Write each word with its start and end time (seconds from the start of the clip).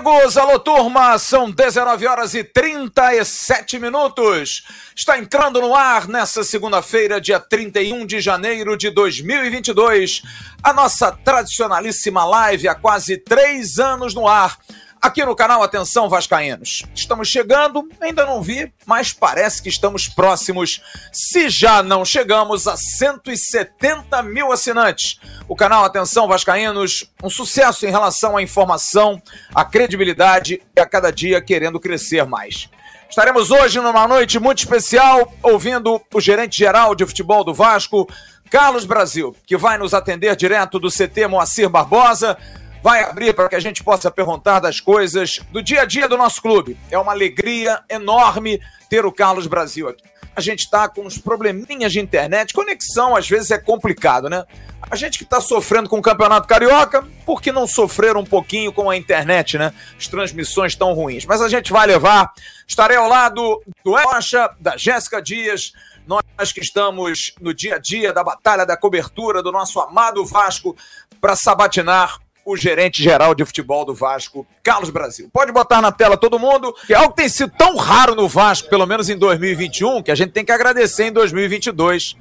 amigos, 0.00 0.38
alô 0.38 0.58
turma, 0.58 1.18
são 1.18 1.50
19 1.50 2.06
horas 2.06 2.32
e 2.32 2.42
37 2.42 3.78
minutos. 3.78 4.64
Está 4.96 5.18
entrando 5.18 5.60
no 5.60 5.74
ar 5.74 6.08
nessa 6.08 6.42
segunda-feira, 6.42 7.20
dia 7.20 7.38
31 7.38 8.06
de 8.06 8.18
janeiro 8.18 8.78
de 8.78 8.88
2022, 8.88 10.22
a 10.62 10.72
nossa 10.72 11.12
tradicionalíssima 11.12 12.24
live 12.24 12.66
há 12.66 12.74
quase 12.74 13.18
três 13.18 13.78
anos 13.78 14.14
no 14.14 14.26
ar 14.26 14.56
aqui 15.00 15.24
no 15.24 15.34
canal 15.34 15.62
Atenção 15.62 16.08
Vascaínos. 16.08 16.84
Estamos 16.94 17.28
chegando, 17.28 17.88
ainda 18.00 18.26
não 18.26 18.42
vi, 18.42 18.72
mas 18.84 19.12
parece 19.12 19.62
que 19.62 19.68
estamos 19.68 20.08
próximos, 20.08 20.82
se 21.12 21.48
já 21.48 21.82
não 21.82 22.04
chegamos 22.04 22.68
a 22.68 22.76
170 22.76 24.22
mil 24.22 24.52
assinantes. 24.52 25.18
O 25.48 25.56
canal 25.56 25.84
Atenção 25.84 26.28
Vascaínos, 26.28 27.10
um 27.22 27.30
sucesso 27.30 27.86
em 27.86 27.90
relação 27.90 28.36
à 28.36 28.42
informação, 28.42 29.20
à 29.54 29.64
credibilidade 29.64 30.60
e 30.76 30.80
a 30.80 30.86
cada 30.86 31.10
dia 31.10 31.40
querendo 31.40 31.80
crescer 31.80 32.26
mais. 32.26 32.68
Estaremos 33.08 33.50
hoje 33.50 33.80
numa 33.80 34.06
noite 34.06 34.38
muito 34.38 34.58
especial, 34.58 35.32
ouvindo 35.42 36.00
o 36.12 36.20
gerente 36.20 36.56
geral 36.56 36.94
de 36.94 37.06
futebol 37.06 37.42
do 37.42 37.54
Vasco, 37.54 38.08
Carlos 38.48 38.84
Brasil, 38.84 39.34
que 39.46 39.56
vai 39.56 39.78
nos 39.78 39.94
atender 39.94 40.36
direto 40.36 40.78
do 40.78 40.90
CT 40.90 41.26
Moacir 41.26 41.68
Barbosa 41.68 42.36
vai 42.82 43.02
abrir 43.04 43.34
para 43.34 43.48
que 43.48 43.56
a 43.56 43.60
gente 43.60 43.82
possa 43.84 44.10
perguntar 44.10 44.60
das 44.60 44.80
coisas 44.80 45.40
do 45.50 45.62
dia 45.62 45.82
a 45.82 45.84
dia 45.84 46.08
do 46.08 46.16
nosso 46.16 46.40
clube. 46.40 46.76
É 46.90 46.98
uma 46.98 47.12
alegria 47.12 47.80
enorme 47.88 48.60
ter 48.88 49.04
o 49.04 49.12
Carlos 49.12 49.46
Brasil 49.46 49.88
aqui. 49.88 50.02
A 50.34 50.40
gente 50.40 50.60
está 50.60 50.88
com 50.88 51.02
uns 51.02 51.18
probleminhas 51.18 51.92
de 51.92 52.00
internet, 52.00 52.54
conexão 52.54 53.16
às 53.16 53.28
vezes 53.28 53.50
é 53.50 53.58
complicado, 53.58 54.30
né? 54.30 54.44
A 54.90 54.96
gente 54.96 55.18
que 55.18 55.24
está 55.24 55.40
sofrendo 55.40 55.88
com 55.88 55.98
o 55.98 56.02
Campeonato 56.02 56.48
Carioca, 56.48 57.06
por 57.26 57.42
que 57.42 57.52
não 57.52 57.66
sofrer 57.66 58.16
um 58.16 58.24
pouquinho 58.24 58.72
com 58.72 58.88
a 58.88 58.96
internet, 58.96 59.58
né? 59.58 59.72
As 59.98 60.08
transmissões 60.08 60.74
tão 60.74 60.94
ruins. 60.94 61.26
Mas 61.26 61.42
a 61.42 61.48
gente 61.48 61.72
vai 61.72 61.86
levar. 61.86 62.32
Estarei 62.66 62.96
ao 62.96 63.08
lado 63.08 63.60
do 63.84 63.92
Rocha, 63.92 64.50
da 64.58 64.76
Jéssica 64.76 65.20
Dias, 65.20 65.72
nós 66.06 66.52
que 66.52 66.60
estamos 66.60 67.34
no 67.40 67.52
dia 67.52 67.76
a 67.76 67.78
dia 67.78 68.12
da 68.12 68.24
batalha 68.24 68.64
da 68.64 68.76
cobertura 68.76 69.42
do 69.42 69.52
nosso 69.52 69.78
amado 69.80 70.24
Vasco 70.24 70.76
para 71.20 71.36
sabatinar 71.36 72.18
o 72.50 72.56
gerente 72.56 73.02
geral 73.02 73.34
de 73.34 73.44
futebol 73.44 73.84
do 73.84 73.94
Vasco, 73.94 74.46
Carlos 74.62 74.90
Brasil. 74.90 75.30
Pode 75.32 75.52
botar 75.52 75.80
na 75.80 75.92
tela 75.92 76.16
todo 76.16 76.38
mundo, 76.38 76.74
que 76.86 76.92
é 76.92 76.96
algo 76.96 77.10
que 77.10 77.16
tem 77.16 77.28
sido 77.28 77.52
tão 77.56 77.76
raro 77.76 78.14
no 78.14 78.28
Vasco, 78.28 78.68
pelo 78.68 78.86
menos 78.86 79.08
em 79.08 79.16
2021, 79.16 80.02
que 80.02 80.10
a 80.10 80.14
gente 80.14 80.32
tem 80.32 80.44
que 80.44 80.50
agradecer 80.50 81.04
em 81.04 81.12
2022 81.12 82.16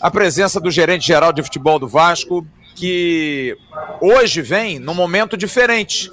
a 0.00 0.10
presença 0.10 0.58
do 0.58 0.70
gerente 0.70 1.06
geral 1.06 1.32
de 1.32 1.42
futebol 1.42 1.78
do 1.78 1.86
Vasco, 1.86 2.46
que 2.74 3.56
hoje 4.00 4.40
vem 4.40 4.78
num 4.78 4.94
momento 4.94 5.36
diferente. 5.36 6.10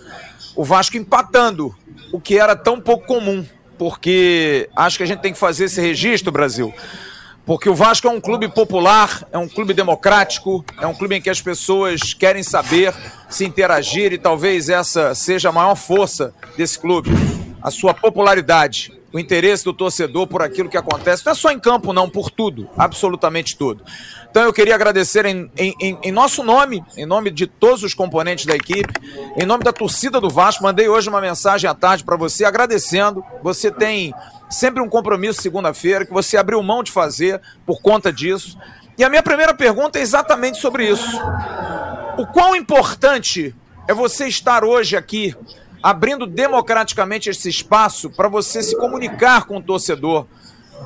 O 0.55 0.63
Vasco 0.65 0.97
empatando, 0.97 1.73
o 2.11 2.19
que 2.19 2.37
era 2.37 2.55
tão 2.55 2.79
pouco 2.79 3.05
comum, 3.05 3.45
porque 3.77 4.69
acho 4.75 4.97
que 4.97 5.03
a 5.03 5.07
gente 5.07 5.21
tem 5.21 5.31
que 5.31 5.39
fazer 5.39 5.65
esse 5.65 5.79
registro, 5.79 6.31
Brasil 6.31 6.73
porque 7.45 7.69
o 7.69 7.75
Vasco 7.75 8.07
é 8.07 8.11
um 8.11 8.21
clube 8.21 8.47
popular, 8.47 9.27
é 9.31 9.37
um 9.37 9.47
clube 9.47 9.73
democrático, 9.73 10.63
é 10.79 10.85
um 10.85 10.93
clube 10.93 11.15
em 11.15 11.21
que 11.21 11.29
as 11.29 11.41
pessoas 11.41 12.13
querem 12.13 12.43
saber, 12.43 12.93
se 13.29 13.45
interagir 13.45 14.13
e 14.13 14.17
talvez 14.17 14.69
essa 14.69 15.15
seja 15.15 15.49
a 15.49 15.51
maior 15.51 15.75
força 15.75 16.33
desse 16.55 16.77
clube, 16.77 17.09
a 17.61 17.71
sua 17.71 17.93
popularidade, 17.93 18.93
o 19.13 19.19
interesse 19.19 19.65
do 19.65 19.73
torcedor 19.73 20.27
por 20.27 20.41
aquilo 20.41 20.69
que 20.69 20.77
acontece, 20.77 21.25
não 21.25 21.33
é 21.33 21.35
só 21.35 21.51
em 21.51 21.59
campo, 21.59 21.91
não, 21.91 22.09
por 22.09 22.29
tudo, 22.29 22.69
absolutamente 22.77 23.57
tudo. 23.57 23.83
Então 24.29 24.43
eu 24.43 24.53
queria 24.53 24.75
agradecer 24.75 25.25
em, 25.25 25.51
em, 25.57 25.97
em, 26.01 26.11
nosso 26.11 26.41
nome, 26.41 26.81
em 26.95 27.05
nome 27.05 27.29
de 27.29 27.45
todos 27.45 27.83
os 27.83 27.93
componentes 27.93 28.45
da 28.45 28.55
equipe, 28.55 28.93
em 29.35 29.45
nome 29.45 29.63
da 29.63 29.73
torcida 29.73 30.21
do 30.21 30.29
Vasco. 30.29 30.63
Mandei 30.63 30.87
hoje 30.87 31.09
uma 31.09 31.19
mensagem 31.19 31.69
à 31.69 31.73
tarde 31.73 32.05
para 32.05 32.15
você 32.15 32.45
agradecendo. 32.45 33.21
Você 33.43 33.69
tem 33.69 34.13
sempre 34.51 34.83
um 34.83 34.89
compromisso 34.89 35.41
segunda-feira 35.41 36.05
que 36.05 36.13
você 36.13 36.37
abriu 36.37 36.61
mão 36.61 36.83
de 36.83 36.91
fazer 36.91 37.41
por 37.65 37.81
conta 37.81 38.11
disso. 38.11 38.57
E 38.97 39.03
a 39.03 39.09
minha 39.09 39.23
primeira 39.23 39.53
pergunta 39.53 39.97
é 39.97 40.01
exatamente 40.01 40.59
sobre 40.59 40.87
isso. 40.87 41.19
O 42.17 42.27
quão 42.27 42.55
importante 42.55 43.55
é 43.87 43.93
você 43.93 44.27
estar 44.27 44.63
hoje 44.63 44.95
aqui 44.95 45.35
abrindo 45.81 46.27
democraticamente 46.27 47.29
esse 47.29 47.49
espaço 47.49 48.09
para 48.09 48.27
você 48.27 48.61
se 48.61 48.77
comunicar 48.77 49.45
com 49.45 49.57
o 49.57 49.63
torcedor? 49.63 50.27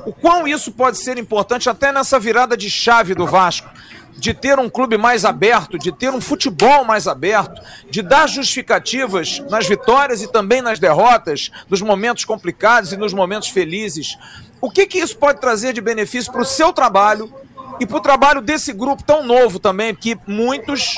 O 0.06 0.12
quão 0.12 0.46
isso 0.46 0.72
pode 0.72 0.98
ser 0.98 1.18
importante 1.18 1.68
até 1.68 1.90
nessa 1.90 2.18
virada 2.18 2.56
de 2.56 2.70
chave 2.70 3.14
do 3.14 3.26
Vasco? 3.26 3.68
De 4.16 4.32
ter 4.32 4.58
um 4.58 4.68
clube 4.68 4.96
mais 4.96 5.24
aberto, 5.24 5.78
de 5.78 5.92
ter 5.92 6.10
um 6.10 6.20
futebol 6.20 6.84
mais 6.84 7.06
aberto, 7.06 7.60
de 7.90 8.02
dar 8.02 8.26
justificativas 8.28 9.40
nas 9.50 9.66
vitórias 9.66 10.22
e 10.22 10.32
também 10.32 10.62
nas 10.62 10.78
derrotas, 10.78 11.50
nos 11.68 11.82
momentos 11.82 12.24
complicados 12.24 12.92
e 12.92 12.96
nos 12.96 13.12
momentos 13.12 13.48
felizes. 13.48 14.16
O 14.60 14.70
que, 14.70 14.86
que 14.86 14.98
isso 14.98 15.16
pode 15.16 15.40
trazer 15.40 15.72
de 15.72 15.80
benefício 15.80 16.32
para 16.32 16.42
o 16.42 16.46
seu 16.46 16.72
trabalho 16.72 17.32
e 17.78 17.86
para 17.86 17.96
o 17.96 18.00
trabalho 18.00 18.40
desse 18.40 18.72
grupo 18.72 19.02
tão 19.02 19.22
novo 19.22 19.58
também, 19.58 19.94
que 19.94 20.18
muitos 20.26 20.96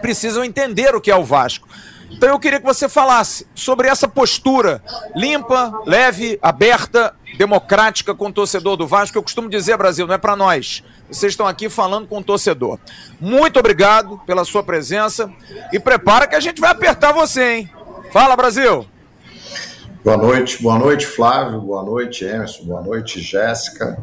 precisam 0.00 0.44
entender 0.44 0.94
o 0.94 1.00
que 1.00 1.10
é 1.10 1.16
o 1.16 1.24
Vasco. 1.24 1.68
Então 2.10 2.28
eu 2.28 2.38
queria 2.38 2.58
que 2.58 2.66
você 2.66 2.88
falasse 2.88 3.46
sobre 3.54 3.88
essa 3.88 4.08
postura 4.08 4.82
limpa, 5.14 5.72
leve, 5.86 6.38
aberta, 6.42 7.14
democrática 7.38 8.14
com 8.14 8.26
o 8.26 8.32
torcedor 8.32 8.76
do 8.76 8.86
Vasco. 8.86 9.16
Eu 9.16 9.22
costumo 9.22 9.48
dizer, 9.48 9.76
Brasil, 9.76 10.06
não 10.06 10.14
é 10.14 10.18
para 10.18 10.36
nós. 10.36 10.82
Vocês 11.08 11.32
estão 11.32 11.46
aqui 11.46 11.68
falando 11.68 12.06
com 12.06 12.18
o 12.18 12.24
torcedor. 12.24 12.78
Muito 13.20 13.58
obrigado 13.58 14.20
pela 14.26 14.44
sua 14.44 14.62
presença 14.62 15.32
e 15.72 15.78
prepara 15.78 16.26
que 16.26 16.34
a 16.34 16.40
gente 16.40 16.60
vai 16.60 16.70
apertar 16.70 17.12
você, 17.12 17.52
hein? 17.52 17.70
Fala, 18.12 18.36
Brasil! 18.36 18.86
Boa 20.02 20.16
noite, 20.16 20.62
boa 20.62 20.78
noite, 20.78 21.06
Flávio, 21.06 21.60
boa 21.60 21.82
noite, 21.82 22.24
Emerson, 22.24 22.64
boa 22.64 22.80
noite, 22.80 23.20
Jéssica. 23.20 24.02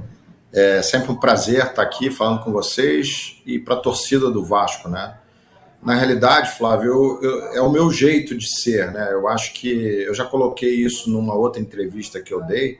É 0.53 0.81
sempre 0.81 1.12
um 1.12 1.16
prazer 1.16 1.66
estar 1.66 1.81
aqui 1.81 2.09
falando 2.09 2.44
com 2.44 2.51
vocês 2.51 3.41
e 3.45 3.59
para 3.59 3.75
a 3.75 3.79
torcida 3.79 4.29
do 4.29 4.44
Vasco, 4.44 4.88
né? 4.88 5.16
Na 5.82 5.96
realidade, 5.96 6.58
Flávio, 6.58 7.20
eu, 7.22 7.22
eu, 7.22 7.54
é 7.54 7.62
o 7.62 7.72
meu 7.72 7.92
jeito 7.92 8.36
de 8.36 8.48
ser, 8.48 8.92
né? 8.92 9.10
Eu 9.12 9.28
acho 9.28 9.54
que 9.54 9.70
eu 9.70 10.14
já 10.14 10.26
coloquei 10.26 10.74
isso 10.74 11.10
numa 11.10 11.36
outra 11.36 11.62
entrevista 11.62 12.22
que 12.22 12.34
eu 12.34 12.44
dei, 12.44 12.80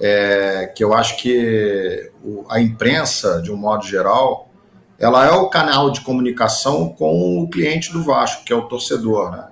é, 0.00 0.72
que 0.74 0.82
eu 0.82 0.94
acho 0.94 1.16
que 1.18 2.10
a 2.48 2.60
imprensa, 2.60 3.40
de 3.42 3.52
um 3.52 3.56
modo 3.56 3.86
geral, 3.86 4.50
ela 4.98 5.26
é 5.26 5.30
o 5.30 5.48
canal 5.48 5.90
de 5.90 6.00
comunicação 6.00 6.88
com 6.88 7.42
o 7.42 7.48
cliente 7.50 7.92
do 7.92 8.02
Vasco, 8.02 8.44
que 8.44 8.52
é 8.52 8.56
o 8.56 8.62
torcedor, 8.62 9.30
né? 9.30 9.44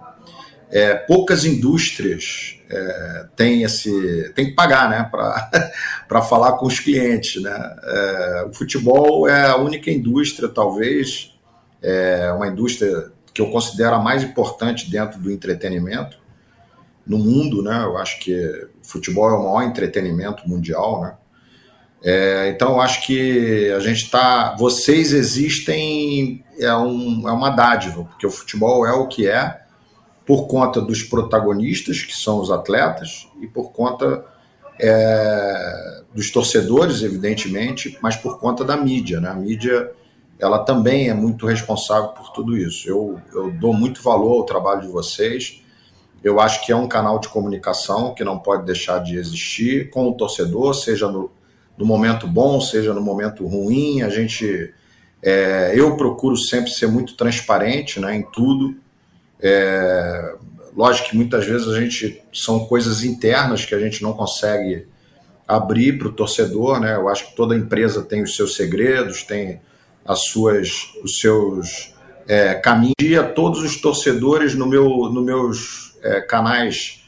É, 0.70 0.94
poucas 0.94 1.44
indústrias 1.44 2.58
é, 2.68 3.26
têm 3.36 3.62
esse 3.62 4.32
tem 4.34 4.46
que 4.46 4.52
pagar 4.52 4.88
né 4.88 5.08
para 6.08 6.22
falar 6.22 6.52
com 6.52 6.66
os 6.66 6.80
clientes 6.80 7.40
né 7.40 7.76
é, 7.82 8.46
o 8.48 8.52
futebol 8.52 9.28
é 9.28 9.50
a 9.50 9.56
única 9.56 9.90
indústria 9.90 10.48
talvez 10.48 11.33
é 11.84 12.32
uma 12.32 12.48
indústria 12.48 13.12
que 13.32 13.42
eu 13.42 13.50
considero 13.50 13.96
a 13.96 13.98
mais 13.98 14.22
importante 14.22 14.90
dentro 14.90 15.20
do 15.20 15.30
entretenimento 15.30 16.18
no 17.06 17.18
mundo, 17.18 17.62
né? 17.62 17.82
Eu 17.84 17.98
acho 17.98 18.18
que 18.20 18.68
futebol 18.82 19.28
é 19.28 19.34
o 19.34 19.44
maior 19.44 19.62
entretenimento 19.62 20.48
mundial, 20.48 21.02
né? 21.02 21.14
É, 22.02 22.50
então, 22.50 22.72
eu 22.72 22.80
acho 22.80 23.06
que 23.06 23.70
a 23.72 23.80
gente 23.80 24.04
está. 24.04 24.54
Vocês 24.58 25.12
existem, 25.12 26.44
é, 26.58 26.74
um, 26.74 27.28
é 27.28 27.32
uma 27.32 27.50
dádiva, 27.50 28.04
porque 28.04 28.26
o 28.26 28.30
futebol 28.30 28.86
é 28.86 28.92
o 28.92 29.06
que 29.06 29.26
é, 29.26 29.62
por 30.26 30.46
conta 30.46 30.80
dos 30.80 31.02
protagonistas, 31.02 32.02
que 32.02 32.14
são 32.14 32.40
os 32.40 32.50
atletas, 32.50 33.26
e 33.40 33.46
por 33.46 33.72
conta 33.72 34.24
é, 34.78 36.02
dos 36.14 36.30
torcedores, 36.30 37.02
evidentemente, 37.02 37.98
mas 38.02 38.16
por 38.16 38.38
conta 38.38 38.64
da 38.64 38.76
mídia. 38.76 39.18
Né? 39.20 39.28
A 39.28 39.34
mídia 39.34 39.90
ela 40.38 40.58
também 40.58 41.08
é 41.08 41.14
muito 41.14 41.46
responsável 41.46 42.10
por 42.10 42.30
tudo 42.32 42.56
isso. 42.56 42.88
Eu, 42.88 43.20
eu 43.32 43.50
dou 43.50 43.72
muito 43.72 44.02
valor 44.02 44.38
ao 44.38 44.46
trabalho 44.46 44.82
de 44.82 44.88
vocês. 44.88 45.62
Eu 46.22 46.40
acho 46.40 46.64
que 46.64 46.72
é 46.72 46.76
um 46.76 46.88
canal 46.88 47.18
de 47.18 47.28
comunicação 47.28 48.14
que 48.14 48.24
não 48.24 48.38
pode 48.38 48.64
deixar 48.64 48.98
de 48.98 49.16
existir 49.16 49.90
com 49.90 50.08
o 50.08 50.14
torcedor, 50.14 50.74
seja 50.74 51.08
no, 51.08 51.30
no 51.76 51.84
momento 51.84 52.26
bom, 52.26 52.60
seja 52.60 52.92
no 52.92 53.00
momento 53.00 53.46
ruim. 53.46 54.02
A 54.02 54.08
gente, 54.08 54.72
é, 55.22 55.72
eu 55.74 55.96
procuro 55.96 56.36
sempre 56.36 56.70
ser 56.70 56.88
muito 56.88 57.14
transparente, 57.14 58.00
né, 58.00 58.16
em 58.16 58.22
tudo. 58.22 58.74
É, 59.40 60.34
lógico 60.74 61.10
que 61.10 61.16
muitas 61.16 61.44
vezes 61.44 61.68
a 61.68 61.78
gente 61.78 62.22
são 62.32 62.66
coisas 62.66 63.04
internas 63.04 63.64
que 63.64 63.74
a 63.74 63.78
gente 63.78 64.02
não 64.02 64.14
consegue 64.14 64.88
abrir 65.46 65.98
para 65.98 66.08
o 66.08 66.12
torcedor, 66.12 66.80
né? 66.80 66.96
Eu 66.96 67.08
acho 67.08 67.28
que 67.28 67.36
toda 67.36 67.54
empresa 67.54 68.02
tem 68.02 68.22
os 68.22 68.34
seus 68.34 68.56
segredos, 68.56 69.22
tem 69.22 69.60
as 70.04 70.24
suas, 70.24 70.92
os 71.02 71.20
seus 71.20 71.94
é, 72.28 72.54
caminhos. 72.54 72.94
A 73.18 73.24
todos 73.24 73.62
os 73.62 73.80
torcedores 73.80 74.54
no 74.54 74.66
meu, 74.66 74.88
no 75.10 75.22
meus 75.22 75.96
é, 76.02 76.20
canais 76.20 77.04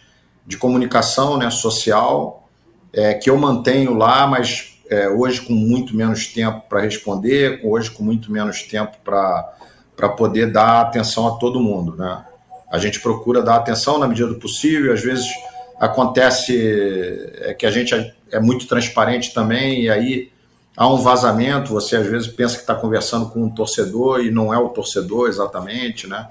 de 0.46 0.56
comunicação 0.56 1.36
né, 1.36 1.50
social, 1.50 2.48
é, 2.92 3.14
que 3.14 3.28
eu 3.28 3.36
mantenho 3.36 3.94
lá, 3.94 4.26
mas 4.26 4.80
é, 4.88 5.08
hoje 5.08 5.40
com 5.40 5.52
muito 5.52 5.96
menos 5.96 6.28
tempo 6.28 6.62
para 6.68 6.80
responder, 6.80 7.60
hoje 7.64 7.90
com 7.90 8.02
muito 8.02 8.30
menos 8.30 8.62
tempo 8.62 8.96
para 9.04 10.08
poder 10.16 10.52
dar 10.52 10.82
atenção 10.82 11.26
a 11.26 11.32
todo 11.32 11.60
mundo. 11.60 11.96
Né? 11.96 12.24
A 12.70 12.78
gente 12.78 13.00
procura 13.00 13.42
dar 13.42 13.56
atenção 13.56 13.98
na 13.98 14.06
medida 14.06 14.28
do 14.28 14.36
possível, 14.36 14.92
às 14.92 15.02
vezes 15.02 15.26
acontece 15.78 16.56
é, 17.42 17.54
que 17.54 17.66
a 17.66 17.70
gente 17.70 17.94
é, 17.94 18.12
é 18.32 18.40
muito 18.40 18.66
transparente 18.66 19.34
também, 19.34 19.82
e 19.82 19.90
aí 19.90 20.30
há 20.76 20.86
um 20.92 20.98
vazamento, 20.98 21.72
você 21.72 21.96
às 21.96 22.06
vezes 22.06 22.28
pensa 22.28 22.56
que 22.56 22.60
está 22.60 22.74
conversando 22.74 23.30
com 23.30 23.42
um 23.42 23.50
torcedor 23.50 24.20
e 24.20 24.30
não 24.30 24.52
é 24.52 24.58
o 24.58 24.68
torcedor 24.68 25.28
exatamente, 25.28 26.06
né? 26.06 26.28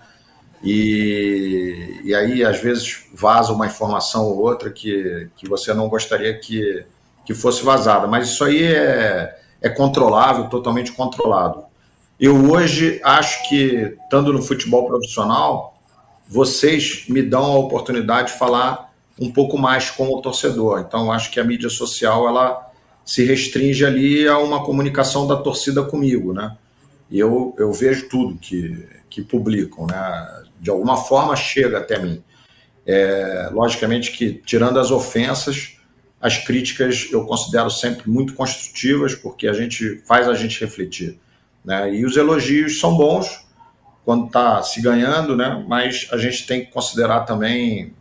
E, 0.64 2.02
e 2.04 2.16
aí, 2.16 2.44
às 2.44 2.60
vezes, 2.60 3.06
vaza 3.14 3.54
uma 3.54 3.68
informação 3.68 4.26
ou 4.26 4.40
outra 4.40 4.72
que, 4.72 5.30
que 5.36 5.48
você 5.48 5.74
não 5.74 5.90
gostaria 5.90 6.34
que, 6.38 6.86
que 7.26 7.34
fosse 7.34 7.64
vazada. 7.64 8.08
Mas 8.08 8.30
isso 8.30 8.44
aí 8.44 8.64
é, 8.64 9.38
é 9.62 9.70
controlável, 9.70 10.50
totalmente 10.50 10.92
controlado. 10.92 11.66
Eu 12.20 12.50
hoje 12.52 13.00
acho 13.04 13.48
que, 13.48 13.96
estando 14.04 14.32
no 14.32 14.42
futebol 14.42 14.88
profissional, 14.88 15.78
vocês 16.28 17.06
me 17.10 17.22
dão 17.22 17.44
a 17.44 17.60
oportunidade 17.60 18.32
de 18.32 18.40
falar 18.40 18.92
um 19.20 19.32
pouco 19.32 19.58
mais 19.58 19.92
com 19.92 20.08
o 20.08 20.22
torcedor. 20.22 20.80
Então, 20.80 21.12
acho 21.12 21.30
que 21.30 21.40
a 21.40 21.44
mídia 21.44 21.70
social 21.70 22.28
ela 22.28 22.65
se 23.06 23.24
restringe 23.24 23.86
ali 23.86 24.28
a 24.28 24.40
uma 24.40 24.66
comunicação 24.66 25.28
da 25.28 25.36
torcida 25.36 25.84
comigo, 25.84 26.34
né? 26.34 26.58
E 27.10 27.20
eu, 27.20 27.56
eu 27.60 27.72
vejo 27.72 28.10
tudo 28.10 28.38
que, 28.38 28.88
que 29.10 29.22
publicam, 29.22 29.86
né? 29.86 30.44
De 30.60 30.70
alguma 30.72 30.98
forma 30.98 31.36
chega 31.36 31.78
até 31.78 32.00
mim. 32.00 32.24
É, 32.86 33.50
logicamente 33.52 34.12
que, 34.12 34.42
tirando 34.46 34.80
as 34.80 34.90
ofensas, 34.90 35.78
as 36.20 36.38
críticas 36.38 37.08
eu 37.12 37.24
considero 37.26 37.70
sempre 37.70 38.10
muito 38.10 38.34
construtivas, 38.34 39.14
porque 39.14 39.48
a 39.48 39.54
gente 39.54 40.02
faz 40.06 40.28
a 40.28 40.34
gente 40.34 40.60
refletir. 40.60 41.20
Né? 41.64 41.96
E 41.96 42.06
os 42.06 42.18
elogios 42.18 42.80
são 42.80 42.96
bons 42.96 43.46
quando 44.04 44.28
está 44.28 44.62
se 44.62 44.82
ganhando, 44.82 45.36
né? 45.36 45.64
mas 45.68 46.08
a 46.12 46.18
gente 46.18 46.46
tem 46.46 46.66
que 46.66 46.72
considerar 46.72 47.22
também 47.22 47.94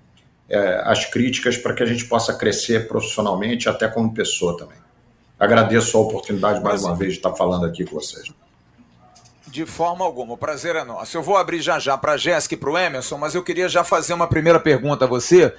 é, 0.49 0.83
as 0.85 1.07
críticas 1.07 1.57
para 1.57 1.75
que 1.75 1.83
a 1.83 1.87
gente 1.87 2.05
possa 2.05 2.35
crescer 2.35 2.89
profissionalmente, 2.89 3.69
até 3.69 3.89
como 3.89 4.13
pessoa 4.13 4.57
também. 4.57 4.84
Agradeço 5.45 5.99
a 5.99 6.01
oportunidade 6.01 6.63
mais 6.63 6.83
uma 6.83 6.97
vez 6.97 7.13
de 7.13 7.19
estar 7.19 7.35
falando 7.35 7.67
aqui 7.67 7.85
com 7.85 8.01
vocês. 8.01 8.33
De 9.47 9.67
forma 9.67 10.03
alguma, 10.03 10.33
o 10.33 10.39
prazer 10.39 10.75
é 10.75 10.83
nosso. 10.83 11.15
Eu 11.19 11.23
vou 11.23 11.37
abrir 11.37 11.61
já 11.61 11.79
já 11.79 11.99
para 11.99 12.13
a 12.13 12.17
Jéssica 12.17 12.55
e 12.55 12.57
para 12.57 12.71
o 12.71 12.79
Emerson, 12.79 13.19
mas 13.19 13.35
eu 13.35 13.43
queria 13.43 13.69
já 13.69 13.85
fazer 13.85 14.15
uma 14.15 14.27
primeira 14.27 14.59
pergunta 14.59 15.05
a 15.05 15.09
você, 15.09 15.55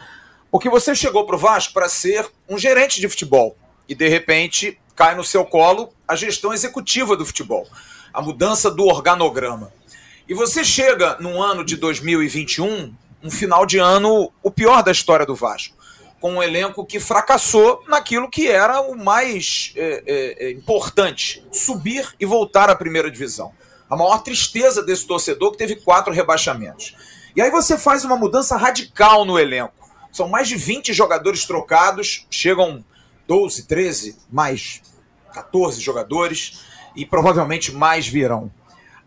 porque 0.50 0.72
você 0.72 0.96
chegou 0.96 1.24
para 1.24 1.36
o 1.36 1.38
Vasco 1.38 1.72
para 1.72 1.88
ser 1.88 2.28
um 2.50 2.58
gerente 2.58 3.00
de 3.00 3.08
futebol 3.08 3.56
e 3.88 3.94
de 3.94 4.08
repente 4.08 4.80
cai 4.96 5.14
no 5.14 5.24
seu 5.24 5.46
colo 5.46 5.94
a 6.08 6.16
gestão 6.16 6.52
executiva 6.52 7.16
do 7.16 7.24
futebol, 7.24 7.68
a 8.12 8.24
mudança 8.24 8.72
do 8.72 8.86
organograma. 8.86 9.72
E 10.28 10.34
você 10.34 10.64
chega 10.64 11.16
no 11.20 11.40
ano 11.40 11.64
de 11.64 11.78
2021, 11.78 12.92
um 13.22 13.30
final 13.30 13.68
de 13.68 13.78
ano 13.78 14.34
o 14.42 14.50
pior 14.50 14.82
da 14.82 14.92
história 14.92 15.28
do 15.28 15.36
Vasco 15.36 15.76
com 16.25 16.38
um 16.38 16.42
elenco 16.42 16.83
que 16.83 17.00
fracassou 17.00 17.83
naquilo 17.88 18.27
que 18.27 18.48
era 18.48 18.81
o 18.81 18.95
mais 18.95 19.72
é, 19.75 20.04
é, 20.07 20.45
é, 20.48 20.51
importante: 20.54 21.45
subir 21.51 22.16
e 22.19 22.25
voltar 22.25 22.68
à 22.68 22.75
primeira 22.75 23.12
divisão. 23.12 23.54
A 23.88 23.95
maior 23.95 24.24
tristeza 24.24 24.81
desse 24.81 25.06
torcedor 25.06 25.51
que 25.51 25.60
teve 25.60 25.75
quatro 25.75 26.12
rebaixamentos. 26.12 26.95
E 27.36 27.42
aí 27.44 27.51
você 27.51 27.77
faz 27.77 28.04
uma 28.04 28.18
mudança 28.18 28.57
radical 28.57 29.24
no 29.24 29.38
elenco. 29.38 29.88
São 30.12 30.27
mais 30.27 30.48
de 30.48 30.56
20 30.56 30.94
jogadores 30.94 31.45
trocados, 31.45 32.25
chegam 32.31 32.83
12, 33.27 33.68
13, 33.68 34.18
mais 34.27 34.81
14 35.31 35.80
jogadores 35.80 36.62
e 36.95 37.06
provavelmente 37.06 37.72
mais 37.72 38.07
virão. 38.07 38.51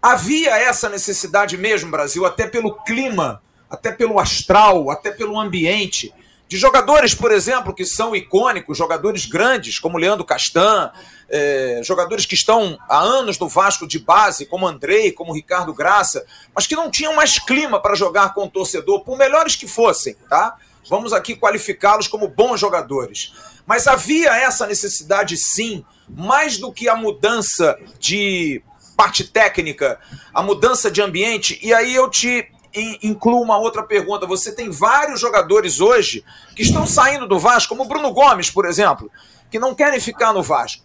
Havia 0.00 0.56
essa 0.56 0.88
necessidade 0.88 1.59
mesmo, 1.59 1.91
Brasil, 1.91 2.25
até 2.25 2.47
pelo 2.47 2.75
clima, 2.85 3.43
até 3.69 3.91
pelo 3.91 4.20
astral, 4.20 4.88
até 4.88 5.11
pelo 5.11 5.37
ambiente 5.37 6.15
de 6.49 6.56
jogadores, 6.56 7.15
por 7.15 7.31
exemplo, 7.31 7.75
que 7.75 7.85
são 7.85 8.17
icônicos, 8.17 8.79
jogadores 8.79 9.27
grandes, 9.27 9.79
como 9.79 9.99
Leandro 9.99 10.25
Castan, 10.25 10.91
é, 11.29 11.83
jogadores 11.85 12.25
que 12.25 12.35
estão 12.35 12.79
há 12.89 12.99
anos 12.99 13.39
no 13.39 13.49
Vasco 13.49 13.87
de 13.87 13.99
base, 13.99 14.47
como 14.47 14.67
Andrei, 14.67 15.12
como 15.12 15.35
Ricardo 15.35 15.75
Graça, 15.75 16.25
mas 16.55 16.67
que 16.67 16.75
não 16.75 16.91
tinham 16.91 17.15
mais 17.15 17.39
clima 17.39 17.81
para 17.81 17.95
jogar 17.95 18.33
com 18.33 18.45
o 18.45 18.50
torcedor, 18.50 19.05
por 19.05 19.19
melhores 19.19 19.56
que 19.56 19.69
fossem, 19.69 20.17
tá? 20.29 20.56
Vamos 20.89 21.12
aqui 21.12 21.37
qualificá-los 21.37 22.09
como 22.09 22.27
bons 22.29 22.59
jogadores. 22.59 23.35
Mas 23.67 23.87
havia 23.87 24.31
essa 24.31 24.67
necessidade, 24.67 25.37
sim, 25.37 25.85
mais 26.09 26.56
do 26.56 26.73
que 26.73 26.89
a 26.89 26.97
mudança 26.97 27.79
de 28.01 28.62
parte 28.97 29.25
técnica, 29.25 30.01
a 30.33 30.43
mudança 30.43 30.91
de 30.91 31.03
ambiente. 31.03 31.59
E 31.62 31.75
aí 31.75 31.94
eu 31.94 32.09
te 32.09 32.51
incluo 32.75 33.43
uma 33.43 33.59
outra 33.59 33.82
pergunta. 33.82 34.26
Você 34.26 34.53
tem 34.53 34.70
vários 34.70 35.20
jogadores 35.20 35.81
hoje 35.81 36.25
que 36.55 36.62
estão 36.62 36.87
saindo 36.87 37.26
do 37.26 37.38
Vasco, 37.38 37.70
como 37.70 37.85
o 37.85 37.88
Bruno 37.88 38.12
Gomes, 38.12 38.50
por 38.50 38.67
exemplo, 38.67 39.11
que 39.50 39.59
não 39.59 39.75
querem 39.75 40.00
ficar 40.00 40.32
no 40.32 40.43
Vasco. 40.43 40.82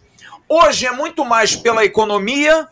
Hoje 0.48 0.86
é 0.86 0.92
muito 0.92 1.24
mais 1.24 1.56
pela 1.56 1.84
economia 1.84 2.68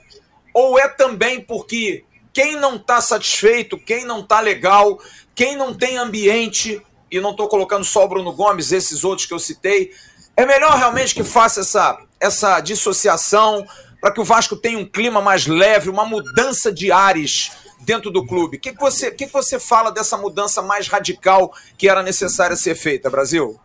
ou 0.55 0.79
é 0.79 0.89
também 0.89 1.41
porque 1.41 2.05
quem 2.33 2.57
não 2.57 2.77
está 2.77 3.01
satisfeito, 3.01 3.79
quem 3.79 4.05
não 4.05 4.21
está 4.21 4.41
legal, 4.41 4.99
quem 5.35 5.57
não 5.57 5.75
tem 5.75 5.97
ambiente, 5.99 6.83
e 7.13 7.21
não 7.21 7.33
estou 7.33 7.47
colocando 7.47 7.85
só 7.85 8.05
o 8.05 8.09
Bruno 8.09 8.33
Gomes, 8.33 8.73
esses 8.73 9.05
outros 9.05 9.27
que 9.27 9.35
eu 9.35 9.39
citei, 9.39 9.93
é 10.35 10.47
melhor 10.47 10.79
realmente 10.79 11.15
que 11.15 11.23
faça 11.23 11.61
essa, 11.61 11.99
essa 12.19 12.61
dissociação 12.61 13.67
para 14.01 14.13
que 14.13 14.21
o 14.21 14.25
Vasco 14.25 14.57
tenha 14.57 14.79
um 14.79 14.87
clima 14.87 15.21
mais 15.21 15.47
leve, 15.47 15.91
uma 15.91 16.07
mudança 16.07 16.73
de 16.73 16.91
ares 16.91 17.53
dentro 17.85 18.11
do 18.11 18.27
clube. 18.27 18.57
O 18.57 18.61
que, 18.61 18.73
que, 18.73 18.81
você, 18.81 19.11
que, 19.11 19.27
que 19.27 19.33
você 19.33 19.59
fala 19.59 19.91
dessa 19.91 20.17
mudança 20.17 20.63
mais 20.63 20.89
radical 20.89 21.53
que 21.77 21.89
era 21.89 22.03
necessária 22.03 22.57
ser 22.57 22.75
feita, 22.75 23.11
Brasil? 23.11 23.59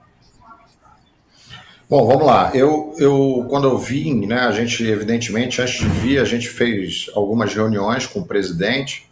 Bom, 1.89 2.05
vamos 2.05 2.25
lá. 2.25 2.51
Eu, 2.53 2.93
eu 2.97 3.45
quando 3.49 3.65
eu 3.65 3.77
vim, 3.77 4.25
né, 4.25 4.41
a 4.41 4.51
gente, 4.51 4.85
evidentemente, 4.85 5.61
antes 5.61 5.79
de 5.79 5.87
vir, 5.87 6.19
a 6.19 6.25
gente 6.25 6.49
fez 6.49 7.09
algumas 7.15 7.53
reuniões 7.53 8.05
com 8.05 8.19
o 8.19 8.25
presidente. 8.25 9.07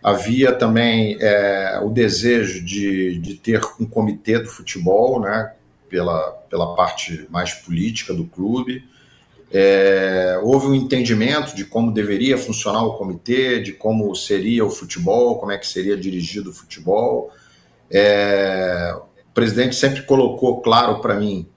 Havia 0.00 0.52
também 0.52 1.18
é, 1.20 1.80
o 1.82 1.90
desejo 1.90 2.64
de, 2.64 3.18
de 3.18 3.34
ter 3.34 3.60
um 3.80 3.84
comitê 3.84 4.38
do 4.38 4.48
futebol, 4.48 5.20
né, 5.20 5.52
pela, 5.90 6.30
pela 6.48 6.76
parte 6.76 7.26
mais 7.30 7.52
política 7.52 8.14
do 8.14 8.24
clube. 8.24 8.84
É, 9.50 10.38
houve 10.42 10.66
um 10.66 10.74
entendimento 10.74 11.56
de 11.56 11.64
como 11.64 11.92
deveria 11.92 12.36
funcionar 12.36 12.82
o 12.82 12.94
comitê, 12.98 13.60
de 13.60 13.72
como 13.72 14.14
seria 14.14 14.64
o 14.64 14.70
futebol, 14.70 15.38
como 15.38 15.52
é 15.52 15.58
que 15.58 15.66
seria 15.66 15.96
dirigido 15.96 16.50
o 16.50 16.52
futebol. 16.52 17.30
É, 17.90 18.94
o 18.94 19.32
presidente 19.32 19.74
sempre 19.74 20.02
colocou 20.02 20.60
claro 20.60 21.00
para 21.00 21.14
mim 21.14 21.48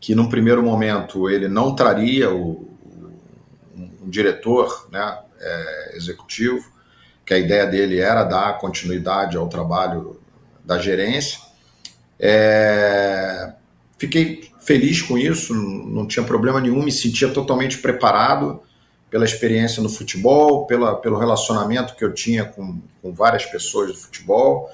que, 0.00 0.14
num 0.14 0.28
primeiro 0.28 0.62
momento, 0.62 1.28
ele 1.28 1.48
não 1.48 1.74
traria 1.74 2.32
o, 2.32 2.68
um 3.74 4.08
diretor 4.08 4.88
né, 4.92 5.18
é, 5.40 5.96
executivo, 5.96 6.72
que 7.24 7.34
a 7.34 7.38
ideia 7.38 7.66
dele 7.66 7.98
era 7.98 8.22
dar 8.22 8.58
continuidade 8.58 9.36
ao 9.36 9.48
trabalho 9.48 10.20
da 10.64 10.78
gerência. 10.78 11.40
É, 12.20 13.52
fiquei 13.98 14.50
feliz 14.64 15.02
com 15.02 15.16
isso, 15.16 15.54
não 15.54 16.06
tinha 16.06 16.24
problema 16.24 16.60
nenhum, 16.60 16.82
me 16.82 16.92
sentia 16.92 17.28
totalmente 17.28 17.78
preparado 17.78 18.62
pela 19.10 19.24
experiência 19.24 19.82
no 19.82 19.88
futebol, 19.88 20.66
pela, 20.66 20.96
pelo 20.96 21.18
relacionamento 21.18 21.94
que 21.94 22.04
eu 22.04 22.12
tinha 22.12 22.44
com, 22.44 22.80
com 23.00 23.12
várias 23.12 23.44
pessoas 23.46 23.92
do 23.92 23.96
futebol, 23.96 24.68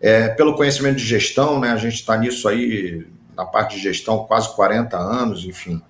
é, 0.00 0.28
pelo 0.28 0.54
conhecimento 0.54 0.96
de 0.96 1.04
gestão, 1.04 1.58
né? 1.58 1.70
A 1.70 1.76
gente 1.76 1.94
está 1.94 2.16
nisso 2.16 2.48
aí, 2.48 3.06
na 3.34 3.46
parte 3.46 3.76
de 3.76 3.82
gestão, 3.82 4.24
quase 4.24 4.54
40 4.54 4.96
anos, 4.96 5.44
enfim. 5.44 5.80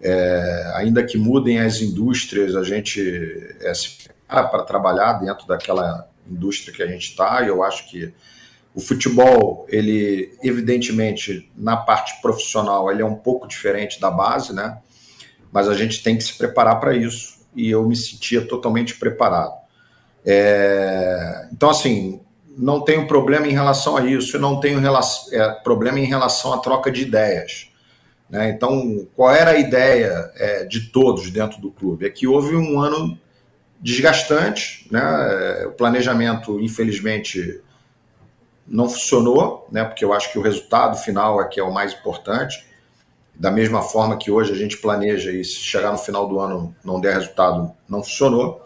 É, 0.00 0.72
ainda 0.74 1.02
que 1.02 1.16
mudem 1.16 1.60
as 1.60 1.80
indústrias, 1.80 2.54
a 2.54 2.62
gente 2.62 3.00
é, 3.60 3.72
se 3.72 3.98
prepara 4.04 4.48
para 4.48 4.62
trabalhar 4.64 5.14
dentro 5.14 5.46
daquela 5.46 6.08
indústria 6.28 6.74
que 6.74 6.82
a 6.82 6.86
gente 6.86 7.10
está, 7.10 7.42
e 7.42 7.48
eu 7.48 7.62
acho 7.62 7.88
que 7.88 8.12
o 8.74 8.80
futebol, 8.80 9.66
ele 9.68 10.36
evidentemente 10.42 11.50
na 11.56 11.76
parte 11.76 12.20
profissional 12.22 12.90
ele 12.90 13.02
é 13.02 13.06
um 13.06 13.14
pouco 13.14 13.46
diferente 13.46 14.00
da 14.00 14.10
base, 14.10 14.54
né? 14.54 14.78
Mas 15.52 15.68
a 15.68 15.74
gente 15.74 16.02
tem 16.02 16.16
que 16.16 16.24
se 16.24 16.36
preparar 16.38 16.80
para 16.80 16.96
isso 16.96 17.40
e 17.54 17.70
eu 17.70 17.86
me 17.86 17.94
sentia 17.94 18.46
totalmente 18.46 18.94
preparado. 18.94 19.54
É... 20.24 21.48
Então 21.52 21.68
assim, 21.68 22.20
não 22.56 22.80
tenho 22.80 23.06
problema 23.06 23.46
em 23.46 23.52
relação 23.52 23.96
a 23.96 24.04
isso, 24.04 24.38
não 24.38 24.60
tenho 24.60 24.78
relação, 24.78 25.32
é, 25.32 25.50
problema 25.62 25.98
em 25.98 26.04
relação 26.04 26.52
à 26.52 26.58
troca 26.58 26.90
de 26.90 27.02
ideias. 27.02 27.70
Né? 28.28 28.50
Então, 28.50 29.06
qual 29.14 29.34
era 29.34 29.52
a 29.52 29.58
ideia 29.58 30.30
é, 30.36 30.64
de 30.64 30.90
todos 30.90 31.30
dentro 31.30 31.60
do 31.60 31.70
clube? 31.70 32.06
É 32.06 32.10
que 32.10 32.26
houve 32.26 32.56
um 32.56 32.80
ano 32.80 33.18
desgastante, 33.80 34.86
né? 34.90 35.66
o 35.66 35.72
planejamento, 35.72 36.60
infelizmente, 36.60 37.60
não 38.66 38.88
funcionou, 38.88 39.66
né, 39.70 39.84
porque 39.84 40.04
eu 40.04 40.12
acho 40.12 40.30
que 40.32 40.38
o 40.38 40.42
resultado 40.42 40.96
final 40.96 41.40
é 41.42 41.48
que 41.48 41.60
é 41.60 41.62
o 41.62 41.72
mais 41.72 41.92
importante. 41.92 42.64
Da 43.34 43.50
mesma 43.50 43.82
forma 43.82 44.16
que 44.16 44.30
hoje 44.30 44.52
a 44.52 44.56
gente 44.56 44.76
planeja 44.78 45.32
e 45.32 45.44
se 45.44 45.56
chegar 45.56 45.90
no 45.90 45.98
final 45.98 46.28
do 46.28 46.38
ano 46.38 46.74
não 46.84 47.00
der 47.00 47.14
resultado, 47.14 47.72
não 47.88 48.02
funcionou, 48.02 48.64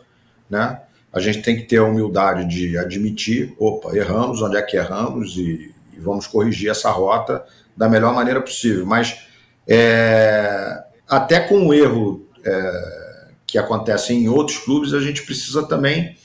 né? 0.51 0.81
a 1.17 1.19
gente 1.19 1.41
tem 1.41 1.57
que 1.57 1.63
ter 1.63 1.79
a 1.79 1.83
humildade 1.85 2.45
de 2.45 2.77
admitir, 2.77 3.55
opa, 3.59 3.97
erramos, 3.97 4.43
onde 4.43 4.59
é 4.59 4.61
que 4.61 4.77
erramos 4.77 5.35
e, 5.39 5.75
e 5.95 5.99
vamos 5.99 6.27
corrigir 6.27 6.71
essa 6.71 6.91
rota 6.91 7.43
da 7.75 7.89
melhor 7.89 8.15
maneira 8.15 8.39
possível. 8.39 8.85
Mas 8.85 9.19
é, 9.67 10.79
até 11.09 11.41
com 11.41 11.69
o 11.69 11.73
erro 11.73 12.29
é, 12.45 13.29
que 13.47 13.57
acontece 13.57 14.13
em 14.13 14.29
outros 14.29 14.59
clubes, 14.59 14.93
a 14.93 15.01
gente 15.01 15.23
precisa 15.23 15.67
também 15.67 16.19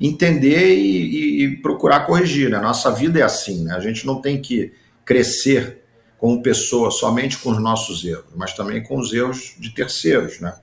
entender 0.00 0.74
e, 0.74 1.44
e, 1.44 1.56
procurar 1.58 2.00
corrigir. 2.00 2.50
Né? 2.50 2.58
Nossa 2.58 2.90
vida 2.90 3.20
é 3.20 3.22
assim, 3.22 3.64
né? 3.64 3.74
a 3.74 3.80
gente 3.80 4.06
não 4.06 4.20
tem 4.20 4.40
que 4.40 4.72
crescer 5.04 5.82
como 6.18 6.42
pessoa 6.42 6.90
somente 6.90 7.38
com 7.38 7.50
os 7.50 7.60
nossos 7.60 8.04
erros, 8.04 8.32
mas 8.34 8.54
também 8.54 8.82
com 8.82 8.98
os 8.98 9.12
erros 9.12 9.54
de 9.58 9.70
terceiros. 9.70 10.40
Né? 10.40 10.54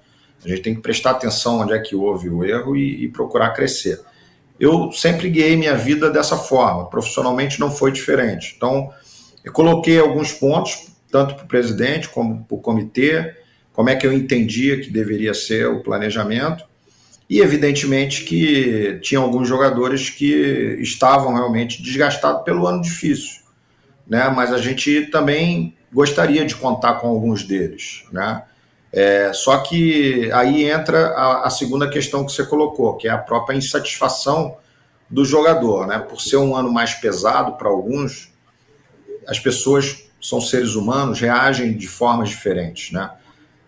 A 0.44 0.48
gente 0.48 0.62
tem 0.62 0.76
que 0.76 0.82
prestar 0.82 1.12
atenção 1.12 1.60
onde 1.60 1.74
é 1.74 1.80
que 1.80 1.96
houve 1.96 2.30
o 2.30 2.44
erro 2.44 2.76
e, 2.76 3.06
e 3.06 3.08
procurar 3.08 3.52
crescer. 3.52 4.02
Eu 4.60 4.92
sempre 4.92 5.30
guiei 5.30 5.56
minha 5.56 5.76
vida 5.76 6.10
dessa 6.10 6.38
forma, 6.38 6.90
profissionalmente 6.90 7.60
não 7.60 7.72
foi 7.72 7.92
diferente. 7.92 8.54
Então, 8.56 8.92
eu 9.44 9.52
coloquei 9.52 10.00
alguns 10.00 10.34
pontos, 10.34 10.88
tanto 11.12 11.36
para 11.36 11.46
o 11.46 11.48
presidente 11.48 12.10
como 12.10 12.44
para 12.46 12.56
o 12.56 12.60
comitê, 12.60 13.36
como 13.74 13.90
é 13.90 13.96
que 13.96 14.06
eu 14.06 14.14
entendia 14.14 14.80
que 14.80 14.90
deveria 14.90 15.34
ser 15.34 15.68
o 15.68 15.82
planejamento, 15.82 16.64
e 17.32 17.40
evidentemente 17.40 18.26
que 18.26 19.00
tinha 19.02 19.22
alguns 19.22 19.48
jogadores 19.48 20.10
que 20.10 20.78
estavam 20.82 21.34
realmente 21.34 21.82
desgastados 21.82 22.44
pelo 22.44 22.68
ano 22.68 22.82
difícil, 22.82 23.40
né? 24.06 24.28
mas 24.28 24.52
a 24.52 24.58
gente 24.58 25.06
também 25.06 25.74
gostaria 25.94 26.44
de 26.44 26.54
contar 26.58 26.96
com 26.96 27.08
alguns 27.08 27.46
deles. 27.46 28.04
Né? 28.12 28.44
É, 28.92 29.32
só 29.32 29.60
que 29.60 30.30
aí 30.34 30.70
entra 30.70 31.08
a, 31.08 31.48
a, 31.48 31.50
segunda 31.50 31.90
questão 31.90 32.26
que 32.26 32.34
você 32.34 32.46
colocou, 32.46 32.98
que 32.98 33.08
é 33.08 33.12
a 33.12 33.18
própria 33.18 33.56
insatisfação 33.56 34.58
do 35.10 35.24
jogador. 35.24 35.88
Né? 35.88 36.00
Por 36.00 36.20
ser 36.20 36.36
um 36.36 36.54
ano 36.54 36.70
mais 36.70 36.96
pesado 36.96 37.54
para 37.54 37.70
alguns, 37.70 38.30
as 39.26 39.40
pessoas 39.40 40.04
são 40.22 40.42
seres 40.42 40.76
humanos, 40.76 41.22
reagem 41.22 41.78
de 41.78 41.88
formas 41.88 42.28
diferentes 42.28 42.92
né, 42.92 43.10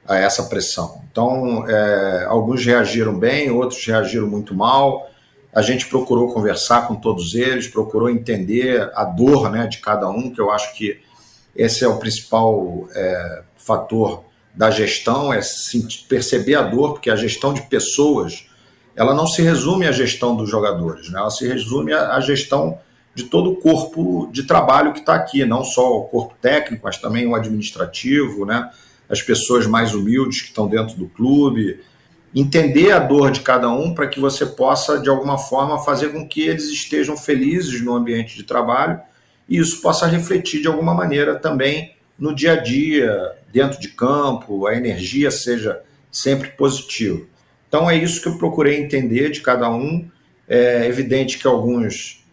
a 0.08 0.18
essa 0.18 0.44
pressão. 0.44 1.02
Então, 1.12 1.68
é, 1.70 2.26
alguns 2.26 2.66
reagiram 2.66 3.18
bem, 3.18 3.50
outros 3.50 3.86
reagiram 3.86 4.28
muito 4.28 4.54
mal. 4.54 5.10
A 5.54 5.62
gente 5.62 5.88
procurou 5.88 6.34
conversar 6.34 6.88
com 6.88 6.96
todos 6.96 7.36
eles, 7.36 7.68
procurou 7.68 8.10
entender 8.10 8.92
a 8.96 9.06
dor 9.06 9.50
né, 9.52 9.68
de 9.68 9.78
cada 9.78 10.10
um, 10.10 10.32
que 10.32 10.42
eu 10.42 10.52
acho 10.52 10.76
que 10.76 11.00
esse 11.56 11.84
é 11.84 11.88
o 11.88 11.98
principal 11.98 12.88
é, 12.96 13.44
fator 13.56 14.24
da 14.54 14.70
gestão, 14.70 15.34
é 15.34 15.40
perceber 16.08 16.56
a 16.56 16.64
dor, 16.64 16.94
porque 16.94 17.10
a 17.10 17.16
gestão 17.16 17.54
de 17.54 17.62
pessoas, 17.64 18.48
ela 18.96 19.14
não 19.14 19.26
se 19.26 19.42
resume 19.42 19.88
à 19.88 19.92
gestão 19.92 20.36
dos 20.36 20.50
jogadores, 20.50 21.10
né? 21.10 21.20
ela 21.20 21.32
se 21.32 21.48
resume 21.48 21.94
à 21.94 22.20
gestão 22.20 22.78
de 23.16 23.26
todo 23.26 23.52
o 23.52 23.56
corpo 23.58 24.30
de 24.32 24.44
trabalho 24.44 24.94
que 24.94 25.00
está 25.00 25.14
aqui, 25.14 25.46
não 25.46 25.64
só 25.64 25.98
o 25.98 26.04
corpo 26.06 26.36
técnico, 26.42 26.84
mas 26.84 26.98
também 26.98 27.28
o 27.28 27.36
administrativo, 27.36 28.46
né? 28.46 28.72
As 29.10 29.22
pessoas 29.22 29.68
mais 29.68 29.94
humildes 29.94 30.42
que 30.42 30.48
estão 30.48 30.68
dentro 30.68 30.96
do 30.96 31.08
clube, 31.08 31.80
entender 32.34 32.92
a 32.92 33.00
dor 33.00 33.32
de 33.32 33.42
cada 33.42 33.70
um 33.70 33.94
para 33.94 34.08
que 34.08 34.20
você 34.20 34.46
possa, 34.46 35.00
de 35.00 35.10
alguma 35.10 35.38
forma, 35.38 35.84
fazer 35.84 36.10
com 36.10 36.28
que 36.28 36.42
eles 36.42 36.66
estejam 36.66 37.16
felizes 37.16 37.82
no 37.82 37.96
ambiente 37.96 38.36
de 38.36 38.44
trabalho 38.44 39.00
e 39.48 39.58
isso 39.58 39.82
possa 39.82 40.08
refletir 40.08 40.62
de 40.62 40.68
alguma 40.68 40.94
maneira 40.94 41.36
também 41.36 41.94
no 42.18 42.34
dia 42.34 42.54
a 42.54 42.56
dia, 42.56 43.36
dentro 43.52 43.80
de 43.80 43.90
campo, 43.90 44.66
a 44.66 44.76
energia 44.76 45.30
seja 45.30 45.82
sempre 46.12 46.50
positiva. 46.50 47.22
Então 47.68 47.90
é 47.90 47.98
isso 47.98 48.22
que 48.22 48.28
eu 48.28 48.38
procurei 48.38 48.80
entender 48.80 49.30
de 49.30 49.42
cada 49.42 49.70
um. 49.70 50.08
É 50.48 50.86
evidente 50.86 51.40
que 51.40 51.48
alguns 51.48 52.24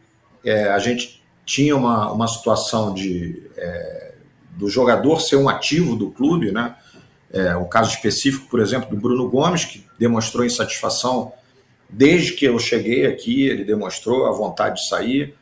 é, 0.44 0.68
a 0.68 0.78
gente 0.78 1.22
tinha 1.44 1.74
uma, 1.74 2.12
uma 2.12 2.28
situação 2.28 2.92
de 2.92 3.42
é, 3.56 4.09
do 4.60 4.68
jogador 4.68 5.20
ser 5.20 5.36
um 5.36 5.48
ativo 5.48 5.96
do 5.96 6.10
clube, 6.10 6.52
né? 6.52 6.76
É, 7.32 7.56
um 7.56 7.68
caso 7.68 7.94
específico, 7.94 8.46
por 8.50 8.60
exemplo, 8.60 8.90
do 8.90 8.96
Bruno 8.96 9.28
Gomes, 9.28 9.64
que 9.64 9.86
demonstrou 9.98 10.44
insatisfação 10.44 11.32
desde 11.88 12.32
que 12.32 12.44
eu 12.44 12.58
cheguei 12.58 13.06
aqui, 13.06 13.48
ele 13.48 13.64
demonstrou 13.64 14.26
a 14.26 14.32
vontade 14.32 14.76
de 14.76 14.88
sair. 14.88 15.34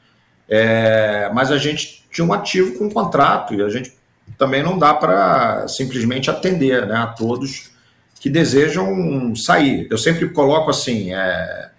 É, 0.48 1.30
mas 1.34 1.50
a 1.50 1.58
gente 1.58 2.06
tinha 2.10 2.24
um 2.24 2.32
ativo 2.32 2.78
com 2.78 2.86
um 2.86 2.90
contrato 2.90 3.54
e 3.54 3.62
a 3.62 3.68
gente 3.68 3.92
também 4.38 4.62
não 4.62 4.78
dá 4.78 4.94
para 4.94 5.66
simplesmente 5.68 6.30
atender 6.30 6.86
né, 6.86 6.96
a 6.96 7.06
todos 7.08 7.70
que 8.20 8.30
desejam 8.30 9.34
sair. 9.34 9.88
Eu 9.90 9.98
sempre 9.98 10.28
coloco 10.30 10.70
assim: 10.70 11.12
é, 11.12 11.70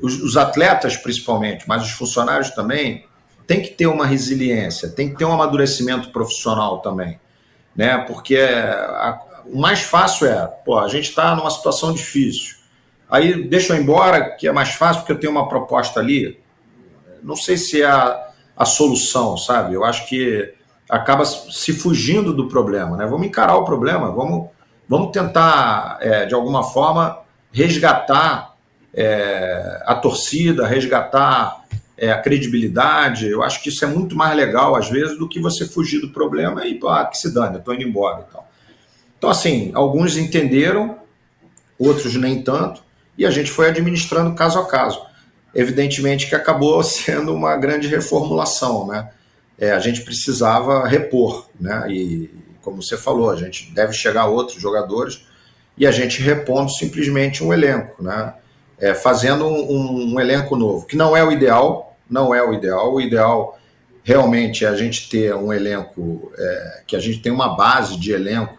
os, 0.00 0.20
os, 0.20 0.36
atletas, 0.36 0.96
principalmente, 0.96 1.64
mas 1.68 1.82
os 1.84 1.90
funcionários 1.92 2.50
também, 2.50 3.04
tem 3.46 3.60
que 3.60 3.70
ter 3.70 3.86
uma 3.86 4.06
resiliência, 4.06 4.88
tem 4.88 5.10
que 5.10 5.16
ter 5.16 5.24
um 5.24 5.32
amadurecimento 5.32 6.10
profissional 6.10 6.78
também. 6.78 7.20
Né? 7.74 7.98
Porque 7.98 8.36
a, 8.36 9.20
o 9.46 9.58
mais 9.58 9.82
fácil 9.82 10.26
é, 10.26 10.46
pô, 10.64 10.78
a 10.78 10.88
gente 10.88 11.08
está 11.08 11.34
numa 11.34 11.50
situação 11.50 11.92
difícil. 11.92 12.56
Aí 13.10 13.46
deixa 13.46 13.74
eu 13.74 13.80
embora, 13.80 14.30
que 14.30 14.48
é 14.48 14.52
mais 14.52 14.70
fácil 14.70 15.02
porque 15.02 15.12
eu 15.12 15.20
tenho 15.20 15.32
uma 15.32 15.48
proposta 15.48 16.00
ali. 16.00 16.40
Não 17.22 17.36
sei 17.36 17.56
se 17.56 17.82
é 17.82 17.86
a, 17.86 18.28
a 18.56 18.64
solução, 18.64 19.36
sabe? 19.36 19.74
Eu 19.74 19.84
acho 19.84 20.06
que 20.08 20.54
acaba 20.88 21.24
se 21.24 21.72
fugindo 21.72 22.32
do 22.32 22.48
problema, 22.48 22.96
né? 22.96 23.06
Vamos 23.06 23.26
encarar 23.26 23.56
o 23.56 23.64
problema, 23.64 24.10
vamos, 24.10 24.50
vamos 24.88 25.10
tentar, 25.10 25.98
é, 26.00 26.26
de 26.26 26.34
alguma 26.34 26.62
forma, 26.62 27.18
resgatar 27.52 28.54
é, 28.94 29.82
a 29.86 29.94
torcida, 29.94 30.66
resgatar 30.66 31.61
é, 32.02 32.10
a 32.10 32.20
credibilidade. 32.20 33.28
Eu 33.28 33.42
acho 33.42 33.62
que 33.62 33.68
isso 33.68 33.84
é 33.84 33.88
muito 33.88 34.16
mais 34.16 34.36
legal, 34.36 34.74
às 34.74 34.90
vezes, 34.90 35.16
do 35.18 35.28
que 35.28 35.40
você 35.40 35.66
fugir 35.66 36.00
do 36.00 36.10
problema 36.10 36.66
e, 36.66 36.78
ah, 36.88 37.04
que 37.04 37.16
se 37.16 37.32
dane, 37.32 37.54
eu 37.54 37.58
estou 37.60 37.74
indo 37.74 37.84
embora 37.84 38.26
e 38.28 38.32
tal. 38.32 38.48
Então, 39.16 39.30
assim, 39.30 39.70
alguns 39.74 40.16
entenderam, 40.16 40.98
outros 41.78 42.14
nem 42.16 42.42
tanto, 42.42 42.82
e 43.16 43.24
a 43.24 43.30
gente 43.30 43.50
foi 43.50 43.68
administrando 43.68 44.34
caso 44.34 44.58
a 44.58 44.66
caso. 44.66 45.00
Evidentemente 45.54 46.28
que 46.28 46.34
acabou 46.34 46.82
sendo 46.84 47.34
uma 47.34 47.56
grande 47.56 47.86
reformulação, 47.86 48.86
né? 48.86 49.10
é, 49.62 49.70
a 49.70 49.78
gente 49.78 50.02
precisava 50.02 50.88
repor, 50.88 51.48
né? 51.60 51.86
E 51.88 52.28
como 52.62 52.82
você 52.82 52.96
falou, 52.96 53.30
a 53.30 53.36
gente 53.36 53.72
deve 53.72 53.92
chegar 53.92 54.22
a 54.22 54.26
outros 54.26 54.60
jogadores 54.60 55.24
e 55.78 55.86
a 55.86 55.92
gente 55.92 56.20
repondo 56.20 56.68
simplesmente 56.68 57.44
um 57.44 57.52
elenco, 57.52 58.02
né? 58.02 58.34
É, 58.76 58.92
fazendo 58.92 59.46
um, 59.46 60.14
um, 60.14 60.20
elenco 60.20 60.56
novo, 60.56 60.84
que 60.84 60.96
não 60.96 61.16
é 61.16 61.22
o 61.22 61.30
ideal, 61.30 61.91
não 62.12 62.34
é 62.34 62.42
o 62.42 62.52
ideal. 62.52 62.92
O 62.94 63.00
ideal 63.00 63.58
realmente 64.04 64.64
é 64.64 64.68
a 64.68 64.76
gente 64.76 65.08
ter 65.08 65.34
um 65.34 65.52
elenco, 65.52 66.30
é, 66.36 66.82
que 66.86 66.94
a 66.94 67.00
gente 67.00 67.20
tem 67.20 67.32
uma 67.32 67.56
base 67.56 67.98
de 67.98 68.12
elenco 68.12 68.56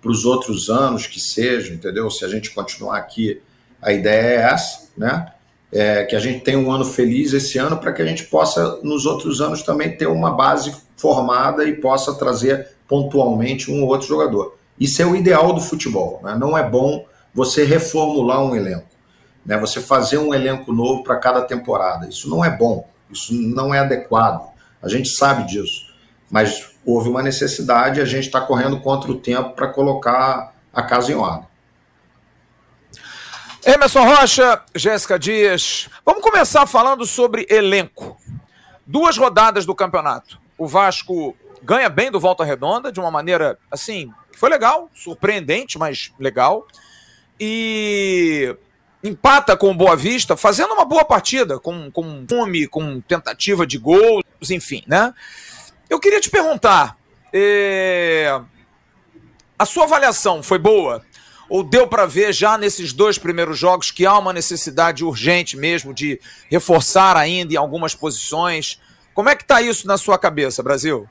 para 0.00 0.10
os 0.10 0.24
outros 0.24 0.70
anos 0.70 1.06
que 1.06 1.20
seja, 1.20 1.72
entendeu? 1.72 2.10
Se 2.10 2.24
a 2.24 2.28
gente 2.28 2.50
continuar 2.50 2.96
aqui, 2.96 3.42
a 3.82 3.92
ideia 3.92 4.26
é 4.26 4.52
essa, 4.52 4.88
né? 4.96 5.32
é, 5.72 6.04
que 6.04 6.14
a 6.14 6.18
gente 6.18 6.40
tenha 6.40 6.58
um 6.58 6.70
ano 6.70 6.84
feliz 6.84 7.32
esse 7.32 7.58
ano 7.58 7.76
para 7.76 7.92
que 7.92 8.00
a 8.00 8.06
gente 8.06 8.24
possa, 8.24 8.80
nos 8.82 9.06
outros 9.06 9.40
anos, 9.40 9.62
também 9.62 9.96
ter 9.96 10.06
uma 10.06 10.30
base 10.30 10.74
formada 10.96 11.64
e 11.64 11.74
possa 11.74 12.14
trazer 12.14 12.68
pontualmente 12.88 13.70
um 13.70 13.82
ou 13.82 13.88
outro 13.88 14.06
jogador. 14.06 14.56
Isso 14.78 15.02
é 15.02 15.06
o 15.06 15.16
ideal 15.16 15.52
do 15.52 15.60
futebol. 15.60 16.20
Né? 16.22 16.36
Não 16.38 16.56
é 16.56 16.68
bom 16.68 17.04
você 17.34 17.64
reformular 17.64 18.42
um 18.42 18.54
elenco, 18.54 18.86
né? 19.46 19.56
você 19.56 19.80
fazer 19.80 20.18
um 20.18 20.34
elenco 20.34 20.72
novo 20.72 21.02
para 21.02 21.16
cada 21.16 21.42
temporada. 21.42 22.08
Isso 22.08 22.28
não 22.28 22.44
é 22.44 22.50
bom, 22.50 22.88
isso 23.10 23.32
não 23.32 23.72
é 23.72 23.78
adequado. 23.78 24.50
A 24.82 24.88
gente 24.88 25.08
sabe 25.08 25.46
disso. 25.46 25.86
Mas 26.30 26.70
houve 26.84 27.08
uma 27.08 27.22
necessidade 27.22 28.00
e 28.00 28.02
a 28.02 28.04
gente 28.04 28.26
está 28.26 28.40
correndo 28.40 28.80
contra 28.80 29.10
o 29.10 29.18
tempo 29.18 29.50
para 29.50 29.68
colocar 29.68 30.52
a 30.72 30.82
casa 30.82 31.12
em 31.12 31.14
ordem. 31.14 31.46
Emerson 33.64 34.04
Rocha, 34.04 34.62
Jéssica 34.74 35.18
Dias. 35.18 35.88
Vamos 36.04 36.22
começar 36.22 36.66
falando 36.66 37.06
sobre 37.06 37.46
elenco. 37.48 38.16
Duas 38.86 39.16
rodadas 39.16 39.64
do 39.64 39.74
campeonato. 39.74 40.38
O 40.56 40.66
Vasco 40.66 41.36
ganha 41.62 41.88
bem 41.88 42.10
do 42.10 42.20
Volta 42.20 42.44
Redonda, 42.44 42.92
de 42.92 43.00
uma 43.00 43.10
maneira, 43.10 43.58
assim, 43.70 44.12
foi 44.36 44.48
legal, 44.50 44.88
surpreendente, 44.94 45.78
mas 45.78 46.12
legal. 46.18 46.66
E 47.40 48.56
empata 49.08 49.56
com 49.56 49.70
o 49.70 49.74
Boa 49.74 49.96
Vista, 49.96 50.36
fazendo 50.36 50.72
uma 50.72 50.84
boa 50.84 51.04
partida, 51.04 51.58
com, 51.58 51.90
com 51.90 52.24
fome, 52.28 52.66
com 52.66 53.00
tentativa 53.00 53.66
de 53.66 53.78
gols, 53.78 54.24
enfim, 54.50 54.82
né? 54.86 55.12
Eu 55.88 56.00
queria 56.00 56.20
te 56.20 56.28
perguntar, 56.30 56.96
é... 57.32 58.40
a 59.58 59.64
sua 59.64 59.84
avaliação 59.84 60.42
foi 60.42 60.58
boa 60.58 61.04
ou 61.48 61.62
deu 61.62 61.86
para 61.86 62.06
ver 62.06 62.32
já 62.32 62.58
nesses 62.58 62.92
dois 62.92 63.18
primeiros 63.18 63.58
jogos 63.58 63.90
que 63.90 64.04
há 64.04 64.18
uma 64.18 64.32
necessidade 64.32 65.04
urgente 65.04 65.56
mesmo 65.56 65.94
de 65.94 66.20
reforçar 66.50 67.16
ainda 67.16 67.54
em 67.54 67.56
algumas 67.56 67.94
posições? 67.94 68.80
Como 69.14 69.28
é 69.28 69.36
que 69.36 69.42
está 69.42 69.62
isso 69.62 69.86
na 69.86 69.96
sua 69.96 70.18
cabeça, 70.18 70.62
Brasil? 70.62 71.08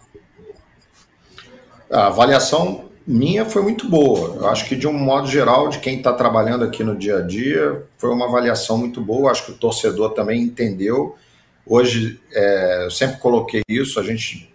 A 1.90 2.08
avaliação 2.08 2.90
minha 3.08 3.46
foi 3.46 3.62
muito 3.62 3.88
boa. 3.88 4.36
Eu 4.36 4.48
acho 4.48 4.68
que, 4.68 4.76
de 4.76 4.88
um 4.88 4.94
modo 4.94 5.28
geral, 5.28 5.70
de 5.70 5.80
quem 5.80 5.98
está 5.98 6.12
trabalhando 6.14 6.64
aqui 6.64 6.84
no 6.84 6.96
dia 6.96 7.20
a 7.20 7.22
dia, 7.22 7.84
foi 7.98 8.10
uma 8.10 8.26
avaliação 8.26 8.78
muito 8.78 9.00
boa. 9.02 9.32
Acho 9.32 9.46
que 9.46 9.52
o 9.52 9.58
torcedor 9.58 10.14
também 10.14 10.42
entendeu. 10.42 11.16
Hoje, 11.66 12.20
é, 12.32 12.86
eu 12.86 12.92
sempre 12.92 13.18
coloquei 13.18 13.62
isso: 13.70 14.00
a 14.00 14.04
gente 14.04 14.52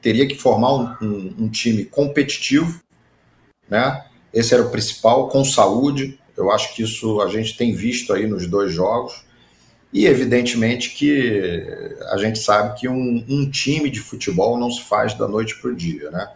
teria 0.00 0.26
que 0.26 0.36
formar 0.36 0.74
um, 0.74 0.96
um, 1.00 1.34
um 1.40 1.48
time 1.48 1.84
competitivo, 1.84 2.80
né? 3.68 4.04
Esse 4.34 4.54
era 4.54 4.62
o 4.62 4.70
principal, 4.70 5.28
com 5.28 5.44
saúde. 5.44 6.18
Eu 6.36 6.50
acho 6.50 6.74
que 6.74 6.82
isso 6.82 7.20
a 7.20 7.28
gente 7.28 7.56
tem 7.56 7.72
visto 7.72 8.12
aí 8.12 8.26
nos 8.26 8.46
dois 8.46 8.72
jogos. 8.72 9.24
E 9.92 10.06
evidentemente 10.06 10.90
que 10.90 11.62
a 12.10 12.16
gente 12.16 12.38
sabe 12.38 12.80
que 12.80 12.88
um, 12.88 13.24
um 13.28 13.50
time 13.50 13.90
de 13.90 14.00
futebol 14.00 14.58
não 14.58 14.70
se 14.70 14.82
faz 14.82 15.12
da 15.14 15.28
noite 15.28 15.60
para 15.60 15.70
o 15.70 15.76
dia, 15.76 16.10
né? 16.10 16.28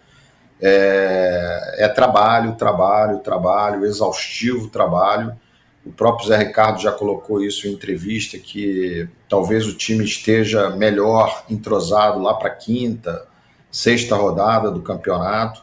É, 0.61 1.85
é, 1.85 1.89
trabalho, 1.89 2.55
trabalho, 2.55 3.19
trabalho, 3.19 3.85
exaustivo 3.85 4.69
trabalho. 4.69 5.37
O 5.85 5.93
próprio 5.93 6.29
Zé 6.29 6.39
Ricardo 6.39 6.81
já 6.81 6.91
colocou 6.91 7.43
isso 7.43 7.69
em 7.69 7.73
entrevista, 7.73 8.39
que 8.39 9.09
talvez 9.29 9.67
o 9.67 9.77
time 9.77 10.05
esteja 10.05 10.71
melhor 10.71 11.45
entrosado 11.49 12.21
lá 12.21 12.35
para 12.35 12.51
quinta, 12.51 13.27
sexta 13.71 14.17
rodada 14.17 14.71
do 14.71 14.83
campeonato. 14.83 15.63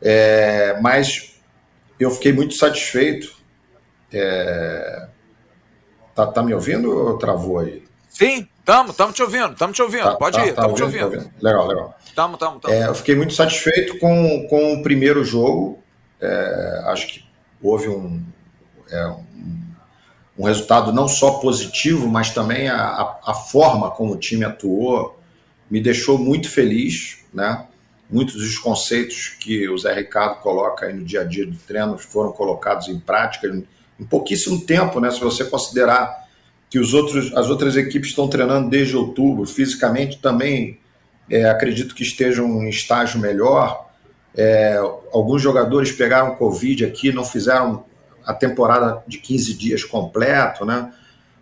É, 0.00 0.78
mas 0.80 1.40
eu 1.98 2.10
fiquei 2.10 2.32
muito 2.32 2.54
satisfeito. 2.54 3.34
É, 4.12 5.08
tá, 6.14 6.26
tá 6.26 6.42
me 6.42 6.54
ouvindo 6.54 6.90
ou 6.90 7.18
travou 7.18 7.58
aí? 7.58 7.82
Sim, 8.08 8.46
estamos, 8.58 8.92
estamos 8.92 9.14
te 9.14 9.22
ouvindo, 9.22 9.52
estamos 9.52 9.74
te 9.74 9.82
ouvindo. 9.82 10.04
Tá, 10.04 10.16
Pode 10.16 10.36
tá, 10.36 10.46
ir, 10.46 10.50
estamos 10.50 10.70
tá 10.70 10.76
te 10.76 10.82
ouvindo. 10.82 11.04
ouvindo. 11.04 11.30
Legal, 11.40 11.66
legal. 12.16 12.34
Estamos, 12.34 12.34
estamos, 12.34 12.64
É, 12.64 12.86
eu 12.88 12.94
fiquei 12.94 13.14
muito 13.14 13.34
satisfeito 13.34 13.98
com, 13.98 14.46
com 14.48 14.74
o 14.74 14.82
primeiro 14.82 15.22
jogo. 15.22 15.82
É, 16.20 16.82
acho 16.86 17.06
que 17.08 17.24
houve 17.62 17.88
um, 17.88 18.22
é, 18.90 19.06
um, 19.08 19.24
um, 20.38 20.44
resultado 20.44 20.92
não 20.92 21.06
só 21.06 21.32
positivo, 21.34 22.08
mas 22.08 22.30
também 22.30 22.68
a, 22.68 22.76
a, 22.76 23.20
a, 23.26 23.34
forma 23.34 23.90
como 23.90 24.14
o 24.14 24.16
time 24.16 24.44
atuou 24.44 25.20
me 25.70 25.80
deixou 25.80 26.16
muito 26.16 26.48
feliz, 26.48 27.18
né? 27.34 27.66
Muitos 28.08 28.36
dos 28.36 28.56
conceitos 28.58 29.36
que 29.40 29.68
o 29.68 29.76
Zé 29.76 29.92
Ricardo 29.92 30.40
coloca 30.40 30.86
aí 30.86 30.94
no 30.94 31.04
dia 31.04 31.22
a 31.22 31.24
dia 31.24 31.44
do 31.44 31.56
treino 31.56 31.98
foram 31.98 32.30
colocados 32.32 32.88
em 32.88 33.00
prática 33.00 33.48
em 33.98 34.04
pouquíssimo 34.04 34.64
tempo, 34.64 35.00
né? 35.00 35.10
Se 35.10 35.20
você 35.20 35.44
considerar 35.44 36.24
que 36.70 36.78
os 36.78 36.94
outros, 36.94 37.34
as 37.34 37.50
outras 37.50 37.76
equipes 37.76 38.10
estão 38.10 38.28
treinando 38.28 38.70
desde 38.70 38.96
outubro, 38.96 39.44
fisicamente 39.44 40.18
também 40.18 40.78
é, 41.30 41.44
acredito 41.48 41.94
que 41.94 42.02
estejam 42.02 42.62
em 42.62 42.68
estágio 42.68 43.20
melhor. 43.20 43.86
É, 44.34 44.76
alguns 45.12 45.42
jogadores 45.42 45.92
pegaram 45.92 46.36
Covid 46.36 46.84
aqui, 46.84 47.12
não 47.12 47.24
fizeram 47.24 47.84
a 48.24 48.34
temporada 48.34 49.02
de 49.06 49.18
15 49.18 49.54
dias 49.54 49.84
completo, 49.84 50.64
né? 50.64 50.92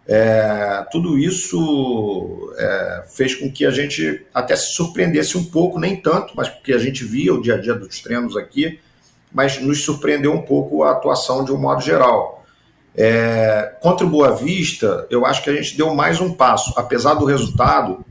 É, 0.07 0.85
tudo 0.93 1.19
isso 1.19 2.55
é, 2.59 3.05
fez 3.09 3.35
com 3.35 3.51
que 3.51 3.65
a 3.65 3.71
gente 3.71 4.25
até 4.35 4.55
se 4.55 4.75
surpreendesse 4.75 5.39
um 5.39 5.45
pouco, 5.45 5.81
nem 5.81 5.97
tanto, 5.97 6.35
mas 6.37 6.49
porque 6.49 6.75
a 6.75 6.79
gente 6.79 7.05
via 7.05 7.33
o 7.33 7.41
dia 7.41 7.55
a 7.55 7.61
dia 7.61 7.75
dos 7.75 8.01
treinos 8.01 8.37
aqui, 8.37 8.79
mas 9.33 9.61
nos 9.61 9.83
surpreendeu 9.83 10.33
um 10.33 10.43
pouco 10.43 10.83
a 10.83 10.93
atuação 10.93 11.43
de 11.43 11.53
um 11.53 11.57
modo 11.57 11.81
geral. 11.81 12.45
É, 12.95 13.75
contra 13.81 14.07
o 14.07 14.11
Boa 14.11 14.37
Vista, 14.37 15.07
eu 15.11 15.25
acho 15.27 15.43
que 15.43 15.51
a 15.51 15.55
gente 15.55 15.77
deu 15.77 15.93
mais 15.95 16.21
um 16.21 16.33
passo. 16.33 16.73
Apesar 16.77 17.15
do 17.15 17.25
resultado, 17.25 18.05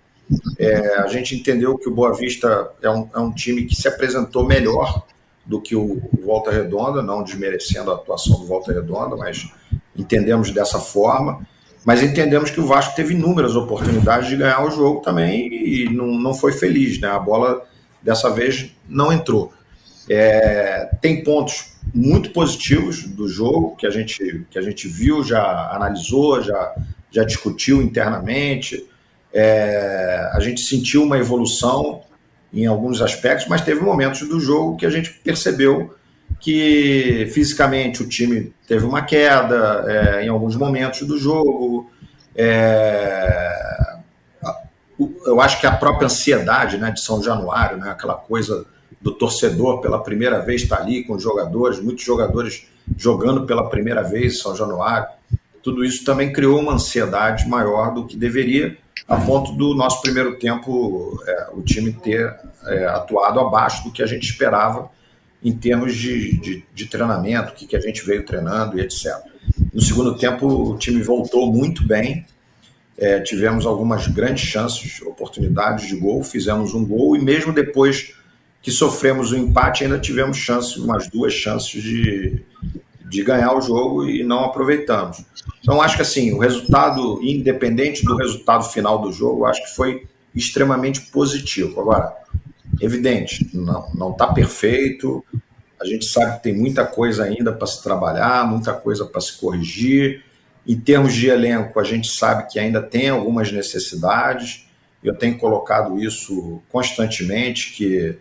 é, 0.57 0.99
a 0.99 1.07
gente 1.07 1.35
entendeu 1.35 1.77
que 1.77 1.89
o 1.89 1.93
Boa 1.93 2.13
Vista 2.13 2.71
é 2.81 2.89
um, 2.89 3.09
é 3.13 3.19
um, 3.19 3.31
time 3.31 3.65
que 3.65 3.75
se 3.75 3.87
apresentou 3.87 4.45
melhor 4.45 5.05
do 5.45 5.59
que 5.59 5.75
o, 5.75 6.01
Volta 6.23 6.51
Redonda, 6.51 7.01
não 7.01 7.23
desmerecendo 7.23 7.91
a 7.91 7.95
atuação 7.95 8.39
do 8.39 8.45
Volta 8.45 8.71
Redonda, 8.71 9.15
mas 9.15 9.51
entendemos 9.95 10.51
dessa 10.51 10.79
forma. 10.79 11.45
Mas 11.85 12.01
entendemos 12.01 12.49
que 12.49 12.61
o 12.61 12.65
Vasco 12.65 12.95
teve 12.95 13.13
inúmeras 13.13 13.55
oportunidades 13.55 14.29
de 14.29 14.37
ganhar 14.37 14.65
o 14.65 14.71
jogo 14.71 15.01
também 15.01 15.53
e 15.53 15.89
não, 15.89 16.07
não 16.17 16.33
foi 16.33 16.53
feliz. 16.53 16.99
Né? 16.99 17.09
A 17.09 17.19
bola 17.19 17.61
dessa 18.01 18.29
vez 18.29 18.71
não 18.87 19.11
entrou. 19.11 19.51
É, 20.09 20.89
tem 21.01 21.23
pontos 21.23 21.73
muito 21.93 22.31
positivos 22.31 23.03
do 23.03 23.27
jogo 23.27 23.75
que 23.75 23.85
a 23.85 23.89
gente, 23.89 24.45
que 24.49 24.57
a 24.57 24.61
gente 24.61 24.87
viu, 24.87 25.23
já 25.23 25.71
analisou, 25.73 26.41
já, 26.41 26.73
já 27.11 27.23
discutiu 27.23 27.81
internamente. 27.81 28.87
É, 29.33 30.29
a 30.31 30.39
gente 30.39 30.61
sentiu 30.61 31.03
uma 31.03 31.17
evolução 31.17 32.01
em 32.53 32.67
alguns 32.67 33.01
aspectos, 33.01 33.47
mas 33.47 33.61
teve 33.61 33.81
momentos 33.81 34.27
do 34.27 34.39
jogo 34.39 34.77
que 34.77 34.85
a 34.85 34.89
gente 34.89 35.09
percebeu 35.23 35.95
que 36.39 37.29
fisicamente 37.33 38.03
o 38.03 38.07
time 38.07 38.53
teve 38.67 38.85
uma 38.85 39.01
queda 39.01 39.85
é, 39.87 40.25
em 40.25 40.27
alguns 40.27 40.55
momentos 40.55 41.01
do 41.07 41.17
jogo. 41.17 41.89
É, 42.35 43.97
eu 45.25 45.41
acho 45.41 45.59
que 45.59 45.65
a 45.65 45.75
própria 45.75 46.05
ansiedade 46.05 46.77
né, 46.77 46.91
de 46.91 47.01
São 47.01 47.23
Januário, 47.23 47.77
né, 47.77 47.89
aquela 47.89 48.15
coisa 48.15 48.65
do 49.01 49.11
torcedor 49.11 49.81
pela 49.81 50.01
primeira 50.01 50.39
vez 50.39 50.61
estar 50.61 50.77
tá 50.77 50.83
ali 50.83 51.03
com 51.03 51.13
os 51.13 51.23
jogadores, 51.23 51.79
muitos 51.79 52.05
jogadores 52.05 52.67
jogando 52.97 53.45
pela 53.45 53.69
primeira 53.69 54.01
vez 54.01 54.35
em 54.35 54.37
São 54.37 54.55
Januário. 54.55 55.07
Tudo 55.61 55.83
isso 55.83 56.03
também 56.03 56.31
criou 56.31 56.59
uma 56.59 56.73
ansiedade 56.73 57.47
maior 57.47 57.93
do 57.93 58.05
que 58.05 58.17
deveria, 58.17 58.77
a 59.07 59.17
ponto 59.17 59.51
do 59.53 59.75
nosso 59.75 60.01
primeiro 60.01 60.37
tempo 60.37 61.21
é, 61.27 61.47
o 61.53 61.61
time 61.61 61.91
ter 61.91 62.33
é, 62.65 62.85
atuado 62.85 63.39
abaixo 63.39 63.83
do 63.83 63.91
que 63.91 64.01
a 64.01 64.05
gente 64.05 64.23
esperava 64.23 64.89
em 65.43 65.51
termos 65.51 65.95
de, 65.95 66.37
de, 66.39 66.65
de 66.73 66.85
treinamento, 66.85 67.51
o 67.51 67.55
que, 67.55 67.67
que 67.67 67.75
a 67.75 67.79
gente 67.79 68.05
veio 68.05 68.25
treinando 68.25 68.77
e 68.77 68.81
etc. 68.81 69.11
No 69.73 69.81
segundo 69.81 70.17
tempo, 70.17 70.47
o 70.47 70.77
time 70.77 71.01
voltou 71.01 71.51
muito 71.51 71.85
bem, 71.85 72.25
é, 72.97 73.19
tivemos 73.19 73.65
algumas 73.65 74.07
grandes 74.07 74.45
chances, 74.45 75.01
oportunidades 75.01 75.87
de 75.87 75.97
gol, 75.97 76.23
fizemos 76.23 76.73
um 76.73 76.85
gol 76.85 77.15
e 77.17 77.19
mesmo 77.19 77.51
depois 77.51 78.13
que 78.61 78.71
sofremos 78.71 79.33
o 79.33 79.35
um 79.35 79.39
empate, 79.39 79.83
ainda 79.83 79.99
tivemos 79.99 80.37
chance, 80.37 80.79
umas 80.79 81.09
duas 81.09 81.33
chances 81.33 81.83
de, 81.83 82.41
de 83.09 83.23
ganhar 83.23 83.53
o 83.55 83.61
jogo 83.61 84.07
e 84.07 84.23
não 84.23 84.45
aproveitamos. 84.45 85.23
Então, 85.61 85.81
acho 85.81 85.95
que 85.95 86.01
assim, 86.01 86.31
o 86.33 86.39
resultado, 86.39 87.19
independente 87.21 88.03
do 88.03 88.15
resultado 88.15 88.65
final 88.65 88.99
do 88.99 89.11
jogo, 89.11 89.45
acho 89.45 89.63
que 89.63 89.75
foi 89.75 90.07
extremamente 90.35 91.01
positivo. 91.01 91.79
Agora, 91.79 92.13
evidente, 92.81 93.49
não 93.53 94.11
está 94.11 94.27
perfeito, 94.27 95.23
a 95.83 95.85
gente 95.85 96.05
sabe 96.05 96.37
que 96.37 96.43
tem 96.43 96.55
muita 96.55 96.85
coisa 96.85 97.25
ainda 97.25 97.51
para 97.51 97.67
se 97.67 97.83
trabalhar, 97.83 98.47
muita 98.49 98.71
coisa 98.73 99.05
para 99.05 99.19
se 99.19 99.37
corrigir. 99.37 100.23
Em 100.65 100.79
termos 100.79 101.13
de 101.13 101.27
elenco, 101.27 101.77
a 101.77 101.83
gente 101.83 102.09
sabe 102.09 102.47
que 102.49 102.57
ainda 102.57 102.81
tem 102.81 103.09
algumas 103.09 103.51
necessidades. 103.51 104.65
Eu 105.03 105.13
tenho 105.13 105.37
colocado 105.37 106.01
isso 106.01 106.61
constantemente, 106.71 107.73
que 107.73 108.17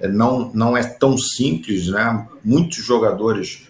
é, 0.00 0.08
não, 0.08 0.50
não 0.52 0.76
é 0.76 0.82
tão 0.82 1.16
simples, 1.16 1.86
né? 1.86 2.26
Muitos 2.44 2.84
jogadores 2.84 3.68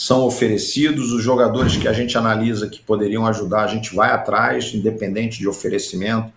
são 0.00 0.24
oferecidos, 0.24 1.12
os 1.12 1.22
jogadores 1.22 1.76
que 1.76 1.86
a 1.86 1.92
gente 1.92 2.16
analisa 2.16 2.66
que 2.66 2.80
poderiam 2.80 3.26
ajudar, 3.26 3.64
a 3.64 3.66
gente 3.66 3.94
vai 3.94 4.10
atrás, 4.10 4.72
independente 4.72 5.38
de 5.38 5.46
oferecimento, 5.46 6.32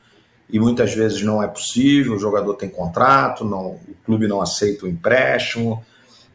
e 0.49 0.59
muitas 0.59 0.93
vezes 0.93 1.21
não 1.21 1.41
é 1.41 1.47
possível, 1.47 2.15
o 2.15 2.19
jogador 2.19 2.55
tem 2.55 2.67
contrato, 2.67 3.45
não, 3.45 3.67
o 3.67 3.95
clube 4.05 4.27
não 4.27 4.41
aceita 4.41 4.85
o 4.85 4.89
empréstimo, 4.89 5.81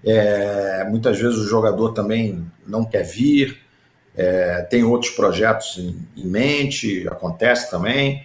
é, 0.02 0.86
muitas 0.88 1.20
vezes 1.20 1.36
o 1.36 1.46
jogador 1.46 1.92
também 1.92 2.46
não 2.66 2.82
quer 2.82 3.02
vir, 3.02 3.58
é, 4.16 4.62
tem 4.62 4.82
outros 4.82 5.10
projetos 5.10 5.76
em, 5.76 5.98
em 6.16 6.26
mente, 6.26 7.06
acontece 7.08 7.70
também. 7.70 8.24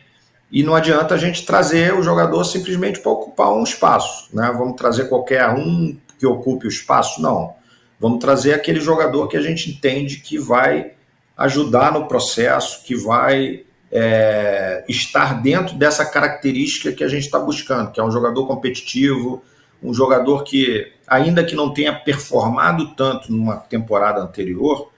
E 0.49 0.63
não 0.63 0.75
adianta 0.75 1.13
a 1.13 1.17
gente 1.17 1.45
trazer 1.45 1.93
o 1.93 2.01
jogador 2.01 2.45
simplesmente 2.45 3.01
para 3.01 3.11
ocupar 3.11 3.51
um 3.51 3.63
espaço. 3.63 4.29
Né? 4.33 4.49
Vamos 4.57 4.77
trazer 4.77 5.09
qualquer 5.09 5.49
um 5.49 5.93
que 6.17 6.25
ocupe 6.25 6.67
o 6.67 6.69
espaço? 6.69 7.21
Não. 7.21 7.61
Vamos 8.03 8.19
trazer 8.19 8.53
aquele 8.53 8.81
jogador 8.81 9.29
que 9.29 9.37
a 9.37 9.41
gente 9.41 9.71
entende 9.71 10.17
que 10.17 10.37
vai 10.37 10.91
ajudar 11.37 11.93
no 11.93 12.05
processo, 12.05 12.83
que 12.83 12.97
vai 12.97 13.63
é, 13.89 14.83
estar 14.89 15.41
dentro 15.41 15.77
dessa 15.77 16.03
característica 16.03 16.91
que 16.91 17.01
a 17.01 17.07
gente 17.07 17.23
está 17.23 17.39
buscando, 17.39 17.93
que 17.93 18.01
é 18.01 18.03
um 18.03 18.11
jogador 18.11 18.45
competitivo, 18.45 19.41
um 19.81 19.93
jogador 19.93 20.43
que, 20.43 20.91
ainda 21.07 21.45
que 21.45 21.55
não 21.55 21.73
tenha 21.73 21.97
performado 21.97 22.93
tanto 22.93 23.31
numa 23.31 23.55
temporada 23.55 24.19
anterior, 24.19 24.91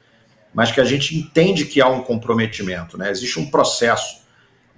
mas 0.52 0.72
que 0.72 0.82
a 0.82 0.86
gente 0.86 1.16
entende 1.16 1.66
que 1.66 1.80
há 1.80 1.88
um 1.88 2.02
comprometimento. 2.02 2.98
Né? 2.98 3.12
Existe 3.12 3.40
um 3.40 3.52
processo 3.52 4.24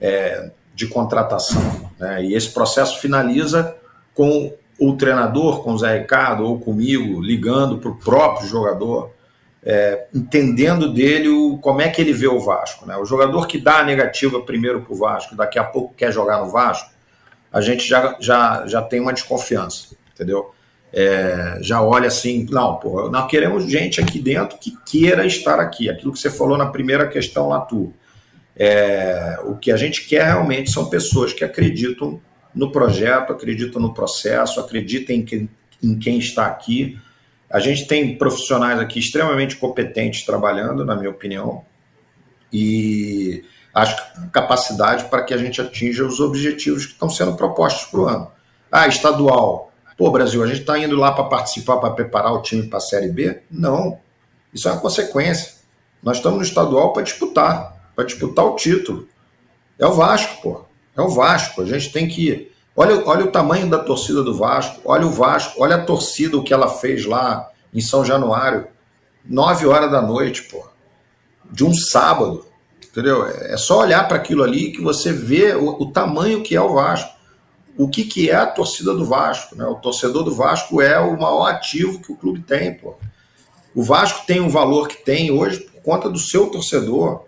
é, 0.01 0.51
de 0.75 0.85
contratação. 0.87 1.89
Né? 1.97 2.25
E 2.25 2.35
esse 2.35 2.49
processo 2.49 2.99
finaliza 2.99 3.73
com 4.13 4.53
o 4.79 4.93
treinador, 4.93 5.63
com 5.63 5.73
o 5.73 5.77
Zé 5.77 5.99
Ricardo 5.99 6.45
ou 6.45 6.59
comigo, 6.59 7.21
ligando 7.21 7.77
para 7.77 7.89
o 7.89 7.95
próprio 7.95 8.47
jogador, 8.47 9.11
é, 9.63 10.05
entendendo 10.13 10.93
dele 10.93 11.29
o, 11.29 11.57
como 11.57 11.81
é 11.81 11.89
que 11.89 12.01
ele 12.01 12.13
vê 12.13 12.27
o 12.27 12.39
Vasco. 12.39 12.85
Né? 12.85 12.95
O 12.97 13.05
jogador 13.05 13.47
que 13.47 13.57
dá 13.57 13.79
a 13.79 13.83
negativa 13.83 14.41
primeiro 14.41 14.81
para 14.81 14.93
o 14.93 14.97
Vasco, 14.97 15.35
daqui 15.35 15.57
a 15.57 15.63
pouco 15.63 15.93
quer 15.95 16.11
jogar 16.11 16.39
no 16.39 16.49
Vasco, 16.49 16.91
a 17.51 17.61
gente 17.61 17.87
já, 17.87 18.15
já, 18.19 18.65
já 18.67 18.81
tem 18.81 18.99
uma 18.99 19.13
desconfiança, 19.13 19.95
entendeu? 20.13 20.53
é, 20.93 21.59
já 21.61 21.81
olha 21.81 22.07
assim, 22.07 22.47
não, 22.49 22.77
pô, 22.77 23.09
nós 23.09 23.29
queremos 23.29 23.69
gente 23.69 23.99
aqui 23.99 24.19
dentro 24.19 24.57
que 24.57 24.75
queira 24.85 25.25
estar 25.25 25.59
aqui. 25.59 25.89
Aquilo 25.89 26.13
que 26.13 26.19
você 26.19 26.29
falou 26.29 26.57
na 26.57 26.67
primeira 26.67 27.07
questão 27.07 27.49
lá, 27.49 27.59
tu. 27.61 27.93
É, 28.59 29.37
o 29.43 29.55
que 29.55 29.71
a 29.71 29.77
gente 29.77 30.07
quer 30.07 30.25
realmente 30.25 30.71
são 30.71 30.89
pessoas 30.89 31.31
que 31.31 31.43
acreditam 31.43 32.19
no 32.57 32.71
projeto, 32.71 33.31
acreditam 33.31 33.81
no 33.81 33.93
processo, 33.93 34.59
acreditam 34.59 35.15
em 35.15 35.23
quem, 35.23 35.49
em 35.81 35.97
quem 35.97 36.17
está 36.17 36.47
aqui. 36.47 36.99
A 37.49 37.59
gente 37.59 37.87
tem 37.87 38.17
profissionais 38.17 38.79
aqui 38.79 38.99
extremamente 38.99 39.55
competentes 39.55 40.25
trabalhando, 40.25 40.83
na 40.83 40.95
minha 40.95 41.09
opinião, 41.09 41.63
e 42.51 43.45
acho 43.73 43.95
que 43.95 44.29
capacidade 44.29 45.05
para 45.05 45.23
que 45.23 45.33
a 45.33 45.37
gente 45.37 45.61
atinja 45.61 46.03
os 46.03 46.19
objetivos 46.19 46.85
que 46.85 46.93
estão 46.93 47.09
sendo 47.09 47.35
propostos 47.35 47.85
para 47.85 47.99
o 47.99 48.05
ano. 48.07 48.31
Ah, 48.71 48.87
estadual. 48.87 49.71
Pô, 49.95 50.11
Brasil, 50.11 50.43
a 50.43 50.47
gente 50.47 50.61
está 50.61 50.77
indo 50.77 50.95
lá 50.95 51.11
para 51.11 51.25
participar, 51.25 51.77
para 51.77 51.91
preparar 51.91 52.33
o 52.33 52.41
time 52.41 52.63
para 52.67 52.77
a 52.77 52.81
Série 52.81 53.09
B? 53.09 53.41
Não. 53.49 53.99
Isso 54.53 54.67
é 54.67 54.71
uma 54.71 54.81
consequência. 54.81 55.53
Nós 56.01 56.17
estamos 56.17 56.37
no 56.37 56.43
estadual 56.43 56.91
para 56.91 57.03
disputar, 57.03 57.91
para 57.95 58.05
disputar 58.05 58.45
o 58.45 58.55
título. 58.55 59.07
É 59.79 59.85
o 59.85 59.93
Vasco, 59.93 60.41
pô. 60.41 60.66
É 60.97 61.01
o 61.01 61.09
Vasco. 61.09 61.61
A 61.61 61.65
gente 61.65 61.91
tem 61.93 62.07
que. 62.07 62.51
Olha, 62.75 63.03
olha 63.05 63.25
o 63.25 63.31
tamanho 63.31 63.69
da 63.69 63.79
torcida 63.79 64.23
do 64.23 64.35
Vasco, 64.35 64.81
olha 64.83 65.05
o 65.05 65.11
Vasco, 65.11 65.61
olha 65.61 65.75
a 65.75 65.83
torcida, 65.83 66.37
o 66.37 66.43
que 66.43 66.53
ela 66.53 66.67
fez 66.67 67.05
lá 67.05 67.49
em 67.73 67.81
São 67.81 68.03
Januário, 68.03 68.67
nove 69.23 69.65
horas 69.65 69.91
da 69.91 70.01
noite, 70.01 70.43
pô. 70.43 70.65
De 71.45 71.63
um 71.63 71.73
sábado. 71.73 72.45
Entendeu? 72.83 73.25
É 73.27 73.55
só 73.57 73.81
olhar 73.81 74.07
para 74.07 74.17
aquilo 74.17 74.43
ali 74.43 74.71
que 74.71 74.81
você 74.81 75.13
vê 75.13 75.53
o, 75.53 75.83
o, 75.83 75.91
tamanho 75.91 76.41
que 76.41 76.55
é 76.55 76.61
o 76.61 76.73
Vasco. 76.73 77.15
O 77.77 77.87
que, 77.87 78.03
que 78.03 78.29
é 78.29 78.35
a 78.35 78.47
torcida 78.47 78.93
do 78.93 79.05
Vasco. 79.05 79.55
Né? 79.55 79.65
O 79.65 79.75
torcedor 79.75 80.23
do 80.23 80.33
Vasco 80.33 80.81
é 80.81 80.99
o 80.99 81.19
maior 81.19 81.45
ativo 81.45 82.01
que 82.01 82.11
o 82.11 82.15
clube 82.15 82.41
tem. 82.41 82.73
Pô. 82.73 82.95
O 83.75 83.83
Vasco 83.83 84.25
tem 84.25 84.39
o 84.39 84.49
valor 84.49 84.87
que 84.87 85.03
tem 85.03 85.29
hoje 85.29 85.59
por 85.59 85.81
conta 85.83 86.09
do 86.09 86.17
seu 86.17 86.47
torcedor. 86.47 87.25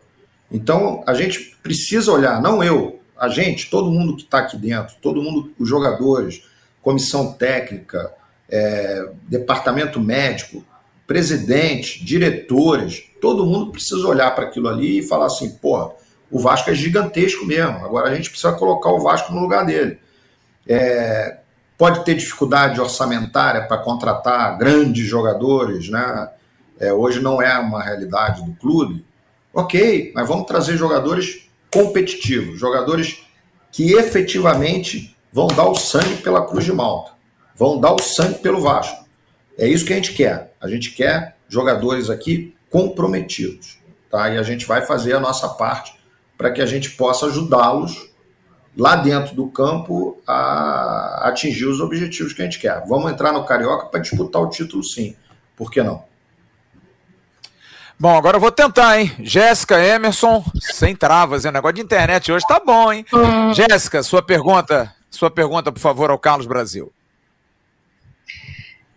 Então 0.51 1.03
a 1.05 1.13
gente 1.13 1.55
precisa 1.62 2.12
olhar, 2.12 2.41
não 2.41 2.63
eu, 2.63 2.98
a 3.19 3.27
gente, 3.27 3.69
todo 3.69 3.91
mundo 3.91 4.15
que 4.15 4.23
está 4.23 4.39
aqui 4.39 4.58
dentro, 4.58 4.95
todo 5.01 5.21
mundo, 5.21 5.51
os 5.60 5.67
jogadores, 5.67 6.43
comissão 6.82 7.34
técnica, 7.34 8.13
é, 8.49 9.10
departamento 9.27 9.99
médico, 9.99 10.63
presidente, 11.05 12.03
diretores, 12.03 13.03
todo 13.19 13.45
mundo 13.45 13.71
precisa 13.71 14.08
olhar 14.08 14.34
para 14.34 14.45
aquilo 14.45 14.69
ali 14.69 14.99
e 14.99 15.08
falar 15.08 15.25
assim, 15.25 15.49
porra, 15.51 15.91
o 16.32 16.39
Vasco 16.39 16.69
é 16.69 16.75
gigantesco 16.75 17.45
mesmo, 17.45 17.84
agora 17.84 18.10
a 18.10 18.15
gente 18.15 18.29
precisa 18.29 18.53
colocar 18.53 18.89
o 18.91 18.99
Vasco 18.99 19.34
no 19.34 19.41
lugar 19.41 19.65
dele. 19.65 19.99
É, 20.67 21.39
pode 21.77 22.05
ter 22.05 22.15
dificuldade 22.15 22.79
orçamentária 22.79 23.63
para 23.63 23.79
contratar 23.79 24.58
grandes 24.58 25.08
jogadores, 25.08 25.89
né? 25.89 26.29
É, 26.79 26.93
hoje 26.93 27.19
não 27.19 27.41
é 27.41 27.58
uma 27.58 27.84
realidade 27.84 28.45
do 28.45 28.53
clube. 28.53 29.03
Ok, 29.53 30.12
mas 30.13 30.27
vamos 30.27 30.45
trazer 30.45 30.77
jogadores 30.77 31.48
competitivos, 31.73 32.60
jogadores 32.60 33.23
que 33.71 33.93
efetivamente 33.93 35.15
vão 35.32 35.47
dar 35.47 35.69
o 35.69 35.75
sangue 35.75 36.17
pela 36.17 36.45
Cruz 36.45 36.65
de 36.65 36.73
Malta, 36.73 37.12
vão 37.55 37.79
dar 37.79 37.93
o 37.93 38.01
sangue 38.01 38.39
pelo 38.39 38.62
Vasco. 38.62 39.05
É 39.58 39.67
isso 39.67 39.86
que 39.86 39.93
a 39.93 39.95
gente 39.95 40.13
quer. 40.13 40.55
A 40.60 40.67
gente 40.67 40.91
quer 40.91 41.36
jogadores 41.47 42.10
aqui 42.10 42.55
comprometidos. 42.69 43.77
Tá? 44.10 44.29
E 44.29 44.38
a 44.38 44.43
gente 44.43 44.65
vai 44.65 44.82
fazer 44.82 45.13
a 45.13 45.19
nossa 45.19 45.49
parte 45.49 45.93
para 46.38 46.51
que 46.51 46.62
a 46.62 46.65
gente 46.65 46.91
possa 46.91 47.27
ajudá-los 47.27 48.10
lá 48.77 48.95
dentro 48.95 49.36
do 49.36 49.47
campo 49.47 50.21
a 50.25 51.27
atingir 51.27 51.65
os 51.65 51.82
objetivos 51.82 52.32
que 52.32 52.41
a 52.41 52.45
gente 52.45 52.60
quer. 52.60 52.82
Vamos 52.88 53.12
entrar 53.12 53.34
no 53.34 53.43
Carioca 53.43 53.88
para 53.88 53.99
disputar 53.99 54.41
o 54.41 54.49
título, 54.49 54.84
sim. 54.84 55.15
Por 55.55 55.69
que 55.69 55.84
não? 55.84 56.08
Bom, 58.01 58.15
agora 58.15 58.38
eu 58.38 58.41
vou 58.41 58.49
tentar, 58.51 58.97
hein? 58.97 59.12
Jéssica, 59.19 59.77
Emerson, 59.77 60.41
sem 60.62 60.95
travas, 60.95 61.43
hein? 61.43 61.49
O 61.49 61.53
negócio 61.53 61.75
de 61.75 61.81
internet 61.81 62.31
hoje 62.31 62.47
tá 62.47 62.57
bom, 62.57 62.93
hein? 62.93 63.05
Hum. 63.12 63.53
Jéssica, 63.53 64.01
sua 64.01 64.21
pergunta, 64.21 64.95
sua 65.12 65.29
pergunta, 65.29 65.69
por 65.69 65.81
favor, 65.81 66.09
ao 66.09 66.17
Carlos 66.17 66.47
Brasil. 66.47 66.93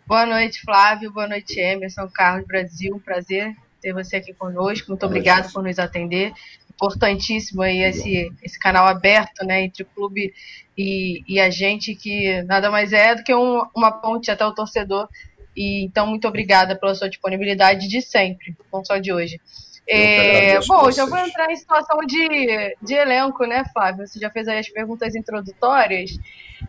Boa 0.07 0.25
noite, 0.25 0.61
Flávio. 0.61 1.11
Boa 1.11 1.27
noite, 1.27 1.59
Emerson, 1.59 2.09
Carlos 2.15 2.47
Brasil. 2.47 2.95
Um 2.95 3.01
prazer 3.01 3.53
ter 3.81 3.93
você 3.93 4.19
aqui 4.19 4.33
conosco. 4.35 4.91
Muito 4.91 5.05
obrigado 5.05 5.53
por 5.53 5.65
nos 5.65 5.81
atender. 5.81 6.33
Importantíssimo 6.73 7.61
aí 7.61 7.83
esse, 7.83 8.33
esse 8.41 8.57
canal 8.57 8.87
aberto, 8.87 9.45
né, 9.45 9.65
entre 9.65 9.83
o 9.83 9.87
clube 9.87 10.33
e, 10.79 11.25
e 11.27 11.41
a 11.41 11.51
gente, 11.51 11.97
que 11.97 12.41
nada 12.45 12.71
mais 12.71 12.93
é 12.93 13.17
do 13.17 13.25
que 13.25 13.35
um, 13.35 13.65
uma 13.75 13.91
ponte 13.91 14.31
até 14.31 14.47
o 14.47 14.55
torcedor. 14.55 15.09
E 15.57 15.85
então, 15.85 16.07
muito 16.07 16.27
obrigada 16.27 16.77
pela 16.77 16.95
sua 16.95 17.09
disponibilidade 17.09 17.89
de 17.89 18.01
sempre, 18.01 18.57
não 18.73 18.85
só 18.85 18.99
de 18.99 19.13
hoje. 19.13 19.41
É, 19.87 20.61
bom, 20.61 20.91
já 20.91 21.05
vou 21.07 21.19
entrar 21.19 21.51
em 21.51 21.57
situação 21.57 21.99
de, 22.07 22.77
de 22.81 22.95
elenco, 22.95 23.45
né, 23.45 23.65
Flávio? 23.73 24.07
Você 24.07 24.19
já 24.19 24.31
fez 24.31 24.47
aí 24.47 24.59
as 24.59 24.69
perguntas 24.69 25.15
introdutórias, 25.15 26.19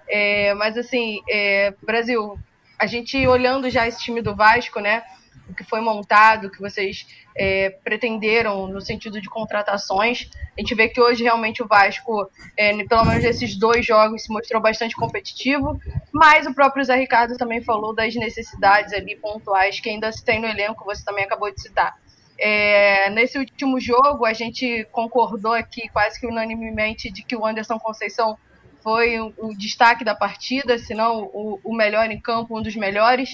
é, 0.09 0.53
mas 0.55 0.77
assim, 0.77 1.21
é, 1.29 1.73
Brasil, 1.83 2.37
a 2.77 2.87
gente 2.87 3.25
olhando 3.27 3.69
já 3.69 3.87
esse 3.87 4.01
time 4.01 4.21
do 4.21 4.35
Vasco, 4.35 4.79
né? 4.79 5.03
O 5.49 5.53
que 5.53 5.63
foi 5.63 5.81
montado, 5.81 6.47
o 6.47 6.49
que 6.49 6.59
vocês 6.59 7.05
é, 7.35 7.71
pretenderam 7.83 8.67
no 8.67 8.81
sentido 8.81 9.19
de 9.19 9.29
contratações. 9.29 10.29
A 10.57 10.61
gente 10.61 10.75
vê 10.75 10.87
que 10.87 11.01
hoje 11.01 11.23
realmente 11.23 11.61
o 11.61 11.67
Vasco, 11.67 12.29
é, 12.57 12.83
pelo 12.85 13.05
menos 13.05 13.23
nesses 13.23 13.57
dois 13.57 13.85
jogos, 13.85 14.23
se 14.23 14.31
mostrou 14.31 14.61
bastante 14.61 14.95
competitivo, 14.95 15.79
mas 16.11 16.45
o 16.45 16.53
próprio 16.53 16.83
Zé 16.83 16.95
Ricardo 16.95 17.37
também 17.37 17.61
falou 17.61 17.93
das 17.93 18.15
necessidades 18.15 18.93
ali 18.93 19.15
pontuais 19.15 19.79
que 19.79 19.89
ainda 19.89 20.11
se 20.11 20.23
tem 20.23 20.39
no 20.39 20.47
elenco, 20.47 20.85
você 20.85 21.03
também 21.03 21.25
acabou 21.25 21.51
de 21.51 21.61
citar. 21.61 21.95
É, 22.37 23.09
nesse 23.11 23.37
último 23.37 23.79
jogo, 23.79 24.25
a 24.25 24.33
gente 24.33 24.87
concordou 24.91 25.53
aqui 25.53 25.87
quase 25.89 26.19
que 26.19 26.27
unanimemente 26.27 27.11
de 27.11 27.23
que 27.23 27.35
o 27.35 27.45
Anderson 27.45 27.79
Conceição 27.79 28.37
foi 28.83 29.19
o, 29.19 29.55
destaque 29.57 30.03
da 30.03 30.13
partida, 30.13 30.77
se 30.77 30.93
não 30.93 31.23
o, 31.33 31.59
o, 31.63 31.75
melhor 31.75 32.11
em 32.11 32.19
campo, 32.19 32.57
um 32.57 32.61
dos 32.61 32.75
melhores. 32.75 33.29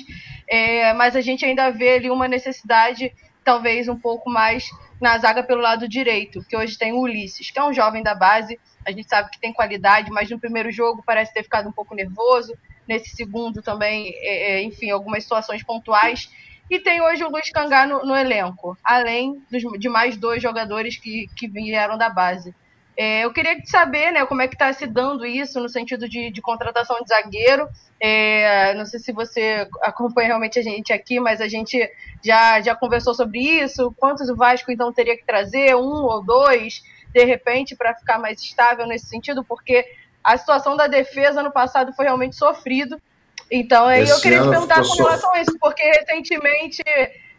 É, 0.47 0.93
mas 0.93 1.15
a 1.15 1.21
gente 1.21 1.43
ainda 1.43 1.71
vê 1.71 1.95
ali 1.95 2.09
uma 2.09 2.27
necessidade, 2.27 3.11
talvez 3.43 3.89
um 3.89 3.99
pouco 3.99 4.29
mais 4.29 4.69
na 5.01 5.17
zaga 5.17 5.41
pelo 5.41 5.61
lado 5.61 5.87
direito, 5.87 6.43
que 6.47 6.55
hoje 6.55 6.77
tem 6.77 6.93
o 6.93 6.99
Ulisses, 6.99 7.49
que 7.49 7.57
é 7.57 7.63
um 7.63 7.73
jovem 7.73 8.03
da 8.03 8.13
base, 8.13 8.59
a 8.85 8.91
gente 8.91 9.09
sabe 9.09 9.31
que 9.31 9.39
tem 9.39 9.53
qualidade, 9.53 10.11
mas 10.11 10.29
no 10.29 10.39
primeiro 10.39 10.71
jogo 10.71 11.03
parece 11.05 11.33
ter 11.33 11.43
ficado 11.43 11.67
um 11.67 11.71
pouco 11.71 11.95
nervoso, 11.95 12.53
nesse 12.87 13.15
segundo 13.15 13.61
também, 13.61 14.13
é, 14.17 14.51
é 14.51 14.63
enfim, 14.63 14.89
algumas 14.91 15.23
situações 15.23 15.63
pontuais. 15.63 16.29
E 16.69 16.79
tem 16.79 17.01
hoje 17.01 17.23
o 17.23 17.29
Luiz 17.29 17.49
Cangá 17.49 17.87
no, 17.87 18.05
no 18.05 18.15
elenco, 18.15 18.77
além 18.83 19.41
dos, 19.49 19.63
de 19.79 19.89
mais 19.89 20.15
dois 20.15 20.41
jogadores 20.41 20.97
que, 20.97 21.27
que 21.35 21.47
vieram 21.47 21.97
da 21.97 22.09
base. 22.09 22.53
É, 23.01 23.23
eu 23.23 23.31
queria 23.31 23.55
saber 23.63 24.11
né, 24.11 24.25
como 24.25 24.41
é 24.41 24.47
que 24.49 24.55
está 24.55 24.73
se 24.73 24.85
dando 24.85 25.25
isso 25.25 25.57
no 25.61 25.69
sentido 25.69 26.09
de, 26.09 26.29
de 26.29 26.41
contratação 26.41 26.97
de 27.01 27.07
zagueiro. 27.07 27.65
É, 27.97 28.73
não 28.73 28.85
sei 28.85 28.99
se 28.99 29.13
você 29.13 29.65
acompanha 29.81 30.27
realmente 30.27 30.59
a 30.59 30.61
gente 30.61 30.91
aqui, 30.91 31.17
mas 31.17 31.39
a 31.39 31.47
gente 31.47 31.79
já, 32.21 32.59
já 32.59 32.75
conversou 32.75 33.13
sobre 33.13 33.39
isso. 33.39 33.95
Quantos 33.97 34.27
o 34.27 34.35
Vasco 34.35 34.69
então 34.69 34.91
teria 34.91 35.15
que 35.15 35.25
trazer? 35.25 35.77
Um 35.77 36.03
ou 36.03 36.21
dois, 36.21 36.83
de 37.13 37.23
repente, 37.23 37.73
para 37.73 37.95
ficar 37.95 38.19
mais 38.19 38.41
estável 38.41 38.85
nesse 38.85 39.07
sentido? 39.07 39.45
Porque 39.45 39.85
a 40.21 40.37
situação 40.37 40.75
da 40.75 40.87
defesa 40.87 41.41
no 41.41 41.53
passado 41.53 41.93
foi 41.93 42.03
realmente 42.03 42.35
sofrido. 42.35 43.01
Então, 43.49 43.85
aí 43.87 44.09
eu 44.09 44.19
queria 44.19 44.41
te 44.41 44.49
perguntar 44.49 44.85
com 44.85 44.95
relação 44.95 45.33
a 45.35 45.41
isso, 45.41 45.57
porque 45.57 45.83
recentemente 45.83 46.83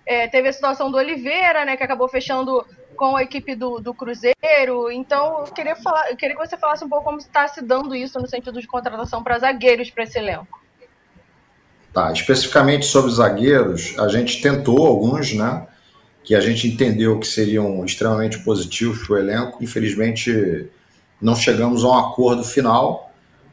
é, 0.06 0.26
teve 0.26 0.48
a 0.48 0.52
situação 0.54 0.90
do 0.90 0.96
Oliveira, 0.96 1.66
né, 1.66 1.76
que 1.76 1.84
acabou 1.84 2.08
fechando 2.08 2.66
com 2.96 3.16
a 3.16 3.22
equipe 3.22 3.54
do, 3.54 3.78
do 3.80 3.94
Cruzeiro. 3.94 4.90
Então, 4.92 5.40
eu 5.46 5.52
queria, 5.52 5.76
falar, 5.76 6.10
eu 6.10 6.16
queria 6.16 6.36
que 6.36 6.46
você 6.46 6.56
falasse 6.56 6.84
um 6.84 6.88
pouco 6.88 7.04
como 7.04 7.18
está 7.18 7.48
se 7.48 7.62
dando 7.62 7.94
isso 7.94 8.18
no 8.20 8.28
sentido 8.28 8.60
de 8.60 8.66
contratação 8.66 9.22
para 9.22 9.38
zagueiros 9.38 9.90
para 9.90 10.04
esse 10.04 10.18
elenco. 10.18 10.60
Tá, 11.92 12.12
especificamente 12.12 12.86
sobre 12.86 13.10
zagueiros, 13.10 13.98
a 13.98 14.06
gente 14.08 14.40
tentou 14.40 14.86
alguns, 14.86 15.32
né? 15.32 15.66
Que 16.22 16.34
a 16.34 16.40
gente 16.40 16.68
entendeu 16.68 17.18
que 17.18 17.26
seriam 17.26 17.84
extremamente 17.84 18.38
positivos 18.40 19.04
para 19.04 19.14
o 19.14 19.18
elenco. 19.18 19.62
Infelizmente, 19.62 20.68
não 21.20 21.34
chegamos 21.34 21.82
a 21.82 21.88
um 21.88 21.98
acordo 21.98 22.44
final. 22.44 23.10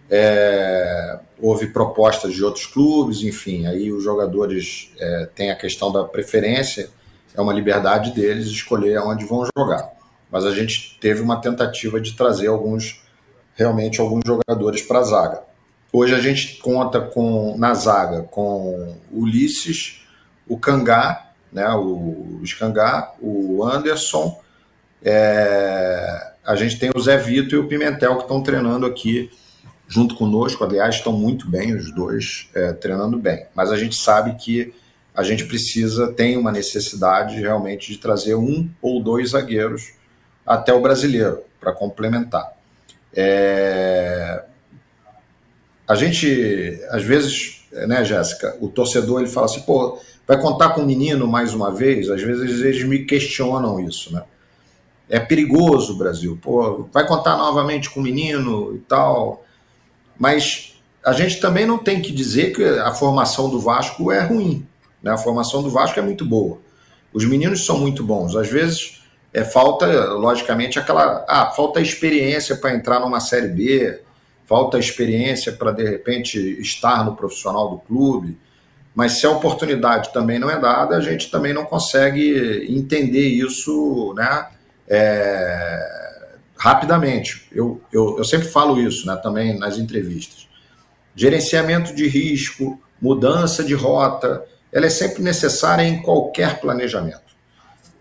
É, 0.10 1.19
houve 1.39 1.67
propostas 1.67 2.34
de 2.34 2.43
outros 2.43 2.65
clubes, 2.65 3.23
enfim, 3.23 3.65
aí 3.65 3.91
os 3.91 4.04
jogadores 4.04 4.91
é, 5.00 5.30
têm 5.34 5.52
a 5.52 5.56
questão 5.56 5.91
da 5.91 6.04
preferência 6.04 6.89
é 7.38 7.41
uma 7.41 7.54
liberdade 7.54 8.12
deles 8.12 8.47
escolher 8.47 9.00
onde 9.00 9.23
vão 9.26 9.47
jogar. 9.56 9.91
Mas 10.32 10.43
a 10.43 10.52
gente 10.52 10.97
teve 11.00 11.21
uma 11.21 11.39
tentativa 11.39 12.02
de 12.02 12.13
trazer 12.13 12.47
alguns, 12.47 13.02
realmente 13.56 14.02
alguns 14.02 14.23
jogadores 14.26 14.82
para 14.82 15.00
a 15.00 15.04
zaga. 15.04 15.43
Hoje 15.93 16.15
a 16.15 16.19
gente 16.19 16.58
conta 16.58 17.00
com 17.00 17.56
na 17.58 17.73
zaga 17.76 18.23
com 18.23 18.97
Ulisses, 19.12 20.02
o 20.47 20.58
Cangá, 20.58 21.32
né, 21.54 21.69
o 21.69 22.41
Scangá, 22.45 23.13
o 23.21 23.63
Anderson, 23.63 24.41
é, 25.04 26.32
a 26.43 26.56
gente 26.56 26.80
tem 26.80 26.89
o 26.93 27.00
Zé 27.00 27.17
Vitor 27.17 27.54
e 27.54 27.62
o 27.62 27.67
Pimentel 27.67 28.15
que 28.15 28.23
estão 28.23 28.41
treinando 28.41 28.86
aqui 28.86 29.30
junto 29.88 30.15
conosco. 30.15 30.63
Aliás, 30.63 30.95
estão 30.95 31.13
muito 31.13 31.50
bem 31.50 31.76
os 31.76 31.93
dois, 31.93 32.50
é, 32.54 32.73
treinando 32.73 33.17
bem. 33.17 33.45
Mas 33.56 33.71
a 33.71 33.78
gente 33.78 33.95
sabe 33.95 34.36
que 34.36 34.73
a 35.17 35.23
gente 35.23 35.45
precisa, 35.45 36.13
tem 36.13 36.38
uma 36.38 36.51
necessidade 36.51 37.41
realmente 37.41 37.91
de 37.91 37.97
trazer 37.97 38.36
um 38.36 38.69
ou 38.80 39.01
dois 39.01 39.32
zagueiros 39.32 39.93
até 40.45 40.71
o 40.71 40.80
brasileiro 40.80 41.41
para 41.60 41.73
complementar. 41.73 42.53
É... 43.12 44.43
A 45.88 45.95
gente, 45.95 46.80
às 46.91 47.03
vezes, 47.03 47.65
né, 47.71 48.06
Jéssica, 48.06 48.56
o 48.62 48.67
torcedor 48.67 49.21
ele 49.21 49.30
fala 49.30 49.47
assim, 49.47 49.62
pô, 49.62 49.99
vai 50.27 50.39
contar 50.39 50.69
com 50.69 50.82
o 50.82 50.86
menino 50.86 51.25
mais 51.25 51.51
uma 51.51 51.73
vez? 51.73 52.12
Às 52.12 52.21
vezes 52.21 52.62
eles 52.62 52.84
me 52.84 53.03
questionam 53.03 53.80
isso, 53.80 54.13
né? 54.13 54.21
É 55.10 55.19
perigoso 55.19 55.93
o 55.93 55.97
Brasil, 55.97 56.38
pô, 56.39 56.88
vai 56.93 57.08
contar 57.08 57.38
novamente 57.38 57.89
com 57.89 58.01
o 58.01 58.03
menino 58.03 58.75
e 58.75 58.80
tal. 58.80 59.43
Mas 60.19 60.75
a 61.03 61.13
gente 61.13 61.39
também 61.39 61.65
não 61.65 61.80
tem 61.80 62.01
que 62.01 62.12
dizer 62.12 62.53
que 62.53 62.63
a 62.63 62.93
formação 62.93 63.49
do 63.49 63.60
Vasco 63.60 64.12
é 64.12 64.21
ruim. 64.21 64.67
Né? 65.02 65.12
A 65.12 65.18
formação 65.18 65.62
do 65.64 65.70
Vasco 65.70 66.00
é 66.00 66.04
muito 66.04 66.26
boa. 66.26 66.60
Os 67.14 67.26
meninos 67.26 67.66
são 67.66 67.80
muito 67.80 68.04
bons. 68.04 68.36
Às 68.36 68.50
vezes 68.50 69.02
é 69.34 69.44
falta, 69.44 69.86
logicamente, 70.14 70.80
aquela. 70.80 71.26
Ah, 71.28 71.52
falta 71.56 71.82
experiência 71.82 72.56
para 72.56 72.74
entrar 72.74 73.00
numa 73.00 73.20
Série 73.20 73.50
B, 73.50 74.02
falta 74.46 74.80
experiência 74.80 75.52
para, 75.52 75.72
de 75.72 75.84
repente, 75.84 76.40
estar 76.60 77.04
no 77.06 77.16
profissional 77.16 77.70
do 77.70 77.78
clube. 77.80 78.38
Mas 78.96 79.14
se 79.14 79.28
a 79.28 79.30
oportunidade 79.30 80.12
também 80.12 80.40
não 80.40 80.50
é 80.50 80.60
dada, 80.60 80.98
a 80.98 81.02
gente 81.02 81.30
também 81.30 81.54
não 81.54 81.66
consegue 81.66 82.66
entender 82.68 83.28
isso 83.28 84.12
né, 84.18 84.48
é, 84.88 86.38
rapidamente. 86.58 87.48
Eu, 87.52 87.80
eu, 87.94 88.18
eu 88.18 88.24
sempre 88.24 88.48
falo 88.48 88.82
isso 88.82 89.06
né, 89.06 89.16
também 89.22 89.56
nas 89.60 89.78
entrevistas. 89.78 90.48
Gerenciamento 91.16 91.94
de 91.94 92.08
risco, 92.08 92.82
mudança 93.00 93.64
de 93.64 93.76
rota, 93.76 94.44
ela 94.71 94.86
é 94.86 94.89
sempre 94.89 95.21
necessária 95.21 95.84
em 95.84 96.01
qualquer 96.01 96.60
planejamento. 96.60 97.21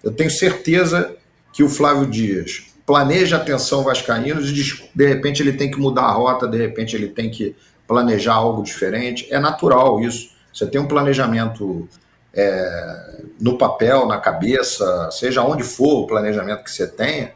Eu 0.02 0.12
tenho 0.12 0.30
certeza 0.30 1.14
que 1.52 1.62
o 1.62 1.68
Flávio 1.68 2.06
Dias 2.06 2.64
planeja 2.84 3.36
a 3.36 3.40
atenção 3.40 3.82
vascaínos 3.82 4.50
e 4.50 4.52
de 4.94 5.06
repente 5.06 5.42
ele 5.42 5.52
tem 5.52 5.70
que 5.70 5.78
mudar 5.78 6.02
a 6.02 6.12
rota, 6.12 6.46
de 6.46 6.56
repente 6.56 6.94
ele 6.94 7.08
tem 7.08 7.30
que 7.30 7.56
planejar 7.86 8.34
algo 8.34 8.62
diferente. 8.62 9.26
É 9.30 9.40
natural 9.40 10.00
isso. 10.00 10.30
Você 10.52 10.66
tem 10.66 10.80
um 10.80 10.86
planejamento 10.86 11.88
é, 12.32 13.22
no 13.40 13.58
papel, 13.58 14.06
na 14.06 14.18
cabeça, 14.18 15.10
seja 15.10 15.42
onde 15.42 15.62
for 15.62 16.02
o 16.02 16.06
planejamento 16.06 16.62
que 16.62 16.70
você 16.70 16.86
tenha, 16.86 17.32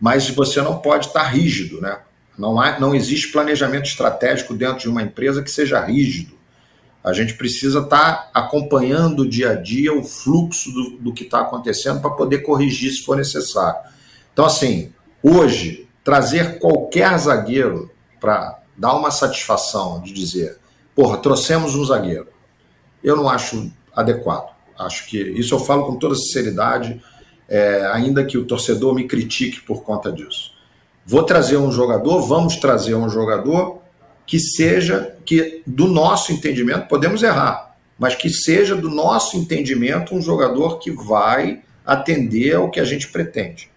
mas 0.00 0.28
você 0.28 0.60
não 0.60 0.78
pode 0.78 1.06
estar 1.06 1.22
rígido, 1.22 1.80
né? 1.80 1.98
Não, 2.36 2.60
há, 2.60 2.78
não 2.80 2.94
existe 2.94 3.30
planejamento 3.30 3.86
estratégico 3.86 4.54
dentro 4.54 4.80
de 4.80 4.88
uma 4.88 5.02
empresa 5.02 5.42
que 5.42 5.50
seja 5.50 5.80
rígido. 5.80 6.33
A 7.04 7.12
gente 7.12 7.34
precisa 7.34 7.80
estar 7.80 8.30
acompanhando 8.32 9.28
dia 9.28 9.50
a 9.50 9.54
dia 9.54 9.92
o 9.92 10.02
fluxo 10.02 10.72
do, 10.72 10.90
do 10.96 11.12
que 11.12 11.24
está 11.24 11.42
acontecendo 11.42 12.00
para 12.00 12.10
poder 12.10 12.38
corrigir 12.38 12.90
se 12.90 13.02
for 13.02 13.14
necessário. 13.14 13.78
Então, 14.32 14.46
assim, 14.46 14.90
hoje, 15.22 15.86
trazer 16.02 16.58
qualquer 16.58 17.16
zagueiro 17.18 17.90
para 18.18 18.58
dar 18.74 18.94
uma 18.94 19.10
satisfação 19.10 20.00
de 20.00 20.14
dizer, 20.14 20.58
porra, 20.94 21.18
trouxemos 21.18 21.74
um 21.74 21.84
zagueiro, 21.84 22.28
eu 23.02 23.14
não 23.14 23.28
acho 23.28 23.70
adequado. 23.94 24.54
Acho 24.78 25.06
que 25.06 25.18
isso 25.18 25.54
eu 25.54 25.58
falo 25.58 25.86
com 25.86 25.96
toda 25.96 26.14
sinceridade, 26.14 27.02
é, 27.46 27.86
ainda 27.92 28.24
que 28.24 28.38
o 28.38 28.46
torcedor 28.46 28.94
me 28.94 29.06
critique 29.06 29.60
por 29.60 29.82
conta 29.82 30.10
disso. 30.10 30.52
Vou 31.04 31.22
trazer 31.22 31.58
um 31.58 31.70
jogador, 31.70 32.22
vamos 32.22 32.56
trazer 32.56 32.94
um 32.94 33.10
jogador 33.10 33.83
que 34.26 34.38
seja 34.38 35.16
que 35.24 35.62
do 35.66 35.86
nosso 35.86 36.32
entendimento, 36.32 36.88
podemos 36.88 37.22
errar, 37.22 37.76
mas 37.98 38.14
que 38.14 38.28
seja 38.30 38.74
do 38.74 38.90
nosso 38.90 39.36
entendimento 39.36 40.14
um 40.14 40.22
jogador 40.22 40.78
que 40.78 40.90
vai 40.90 41.62
atender 41.84 42.54
ao 42.54 42.70
que 42.70 42.80
a 42.80 42.84
gente 42.84 43.08
pretende. 43.08 43.70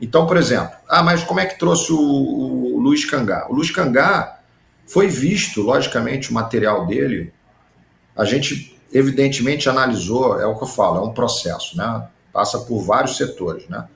Então, 0.00 0.26
por 0.26 0.36
exemplo, 0.36 0.76
ah, 0.88 1.02
mas 1.02 1.22
como 1.24 1.40
é 1.40 1.46
que 1.46 1.58
trouxe 1.58 1.92
o, 1.92 1.98
o 1.98 2.78
Luiz 2.78 3.04
Cangá? 3.04 3.46
O 3.48 3.54
Luiz 3.54 3.70
Cangá 3.70 4.40
foi 4.86 5.08
visto, 5.08 5.62
logicamente, 5.62 6.30
o 6.30 6.34
material 6.34 6.86
dele. 6.86 7.32
A 8.14 8.24
gente, 8.24 8.78
evidentemente, 8.92 9.68
analisou, 9.68 10.40
é 10.40 10.46
o 10.46 10.56
que 10.56 10.64
eu 10.64 10.68
falo, 10.68 10.98
é 10.98 11.08
um 11.08 11.14
processo, 11.14 11.76
né? 11.76 12.06
Passa 12.32 12.58
por 12.60 12.82
vários 12.82 13.16
setores, 13.16 13.66
né? 13.68 13.86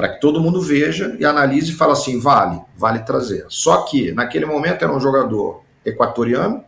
Para 0.00 0.08
que 0.08 0.18
todo 0.18 0.40
mundo 0.40 0.62
veja 0.62 1.14
e 1.18 1.26
analise 1.26 1.72
e 1.72 1.74
fale 1.74 1.92
assim, 1.92 2.18
vale, 2.18 2.58
vale 2.74 3.00
trazer. 3.00 3.44
Só 3.50 3.82
que 3.82 4.12
naquele 4.12 4.46
momento 4.46 4.82
era 4.82 4.90
um 4.90 4.98
jogador 4.98 5.62
equatoriano, 5.84 6.64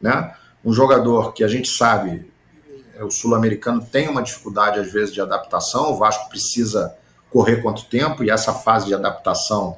né? 0.00 0.32
Um 0.64 0.72
jogador 0.72 1.34
que 1.34 1.44
a 1.44 1.46
gente 1.46 1.68
sabe, 1.68 2.26
é, 2.96 3.04
o 3.04 3.10
sul-americano 3.10 3.84
tem 3.84 4.08
uma 4.08 4.22
dificuldade 4.22 4.80
às 4.80 4.90
vezes 4.90 5.12
de 5.12 5.20
adaptação, 5.20 5.92
o 5.92 5.98
Vasco 5.98 6.30
precisa 6.30 6.96
correr 7.30 7.60
quanto 7.60 7.84
tempo 7.84 8.24
e 8.24 8.30
essa 8.30 8.54
fase 8.54 8.86
de 8.86 8.94
adaptação 8.94 9.76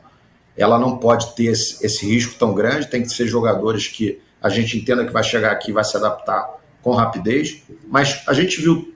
ela 0.57 0.79
não 0.79 0.97
pode 0.99 1.35
ter 1.35 1.47
esse, 1.47 1.85
esse 1.85 2.07
risco 2.07 2.39
tão 2.39 2.55
grande, 2.55 2.87
tem 2.87 3.03
que 3.03 3.09
ser 3.09 3.27
jogadores 3.27 3.89
que 3.89 4.23
a 4.41 4.49
gente 4.49 4.79
entenda 4.79 5.05
que 5.05 5.13
vai 5.13 5.25
chegar 5.25 5.51
aqui 5.51 5.73
e 5.73 5.75
vai 5.75 5.83
se 5.83 5.97
adaptar 5.97 6.49
com 6.81 6.95
rapidez, 6.95 7.65
mas 7.89 8.23
a 8.29 8.33
gente 8.33 8.61
viu 8.61 8.95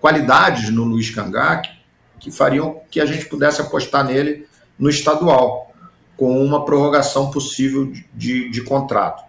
qualidades 0.00 0.70
no 0.70 0.84
Luiz 0.84 1.10
Cangá 1.10 1.56
que 1.56 1.83
fariam 2.30 2.80
que 2.90 3.00
a 3.00 3.06
gente 3.06 3.26
pudesse 3.26 3.60
apostar 3.60 4.04
nele 4.04 4.46
no 4.78 4.88
estadual, 4.88 5.72
com 6.16 6.44
uma 6.44 6.64
prorrogação 6.64 7.30
possível 7.30 7.92
de, 8.12 8.48
de 8.50 8.62
contrato. 8.62 9.24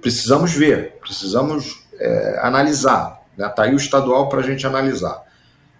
Precisamos 0.00 0.52
ver, 0.52 0.98
precisamos 1.00 1.86
é, 1.98 2.38
analisar. 2.42 3.22
Está 3.32 3.46
né? 3.46 3.48
Tá 3.54 3.62
aí 3.64 3.74
o 3.74 3.76
estadual 3.76 4.28
para 4.28 4.40
a 4.40 4.42
gente 4.42 4.66
analisar. 4.66 5.22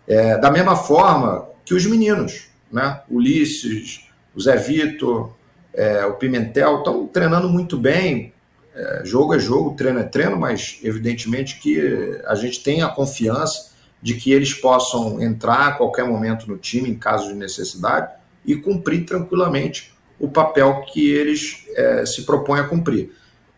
É, 0.06 0.36
da 0.38 0.50
mesma 0.50 0.76
forma 0.76 1.48
que 1.64 1.74
os 1.74 1.86
meninos, 1.86 2.48
né? 2.70 3.00
Ulisses, 3.08 4.08
o 4.34 4.40
Zé 4.40 4.56
Vitor, 4.56 5.32
é, 5.72 6.04
o 6.06 6.14
Pimentel, 6.14 6.78
estão 6.78 7.06
treinando 7.06 7.48
muito 7.48 7.76
bem. 7.76 8.32
É, 8.74 9.02
jogo 9.04 9.34
é 9.34 9.38
jogo, 9.38 9.76
treino 9.76 10.00
é 10.00 10.04
treino, 10.04 10.36
mas 10.36 10.78
evidentemente 10.82 11.58
que 11.60 12.20
a 12.26 12.34
gente 12.34 12.62
tem 12.62 12.82
a 12.82 12.88
confiança 12.88 13.73
de 14.04 14.12
que 14.12 14.30
eles 14.30 14.52
possam 14.52 15.18
entrar 15.18 15.68
a 15.68 15.72
qualquer 15.72 16.06
momento 16.06 16.46
no 16.46 16.58
time 16.58 16.90
em 16.90 16.94
caso 16.94 17.28
de 17.28 17.34
necessidade 17.34 18.12
e 18.44 18.54
cumprir 18.54 19.06
tranquilamente 19.06 19.94
o 20.20 20.28
papel 20.28 20.82
que 20.82 21.10
eles 21.10 21.64
é, 21.74 22.04
se 22.04 22.24
propõem 22.24 22.60
a 22.60 22.64
cumprir. 22.64 23.14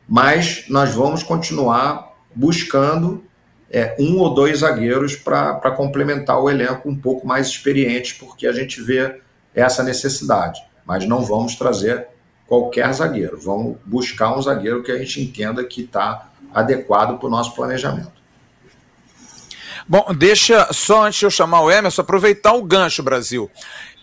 Mas 0.09 0.67
nós 0.69 0.95
vamos 0.95 1.25
continuar 1.25 2.15
buscando 2.33 3.25
é, 3.69 3.97
um 3.99 4.19
ou 4.19 4.33
dois 4.33 4.61
zagueiros 4.61 5.17
para 5.17 5.73
complementar 5.73 6.41
o 6.41 6.49
elenco 6.49 6.89
um 6.89 6.97
pouco 6.97 7.27
mais 7.27 7.49
experiente, 7.49 8.15
porque 8.15 8.47
a 8.47 8.53
gente 8.53 8.81
vê 8.81 9.21
essa 9.53 9.83
necessidade. 9.83 10.61
Mas 10.87 11.09
não 11.09 11.25
vamos 11.25 11.57
trazer 11.57 12.07
qualquer 12.47 12.93
zagueiro, 12.93 13.37
vamos 13.37 13.79
buscar 13.85 14.39
um 14.39 14.41
zagueiro 14.41 14.85
que 14.85 14.93
a 14.93 14.99
gente 14.99 15.21
entenda 15.21 15.65
que 15.65 15.81
está 15.81 16.31
adequado 16.55 17.19
para 17.19 17.27
o 17.27 17.31
nosso 17.31 17.53
planejamento. 17.53 18.15
Bom, 19.88 20.05
deixa 20.12 20.72
só 20.72 21.05
antes 21.05 21.20
de 21.20 21.27
eu 21.27 21.31
chamar 21.31 21.61
o 21.61 21.70
Emerson, 21.70 22.03
aproveitar 22.03 22.55
o 22.55 22.62
gancho, 22.62 23.05
Brasil. 23.05 23.49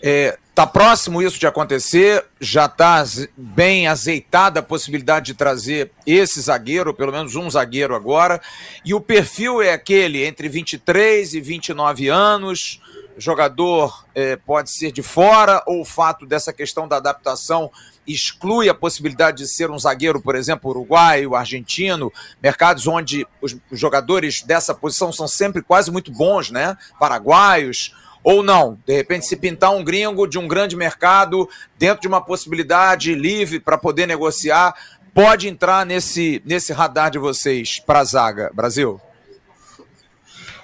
É, 0.01 0.37
tá 0.55 0.65
próximo 0.65 1.21
isso 1.21 1.37
de 1.37 1.45
acontecer? 1.45 2.25
Já 2.39 2.65
está 2.65 3.03
bem 3.35 3.87
azeitada 3.87 4.61
a 4.61 4.63
possibilidade 4.63 5.27
de 5.27 5.33
trazer 5.33 5.91
esse 6.07 6.39
zagueiro, 6.39 6.93
pelo 6.93 7.11
menos 7.11 7.35
um 7.35 7.49
zagueiro 7.49 7.95
agora. 7.95 8.41
E 8.85 8.93
o 8.93 9.01
perfil 9.01 9.61
é 9.61 9.73
aquele 9.73 10.23
entre 10.23 10.47
23 10.47 11.33
e 11.33 11.41
29 11.41 12.07
anos. 12.07 12.81
Jogador 13.17 14.05
é, 14.15 14.37
pode 14.37 14.71
ser 14.71 14.91
de 14.91 15.03
fora, 15.03 15.61
ou 15.67 15.81
o 15.81 15.85
fato 15.85 16.25
dessa 16.25 16.53
questão 16.53 16.87
da 16.87 16.95
adaptação 16.95 17.69
exclui 18.07 18.69
a 18.69 18.73
possibilidade 18.73 19.37
de 19.37 19.47
ser 19.47 19.71
um 19.71 19.79
zagueiro, 19.79 20.21
por 20.21 20.35
exemplo, 20.35 20.69
uruguaio, 20.69 21.35
argentino, 21.35 22.11
mercados 22.41 22.87
onde 22.87 23.25
os 23.41 23.55
jogadores 23.71 24.41
dessa 24.41 24.73
posição 24.73 25.11
são 25.11 25.27
sempre 25.27 25.61
quase 25.61 25.91
muito 25.91 26.11
bons, 26.11 26.51
né? 26.51 26.77
Paraguaios, 26.99 27.95
ou 28.23 28.41
não. 28.41 28.79
De 28.85 28.95
repente, 28.95 29.25
se 29.25 29.35
pintar 29.35 29.71
um 29.71 29.83
gringo 29.83 30.25
de 30.25 30.39
um 30.39 30.47
grande 30.47 30.75
mercado 30.75 31.49
dentro 31.77 32.01
de 32.01 32.07
uma 32.07 32.21
possibilidade 32.21 33.13
livre 33.13 33.59
para 33.59 33.77
poder 33.77 34.07
negociar, 34.07 34.73
pode 35.13 35.47
entrar 35.47 35.85
nesse, 35.85 36.41
nesse 36.45 36.71
radar 36.73 37.11
de 37.11 37.19
vocês 37.19 37.79
para 37.79 37.99
a 37.99 38.03
zaga, 38.03 38.51
Brasil? 38.53 38.99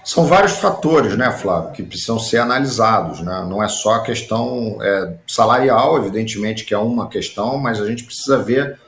São 0.10 0.26
vários 0.26 0.54
fatores, 0.54 1.15
né, 1.15 1.32
Flávio, 1.32 1.72
que 1.72 1.84
precisam 1.84 2.17
ser 2.17 2.38
analisados. 2.39 3.22
Né? 3.22 3.45
Não 3.48 3.62
é 3.62 3.67
só 3.67 3.93
a 3.93 4.02
questão 4.02 4.80
é, 4.82 5.13
salarial, 5.28 6.00
evidentemente 6.00 6.65
que 6.65 6.74
é 6.74 6.78
uma 6.80 7.08
questão, 7.08 7.60
mas 7.60 7.80
a 7.80 7.86
gente 7.86 8.06
precisa 8.06 8.41
ver 8.41 8.80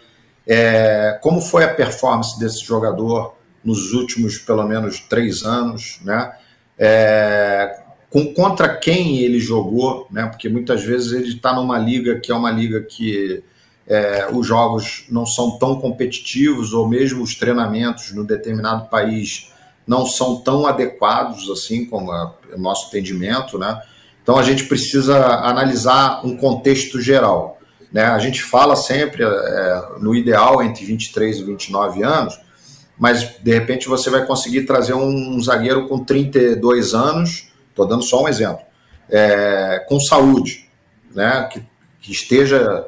é, 0.48 1.20
como 1.22 1.40
foi 1.40 1.64
a 1.64 1.72
performance 1.72 2.40
desse 2.40 2.66
jogador 2.66 3.36
nos 3.64 3.94
últimos 3.94 4.40
pelo 4.40 4.64
menos 4.64 5.00
três 5.00 5.44
anos, 5.44 6.00
né? 6.04 6.34
É, 6.76 7.82
com, 8.10 8.34
contra 8.34 8.76
quem 8.76 9.20
ele 9.20 9.40
jogou, 9.40 10.08
né? 10.10 10.26
Porque 10.26 10.50
muitas 10.50 10.84
vezes 10.84 11.12
ele 11.12 11.36
está 11.36 11.54
numa 11.54 11.78
liga 11.78 12.20
que 12.20 12.32
é 12.32 12.36
uma 12.36 12.50
liga 12.50 12.82
que 12.82 13.44
é, 13.86 14.28
os 14.34 14.48
jogos 14.48 15.06
não 15.08 15.28
são 15.28 15.60
tão 15.60 15.80
competitivos, 15.80 16.74
ou 16.74 16.88
mesmo 16.88 17.22
os 17.22 17.36
treinamentos 17.36 18.12
no 18.12 18.24
determinado 18.24 18.90
país 18.90 19.51
não 19.92 20.06
são 20.06 20.38
tão 20.38 20.66
adequados 20.66 21.50
assim 21.50 21.84
como 21.84 22.14
o 22.14 22.58
nosso 22.58 22.88
entendimento, 22.88 23.60
né? 23.60 23.82
Então 24.24 24.38
a 24.38 24.42
gente 24.42 24.64
precisa 24.64 25.18
analisar 25.18 26.26
um 26.26 26.38
contexto 26.38 27.02
geral. 27.02 27.60
Né? 27.92 28.06
A 28.06 28.18
gente 28.18 28.42
fala 28.42 28.78
sempre 28.78 29.22
é, 29.22 29.84
no 30.00 30.16
ideal 30.16 30.64
entre 30.64 30.86
23 30.86 31.40
e 31.40 31.44
29 31.44 32.04
anos, 32.04 32.40
mas 32.98 33.36
de 33.42 33.54
repente 33.54 33.90
você 33.90 34.10
vai 34.10 34.26
conseguir 34.26 34.62
trazer 34.62 34.94
um, 34.94 35.36
um 35.36 35.42
zagueiro 35.42 35.90
com 35.90 36.00
32 36.00 36.94
anos, 36.94 37.52
estou 37.70 37.86
dando 37.86 38.04
só 38.04 38.24
um 38.24 38.30
exemplo, 38.30 38.62
é, 39.10 39.84
com 39.90 40.00
saúde, 40.00 40.70
né? 41.14 41.50
que, 41.52 41.62
que 42.00 42.14
esteja 42.14 42.88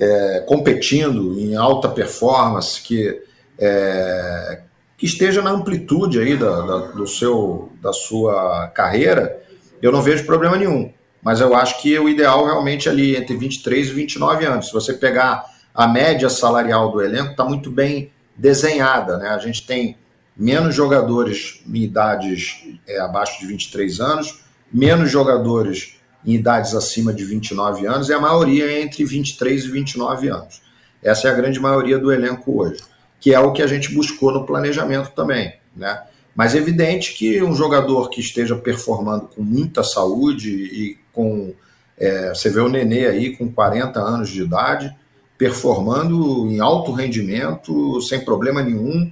é, 0.00 0.42
competindo 0.48 1.38
em 1.38 1.54
alta 1.54 1.88
performance, 1.88 2.82
que, 2.82 3.22
é, 3.56 4.63
que 4.96 5.06
esteja 5.06 5.42
na 5.42 5.50
amplitude 5.50 6.18
aí 6.18 6.36
da, 6.36 6.60
da, 6.60 6.78
do 6.92 7.06
seu, 7.06 7.72
da 7.80 7.92
sua 7.92 8.68
carreira, 8.68 9.42
eu 9.82 9.90
não 9.92 10.02
vejo 10.02 10.24
problema 10.24 10.56
nenhum. 10.56 10.92
Mas 11.22 11.40
eu 11.40 11.54
acho 11.54 11.80
que 11.80 11.98
o 11.98 12.08
ideal 12.08 12.44
realmente 12.44 12.88
é 12.88 12.92
ali 12.92 13.16
entre 13.16 13.36
23 13.36 13.88
e 13.88 13.92
29 13.92 14.44
anos. 14.44 14.66
Se 14.66 14.72
você 14.72 14.92
pegar 14.92 15.44
a 15.74 15.88
média 15.88 16.28
salarial 16.28 16.92
do 16.92 17.00
elenco, 17.00 17.30
está 17.30 17.44
muito 17.44 17.70
bem 17.70 18.12
desenhada. 18.36 19.16
Né? 19.16 19.28
A 19.28 19.38
gente 19.38 19.66
tem 19.66 19.96
menos 20.36 20.74
jogadores 20.74 21.62
em 21.66 21.82
idades 21.82 22.62
é, 22.86 23.00
abaixo 23.00 23.40
de 23.40 23.46
23 23.46 24.00
anos, 24.00 24.44
menos 24.72 25.10
jogadores 25.10 25.96
em 26.26 26.34
idades 26.34 26.74
acima 26.74 27.12
de 27.12 27.24
29 27.24 27.86
anos, 27.86 28.08
e 28.08 28.12
a 28.12 28.20
maioria 28.20 28.64
é 28.64 28.82
entre 28.82 29.04
23 29.04 29.64
e 29.64 29.70
29 29.70 30.28
anos. 30.28 30.62
Essa 31.02 31.28
é 31.28 31.30
a 31.30 31.34
grande 31.34 31.60
maioria 31.60 31.98
do 31.98 32.10
elenco 32.10 32.60
hoje, 32.62 32.80
que 33.24 33.32
é 33.32 33.40
o 33.40 33.52
que 33.52 33.62
a 33.62 33.66
gente 33.66 33.94
buscou 33.94 34.30
no 34.30 34.44
planejamento 34.44 35.12
também. 35.12 35.54
Né? 35.74 35.98
Mas 36.36 36.54
é 36.54 36.58
evidente 36.58 37.14
que 37.14 37.42
um 37.42 37.54
jogador 37.54 38.10
que 38.10 38.20
esteja 38.20 38.54
performando 38.54 39.28
com 39.34 39.42
muita 39.42 39.82
saúde 39.82 40.50
e 40.50 40.98
com. 41.10 41.54
É, 41.96 42.34
você 42.34 42.50
vê 42.50 42.60
o 42.60 42.68
Nenê 42.68 43.06
aí 43.06 43.34
com 43.34 43.50
40 43.50 43.98
anos 43.98 44.28
de 44.28 44.42
idade, 44.42 44.94
performando 45.38 46.46
em 46.50 46.60
alto 46.60 46.92
rendimento, 46.92 47.98
sem 48.02 48.22
problema 48.22 48.62
nenhum, 48.62 49.10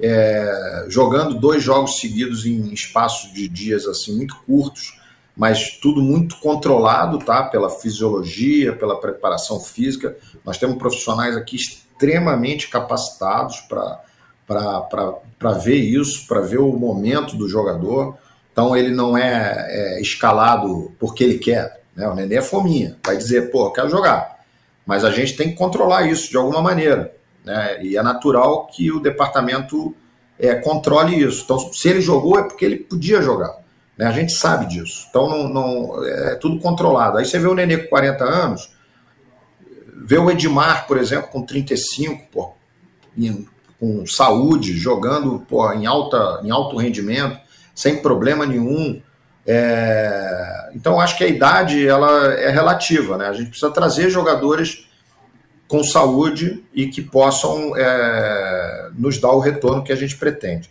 é, 0.00 0.86
jogando 0.88 1.38
dois 1.38 1.62
jogos 1.62 2.00
seguidos 2.00 2.44
em 2.44 2.72
espaços 2.72 3.32
de 3.32 3.46
dias 3.48 3.86
assim 3.86 4.16
muito 4.16 4.34
curtos, 4.44 4.98
mas 5.36 5.78
tudo 5.80 6.02
muito 6.02 6.36
controlado, 6.40 7.20
tá? 7.20 7.44
Pela 7.44 7.70
fisiologia, 7.70 8.72
pela 8.72 9.00
preparação 9.00 9.60
física. 9.60 10.16
Nós 10.44 10.58
temos 10.58 10.78
profissionais 10.78 11.36
aqui 11.36 11.56
extremamente 12.02 12.68
capacitados 12.68 13.60
para 13.68 15.52
ver 15.52 15.76
isso, 15.76 16.26
para 16.26 16.40
ver 16.40 16.58
o 16.58 16.72
momento 16.72 17.36
do 17.36 17.48
jogador. 17.48 18.18
Então 18.50 18.76
ele 18.76 18.90
não 18.90 19.16
é, 19.16 19.66
é, 19.68 20.00
escalado 20.00 20.92
porque 20.98 21.22
ele 21.22 21.38
quer. 21.38 21.80
Né? 21.94 22.08
O 22.08 22.14
Nenê 22.14 22.36
é 22.36 22.42
fominha, 22.42 22.96
vai 23.04 23.16
dizer, 23.16 23.50
pô, 23.50 23.70
quero 23.70 23.88
jogar. 23.88 24.40
Mas 24.84 25.04
a 25.04 25.10
gente 25.10 25.36
tem 25.36 25.50
que 25.50 25.54
controlar 25.54 26.02
isso 26.02 26.28
de 26.28 26.36
alguma 26.36 26.60
maneira. 26.60 27.14
Né? 27.44 27.82
E 27.82 27.96
é 27.96 28.02
natural 28.02 28.66
que 28.66 28.90
o 28.90 29.00
departamento 29.00 29.94
é, 30.38 30.56
controle 30.56 31.22
isso. 31.22 31.42
Então, 31.44 31.58
se 31.72 31.88
ele 31.88 32.00
jogou, 32.00 32.38
é 32.38 32.42
porque 32.42 32.64
ele 32.64 32.78
podia 32.78 33.22
jogar. 33.22 33.56
Né? 33.96 34.06
A 34.06 34.12
gente 34.12 34.32
sabe 34.32 34.66
disso. 34.66 35.06
Então, 35.08 35.28
não, 35.28 35.48
não, 35.48 36.04
é 36.04 36.34
tudo 36.34 36.58
controlado. 36.58 37.18
Aí 37.18 37.24
você 37.24 37.38
vê 37.38 37.46
o 37.46 37.54
Nenê 37.54 37.78
com 37.78 37.88
40 37.88 38.24
anos, 38.24 38.72
vê 40.04 40.18
o 40.18 40.30
Edmar, 40.30 40.86
por 40.86 40.98
exemplo, 40.98 41.28
com 41.30 41.42
35, 41.42 42.26
pô, 42.30 42.54
com 43.78 44.06
saúde, 44.06 44.72
jogando 44.74 45.40
pô, 45.48 45.70
em, 45.72 45.86
alta, 45.86 46.40
em 46.44 46.50
alto 46.50 46.76
rendimento, 46.76 47.38
sem 47.74 48.00
problema 48.00 48.46
nenhum. 48.46 49.00
É... 49.46 50.70
Então, 50.74 51.00
acho 51.00 51.16
que 51.16 51.24
a 51.24 51.28
idade 51.28 51.86
ela 51.86 52.32
é 52.34 52.50
relativa, 52.50 53.18
né? 53.18 53.26
A 53.26 53.32
gente 53.32 53.48
precisa 53.50 53.70
trazer 53.70 54.08
jogadores 54.08 54.86
com 55.72 55.82
saúde 55.82 56.62
e 56.74 56.86
que 56.86 57.00
possam 57.00 57.74
é, 57.74 58.90
nos 58.94 59.18
dar 59.18 59.32
o 59.32 59.38
retorno 59.38 59.82
que 59.82 59.90
a 59.90 59.96
gente 59.96 60.16
pretende. 60.18 60.68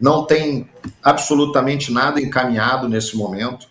Não 0.00 0.24
tem 0.24 0.70
absolutamente 1.02 1.92
nada 1.92 2.20
encaminhado 2.20 2.88
nesse 2.88 3.16
momento. 3.16 3.66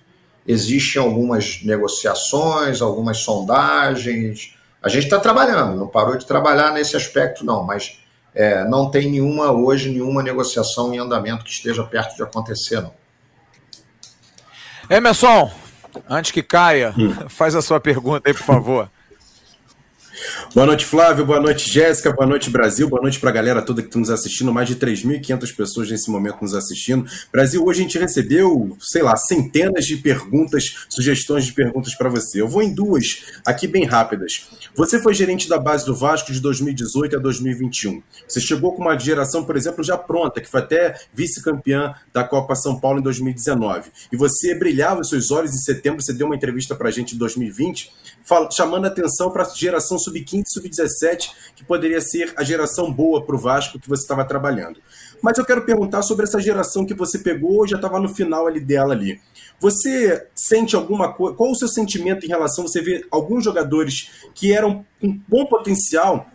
Existem 0.45 1.01
algumas 1.01 1.61
negociações, 1.63 2.81
algumas 2.81 3.19
sondagens. 3.19 4.55
A 4.83 4.89
gente 4.89 5.05
está 5.05 5.17
trabalhando, 5.17 5.77
não 5.77 5.87
parou 5.87 6.17
de 6.17 6.25
trabalhar 6.25 6.71
nesse 6.71 6.97
aspecto, 6.97 7.45
não, 7.45 7.63
mas 7.63 7.99
é, 8.35 8.65
não 8.65 8.91
tem 8.91 9.09
nenhuma 9.09 9.51
hoje, 9.51 9.89
nenhuma 9.89 10.21
negociação 10.21 10.93
em 10.93 10.97
andamento 10.97 11.45
que 11.45 11.51
esteja 11.51 11.83
perto 11.83 12.15
de 12.15 12.23
acontecer, 12.23 12.81
não. 12.81 12.93
Emerson, 14.89 15.49
antes 16.09 16.31
que 16.31 16.43
caia, 16.43 16.93
hum. 16.97 17.13
faz 17.29 17.55
a 17.55 17.61
sua 17.61 17.79
pergunta 17.79 18.29
aí, 18.29 18.33
por 18.33 18.43
favor. 18.43 18.89
Boa 20.53 20.65
noite, 20.67 20.85
Flávio. 20.85 21.25
Boa 21.25 21.39
noite, 21.39 21.69
Jéssica. 21.69 22.11
Boa 22.11 22.27
noite, 22.27 22.49
Brasil. 22.49 22.87
Boa 22.87 23.01
noite 23.01 23.19
para 23.19 23.29
a 23.29 23.33
galera 23.33 23.61
toda 23.61 23.81
que 23.81 23.87
está 23.87 23.99
nos 23.99 24.09
assistindo. 24.09 24.53
Mais 24.53 24.67
de 24.67 24.75
3.500 24.75 25.55
pessoas 25.55 25.89
nesse 25.89 26.11
momento 26.11 26.37
nos 26.41 26.53
assistindo. 26.53 27.05
Brasil, 27.31 27.63
hoje 27.63 27.79
a 27.79 27.83
gente 27.83 27.97
recebeu, 27.97 28.77
sei 28.79 29.01
lá, 29.01 29.15
centenas 29.15 29.85
de 29.85 29.97
perguntas, 29.97 30.85
sugestões 30.89 31.45
de 31.45 31.53
perguntas 31.53 31.95
para 31.95 32.09
você. 32.09 32.41
Eu 32.41 32.47
vou 32.47 32.61
em 32.61 32.73
duas 32.73 33.23
aqui 33.45 33.67
bem 33.67 33.85
rápidas. 33.85 34.47
Você 34.75 34.99
foi 34.99 35.13
gerente 35.13 35.49
da 35.49 35.57
base 35.57 35.85
do 35.85 35.95
Vasco 35.95 36.31
de 36.31 36.39
2018 36.39 37.17
a 37.17 37.19
2021. 37.19 38.01
Você 38.27 38.39
chegou 38.39 38.73
com 38.73 38.81
uma 38.81 38.97
geração, 38.97 39.43
por 39.43 39.55
exemplo, 39.55 39.83
já 39.83 39.97
pronta, 39.97 40.39
que 40.39 40.49
foi 40.49 40.61
até 40.61 40.95
vice-campeã 41.13 41.93
da 42.13 42.23
Copa 42.23 42.55
São 42.55 42.79
Paulo 42.79 42.99
em 42.99 43.03
2019. 43.03 43.91
E 44.11 44.17
você 44.17 44.55
brilhava 44.55 45.03
seus 45.03 45.31
olhos 45.31 45.53
em 45.53 45.57
setembro, 45.57 46.01
você 46.01 46.13
deu 46.13 46.27
uma 46.27 46.35
entrevista 46.35 46.75
para 46.75 46.89
a 46.89 46.91
gente 46.91 47.15
em 47.15 47.17
2020, 47.17 47.91
chamando 48.51 48.85
atenção 48.85 49.31
para 49.31 49.43
a 49.43 49.49
geração 49.49 49.97
sub-15 49.99 50.43
e 50.45 50.49
sub-17, 50.49 51.31
que 51.55 51.63
poderia 51.63 52.01
ser 52.01 52.33
a 52.35 52.43
geração 52.43 52.91
boa 52.91 53.25
para 53.25 53.35
o 53.35 53.39
Vasco 53.39 53.79
que 53.79 53.89
você 53.89 54.03
estava 54.03 54.25
trabalhando. 54.25 54.79
Mas 55.21 55.37
eu 55.37 55.45
quero 55.45 55.65
perguntar 55.65 56.01
sobre 56.01 56.25
essa 56.25 56.39
geração 56.39 56.85
que 56.85 56.93
você 56.93 57.19
pegou, 57.19 57.67
já 57.67 57.77
estava 57.77 57.99
no 57.99 58.09
final 58.09 58.47
ali 58.47 58.59
dela 58.59 58.93
ali. 58.93 59.21
Você 59.59 60.27
sente 60.35 60.75
alguma 60.75 61.13
coisa? 61.13 61.35
Qual 61.37 61.51
o 61.51 61.55
seu 61.55 61.69
sentimento 61.69 62.25
em 62.25 62.29
relação? 62.29 62.67
Você 62.67 62.81
vê 62.81 63.05
alguns 63.09 63.43
jogadores 63.43 64.11
que 64.35 64.51
eram 64.51 64.85
com 64.99 65.17
bom 65.25 65.45
potencial, 65.45 66.27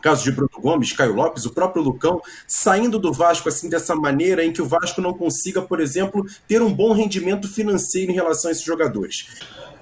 caso 0.00 0.24
de 0.24 0.32
Bruno 0.32 0.50
Gomes, 0.58 0.92
Caio 0.92 1.14
Lopes, 1.14 1.44
o 1.44 1.52
próprio 1.52 1.82
Lucão, 1.82 2.22
saindo 2.48 2.98
do 2.98 3.12
Vasco 3.12 3.48
assim 3.48 3.68
dessa 3.68 3.94
maneira 3.94 4.42
em 4.42 4.52
que 4.52 4.62
o 4.62 4.66
Vasco 4.66 5.02
não 5.02 5.12
consiga, 5.12 5.60
por 5.60 5.80
exemplo, 5.80 6.24
ter 6.48 6.62
um 6.62 6.72
bom 6.72 6.94
rendimento 6.94 7.46
financeiro 7.46 8.10
em 8.10 8.14
relação 8.14 8.48
a 8.48 8.52
esses 8.52 8.64
jogadores. 8.64 9.26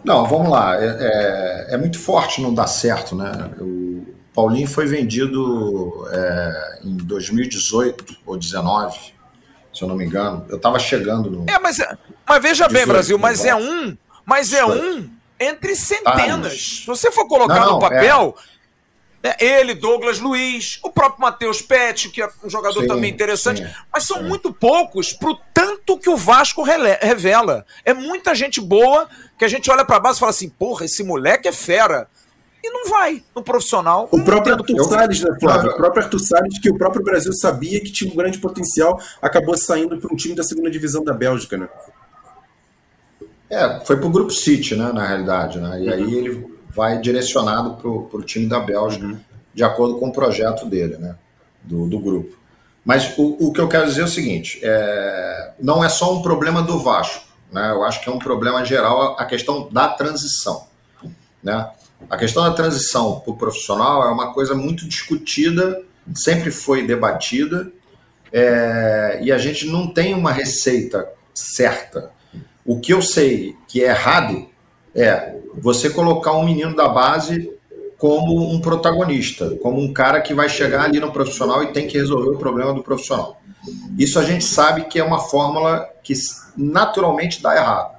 Não, 0.04 0.26
vamos 0.26 0.50
lá. 0.50 0.76
É, 0.82 0.86
é, 0.86 1.74
é 1.74 1.76
muito 1.76 1.98
forte 1.98 2.40
não 2.40 2.54
dar 2.54 2.66
certo, 2.66 3.14
né? 3.14 3.30
O 3.60 4.06
Paulinho 4.34 4.66
foi 4.66 4.86
vendido 4.86 6.06
é, 6.10 6.80
em 6.84 6.96
2018 6.96 8.16
ou 8.26 8.34
2019, 8.36 8.98
se 9.72 9.82
eu 9.82 9.88
não 9.88 9.96
me 9.96 10.04
engano. 10.04 10.46
Eu 10.48 10.56
estava 10.56 10.78
chegando 10.78 11.30
no. 11.30 11.44
É, 11.48 11.58
mas, 11.58 11.78
mas 12.26 12.42
veja 12.42 12.66
18, 12.66 12.72
bem, 12.72 12.86
Brasil, 12.86 13.18
mas 13.18 13.44
é 13.44 13.54
um, 13.54 13.96
mas 14.24 14.52
é 14.52 14.64
um 14.64 15.10
entre 15.38 15.74
centenas. 15.74 16.80
Se 16.82 16.86
você 16.86 17.10
for 17.10 17.26
colocar 17.26 17.60
não, 17.60 17.72
no 17.74 17.78
papel, 17.78 18.34
é. 18.36 18.50
Ele, 19.38 19.74
Douglas 19.74 20.18
Luiz, 20.18 20.78
o 20.82 20.90
próprio 20.90 21.20
Matheus 21.20 21.60
Pet, 21.60 22.08
que 22.08 22.22
é 22.22 22.28
um 22.42 22.48
jogador 22.48 22.80
sim, 22.80 22.86
também 22.86 23.10
interessante, 23.10 23.62
sim, 23.62 23.70
mas 23.92 24.04
são 24.04 24.18
sim. 24.18 24.24
muito 24.24 24.52
poucos 24.52 25.12
pro 25.12 25.38
tanto 25.52 25.98
que 25.98 26.08
o 26.08 26.16
Vasco 26.16 26.62
revela. 26.62 27.66
É 27.84 27.92
muita 27.92 28.34
gente 28.34 28.60
boa 28.60 29.08
que 29.38 29.44
a 29.44 29.48
gente 29.48 29.70
olha 29.70 29.84
para 29.84 30.00
base 30.00 30.16
e 30.16 30.20
fala 30.20 30.30
assim: 30.30 30.48
porra, 30.48 30.86
esse 30.86 31.02
moleque 31.04 31.48
é 31.48 31.52
fera. 31.52 32.08
E 32.62 32.70
não 32.70 32.90
vai 32.90 33.22
no 33.34 33.42
profissional. 33.42 34.06
O 34.10 34.22
próprio 34.22 34.52
Arthur 34.52 34.84
Salles, 34.84 35.22
né, 35.22 35.30
Flávio? 35.40 35.70
O 35.70 35.76
próprio 35.76 36.02
Arthur 36.04 36.18
Salles, 36.18 36.58
que 36.58 36.70
o 36.70 36.76
próprio 36.76 37.02
Brasil 37.02 37.32
sabia 37.32 37.80
que 37.80 37.90
tinha 37.90 38.12
um 38.12 38.14
grande 38.14 38.38
potencial, 38.38 39.00
acabou 39.20 39.56
saindo 39.56 39.98
para 39.98 40.12
um 40.12 40.16
time 40.16 40.34
da 40.34 40.42
segunda 40.42 40.70
divisão 40.70 41.02
da 41.02 41.14
Bélgica, 41.14 41.56
né? 41.56 41.68
É, 43.48 43.80
foi 43.84 43.96
para 43.96 44.06
o 44.06 44.10
Grupo 44.10 44.30
City, 44.30 44.76
né, 44.76 44.92
na 44.92 45.06
realidade. 45.06 45.58
Né? 45.58 45.82
E 45.82 45.88
uhum. 45.88 45.94
aí 45.94 46.14
ele 46.14 46.59
vai 46.74 46.98
direcionado 46.98 47.74
para 47.74 47.88
o 47.88 48.22
time 48.22 48.46
da 48.46 48.60
Bélgica, 48.60 49.06
uhum. 49.06 49.18
de 49.52 49.64
acordo 49.64 49.98
com 49.98 50.08
o 50.08 50.12
projeto 50.12 50.66
dele, 50.66 50.96
né, 50.96 51.16
do, 51.62 51.86
do 51.86 51.98
grupo. 51.98 52.38
Mas 52.84 53.16
o, 53.18 53.48
o 53.48 53.52
que 53.52 53.60
eu 53.60 53.68
quero 53.68 53.86
dizer 53.86 54.02
é 54.02 54.04
o 54.04 54.08
seguinte: 54.08 54.58
é, 54.62 55.52
não 55.60 55.84
é 55.84 55.88
só 55.88 56.14
um 56.14 56.22
problema 56.22 56.62
do 56.62 56.78
Vasco. 56.78 57.26
Né? 57.52 57.70
Eu 57.70 57.82
acho 57.84 58.00
que 58.00 58.08
é 58.08 58.12
um 58.12 58.18
problema 58.18 58.64
geral 58.64 59.16
a 59.18 59.24
questão 59.24 59.68
da 59.70 59.88
transição. 59.88 60.66
Né? 61.42 61.68
A 62.08 62.16
questão 62.16 62.42
da 62.44 62.52
transição 62.52 63.20
para 63.20 63.32
o 63.32 63.36
profissional 63.36 64.02
é 64.08 64.10
uma 64.10 64.32
coisa 64.32 64.54
muito 64.54 64.88
discutida, 64.88 65.82
sempre 66.14 66.50
foi 66.50 66.86
debatida, 66.86 67.70
é, 68.32 69.20
e 69.22 69.32
a 69.32 69.38
gente 69.38 69.66
não 69.66 69.92
tem 69.92 70.14
uma 70.14 70.32
receita 70.32 71.08
certa. 71.34 72.10
O 72.64 72.80
que 72.80 72.92
eu 72.92 73.02
sei 73.02 73.56
que 73.66 73.82
é 73.82 73.88
errado 73.88 74.49
é 74.94 75.36
você 75.54 75.90
colocar 75.90 76.32
um 76.32 76.44
menino 76.44 76.74
da 76.74 76.88
base 76.88 77.50
como 77.98 78.50
um 78.50 78.60
protagonista, 78.60 79.56
como 79.62 79.80
um 79.80 79.92
cara 79.92 80.20
que 80.20 80.32
vai 80.32 80.48
chegar 80.48 80.84
ali 80.84 80.98
no 80.98 81.12
profissional 81.12 81.62
e 81.62 81.72
tem 81.72 81.86
que 81.86 81.98
resolver 81.98 82.30
o 82.30 82.38
problema 82.38 82.72
do 82.72 82.82
profissional. 82.82 83.40
Isso 83.98 84.18
a 84.18 84.24
gente 84.24 84.44
sabe 84.44 84.84
que 84.84 84.98
é 84.98 85.04
uma 85.04 85.18
fórmula 85.18 85.86
que 86.02 86.14
naturalmente 86.56 87.42
dá 87.42 87.54
errado, 87.54 87.98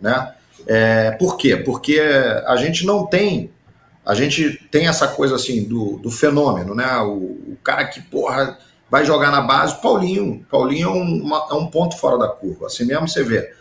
né? 0.00 0.34
É, 0.66 1.10
por 1.12 1.36
quê? 1.36 1.56
Porque 1.56 2.00
a 2.46 2.56
gente 2.56 2.86
não 2.86 3.04
tem, 3.04 3.50
a 4.06 4.14
gente 4.14 4.58
tem 4.70 4.86
essa 4.86 5.08
coisa 5.08 5.36
assim 5.36 5.64
do, 5.64 5.98
do 5.98 6.10
fenômeno, 6.10 6.74
né? 6.74 6.96
O, 6.98 7.52
o 7.52 7.58
cara 7.62 7.84
que 7.84 8.00
porra 8.00 8.58
vai 8.90 9.04
jogar 9.04 9.30
na 9.30 9.40
base, 9.40 9.80
Paulinho, 9.80 10.46
Paulinho 10.50 10.88
é 10.88 10.92
um, 10.92 11.22
uma, 11.22 11.48
é 11.50 11.54
um 11.54 11.66
ponto 11.66 11.96
fora 11.96 12.18
da 12.18 12.28
curva. 12.28 12.66
Assim 12.66 12.84
mesmo 12.84 13.08
você 13.08 13.22
vê, 13.22 13.52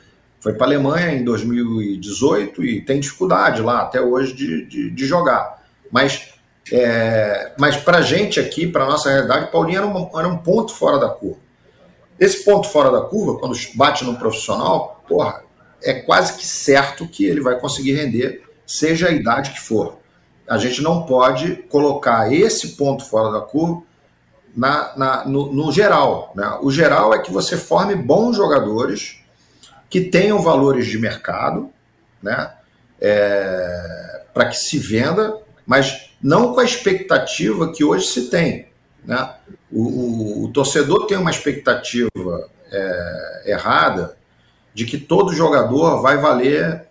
foi 0.42 0.54
para 0.54 0.66
a 0.66 0.70
Alemanha 0.70 1.14
em 1.14 1.24
2018 1.24 2.66
e 2.66 2.82
tem 2.82 3.00
dificuldade 3.00 3.62
lá 3.62 3.82
até 3.82 4.02
hoje 4.02 4.34
de, 4.34 4.66
de, 4.66 4.90
de 4.90 5.06
jogar. 5.06 5.62
Mas, 5.92 6.34
é, 6.72 7.54
mas 7.60 7.78
para 7.78 8.00
a 8.00 8.02
gente 8.02 8.40
aqui, 8.40 8.66
para 8.66 8.86
nossa 8.86 9.10
realidade, 9.12 9.52
Paulinho 9.52 9.78
era 9.78 9.88
um, 9.88 10.20
era 10.20 10.28
um 10.28 10.38
ponto 10.38 10.74
fora 10.74 10.98
da 10.98 11.10
curva. 11.10 11.40
Esse 12.20 12.44
ponto 12.44 12.68
fora 12.68 12.92
da 12.92 13.02
curva, 13.02 13.40
quando 13.40 13.56
bate 13.76 14.04
no 14.04 14.18
profissional, 14.18 15.04
porra, 15.08 15.44
é 15.84 15.94
quase 15.94 16.38
que 16.38 16.46
certo 16.46 17.08
que 17.08 17.26
ele 17.26 17.42
vai 17.42 17.60
conseguir 17.60 17.94
render, 17.94 18.44
seja 18.66 19.10
a 19.10 19.12
idade 19.12 19.52
que 19.52 19.60
for. 19.60 19.98
A 20.48 20.58
gente 20.58 20.82
não 20.82 21.04
pode 21.04 21.56
colocar 21.70 22.34
esse 22.34 22.70
ponto 22.70 23.06
fora 23.06 23.32
da 23.32 23.42
curva 23.42 23.84
na, 24.56 24.94
na 24.98 25.26
no, 25.26 25.54
no, 25.54 25.72
geral. 25.72 26.32
Né? 26.36 26.58
O 26.62 26.72
geral 26.72 27.14
é 27.14 27.20
que 27.20 27.32
você 27.32 27.58
forme 27.58 27.96
bons 27.96 28.36
jogadores 28.36 29.21
que 29.92 30.00
tenham 30.00 30.42
valores 30.42 30.88
de 30.88 30.98
mercado, 30.98 31.70
né? 32.24 32.54
É, 33.00 34.24
para 34.34 34.46
que 34.46 34.56
se 34.56 34.80
venda, 34.80 35.38
mas 35.66 36.12
não 36.24 36.54
com 36.54 36.62
a 36.62 36.64
expectativa 36.64 37.74
que 37.74 37.84
hoje 37.84 38.08
se 38.08 38.30
tem. 38.30 38.68
Né? 39.04 39.36
O, 39.70 39.82
o, 39.82 40.46
o 40.46 40.48
torcedor 40.54 41.08
tem 41.08 41.18
uma 41.18 41.32
expectativa 41.32 42.10
é, 42.72 43.52
errada 43.52 44.16
de 44.74 44.86
que 44.86 44.98
todo 44.98 45.34
jogador 45.34 46.02
vai 46.02 46.18
valer 46.18 46.88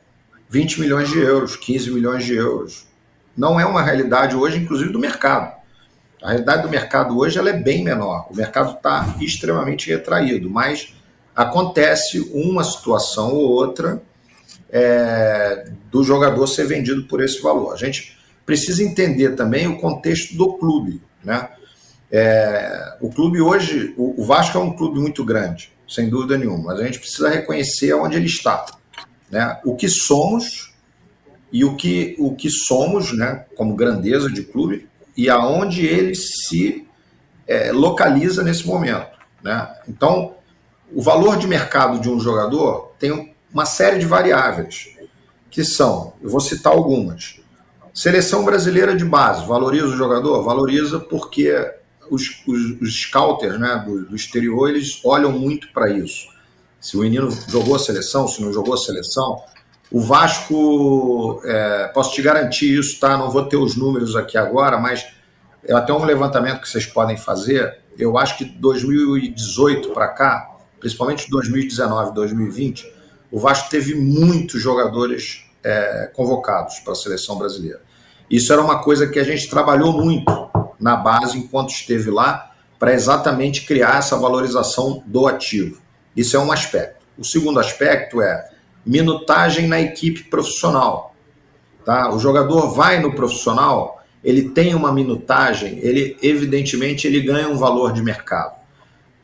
20 0.50 0.80
milhões 0.80 1.08
de 1.08 1.20
euros, 1.20 1.56
15 1.56 1.90
milhões 1.92 2.24
de 2.24 2.34
euros. 2.34 2.86
Não 3.34 3.58
é 3.58 3.64
uma 3.64 3.82
realidade 3.82 4.36
hoje, 4.36 4.58
inclusive, 4.58 4.92
do 4.92 4.98
mercado. 4.98 5.54
A 6.22 6.30
realidade 6.30 6.64
do 6.64 6.68
mercado 6.68 7.16
hoje 7.16 7.38
ela 7.38 7.48
é 7.48 7.54
bem 7.54 7.82
menor. 7.82 8.26
O 8.30 8.36
mercado 8.36 8.72
está 8.76 9.16
extremamente 9.20 9.88
retraído, 9.88 10.50
mas 10.50 10.92
acontece 11.40 12.20
uma 12.34 12.62
situação 12.62 13.32
ou 13.32 13.48
outra 13.48 14.02
é, 14.70 15.70
do 15.90 16.04
jogador 16.04 16.46
ser 16.46 16.66
vendido 16.66 17.04
por 17.04 17.22
esse 17.22 17.40
valor. 17.40 17.72
A 17.72 17.76
gente 17.76 18.18
precisa 18.44 18.82
entender 18.82 19.30
também 19.30 19.66
o 19.66 19.78
contexto 19.78 20.36
do 20.36 20.54
clube. 20.58 21.00
Né? 21.24 21.48
É, 22.12 22.96
o 23.00 23.10
clube 23.10 23.40
hoje, 23.40 23.94
o, 23.96 24.20
o 24.20 24.24
Vasco 24.24 24.58
é 24.58 24.60
um 24.60 24.76
clube 24.76 25.00
muito 25.00 25.24
grande 25.24 25.72
sem 25.88 26.08
dúvida 26.08 26.38
nenhuma, 26.38 26.66
mas 26.66 26.80
a 26.80 26.84
gente 26.84 27.00
precisa 27.00 27.28
reconhecer 27.28 27.92
onde 27.94 28.16
ele 28.16 28.26
está. 28.26 28.64
Né? 29.28 29.58
O 29.64 29.74
que 29.74 29.88
somos 29.88 30.72
e 31.52 31.64
o 31.64 31.74
que, 31.74 32.14
o 32.18 32.34
que 32.36 32.48
somos 32.48 33.16
né, 33.16 33.44
como 33.56 33.74
grandeza 33.74 34.30
de 34.30 34.44
clube 34.44 34.88
e 35.16 35.28
aonde 35.28 35.84
ele 35.84 36.14
se 36.14 36.86
é, 37.46 37.72
localiza 37.72 38.44
nesse 38.44 38.66
momento. 38.66 39.18
Né? 39.42 39.68
Então, 39.88 40.36
o 40.92 41.02
valor 41.02 41.36
de 41.36 41.46
mercado 41.46 42.00
de 42.00 42.08
um 42.08 42.18
jogador 42.20 42.92
tem 42.98 43.34
uma 43.52 43.64
série 43.64 43.98
de 43.98 44.06
variáveis, 44.06 44.96
que 45.50 45.64
são, 45.64 46.14
eu 46.22 46.30
vou 46.30 46.40
citar 46.40 46.72
algumas. 46.72 47.40
Seleção 47.92 48.44
brasileira 48.44 48.96
de 48.96 49.04
base, 49.04 49.46
valoriza 49.46 49.86
o 49.86 49.96
jogador? 49.96 50.42
Valoriza 50.42 51.00
porque 51.00 51.52
os, 52.10 52.42
os, 52.46 52.80
os 52.80 53.02
scouters 53.02 53.58
né, 53.58 53.82
do, 53.84 54.06
do 54.06 54.16
exterior 54.16 54.68
eles 54.68 55.00
olham 55.04 55.32
muito 55.32 55.72
para 55.72 55.90
isso. 55.90 56.28
Se 56.80 56.96
o 56.96 57.00
menino 57.00 57.30
jogou 57.48 57.74
a 57.74 57.78
seleção, 57.78 58.26
se 58.26 58.42
não 58.42 58.52
jogou 58.52 58.74
a 58.74 58.78
seleção. 58.78 59.42
O 59.90 60.00
Vasco, 60.00 61.42
é, 61.44 61.88
posso 61.88 62.14
te 62.14 62.22
garantir 62.22 62.78
isso, 62.78 62.98
tá? 62.98 63.18
Não 63.18 63.30
vou 63.30 63.44
ter 63.44 63.56
os 63.56 63.76
números 63.76 64.16
aqui 64.16 64.38
agora, 64.38 64.78
mas 64.78 65.06
é 65.64 65.74
até 65.74 65.92
um 65.92 66.04
levantamento 66.04 66.60
que 66.60 66.68
vocês 66.68 66.86
podem 66.86 67.16
fazer. 67.16 67.80
Eu 67.98 68.16
acho 68.16 68.38
que 68.38 68.44
2018 68.44 69.90
para 69.90 70.08
cá, 70.08 70.48
principalmente 70.80 71.30
2019, 71.30 72.14
2020, 72.14 72.92
o 73.30 73.38
Vasco 73.38 73.70
teve 73.70 73.94
muitos 73.94 74.60
jogadores 74.60 75.44
é, 75.62 76.10
convocados 76.14 76.80
para 76.80 76.94
a 76.94 76.96
seleção 76.96 77.38
brasileira. 77.38 77.80
Isso 78.28 78.52
era 78.52 78.62
uma 78.62 78.82
coisa 78.82 79.06
que 79.06 79.18
a 79.18 79.24
gente 79.24 79.48
trabalhou 79.48 79.92
muito 79.92 80.50
na 80.80 80.96
base 80.96 81.38
enquanto 81.38 81.70
esteve 81.70 82.10
lá, 82.10 82.50
para 82.78 82.94
exatamente 82.94 83.66
criar 83.66 83.98
essa 83.98 84.16
valorização 84.16 85.04
do 85.06 85.26
ativo. 85.26 85.82
Isso 86.16 86.34
é 86.34 86.40
um 86.40 86.50
aspecto. 86.50 87.04
O 87.18 87.24
segundo 87.24 87.60
aspecto 87.60 88.22
é 88.22 88.48
minutagem 88.86 89.68
na 89.68 89.78
equipe 89.78 90.24
profissional. 90.24 91.14
Tá? 91.84 92.10
O 92.14 92.18
jogador 92.18 92.72
vai 92.72 92.98
no 92.98 93.14
profissional, 93.14 94.02
ele 94.24 94.48
tem 94.48 94.74
uma 94.74 94.92
minutagem, 94.92 95.78
ele 95.80 96.16
evidentemente 96.22 97.06
ele 97.06 97.20
ganha 97.20 97.48
um 97.48 97.58
valor 97.58 97.92
de 97.92 98.02
mercado. 98.02 98.59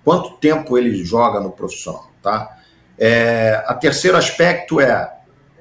Quanto 0.06 0.36
tempo 0.36 0.78
ele 0.78 1.04
joga 1.04 1.40
no 1.40 1.50
profissional, 1.50 2.08
tá? 2.22 2.58
É, 2.96 3.60
a 3.66 3.74
terceiro 3.74 4.16
aspecto 4.16 4.80
é 4.80 5.12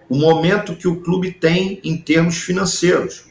o 0.07 0.15
momento 0.15 0.75
que 0.75 0.87
o 0.87 1.01
clube 1.01 1.31
tem 1.31 1.81
em 1.83 1.97
termos 1.97 2.37
financeiros, 2.43 3.25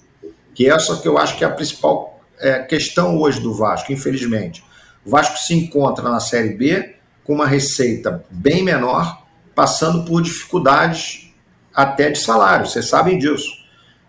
que 0.53 0.67
é 0.67 0.71
essa 0.75 0.97
que 0.97 1.07
eu 1.07 1.17
acho 1.17 1.39
que 1.39 1.45
é 1.45 1.47
a 1.47 1.53
principal 1.53 2.21
é, 2.41 2.59
questão 2.65 3.17
hoje 3.21 3.39
do 3.39 3.55
Vasco, 3.55 3.93
infelizmente. 3.93 4.65
O 5.07 5.11
Vasco 5.11 5.39
se 5.39 5.55
encontra 5.55 6.11
na 6.11 6.19
Série 6.19 6.53
B 6.55 6.97
com 7.23 7.35
uma 7.35 7.47
receita 7.47 8.25
bem 8.29 8.65
menor, 8.65 9.23
passando 9.55 10.05
por 10.05 10.21
dificuldades 10.21 11.33
até 11.73 12.11
de 12.11 12.19
salário, 12.19 12.67
vocês 12.67 12.89
sabem 12.89 13.21
disso. 13.21 13.53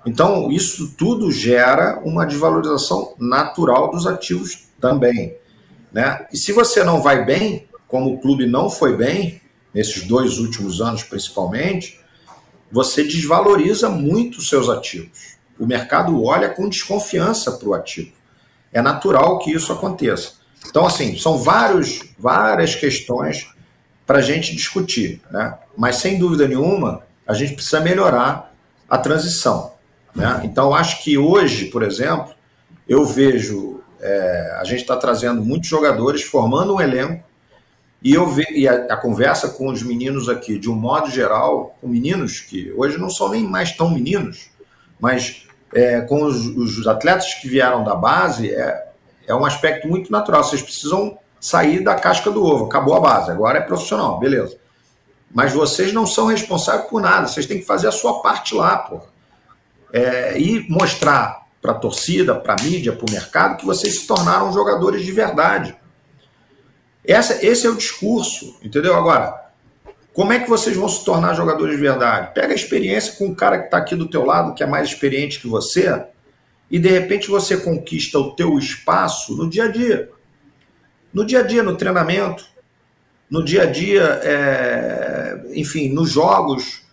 Então, 0.07 0.51
isso 0.51 0.95
tudo 0.97 1.31
gera 1.31 2.01
uma 2.03 2.25
desvalorização 2.25 3.13
natural 3.19 3.91
dos 3.91 4.07
ativos 4.07 4.65
também. 4.81 5.37
Né? 5.95 6.27
E 6.31 6.37
se 6.37 6.51
você 6.51 6.83
não 6.83 7.01
vai 7.01 7.25
bem, 7.25 7.67
como 7.87 8.13
o 8.13 8.19
clube 8.19 8.45
não 8.45 8.69
foi 8.69 8.95
bem, 8.97 9.41
nesses 9.73 10.03
dois 10.03 10.37
últimos 10.37 10.81
anos 10.81 11.03
principalmente, 11.03 11.99
você 12.71 13.03
desvaloriza 13.03 13.89
muito 13.89 14.39
os 14.39 14.49
seus 14.49 14.69
ativos 14.69 15.35
o 15.59 15.65
mercado 15.65 16.23
olha 16.23 16.49
com 16.49 16.67
desconfiança 16.67 17.51
para 17.53 17.67
o 17.67 17.73
ativo. 17.73 18.11
É 18.71 18.81
natural 18.81 19.39
que 19.39 19.51
isso 19.51 19.71
aconteça. 19.71 20.33
Então, 20.67 20.85
assim, 20.85 21.17
são 21.17 21.37
vários, 21.37 22.01
várias 22.17 22.75
questões 22.75 23.47
para 24.05 24.19
a 24.19 24.21
gente 24.21 24.55
discutir, 24.55 25.21
né? 25.31 25.57
Mas 25.77 25.97
sem 25.97 26.19
dúvida 26.19 26.47
nenhuma, 26.47 27.03
a 27.25 27.33
gente 27.33 27.53
precisa 27.53 27.79
melhorar 27.79 28.53
a 28.89 28.97
transição. 28.97 29.73
Né? 30.13 30.41
Então, 30.43 30.75
acho 30.75 31.03
que 31.03 31.17
hoje, 31.17 31.65
por 31.65 31.83
exemplo, 31.83 32.33
eu 32.87 33.05
vejo 33.05 33.74
é, 34.05 34.57
a 34.59 34.63
gente 34.63 34.81
está 34.81 34.95
trazendo 34.95 35.43
muitos 35.43 35.67
jogadores, 35.67 36.21
formando 36.21 36.75
um 36.75 36.81
elenco, 36.81 37.23
e 38.03 38.13
eu 38.13 38.27
ve, 38.27 38.45
e 38.51 38.67
a, 38.67 38.85
a, 38.85 38.95
conversa 38.97 39.49
com 39.49 39.67
os 39.67 39.81
meninos 39.81 40.29
aqui, 40.29 40.59
de 40.59 40.69
um 40.69 40.75
modo 40.75 41.09
geral, 41.09 41.75
com 41.81 41.87
meninos 41.87 42.39
que 42.39 42.71
hoje 42.77 42.99
não 42.99 43.09
são 43.09 43.29
nem 43.29 43.43
mais 43.43 43.75
tão 43.75 43.89
meninos, 43.89 44.51
mas 44.99 45.47
é, 45.73 46.01
com 46.01 46.23
os, 46.23 46.45
os, 46.45 46.87
atletas 46.87 47.33
que 47.33 47.47
vieram 47.47 47.83
da 47.83 47.95
base, 47.95 48.53
é, 48.53 48.89
é 49.25 49.33
um 49.33 49.43
aspecto 49.43 49.87
muito 49.87 50.11
natural. 50.11 50.43
Vocês 50.43 50.61
precisam 50.61 51.17
sair 51.41 51.83
da 51.83 51.95
casca 51.95 52.29
do 52.29 52.45
ovo. 52.45 52.65
Acabou 52.65 52.93
a 52.93 52.99
base, 52.99 53.31
agora 53.31 53.57
é 53.57 53.61
profissional, 53.61 54.19
beleza. 54.19 54.55
Mas 55.33 55.51
vocês 55.51 55.91
não 55.91 56.05
são 56.05 56.27
responsáveis 56.27 56.87
por 56.87 57.01
nada. 57.01 57.27
Vocês 57.27 57.47
têm 57.47 57.59
que 57.59 57.65
fazer 57.65 57.87
a 57.87 57.91
sua 57.91 58.21
parte 58.21 58.53
lá, 58.53 58.77
pô. 58.77 59.01
É, 59.91 60.39
e 60.39 60.65
mostrar 60.69 61.44
para 61.65 61.73
a 61.73 61.79
torcida, 61.79 62.35
para 62.35 62.55
a 62.59 62.63
mídia, 62.63 62.93
para 62.93 63.09
o 63.09 63.11
mercado, 63.11 63.57
que 63.57 63.65
vocês 63.65 64.01
se 64.01 64.05
tornaram 64.05 64.53
jogadores 64.53 65.03
de 65.03 65.11
verdade. 65.11 65.75
Essa, 67.03 67.43
esse 67.43 67.65
é 67.65 67.69
o 67.71 67.75
discurso, 67.75 68.55
entendeu? 68.61 68.95
Agora, 68.95 69.51
como 70.13 70.31
é 70.31 70.39
que 70.39 70.47
vocês 70.47 70.77
vão 70.77 70.87
se 70.87 71.03
tornar 71.03 71.33
jogadores 71.33 71.75
de 71.75 71.81
verdade? 71.81 72.35
Pega 72.35 72.53
a 72.53 72.55
experiência 72.55 73.13
com 73.13 73.29
o 73.29 73.35
cara 73.35 73.57
que 73.57 73.65
está 73.65 73.77
aqui 73.77 73.95
do 73.95 74.07
teu 74.07 74.23
lado, 74.23 74.53
que 74.53 74.61
é 74.61 74.67
mais 74.67 74.89
experiente 74.89 75.41
que 75.41 75.47
você, 75.47 76.05
e 76.69 76.77
de 76.77 76.87
repente 76.87 77.29
você 77.29 77.57
conquista 77.57 78.19
o 78.19 78.35
teu 78.35 78.59
espaço 78.59 79.35
no 79.35 79.49
dia 79.49 79.63
a 79.63 79.67
dia. 79.67 80.11
No 81.11 81.25
dia 81.25 81.39
a 81.39 81.43
dia, 81.43 81.63
no 81.63 81.75
treinamento, 81.75 82.45
no 83.27 83.43
dia 83.43 83.63
a 83.63 83.65
dia, 83.65 84.03
é, 84.23 85.41
enfim, 85.55 85.89
nos 85.89 86.11
jogos. 86.11 86.83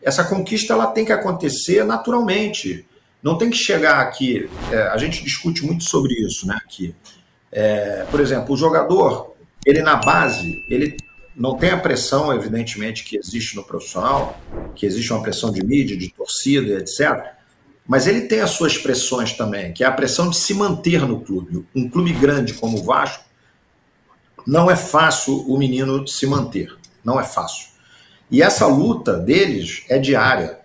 Essa 0.00 0.22
conquista 0.22 0.72
ela 0.72 0.86
tem 0.86 1.04
que 1.04 1.12
acontecer 1.12 1.84
naturalmente. 1.84 2.86
Não 3.24 3.38
tem 3.38 3.48
que 3.48 3.56
chegar 3.56 4.00
aqui. 4.00 4.50
É, 4.70 4.82
a 4.88 4.98
gente 4.98 5.24
discute 5.24 5.64
muito 5.64 5.82
sobre 5.84 6.12
isso, 6.12 6.46
né? 6.46 6.58
Aqui. 6.62 6.94
É, 7.50 8.04
por 8.10 8.20
exemplo, 8.20 8.52
o 8.52 8.56
jogador, 8.56 9.34
ele 9.64 9.80
na 9.80 9.96
base, 9.96 10.62
ele 10.68 10.94
não 11.34 11.56
tem 11.56 11.70
a 11.70 11.78
pressão, 11.78 12.32
evidentemente, 12.34 13.02
que 13.02 13.16
existe 13.16 13.56
no 13.56 13.64
profissional, 13.64 14.38
que 14.76 14.84
existe 14.84 15.10
uma 15.10 15.22
pressão 15.22 15.50
de 15.50 15.64
mídia, 15.64 15.96
de 15.96 16.12
torcida, 16.12 16.78
etc. 16.80 17.32
mas 17.88 18.06
ele 18.06 18.22
tem 18.22 18.40
as 18.40 18.50
suas 18.50 18.76
pressões 18.76 19.32
também, 19.32 19.72
que 19.72 19.82
é 19.82 19.86
a 19.86 19.92
pressão 19.92 20.28
de 20.28 20.36
se 20.36 20.52
manter 20.52 21.00
no 21.06 21.20
clube. 21.20 21.64
Um 21.74 21.88
clube 21.88 22.12
grande 22.12 22.52
como 22.52 22.78
o 22.78 22.84
Vasco, 22.84 23.24
não 24.46 24.70
é 24.70 24.76
fácil 24.76 25.40
o 25.48 25.56
menino 25.56 26.06
se 26.06 26.26
manter. 26.26 26.76
Não 27.02 27.18
é 27.18 27.24
fácil. 27.24 27.68
E 28.30 28.42
essa 28.42 28.66
luta 28.66 29.14
deles 29.14 29.84
é 29.88 29.98
diária. 29.98 30.63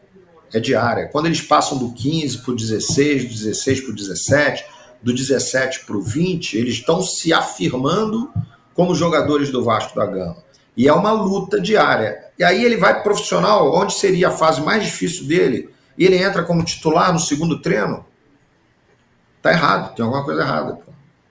É 0.53 0.59
diária. 0.59 1.07
Quando 1.07 1.27
eles 1.27 1.41
passam 1.41 1.77
do 1.77 1.91
15 1.91 2.39
para 2.39 2.51
o 2.51 2.55
16, 2.55 3.23
do 3.23 3.29
16 3.29 3.81
para 3.81 3.91
o 3.91 3.95
17, 3.95 4.65
do 5.01 5.13
17 5.13 5.85
para 5.85 5.97
o 5.97 6.01
20, 6.01 6.57
eles 6.57 6.75
estão 6.75 7.01
se 7.01 7.31
afirmando 7.31 8.31
como 8.73 8.95
jogadores 8.95 9.49
do 9.49 9.63
Vasco 9.63 9.95
da 9.95 10.05
Gama. 10.05 10.37
E 10.75 10.87
é 10.87 10.93
uma 10.93 11.11
luta 11.11 11.59
diária. 11.59 12.17
E 12.37 12.43
aí 12.43 12.63
ele 12.63 12.77
vai 12.77 13.03
profissional, 13.03 13.75
onde 13.75 13.93
seria 13.93 14.29
a 14.29 14.31
fase 14.31 14.61
mais 14.61 14.83
difícil 14.83 15.27
dele, 15.27 15.69
e 15.97 16.05
ele 16.05 16.17
entra 16.17 16.43
como 16.43 16.63
titular 16.63 17.11
no 17.11 17.19
segundo 17.19 17.61
treino. 17.61 18.05
Tá 19.41 19.51
errado, 19.51 19.95
tem 19.95 20.03
alguma 20.03 20.23
coisa 20.23 20.41
errada. 20.41 20.79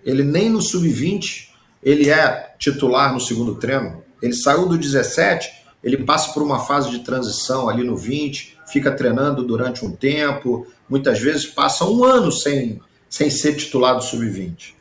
Ele 0.04 0.22
nem 0.22 0.48
no 0.50 0.60
sub-20 0.60 1.48
ele 1.82 2.10
é 2.10 2.54
titular 2.58 3.12
no 3.12 3.20
segundo 3.20 3.54
treino. 3.54 4.02
Ele 4.20 4.34
saiu 4.34 4.66
do 4.66 4.76
17, 4.76 5.50
ele 5.82 5.98
passa 5.98 6.32
por 6.32 6.42
uma 6.42 6.60
fase 6.60 6.90
de 6.90 7.00
transição 7.00 7.68
ali 7.68 7.84
no 7.84 7.96
20, 7.96 8.57
fica 8.70 8.90
treinando 8.92 9.44
durante 9.44 9.84
um 9.84 9.90
tempo, 9.90 10.66
muitas 10.88 11.18
vezes 11.18 11.46
passa 11.46 11.84
um 11.84 12.04
ano 12.04 12.30
sem, 12.30 12.80
sem 13.08 13.30
ser 13.30 13.54
titular 13.56 13.96
do 13.96 14.02
sub-20. 14.02 14.74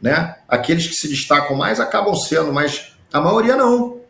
Né? 0.00 0.36
Aqueles 0.48 0.86
que 0.86 0.94
se 0.94 1.08
destacam 1.08 1.56
mais 1.56 1.80
acabam 1.80 2.14
sendo, 2.14 2.52
mas 2.52 2.92
a 3.12 3.20
maioria 3.20 3.56
não. 3.56 4.00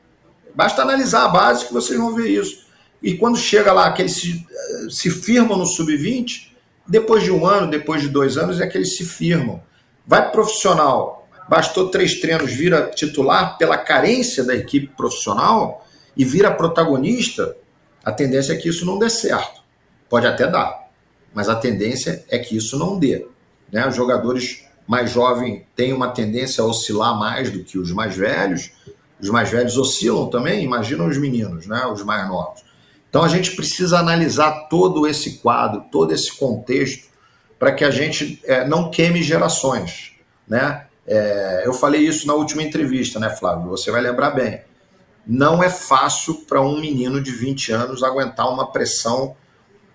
Basta 0.54 0.82
analisar 0.82 1.24
a 1.24 1.28
base 1.28 1.66
que 1.66 1.72
vocês 1.72 1.98
vão 1.98 2.14
ver 2.14 2.28
isso. 2.28 2.66
E 3.02 3.14
quando 3.14 3.36
chega 3.36 3.72
lá, 3.72 3.90
que 3.92 4.02
eles 4.02 4.16
se, 4.16 4.46
se 4.90 5.10
firmam 5.10 5.56
no 5.56 5.66
sub-20, 5.66 6.50
depois 6.86 7.22
de 7.22 7.30
um 7.30 7.46
ano, 7.46 7.70
depois 7.70 8.02
de 8.02 8.08
dois 8.08 8.36
anos, 8.36 8.60
é 8.60 8.66
que 8.66 8.76
eles 8.76 8.96
se 8.96 9.04
firmam. 9.04 9.62
Vai 10.06 10.30
profissional, 10.30 11.28
bastou 11.48 11.88
três 11.88 12.20
treinos, 12.20 12.52
vira 12.52 12.90
titular 12.94 13.56
pela 13.56 13.78
carência 13.78 14.44
da 14.44 14.54
equipe 14.54 14.88
profissional 14.88 15.86
e 16.16 16.24
vira 16.24 16.50
protagonista, 16.50 17.56
a 18.04 18.12
tendência 18.12 18.52
é 18.52 18.56
que 18.56 18.68
isso 18.68 18.84
não 18.86 18.98
dê 18.98 19.10
certo. 19.10 19.60
Pode 20.08 20.26
até 20.26 20.46
dar, 20.46 20.88
mas 21.32 21.48
a 21.48 21.54
tendência 21.54 22.24
é 22.28 22.38
que 22.38 22.56
isso 22.56 22.78
não 22.78 22.98
dê. 22.98 23.26
Né? 23.70 23.86
Os 23.86 23.94
jogadores 23.94 24.64
mais 24.86 25.10
jovens 25.10 25.62
têm 25.76 25.92
uma 25.92 26.08
tendência 26.08 26.62
a 26.62 26.66
oscilar 26.66 27.16
mais 27.18 27.50
do 27.50 27.62
que 27.62 27.78
os 27.78 27.92
mais 27.92 28.16
velhos. 28.16 28.72
Os 29.20 29.28
mais 29.28 29.50
velhos 29.50 29.76
oscilam 29.76 30.28
também, 30.28 30.64
imagina 30.64 31.04
os 31.04 31.16
meninos, 31.18 31.66
né? 31.66 31.86
os 31.86 32.02
mais 32.02 32.26
novos. 32.26 32.64
Então 33.08 33.22
a 33.22 33.28
gente 33.28 33.54
precisa 33.54 33.98
analisar 33.98 34.68
todo 34.68 35.06
esse 35.06 35.38
quadro, 35.38 35.84
todo 35.92 36.12
esse 36.12 36.36
contexto, 36.36 37.08
para 37.58 37.72
que 37.72 37.84
a 37.84 37.90
gente 37.90 38.40
é, 38.44 38.66
não 38.66 38.90
queime 38.90 39.22
gerações. 39.22 40.12
Né? 40.48 40.86
É, 41.06 41.62
eu 41.64 41.74
falei 41.74 42.00
isso 42.00 42.26
na 42.26 42.34
última 42.34 42.62
entrevista, 42.62 43.20
né, 43.20 43.30
Flávio? 43.30 43.68
Você 43.70 43.90
vai 43.90 44.00
lembrar 44.00 44.30
bem. 44.30 44.62
Não 45.26 45.62
é 45.62 45.68
fácil 45.68 46.46
para 46.46 46.60
um 46.60 46.80
menino 46.80 47.22
de 47.22 47.30
20 47.30 47.72
anos 47.72 48.02
aguentar 48.02 48.52
uma 48.52 48.70
pressão 48.70 49.36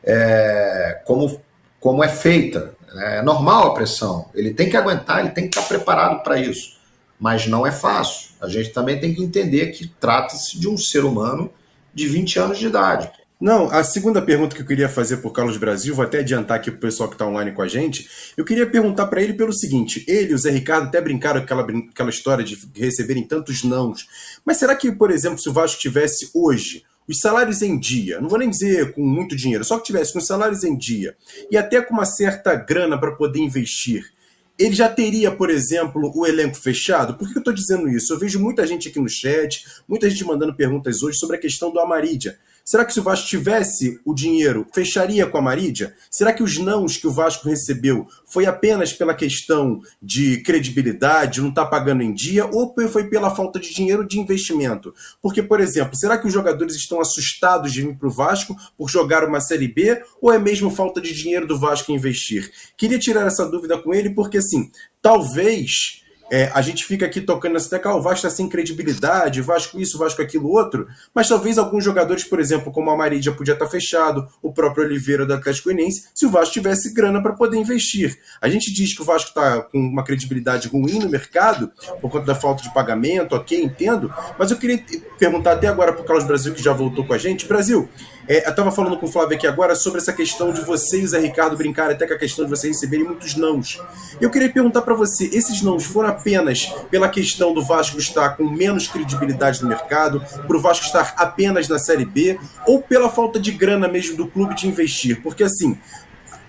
é, 0.03 1.01
como, 1.05 1.41
como 1.79 2.03
é 2.03 2.07
feita. 2.07 2.75
Né? 2.93 3.17
É 3.17 3.21
normal 3.21 3.67
a 3.67 3.73
pressão. 3.73 4.29
Ele 4.33 4.53
tem 4.53 4.69
que 4.69 4.77
aguentar, 4.77 5.19
ele 5.19 5.31
tem 5.31 5.49
que 5.49 5.57
estar 5.57 5.67
preparado 5.67 6.23
para 6.23 6.39
isso. 6.39 6.75
Mas 7.19 7.47
não 7.47 7.65
é 7.65 7.71
fácil. 7.71 8.29
A 8.41 8.47
gente 8.47 8.69
também 8.69 8.99
tem 8.99 9.13
que 9.13 9.23
entender 9.23 9.67
que 9.67 9.87
trata-se 9.87 10.59
de 10.59 10.67
um 10.67 10.77
ser 10.77 11.03
humano 11.03 11.51
de 11.93 12.07
20 12.07 12.39
anos 12.39 12.57
de 12.57 12.67
idade. 12.67 13.11
Não, 13.39 13.69
a 13.69 13.83
segunda 13.83 14.21
pergunta 14.21 14.55
que 14.55 14.61
eu 14.61 14.65
queria 14.65 14.87
fazer 14.87 15.17
por 15.17 15.31
Carlos 15.31 15.57
Brasil, 15.57 15.93
vou 15.93 16.05
até 16.05 16.19
adiantar 16.19 16.57
aqui 16.57 16.71
para 16.71 16.77
o 16.77 16.81
pessoal 16.81 17.09
que 17.09 17.15
está 17.15 17.27
online 17.27 17.51
com 17.51 17.61
a 17.61 17.67
gente. 17.67 18.09
Eu 18.37 18.45
queria 18.45 18.65
perguntar 18.65 19.07
para 19.07 19.21
ele 19.21 19.33
pelo 19.33 19.51
seguinte: 19.53 20.05
ele 20.07 20.31
e 20.31 20.33
o 20.33 20.37
Zé 20.37 20.51
Ricardo 20.51 20.87
até 20.87 21.01
brincaram 21.01 21.41
com 21.41 21.43
aquela, 21.43 21.67
aquela 21.91 22.09
história 22.09 22.45
de 22.45 22.57
receberem 22.73 23.27
tantos 23.27 23.63
nãos. 23.63 24.07
Mas 24.45 24.57
será 24.57 24.75
que, 24.75 24.91
por 24.91 25.09
exemplo, 25.09 25.39
se 25.39 25.49
o 25.49 25.53
Vasco 25.53 25.79
tivesse 25.79 26.29
hoje 26.33 26.83
os 27.07 27.19
salários 27.19 27.61
em 27.61 27.79
dia, 27.79 28.19
não 28.19 28.29
vou 28.29 28.39
nem 28.39 28.49
dizer 28.49 28.93
com 28.93 29.01
muito 29.01 29.35
dinheiro, 29.35 29.63
só 29.63 29.77
que 29.77 29.85
tivesse 29.85 30.13
com 30.13 30.19
os 30.19 30.27
salários 30.27 30.63
em 30.63 30.75
dia 30.75 31.15
e 31.51 31.57
até 31.57 31.81
com 31.81 31.93
uma 31.93 32.05
certa 32.05 32.55
grana 32.55 32.99
para 32.99 33.11
poder 33.11 33.39
investir, 33.39 34.11
ele 34.57 34.73
já 34.73 34.87
teria, 34.89 35.31
por 35.31 35.49
exemplo, 35.49 36.11
o 36.15 36.25
elenco 36.25 36.55
fechado? 36.55 37.15
Por 37.15 37.29
que 37.29 37.37
eu 37.37 37.39
estou 37.39 37.53
dizendo 37.53 37.89
isso? 37.89 38.13
Eu 38.13 38.19
vejo 38.19 38.39
muita 38.39 38.65
gente 38.65 38.87
aqui 38.87 38.99
no 38.99 39.09
chat, 39.09 39.65
muita 39.87 40.09
gente 40.09 40.23
mandando 40.23 40.55
perguntas 40.55 41.03
hoje 41.03 41.17
sobre 41.17 41.35
a 41.35 41.39
questão 41.39 41.71
do 41.71 41.79
Amarídia. 41.79 42.39
Será 42.67 42.83
que 42.83 42.93
se 42.93 42.99
o 42.99 43.03
Vasco 43.03 43.27
tivesse 43.27 43.99
o 44.03 44.11
dinheiro, 44.11 44.65
fecharia 44.73 45.27
com 45.27 45.37
a 45.37 45.41
Marídia? 45.41 45.93
Será 46.09 46.33
que 46.33 46.41
os 46.41 46.57
nãos 46.57 46.97
que 46.97 47.05
o 47.05 47.11
Vasco 47.11 47.47
recebeu 47.47 48.07
foi 48.25 48.47
apenas 48.47 48.91
pela 48.91 49.13
questão 49.13 49.79
de 50.01 50.41
credibilidade, 50.41 51.41
não 51.41 51.49
está 51.49 51.63
pagando 51.63 52.01
em 52.01 52.11
dia, 52.11 52.47
ou 52.47 52.73
foi 52.89 53.07
pela 53.07 53.35
falta 53.35 53.59
de 53.59 53.71
dinheiro 53.71 54.03
de 54.03 54.19
investimento? 54.19 54.95
Porque, 55.21 55.43
por 55.43 55.61
exemplo, 55.61 55.95
será 55.95 56.17
que 56.17 56.25
os 56.25 56.33
jogadores 56.33 56.73
estão 56.73 56.99
assustados 56.99 57.71
de 57.71 57.83
vir 57.83 57.95
para 57.95 58.07
o 58.07 58.11
Vasco 58.11 58.55
por 58.75 58.89
jogar 58.89 59.23
uma 59.23 59.39
Série 59.39 59.67
B, 59.67 60.01
ou 60.19 60.33
é 60.33 60.39
mesmo 60.39 60.71
falta 60.71 60.99
de 60.99 61.13
dinheiro 61.13 61.45
do 61.45 61.59
Vasco 61.59 61.91
investir? 61.91 62.51
Queria 62.75 62.97
tirar 62.97 63.27
essa 63.27 63.47
dúvida 63.47 63.77
com 63.77 63.93
ele, 63.93 64.09
porque 64.09 64.39
assim, 64.39 64.71
talvez 65.03 66.03
é, 66.31 66.49
a 66.53 66.61
gente 66.61 66.85
fica 66.85 67.05
aqui 67.05 67.21
tocando 67.21 67.53
nessa 67.53 67.69
tecla, 67.69 67.91
ah, 67.91 67.95
o 67.95 68.01
Vasco 68.01 68.25
está 68.25 68.29
sem 68.29 68.49
credibilidade, 68.49 69.41
Vasco 69.41 69.79
isso, 69.79 69.97
Vasco 69.97 70.21
aquilo 70.21 70.49
outro, 70.49 70.87
mas 71.13 71.29
talvez 71.29 71.57
alguns 71.57 71.83
jogadores, 71.83 72.23
por 72.23 72.39
exemplo, 72.39 72.71
como 72.71 72.89
a 72.89 72.97
Marídia 72.97 73.31
podia 73.31 73.53
estar 73.53 73.65
tá 73.65 73.71
fechado, 73.71 74.27
o 74.41 74.51
próprio 74.51 74.85
Oliveira 74.85 75.25
do 75.25 75.33
Atlético 75.33 75.69
Goianiense, 75.69 76.07
se 76.13 76.25
o 76.25 76.29
Vasco 76.29 76.53
tivesse 76.53 76.93
grana 76.93 77.21
para 77.21 77.33
poder 77.33 77.57
investir. 77.57 78.17
A 78.41 78.49
gente 78.49 78.73
diz 78.73 78.95
que 78.95 79.01
o 79.01 79.05
Vasco 79.05 79.29
está 79.29 79.61
com 79.61 79.77
uma 79.77 80.03
credibilidade 80.03 80.67
ruim 80.67 80.99
no 80.99 81.09
mercado, 81.09 81.71
por 82.01 82.09
conta 82.09 82.25
da 82.25 82.35
falta 82.35 82.63
de 82.63 82.73
pagamento, 82.73 83.35
ok, 83.35 83.61
entendo, 83.61 84.11
mas 84.37 84.49
eu 84.49 84.57
queria 84.57 84.83
perguntar 85.19 85.53
até 85.53 85.67
agora 85.67 85.93
para 85.93 86.01
o 86.01 86.05
Carlos 86.05 86.25
Brasil, 86.25 86.53
que 86.53 86.63
já 86.63 86.73
voltou 86.73 87.05
com 87.05 87.13
a 87.13 87.17
gente. 87.17 87.45
Brasil, 87.45 87.87
é, 88.27 88.45
eu 88.45 88.49
estava 88.49 88.71
falando 88.71 88.97
com 88.97 89.05
o 89.05 89.11
Flávio 89.11 89.35
aqui 89.35 89.45
agora 89.45 89.75
sobre 89.75 89.99
essa 89.99 90.11
questão 90.11 90.51
de 90.51 90.61
você 90.61 91.01
e 91.01 91.05
o 91.05 91.21
Ricardo 91.21 91.55
brincarem 91.55 91.95
até 91.95 92.07
com 92.07 92.13
a 92.13 92.17
questão 92.17 92.45
de 92.45 92.49
você 92.49 92.67
receberem 92.67 93.05
muitos 93.05 93.35
nãos. 93.35 93.79
Eu 94.19 94.31
queria 94.31 94.49
perguntar 94.49 94.81
para 94.81 94.93
você, 94.93 95.25
esses 95.25 95.61
nãos 95.61 95.83
foram 95.83 96.09
apenas 96.09 96.65
pela 96.89 97.07
questão 97.07 97.53
do 97.53 97.63
Vasco 97.63 97.99
estar 97.99 98.29
com 98.35 98.43
menos 98.43 98.87
credibilidade 98.87 99.61
no 99.61 99.69
mercado, 99.69 100.23
para 100.47 100.57
o 100.57 100.59
Vasco 100.59 100.85
estar 100.85 101.13
apenas 101.17 101.67
na 101.67 101.77
Série 101.77 102.05
B, 102.05 102.39
ou 102.65 102.81
pela 102.81 103.09
falta 103.09 103.39
de 103.39 103.51
grana 103.51 103.87
mesmo 103.87 104.17
do 104.17 104.27
clube 104.27 104.55
de 104.55 104.67
investir? 104.67 105.21
Porque 105.21 105.43
assim, 105.43 105.77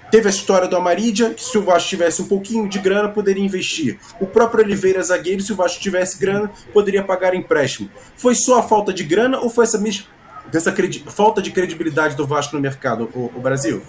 Teve 0.09 0.29
a 0.29 0.31
história 0.31 0.69
do 0.69 0.77
Amarídia, 0.77 1.35
que 1.35 1.43
se 1.43 1.59
o 1.59 1.63
Vasco 1.63 1.89
tivesse 1.89 2.23
um 2.23 2.29
pouquinho 2.29 2.69
de 2.69 2.79
grana, 2.79 3.09
poderia 3.09 3.45
investir. 3.45 3.99
O 4.21 4.27
próprio 4.27 4.65
Oliveira, 4.65 5.03
zagueiro, 5.03 5.43
se 5.43 5.53
o 5.53 5.57
Vasco 5.57 5.81
tivesse 5.81 6.17
grana, 6.19 6.49
poderia 6.73 7.03
pagar 7.03 7.35
empréstimo. 7.35 7.91
Foi 8.17 8.33
só 8.37 8.61
a 8.61 8.63
falta 8.63 8.93
de 8.93 9.03
grana 9.03 9.41
ou 9.41 9.51
foi 9.51 9.65
essa 9.65 9.79
mesma 9.79 10.07
dessa 10.51 10.75
falta 11.09 11.43
de 11.43 11.51
credibilidade 11.51 12.17
do 12.17 12.27
Vasco 12.27 12.55
no 12.55 12.63
mercado, 12.63 13.11
o, 13.15 13.31
o, 13.35 13.41
Brasil? 13.41 13.83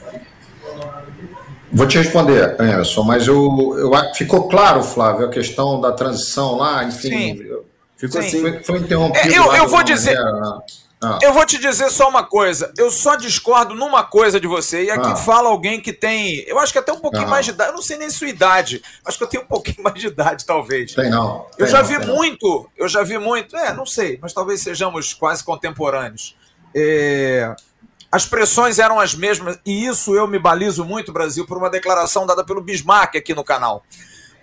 Vou 1.71 1.87
te 1.87 1.97
responder, 1.97 2.55
Emerson, 2.59 3.03
mas 3.03 3.27
eu, 3.27 3.35
eu, 3.77 3.91
ficou 4.15 4.47
claro, 4.47 4.83
Flávio, 4.83 5.25
a 5.25 5.29
questão 5.29 5.81
da 5.81 5.91
transição 5.91 6.55
lá, 6.57 6.83
enfim. 6.83 7.09
Sim. 7.09 7.57
Ficou 7.97 8.21
Sim. 8.21 8.27
assim. 8.27 8.41
Foi, 8.41 8.63
foi 8.63 8.77
interrompido. 8.79 9.33
É, 9.33 9.37
eu, 9.37 9.53
eu 9.55 9.67
vou 9.67 9.83
dizer. 9.83 10.15
Maneira, 10.15 10.61
ah. 10.99 11.19
Eu 11.21 11.31
vou 11.31 11.45
te 11.45 11.59
dizer 11.59 11.91
só 11.91 12.09
uma 12.09 12.23
coisa. 12.23 12.73
Eu 12.75 12.89
só 12.89 13.15
discordo 13.15 13.75
numa 13.75 14.03
coisa 14.03 14.39
de 14.39 14.47
você. 14.47 14.85
E 14.85 14.91
aqui 14.91 15.09
ah. 15.09 15.15
fala 15.15 15.49
alguém 15.49 15.79
que 15.79 15.93
tem. 15.93 16.43
Eu 16.47 16.57
acho 16.57 16.73
que 16.73 16.79
até 16.79 16.91
um 16.91 16.99
pouquinho 16.99 17.27
ah. 17.27 17.29
mais 17.29 17.45
de 17.45 17.51
idade. 17.51 17.69
Eu 17.69 17.75
não 17.75 17.83
sei 17.83 17.97
nem 17.97 18.09
sua 18.09 18.27
idade. 18.27 18.81
Acho 19.05 19.17
que 19.17 19.23
eu 19.23 19.27
tenho 19.27 19.43
um 19.43 19.47
pouquinho 19.47 19.83
mais 19.83 19.99
de 19.99 20.07
idade, 20.07 20.45
talvez. 20.45 20.93
Tem 20.93 21.09
não. 21.09 21.45
Tem 21.55 21.65
eu 21.65 21.67
já 21.67 21.83
não, 21.83 21.85
vi 21.85 22.05
muito. 22.05 22.47
Não. 22.47 22.69
Eu 22.75 22.89
já 22.89 23.03
vi 23.03 23.17
muito. 23.19 23.55
É, 23.55 23.73
não 23.73 23.85
sei. 23.85 24.17
Mas 24.19 24.33
talvez 24.33 24.61
sejamos 24.61 25.13
quase 25.13 25.43
contemporâneos. 25.43 26.35
É, 26.73 27.55
as 28.11 28.25
pressões 28.25 28.79
eram 28.79 28.99
as 28.99 29.13
mesmas, 29.13 29.59
e 29.65 29.85
isso 29.85 30.15
eu 30.15 30.27
me 30.27 30.39
balizo 30.39 30.85
muito, 30.85 31.11
Brasil, 31.11 31.45
por 31.45 31.57
uma 31.57 31.69
declaração 31.69 32.25
dada 32.25 32.43
pelo 32.43 32.61
Bismarck 32.61 33.15
aqui 33.15 33.33
no 33.33 33.43
canal. 33.43 33.83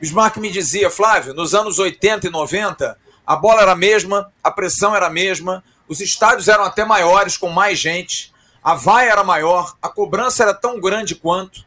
Bismarck 0.01 0.37
me 0.37 0.51
dizia, 0.51 0.91
Flávio, 0.91 1.33
nos 1.35 1.55
anos 1.55 1.79
80 1.79 2.27
e 2.27 2.31
90, 2.31 2.99
a 3.27 3.37
bola 3.37 3.63
era 3.63 3.73
a 3.73 3.77
mesma, 3.77 4.31
a 4.43 4.51
pressão 4.51 4.95
era 4.95 5.07
a 5.07 5.11
mesma, 5.11 5.65
os 5.89 6.01
estádios 6.01 6.49
eram 6.49 6.65
até 6.65 6.85
maiores, 6.85 7.37
com 7.37 7.49
mais 7.49 7.79
gente, 7.79 8.33
a 8.63 8.75
vaia 8.75 9.11
era 9.11 9.25
maior, 9.25 9.75
a 9.81 9.89
cobrança 9.89 10.43
era 10.43 10.55
tão 10.55 10.81
grande 10.81 11.15
quanto. 11.15 11.65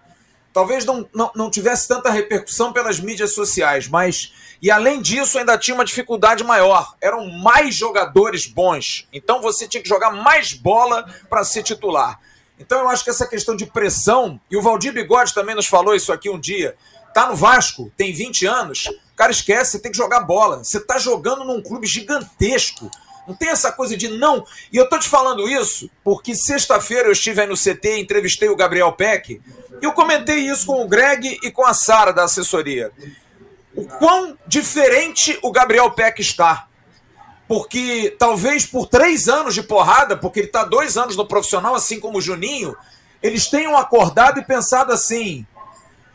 Talvez 0.57 0.85
não, 0.85 1.07
não, 1.13 1.31
não 1.35 1.51
tivesse 1.51 1.87
tanta 1.87 2.09
repercussão 2.09 2.73
pelas 2.73 2.99
mídias 2.99 3.31
sociais, 3.31 3.87
mas 3.87 4.33
e 4.59 4.71
além 4.71 4.99
disso, 4.99 5.37
ainda 5.37 5.55
tinha 5.55 5.75
uma 5.75 5.85
dificuldade 5.85 6.43
maior. 6.43 6.95
Eram 6.99 7.29
mais 7.29 7.75
jogadores 7.75 8.47
bons. 8.47 9.07
Então 9.13 9.39
você 9.39 9.67
tinha 9.67 9.83
que 9.83 9.87
jogar 9.87 10.09
mais 10.09 10.53
bola 10.53 11.05
para 11.29 11.43
ser 11.43 11.61
titular. 11.61 12.19
Então 12.57 12.79
eu 12.79 12.89
acho 12.89 13.03
que 13.03 13.11
essa 13.11 13.27
questão 13.27 13.55
de 13.55 13.67
pressão, 13.67 14.41
e 14.49 14.57
o 14.57 14.61
Valdir 14.63 14.91
Bigode 14.91 15.31
também 15.31 15.53
nos 15.53 15.67
falou 15.67 15.93
isso 15.93 16.11
aqui 16.11 16.27
um 16.27 16.39
dia. 16.39 16.75
Tá 17.13 17.27
no 17.27 17.35
Vasco, 17.35 17.91
tem 17.95 18.11
20 18.11 18.47
anos, 18.47 18.89
cara 19.15 19.31
esquece, 19.31 19.73
você 19.73 19.79
tem 19.79 19.91
que 19.91 19.97
jogar 19.97 20.21
bola. 20.21 20.63
Você 20.63 20.79
tá 20.79 20.97
jogando 20.97 21.45
num 21.45 21.61
clube 21.61 21.85
gigantesco. 21.85 22.89
Não 23.27 23.35
tem 23.35 23.49
essa 23.49 23.71
coisa 23.71 23.97
de 23.97 24.07
não. 24.07 24.45
E 24.71 24.77
eu 24.77 24.87
tô 24.87 24.97
te 24.97 25.09
falando 25.09 25.49
isso 25.49 25.89
porque 26.03 26.33
sexta-feira 26.33 27.07
eu 27.07 27.11
estive 27.11 27.41
aí 27.41 27.47
no 27.47 27.55
CT, 27.55 27.99
entrevistei 27.99 28.47
o 28.49 28.55
Gabriel 28.55 28.91
Peck, 28.93 29.41
e 29.81 29.85
eu 29.85 29.91
comentei 29.91 30.39
isso 30.39 30.65
com 30.65 30.83
o 30.83 30.87
Greg 30.87 31.39
e 31.43 31.51
com 31.51 31.65
a 31.65 31.73
Sara 31.73 32.13
da 32.13 32.23
assessoria. 32.23 32.91
O 33.75 33.85
quão 33.85 34.37
diferente 34.47 35.37
o 35.43 35.51
Gabriel 35.51 35.91
Peck 35.91 36.21
está. 36.21 36.67
Porque 37.47 38.15
talvez 38.17 38.65
por 38.65 38.87
três 38.87 39.27
anos 39.27 39.53
de 39.53 39.63
porrada, 39.63 40.17
porque 40.17 40.39
ele 40.39 40.47
está 40.47 40.65
dois 40.65 40.97
anos 40.97 41.15
no 41.15 41.27
profissional, 41.27 41.75
assim 41.75 41.99
como 41.99 42.17
o 42.17 42.21
Juninho, 42.21 42.75
eles 43.21 43.47
tenham 43.47 43.77
acordado 43.77 44.39
e 44.39 44.43
pensado 44.43 44.91
assim: 44.91 45.45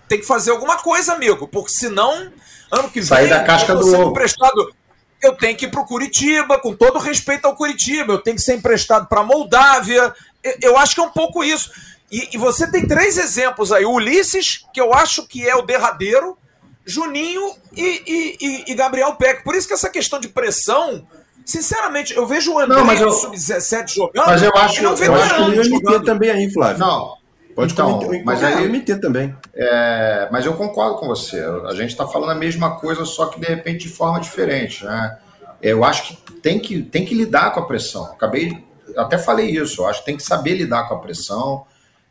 tem 0.08 0.20
que 0.20 0.26
fazer 0.26 0.50
alguma 0.50 0.76
coisa, 0.76 1.14
amigo, 1.14 1.48
porque 1.48 1.70
senão, 1.70 2.30
ano 2.70 2.90
que 2.90 3.00
vem, 3.00 3.08
Sair 3.08 3.28
da 3.30 3.44
casca 3.44 3.74
do 3.74 3.86
ovo. 3.94 4.10
emprestado 4.10 4.74
eu 5.22 5.34
tenho 5.36 5.56
que 5.56 5.66
ir 5.66 5.70
para 5.70 5.80
o 5.80 5.86
Curitiba, 5.86 6.58
com 6.58 6.74
todo 6.74 6.98
respeito 6.98 7.46
ao 7.46 7.54
Curitiba, 7.56 8.12
eu 8.14 8.18
tenho 8.18 8.36
que 8.36 8.42
ser 8.42 8.54
emprestado 8.56 9.06
para 9.06 9.20
a 9.20 9.24
Moldávia. 9.24 10.12
Eu 10.60 10.76
acho 10.76 10.94
que 10.94 11.00
é 11.00 11.04
um 11.04 11.10
pouco 11.10 11.44
isso. 11.44 11.70
E, 12.10 12.30
e, 12.34 12.36
você 12.38 12.70
tem 12.70 12.86
três 12.86 13.16
exemplos 13.16 13.72
aí: 13.72 13.84
o 13.84 13.92
Ulisses, 13.92 14.64
que 14.74 14.80
eu 14.80 14.92
acho 14.92 15.26
que 15.26 15.48
é 15.48 15.54
o 15.56 15.62
derradeiro, 15.62 16.36
Juninho 16.84 17.54
e, 17.74 18.36
e, 18.40 18.72
e 18.72 18.74
Gabriel 18.74 19.14
Peck. 19.14 19.44
Por 19.44 19.54
isso 19.54 19.66
que 19.68 19.74
essa 19.74 19.88
questão 19.88 20.18
de 20.20 20.28
pressão. 20.28 21.06
Sinceramente, 21.44 22.14
eu 22.14 22.24
vejo 22.24 22.52
o 22.52 22.58
André 22.60 22.76
Não, 22.78 22.84
mas 22.84 23.00
eu- 23.00 23.06
no 23.06 23.12
Sub-17 23.12 23.94
jogando. 23.94 24.26
Mas 24.26 24.42
eu 24.42 24.52
acho- 24.54 24.78
e 24.78 24.82
não 24.82 24.94
eu 24.96 25.14
acho 25.14 25.34
que 25.34 25.42
o 25.42 25.64
jogando. 25.64 26.04
também 26.04 26.30
aí, 26.30 26.52
Flávio. 26.52 26.78
Não, 26.78 27.16
Pode 27.55 27.72
então, 27.72 27.98
comentar, 27.98 28.24
mas 28.24 28.42
aí- 28.42 28.64
MT 28.64 28.96
também. 29.00 29.34
É, 29.55 30.28
mas 30.30 30.46
eu 30.46 30.55
concordo 30.55 30.96
com 30.96 31.07
você. 31.07 31.44
A 31.66 31.74
gente 31.74 31.90
está 31.90 32.07
falando 32.07 32.30
a 32.30 32.34
mesma 32.34 32.76
coisa, 32.76 33.05
só 33.05 33.26
que 33.26 33.40
de 33.40 33.46
repente 33.46 33.86
de 33.86 33.92
forma 33.92 34.20
diferente. 34.20 34.84
Né? 34.84 35.18
Eu 35.61 35.84
acho 35.84 36.09
que 36.09 36.32
tem, 36.32 36.59
que 36.59 36.82
tem 36.82 37.05
que 37.05 37.14
lidar 37.14 37.53
com 37.53 37.61
a 37.61 37.66
pressão. 37.66 38.05
Acabei, 38.07 38.64
até 38.96 39.18
falei 39.18 39.50
isso. 39.50 39.82
Eu 39.82 39.86
acho 39.86 40.00
que 40.00 40.07
tem 40.07 40.16
que 40.16 40.22
saber 40.22 40.55
lidar 40.55 40.88
com 40.88 40.94
a 40.94 40.98
pressão. 40.98 41.64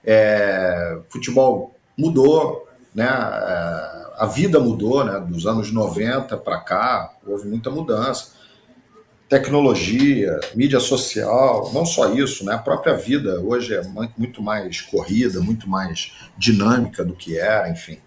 É, 0.06 0.98
futebol 1.10 1.76
mudou, 1.98 2.68
né? 2.94 3.08
É, 3.08 4.02
a 4.18 4.26
vida 4.26 4.60
mudou, 4.60 5.04
né? 5.04 5.20
Dos 5.20 5.48
anos 5.48 5.72
90 5.72 6.38
para 6.38 6.60
cá, 6.60 7.12
houve 7.26 7.48
muita 7.48 7.70
mudança. 7.70 8.41
Tecnologia, 9.32 10.42
mídia 10.54 10.82
social, 10.82 11.72
não 11.74 11.86
só 11.86 12.14
isso, 12.14 12.44
né? 12.44 12.54
A 12.54 12.58
própria 12.58 12.94
vida 12.96 13.40
hoje 13.40 13.74
é 13.74 13.82
mu- 13.82 14.12
muito 14.18 14.44
mais 14.44 14.82
corrida, 14.82 15.40
muito 15.40 15.70
mais 15.70 16.12
dinâmica 16.38 17.02
do 17.02 17.14
que 17.14 17.38
era, 17.40 17.70
enfim. 17.70 17.98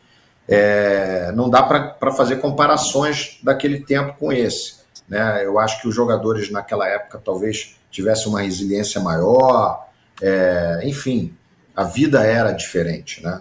É, 0.46 1.32
não 1.34 1.48
dá 1.48 1.62
para 1.62 2.12
fazer 2.12 2.36
comparações 2.42 3.38
daquele 3.42 3.80
tempo 3.80 4.18
com 4.18 4.30
esse. 4.30 4.74
Né? 5.08 5.46
Eu 5.46 5.58
acho 5.58 5.80
que 5.80 5.88
os 5.88 5.94
jogadores 5.94 6.50
naquela 6.50 6.86
época 6.86 7.18
talvez 7.24 7.76
tivessem 7.90 8.28
uma 8.28 8.42
resiliência 8.42 9.00
maior, 9.00 9.88
é, 10.20 10.82
enfim, 10.84 11.34
a 11.74 11.84
vida 11.84 12.22
era 12.22 12.52
diferente. 12.52 13.22
Né? 13.22 13.40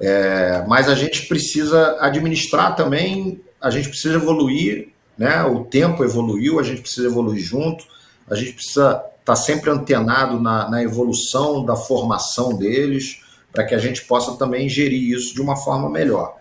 É, 0.00 0.64
mas 0.66 0.88
a 0.88 0.94
gente 0.94 1.28
precisa 1.28 1.98
administrar 2.00 2.74
também, 2.74 3.42
a 3.60 3.68
gente 3.68 3.90
precisa 3.90 4.14
evoluir, 4.14 4.88
né? 5.20 5.44
o 5.44 5.66
tempo 5.66 6.02
evoluiu, 6.02 6.58
a 6.58 6.62
gente 6.62 6.80
precisa 6.80 7.06
evoluir 7.06 7.42
junto, 7.42 7.84
a 8.28 8.34
gente 8.34 8.54
precisa 8.54 9.04
estar 9.20 9.36
sempre 9.36 9.68
antenado 9.68 10.40
na, 10.40 10.70
na 10.70 10.82
evolução 10.82 11.62
da 11.62 11.76
formação 11.76 12.56
deles, 12.56 13.20
para 13.52 13.64
que 13.64 13.74
a 13.74 13.78
gente 13.78 14.06
possa 14.06 14.36
também 14.38 14.66
gerir 14.66 15.14
isso 15.14 15.34
de 15.34 15.42
uma 15.42 15.56
forma 15.56 15.90
melhor. 15.90 16.36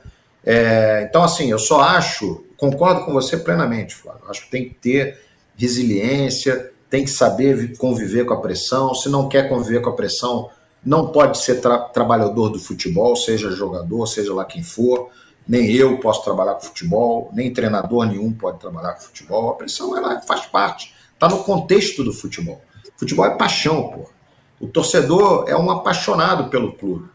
É, 0.45 1.05
então, 1.09 1.21
assim, 1.21 1.51
eu 1.51 1.59
só 1.59 1.81
acho, 1.81 2.45
concordo 2.55 3.03
com 3.03 3.11
você 3.11 3.35
plenamente, 3.35 3.95
Flávio, 3.95 4.21
acho 4.29 4.45
que 4.45 4.51
tem 4.51 4.69
que 4.69 4.75
ter 4.75 5.19
resiliência, 5.57 6.71
tem 6.89 7.03
que 7.03 7.09
saber 7.09 7.55
vi- 7.57 7.75
conviver 7.75 8.25
com 8.25 8.33
a 8.33 8.39
pressão, 8.39 8.95
se 8.95 9.09
não 9.09 9.27
quer 9.27 9.49
conviver 9.49 9.81
com 9.81 9.89
a 9.89 9.95
pressão, 9.95 10.49
não 10.85 11.07
pode 11.07 11.37
ser 11.39 11.55
tra- 11.55 11.79
trabalhador 11.79 12.47
do 12.47 12.59
futebol, 12.59 13.13
seja 13.17 13.51
jogador, 13.51 14.07
seja 14.07 14.33
lá 14.33 14.45
quem 14.45 14.63
for, 14.63 15.09
nem 15.49 15.71
eu 15.71 15.97
posso 15.97 16.23
trabalhar 16.23 16.53
com 16.53 16.61
futebol, 16.61 17.31
nem 17.33 17.51
treinador 17.51 18.05
nenhum 18.05 18.31
pode 18.31 18.59
trabalhar 18.59 18.93
com 18.93 19.01
futebol, 19.01 19.49
a 19.49 19.55
pressão 19.55 19.97
ela 19.97 20.21
faz 20.21 20.45
parte, 20.45 20.93
está 21.11 21.27
no 21.27 21.43
contexto 21.43 22.03
do 22.03 22.13
futebol. 22.13 22.61
Futebol 22.95 23.25
é 23.25 23.35
paixão, 23.35 23.89
pô. 23.89 24.09
O 24.59 24.67
torcedor 24.67 25.45
é 25.47 25.55
um 25.55 25.71
apaixonado 25.71 26.51
pelo 26.51 26.73
clube. 26.73 27.09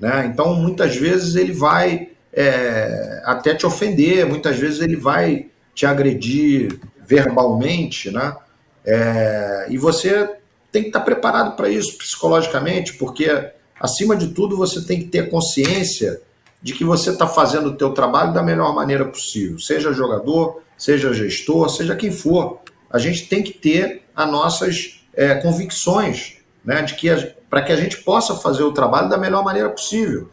Né? 0.00 0.26
Então, 0.26 0.56
muitas 0.56 0.96
vezes 0.96 1.36
ele 1.36 1.52
vai 1.52 2.10
é, 2.32 3.22
até 3.24 3.54
te 3.54 3.64
ofender, 3.64 4.26
muitas 4.26 4.58
vezes 4.58 4.80
ele 4.80 4.96
vai 4.96 5.46
te 5.72 5.86
agredir 5.86 6.80
verbalmente, 7.06 8.10
né? 8.10 8.36
É, 8.84 9.66
e 9.70 9.78
você 9.78 10.28
tem 10.72 10.82
que 10.82 10.88
estar 10.88 11.00
preparado 11.00 11.54
para 11.54 11.68
isso 11.68 11.96
psicologicamente, 11.98 12.94
porque 12.94 13.30
acima 13.78 14.16
de 14.16 14.28
tudo 14.28 14.56
você 14.56 14.84
tem 14.84 14.98
que 14.98 15.06
ter 15.06 15.30
consciência 15.30 16.20
de 16.66 16.72
que 16.72 16.82
você 16.82 17.10
está 17.10 17.28
fazendo 17.28 17.68
o 17.68 17.76
teu 17.76 17.90
trabalho 17.90 18.32
da 18.32 18.42
melhor 18.42 18.74
maneira 18.74 19.04
possível, 19.04 19.56
seja 19.56 19.92
jogador, 19.92 20.62
seja 20.76 21.14
gestor, 21.14 21.68
seja 21.68 21.94
quem 21.94 22.10
for. 22.10 22.58
A 22.90 22.98
gente 22.98 23.28
tem 23.28 23.40
que 23.40 23.52
ter 23.52 24.02
as 24.16 24.28
nossas 24.28 25.00
é, 25.14 25.36
convicções, 25.36 26.38
né, 26.64 26.82
de 26.82 26.96
que 26.96 27.08
para 27.48 27.62
que 27.62 27.70
a 27.70 27.76
gente 27.76 27.98
possa 27.98 28.34
fazer 28.34 28.64
o 28.64 28.72
trabalho 28.72 29.08
da 29.08 29.16
melhor 29.16 29.44
maneira 29.44 29.70
possível. 29.70 30.28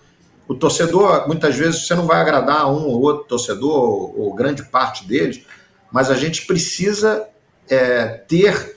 O 0.47 0.55
torcedor, 0.55 1.27
muitas 1.27 1.55
vezes, 1.55 1.85
você 1.85 1.93
não 1.93 2.07
vai 2.07 2.19
agradar 2.19 2.67
um 2.67 2.87
ou 2.87 2.99
outro 2.99 3.25
torcedor, 3.25 3.71
ou, 3.71 4.21
ou 4.21 4.33
grande 4.33 4.63
parte 4.63 5.05
deles, 5.05 5.45
mas 5.91 6.09
a 6.09 6.15
gente 6.15 6.47
precisa 6.47 7.27
é, 7.69 8.05
ter 8.07 8.75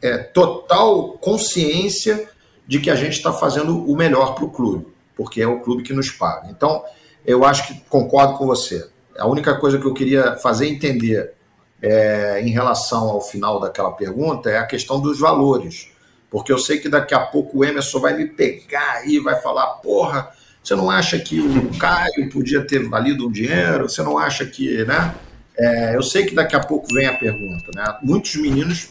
é, 0.00 0.18
total 0.18 1.14
consciência 1.14 2.28
de 2.64 2.78
que 2.78 2.90
a 2.90 2.94
gente 2.94 3.14
está 3.14 3.32
fazendo 3.32 3.90
o 3.90 3.96
melhor 3.96 4.36
para 4.36 4.44
o 4.44 4.50
clube, 4.52 4.86
porque 5.22 5.40
é 5.40 5.46
o 5.46 5.60
clube 5.60 5.84
que 5.84 5.92
nos 5.92 6.10
paga. 6.10 6.48
Então, 6.50 6.84
eu 7.24 7.44
acho 7.44 7.68
que 7.68 7.80
concordo 7.88 8.36
com 8.36 8.44
você. 8.44 8.88
A 9.16 9.24
única 9.28 9.54
coisa 9.54 9.78
que 9.78 9.86
eu 9.86 9.94
queria 9.94 10.34
fazer 10.34 10.66
entender 10.66 11.32
é, 11.80 12.42
em 12.42 12.50
relação 12.50 13.08
ao 13.08 13.20
final 13.20 13.60
daquela 13.60 13.92
pergunta 13.92 14.50
é 14.50 14.58
a 14.58 14.66
questão 14.66 15.00
dos 15.00 15.20
valores. 15.20 15.92
Porque 16.28 16.50
eu 16.52 16.58
sei 16.58 16.80
que 16.80 16.88
daqui 16.88 17.14
a 17.14 17.20
pouco 17.20 17.58
o 17.58 17.64
Emerson 17.64 18.00
vai 18.00 18.16
me 18.16 18.26
pegar 18.26 18.94
aí, 18.94 19.20
vai 19.20 19.40
falar, 19.40 19.66
porra, 19.74 20.28
você 20.60 20.74
não 20.74 20.90
acha 20.90 21.16
que 21.20 21.40
o 21.40 21.78
Caio 21.78 22.28
podia 22.28 22.66
ter 22.66 22.82
valido 22.88 23.28
um 23.28 23.30
dinheiro? 23.30 23.88
Você 23.88 24.02
não 24.02 24.18
acha 24.18 24.44
que, 24.44 24.84
né? 24.84 25.14
É, 25.56 25.94
eu 25.94 26.02
sei 26.02 26.26
que 26.26 26.34
daqui 26.34 26.56
a 26.56 26.60
pouco 26.60 26.92
vem 26.92 27.06
a 27.06 27.16
pergunta, 27.16 27.70
né? 27.76 27.84
Muitos 28.02 28.34
meninos 28.34 28.88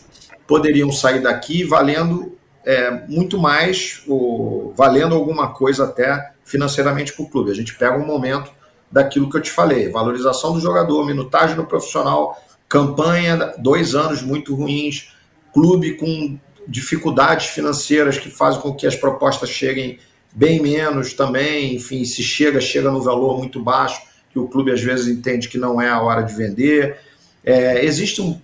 poderiam 0.48 0.94
sair 0.94 1.20
daqui 1.20 1.66
valendo 1.66 2.38
é, 2.66 2.92
muito 3.08 3.40
mais, 3.40 4.04
ou, 4.08 4.74
valendo 4.76 5.16
alguma 5.16 5.54
coisa 5.54 5.86
até 5.86 6.32
financeiramente 6.44 7.14
para 7.14 7.24
o 7.24 7.30
clube. 7.30 7.52
A 7.52 7.56
gente 7.56 7.76
pega 7.76 7.98
um 7.98 8.06
momento 8.06 8.52
daquilo 8.92 9.30
que 9.30 9.38
eu 9.38 9.42
te 9.42 9.52
falei, 9.52 9.90
valorização 9.90 10.54
do 10.54 10.60
jogador, 10.60 11.06
minutagem 11.06 11.56
no 11.56 11.66
profissional, 11.66 12.38
campanha, 12.68 13.54
dois 13.58 13.96
anos 13.96 14.22
muito 14.22 14.54
ruins, 14.54 15.14
clube 15.54 15.96
com 15.96 16.38
dificuldades 16.68 17.48
financeiras 17.48 18.18
que 18.18 18.30
fazem 18.30 18.62
com 18.62 18.74
que 18.74 18.86
as 18.86 18.96
propostas 18.96 19.50
cheguem 19.50 20.00
bem 20.34 20.62
menos 20.62 21.14
também, 21.14 21.76
enfim, 21.76 22.06
se 22.06 22.24
chega, 22.24 22.62
chega 22.62 22.90
no 22.90 23.02
valor 23.02 23.38
muito 23.38 23.62
baixo, 23.62 24.02
que 24.32 24.40
o 24.40 24.48
clube 24.48 24.72
às 24.72 24.82
vezes 24.82 25.08
entende 25.08 25.50
que 25.50 25.58
não 25.58 25.82
é 25.82 25.90
a 25.90 26.02
hora 26.02 26.22
de 26.22 26.34
vender. 26.34 26.98
É, 27.44 27.84
existem 27.84 28.42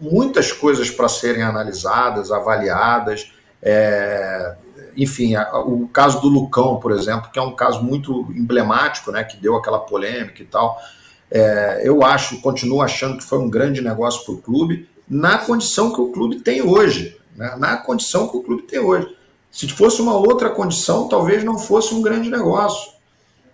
muitas 0.00 0.52
coisas 0.52 0.90
para 0.90 1.08
serem 1.08 1.42
analisadas, 1.42 2.30
avaliadas. 2.30 3.32
É, 3.62 4.56
enfim, 4.96 5.34
a, 5.34 5.58
o 5.60 5.88
caso 5.88 6.20
do 6.20 6.28
Lucão, 6.28 6.76
por 6.80 6.92
exemplo, 6.92 7.30
que 7.30 7.38
é 7.38 7.42
um 7.42 7.54
caso 7.54 7.82
muito 7.82 8.26
emblemático, 8.30 9.12
né, 9.12 9.22
que 9.24 9.36
deu 9.36 9.56
aquela 9.56 9.78
polêmica 9.78 10.42
e 10.42 10.46
tal. 10.46 10.76
É, 11.30 11.82
eu 11.84 12.02
acho, 12.02 12.40
continuo 12.40 12.82
achando 12.82 13.18
que 13.18 13.24
foi 13.24 13.38
um 13.38 13.50
grande 13.50 13.80
negócio 13.80 14.24
para 14.24 14.34
o 14.34 14.38
clube, 14.38 14.88
na 15.08 15.38
condição 15.38 15.92
que 15.92 16.00
o 16.00 16.10
clube 16.10 16.40
tem 16.40 16.62
hoje. 16.62 17.16
Né, 17.36 17.54
na 17.58 17.76
condição 17.76 18.28
que 18.28 18.36
o 18.36 18.42
clube 18.42 18.62
tem 18.62 18.80
hoje. 18.80 19.16
Se 19.50 19.68
fosse 19.68 20.02
uma 20.02 20.14
outra 20.14 20.50
condição, 20.50 21.08
talvez 21.08 21.44
não 21.44 21.58
fosse 21.58 21.94
um 21.94 22.02
grande 22.02 22.28
negócio. 22.28 22.92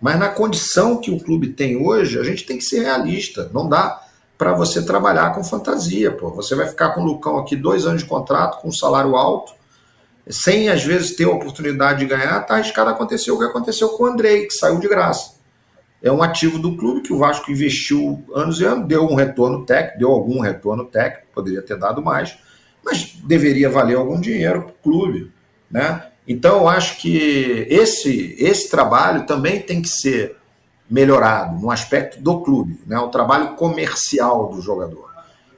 Mas 0.01 0.19
na 0.19 0.29
condição 0.29 0.97
que 0.97 1.09
o 1.09 1.19
clube 1.19 1.53
tem 1.53 1.77
hoje, 1.77 2.19
a 2.19 2.23
gente 2.23 2.45
tem 2.45 2.57
que 2.57 2.63
ser 2.63 2.81
realista. 2.81 3.49
Não 3.53 3.67
dá 3.67 4.04
para 4.37 4.53
você 4.53 4.83
trabalhar 4.85 5.33
com 5.33 5.43
fantasia. 5.43 6.11
Pô. 6.11 6.29
Você 6.31 6.55
vai 6.55 6.67
ficar 6.67 6.89
com 6.89 7.01
o 7.01 7.05
Lucão 7.05 7.37
aqui 7.37 7.55
dois 7.55 7.85
anos 7.85 8.03
de 8.03 8.09
contrato, 8.09 8.61
com 8.61 8.69
um 8.69 8.73
salário 8.73 9.15
alto, 9.15 9.53
sem 10.29 10.69
às 10.69 10.83
vezes 10.83 11.15
ter 11.15 11.25
a 11.25 11.29
oportunidade 11.29 11.99
de 11.99 12.05
ganhar, 12.05 12.41
tá 12.41 12.55
arriscado 12.55 12.89
acontecer 12.89 13.31
o 13.31 13.37
que 13.37 13.45
aconteceu 13.45 13.89
com 13.89 14.03
o 14.03 14.07
Andrei, 14.07 14.45
que 14.45 14.53
saiu 14.53 14.79
de 14.79 14.87
graça. 14.87 15.35
É 16.01 16.11
um 16.11 16.21
ativo 16.21 16.59
do 16.59 16.75
clube 16.75 17.01
que 17.01 17.13
o 17.13 17.17
Vasco 17.17 17.51
investiu 17.51 18.23
anos 18.33 18.59
e 18.59 18.65
anos, 18.65 18.87
deu 18.87 19.03
um 19.03 19.15
retorno 19.15 19.65
técnico, 19.65 19.99
deu 19.99 20.11
algum 20.11 20.39
retorno 20.39 20.85
técnico, 20.85 21.27
poderia 21.33 21.61
ter 21.61 21.77
dado 21.77 22.01
mais, 22.01 22.37
mas 22.83 23.15
deveria 23.23 23.69
valer 23.69 23.95
algum 23.95 24.19
dinheiro 24.19 24.63
para 24.63 24.71
o 24.71 24.75
clube. 24.83 25.31
Né? 25.69 26.03
Então, 26.27 26.59
eu 26.59 26.67
acho 26.67 26.97
que 26.97 27.65
esse, 27.69 28.35
esse 28.37 28.69
trabalho 28.69 29.25
também 29.25 29.61
tem 29.61 29.81
que 29.81 29.89
ser 29.89 30.37
melhorado 30.89 31.59
no 31.59 31.71
aspecto 31.71 32.21
do 32.21 32.41
clube, 32.41 32.79
né? 32.85 32.97
o 32.99 33.09
trabalho 33.09 33.55
comercial 33.55 34.49
do 34.49 34.61
jogador. 34.61 35.13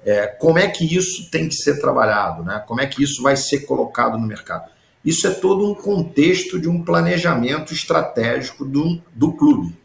É, 0.05 0.28
como 0.28 0.57
é 0.57 0.67
que 0.67 0.95
isso 0.95 1.30
tem 1.30 1.49
que 1.49 1.55
ser 1.55 1.82
trabalhado? 1.82 2.43
Né? 2.43 2.63
Como 2.65 2.80
é 2.80 2.86
que 2.86 3.03
isso 3.03 3.21
vai 3.21 3.36
ser 3.36 3.61
colocado 3.65 4.17
no 4.17 4.25
mercado? 4.25 4.71
Isso 5.03 5.28
é 5.28 5.32
todo 5.32 5.69
um 5.69 5.75
contexto 5.75 6.59
de 6.59 6.69
um 6.69 6.84
planejamento 6.84 7.73
estratégico 7.73 8.63
do, 8.63 9.01
do 9.13 9.34
clube. 9.34 9.75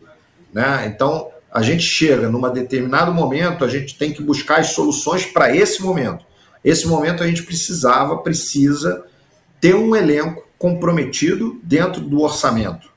Né? 0.53 0.86
Então, 0.86 1.28
a 1.51 1.61
gente 1.61 1.82
chega 1.82 2.28
num 2.28 2.40
determinado 2.53 3.12
momento, 3.12 3.64
a 3.64 3.68
gente 3.68 3.99
tem 3.99 4.12
que 4.12 4.22
buscar 4.22 4.61
as 4.61 4.68
soluções 4.68 5.26
para 5.26 5.55
esse 5.55 5.82
momento. 5.82 6.24
Esse 6.64 6.86
momento 6.86 7.22
a 7.22 7.26
gente 7.26 7.43
precisava, 7.43 8.18
precisa 8.18 9.05
ter 9.61 9.74
um 9.74 9.95
elenco 9.95 10.47
comprometido 10.57 11.61
dentro 11.62 12.01
do 12.01 12.20
orçamento. 12.20 12.91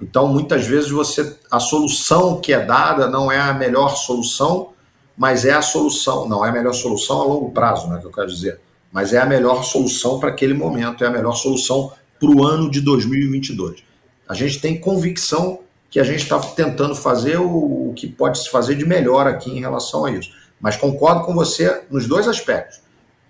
Então, 0.00 0.28
muitas 0.28 0.66
vezes 0.66 0.90
você 0.90 1.36
a 1.50 1.60
solução 1.60 2.40
que 2.40 2.52
é 2.52 2.60
dada 2.64 3.08
não 3.08 3.30
é 3.30 3.38
a 3.38 3.54
melhor 3.54 3.96
solução, 3.96 4.72
mas 5.16 5.44
é 5.44 5.52
a 5.52 5.62
solução, 5.62 6.28
não 6.28 6.44
é 6.44 6.48
a 6.48 6.52
melhor 6.52 6.72
solução 6.72 7.20
a 7.20 7.24
longo 7.24 7.50
prazo, 7.52 7.88
né, 7.88 7.98
que 8.00 8.06
eu 8.06 8.12
quero 8.12 8.26
dizer, 8.26 8.60
mas 8.92 9.12
é 9.12 9.18
a 9.18 9.26
melhor 9.26 9.62
solução 9.62 10.18
para 10.18 10.30
aquele 10.30 10.54
momento, 10.54 11.04
é 11.04 11.06
a 11.06 11.10
melhor 11.10 11.34
solução 11.34 11.92
para 12.18 12.28
o 12.28 12.44
ano 12.44 12.70
de 12.70 12.80
2022. 12.80 13.82
A 14.28 14.34
gente 14.34 14.60
tem 14.60 14.80
convicção 14.80 15.60
que 15.90 16.00
a 16.00 16.04
gente 16.04 16.22
está 16.22 16.40
tentando 16.40 16.94
fazer 16.96 17.38
o, 17.38 17.90
o 17.90 17.92
que 17.94 18.08
pode 18.08 18.38
se 18.38 18.50
fazer 18.50 18.74
de 18.74 18.84
melhor 18.84 19.28
aqui 19.28 19.50
em 19.50 19.60
relação 19.60 20.04
a 20.04 20.10
isso. 20.10 20.30
Mas 20.60 20.76
concordo 20.76 21.24
com 21.24 21.34
você 21.34 21.82
nos 21.90 22.08
dois 22.08 22.26
aspectos. 22.26 22.80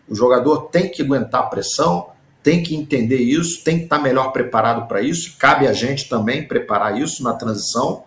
O 0.08 0.14
jogador 0.14 0.68
tem 0.68 0.88
que 0.88 1.02
aguentar 1.02 1.42
a 1.42 1.46
pressão, 1.46 2.08
tem 2.44 2.62
que 2.62 2.76
entender 2.76 3.16
isso, 3.16 3.64
tem 3.64 3.78
que 3.78 3.84
estar 3.84 3.98
melhor 3.98 4.30
preparado 4.30 4.86
para 4.86 5.00
isso. 5.00 5.34
Cabe 5.38 5.66
a 5.66 5.72
gente 5.72 6.10
também 6.10 6.46
preparar 6.46 7.00
isso 7.00 7.22
na 7.22 7.32
transição, 7.32 8.04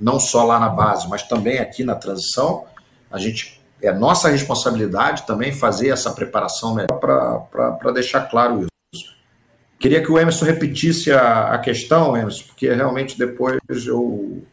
não 0.00 0.20
só 0.20 0.44
lá 0.44 0.60
na 0.60 0.68
base, 0.68 1.08
mas 1.08 1.24
também 1.24 1.58
aqui 1.58 1.82
na 1.82 1.96
transição. 1.96 2.64
A 3.10 3.18
gente 3.18 3.60
é 3.82 3.92
nossa 3.92 4.28
responsabilidade 4.28 5.26
também 5.26 5.52
fazer 5.52 5.88
essa 5.88 6.12
preparação 6.12 6.76
melhor 6.76 7.00
para 7.00 7.90
deixar 7.92 8.20
claro 8.30 8.64
isso. 8.92 9.16
Queria 9.76 10.00
que 10.00 10.10
o 10.10 10.18
Emerson 10.20 10.44
repetisse 10.44 11.10
a, 11.10 11.54
a 11.54 11.58
questão, 11.58 12.16
Emerson, 12.16 12.44
porque 12.46 12.72
realmente 12.72 13.18
depois 13.18 13.58
eu 13.86 14.44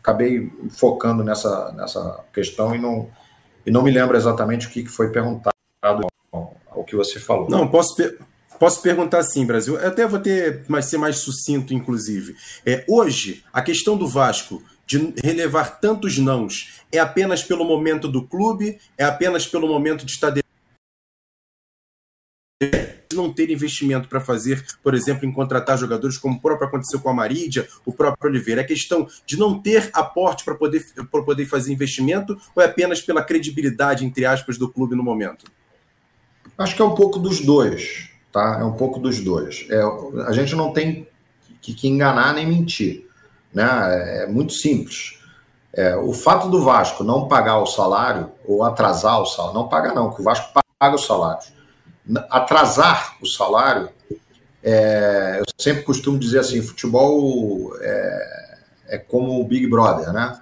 acabei 0.00 0.50
focando 0.70 1.22
nessa, 1.22 1.72
nessa 1.72 2.24
questão 2.32 2.74
e 2.74 2.78
não, 2.78 3.10
e 3.66 3.70
não 3.70 3.82
me 3.82 3.90
lembro 3.90 4.16
exatamente 4.16 4.66
o 4.66 4.70
que 4.70 4.86
foi 4.86 5.10
perguntado 5.10 5.54
ao, 5.82 6.56
ao 6.70 6.84
que 6.84 6.96
você 6.96 7.20
falou. 7.20 7.50
Não, 7.50 7.68
posso, 7.68 7.94
Posso 8.62 8.80
perguntar 8.80 9.18
assim, 9.18 9.44
Brasil? 9.44 9.76
Eu 9.76 9.88
até 9.88 10.06
vou 10.06 10.20
ter 10.20 10.64
mais 10.68 10.84
ser 10.84 10.96
mais 10.96 11.16
sucinto, 11.16 11.74
inclusive. 11.74 12.36
É, 12.64 12.84
hoje, 12.88 13.42
a 13.52 13.60
questão 13.60 13.98
do 13.98 14.06
Vasco 14.06 14.62
de 14.86 15.12
relevar 15.20 15.80
tantos 15.80 16.16
nãos 16.16 16.80
é 16.92 17.00
apenas 17.00 17.42
pelo 17.42 17.64
momento 17.64 18.06
do 18.06 18.24
clube? 18.24 18.78
É 18.96 19.02
apenas 19.02 19.48
pelo 19.48 19.66
momento 19.66 20.06
de 20.06 20.12
estar 20.12 20.30
de 20.30 20.42
não 23.12 23.32
ter 23.32 23.50
investimento 23.50 24.08
para 24.08 24.20
fazer, 24.20 24.64
por 24.80 24.94
exemplo, 24.94 25.26
em 25.26 25.32
contratar 25.32 25.76
jogadores, 25.76 26.16
como 26.16 26.36
o 26.36 26.40
próprio 26.40 26.68
aconteceu 26.68 27.00
com 27.00 27.08
a 27.08 27.14
Marídia, 27.14 27.66
o 27.84 27.92
próprio 27.92 28.30
Oliveira. 28.30 28.60
É 28.60 28.64
questão 28.64 29.08
de 29.26 29.36
não 29.36 29.60
ter 29.60 29.90
aporte 29.92 30.44
para 30.44 30.54
poder, 30.54 30.86
poder 31.10 31.46
fazer 31.46 31.72
investimento 31.72 32.40
ou 32.54 32.62
é 32.62 32.66
apenas 32.66 33.02
pela 33.02 33.24
credibilidade, 33.24 34.06
entre 34.06 34.24
aspas, 34.24 34.56
do 34.56 34.68
clube 34.68 34.94
no 34.94 35.02
momento? 35.02 35.46
Acho 36.56 36.76
que 36.76 36.82
é 36.82 36.84
um 36.84 36.94
pouco 36.94 37.18
dos 37.18 37.40
dois 37.40 38.11
tá? 38.32 38.58
É 38.60 38.64
um 38.64 38.72
pouco 38.72 38.98
dos 38.98 39.20
dois. 39.20 39.66
É, 39.70 39.82
a 40.26 40.32
gente 40.32 40.54
não 40.56 40.72
tem 40.72 41.06
que, 41.60 41.74
que 41.74 41.88
enganar 41.88 42.34
nem 42.34 42.46
mentir, 42.46 43.06
né? 43.52 44.22
É 44.22 44.26
muito 44.26 44.52
simples. 44.52 45.18
É, 45.72 45.96
o 45.96 46.12
fato 46.12 46.48
do 46.48 46.62
Vasco 46.62 47.04
não 47.04 47.28
pagar 47.28 47.58
o 47.58 47.66
salário 47.66 48.30
ou 48.44 48.62
atrasar 48.64 49.20
o 49.20 49.26
salário, 49.26 49.54
não 49.54 49.68
paga 49.68 49.94
não, 49.94 50.12
que 50.12 50.20
o 50.20 50.24
Vasco 50.24 50.52
paga 50.78 50.96
os 50.96 51.06
salários. 51.06 51.52
Atrasar 52.30 53.16
o 53.22 53.26
salário, 53.26 53.88
é, 54.62 55.38
eu 55.40 55.44
sempre 55.58 55.82
costumo 55.82 56.18
dizer 56.18 56.40
assim, 56.40 56.60
futebol 56.60 57.72
é, 57.80 58.58
é 58.88 58.98
como 58.98 59.40
o 59.40 59.44
Big 59.44 59.66
Brother, 59.66 60.12
né? 60.12 60.38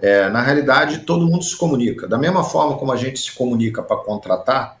É, 0.00 0.30
na 0.30 0.40
realidade, 0.40 1.00
todo 1.00 1.26
mundo 1.26 1.44
se 1.44 1.56
comunica. 1.56 2.08
Da 2.08 2.16
mesma 2.16 2.42
forma 2.42 2.78
como 2.78 2.90
a 2.90 2.96
gente 2.96 3.18
se 3.18 3.32
comunica 3.32 3.82
para 3.82 3.98
contratar, 3.98 4.78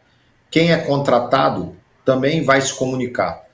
quem 0.50 0.72
é 0.72 0.78
contratado 0.78 1.76
também 2.10 2.44
vai 2.44 2.60
se 2.60 2.74
comunicar, 2.74 3.44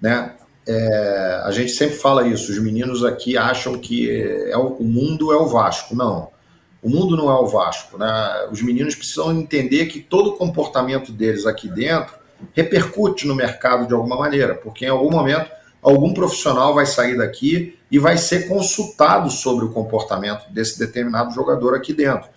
né? 0.00 0.32
É, 0.68 1.42
a 1.44 1.50
gente 1.50 1.72
sempre 1.72 1.96
fala 1.96 2.28
isso, 2.28 2.52
os 2.52 2.58
meninos 2.58 3.02
aqui 3.02 3.38
acham 3.38 3.78
que 3.78 4.10
é 4.48 4.56
o, 4.56 4.74
o, 4.74 4.84
mundo 4.84 5.32
é 5.32 5.36
o 5.36 5.46
Vasco. 5.46 5.96
Não, 5.96 6.28
o 6.82 6.90
mundo 6.90 7.16
não 7.16 7.30
é 7.30 7.34
o 7.34 7.46
Vasco. 7.46 7.96
Né? 7.96 8.48
Os 8.50 8.62
meninos 8.62 8.94
precisam 8.94 9.32
entender 9.32 9.86
que 9.86 9.98
todo 9.98 10.30
o 10.30 10.36
comportamento 10.36 11.10
deles 11.10 11.46
aqui 11.46 11.68
dentro 11.68 12.14
repercute 12.52 13.26
no 13.26 13.34
mercado 13.34 13.88
de 13.88 13.94
alguma 13.94 14.16
maneira, 14.16 14.54
porque 14.54 14.84
em 14.84 14.88
algum 14.88 15.10
momento 15.10 15.50
algum 15.82 16.12
profissional 16.12 16.74
vai 16.74 16.86
sair 16.86 17.16
daqui 17.16 17.76
e 17.90 17.98
vai 17.98 18.16
ser 18.18 18.46
consultado 18.46 19.30
sobre 19.30 19.64
o 19.64 19.72
comportamento 19.72 20.48
desse 20.50 20.78
determinado 20.78 21.34
jogador 21.34 21.74
aqui 21.74 21.92
dentro. 21.92 22.28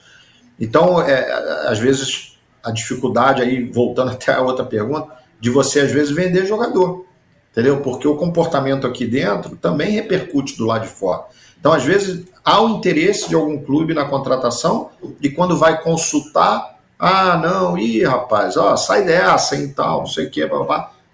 Então, 0.59 0.99
é, 1.01 1.67
às 1.67 1.77
vezes, 1.77 2.39
a 2.63 2.71
dificuldade 2.71 3.43
aí, 3.43 3.69
voltando 3.69 4.09
até 4.11 4.33
a 4.33 4.41
outra 4.41 4.65
pergunta, 4.65 5.24
de 5.45 5.51
você 5.51 5.81
às 5.81 5.91
vezes 5.91 6.09
vender 6.09 6.47
jogador, 6.47 7.05
entendeu? 7.51 7.79
Porque 7.81 8.07
o 8.07 8.15
comportamento 8.15 8.87
aqui 8.87 9.05
dentro 9.05 9.55
também 9.55 9.91
repercute 9.91 10.57
do 10.57 10.65
lado 10.65 10.87
de 10.87 10.87
fora. 10.87 11.25
Então, 11.59 11.71
às 11.71 11.83
vezes, 11.83 12.25
há 12.43 12.59
o 12.63 12.69
interesse 12.69 13.29
de 13.29 13.35
algum 13.35 13.63
clube 13.63 13.93
na 13.93 14.05
contratação 14.05 14.89
e 15.21 15.29
quando 15.29 15.55
vai 15.55 15.79
consultar, 15.83 16.79
ah, 16.97 17.37
não, 17.37 17.77
ih, 17.77 18.03
rapaz, 18.03 18.57
ó, 18.57 18.75
sai 18.75 19.05
dessa 19.05 19.55
e 19.55 19.67
tal, 19.67 19.99
não 19.99 20.07
sei 20.07 20.25
o 20.25 20.31
que, 20.31 20.43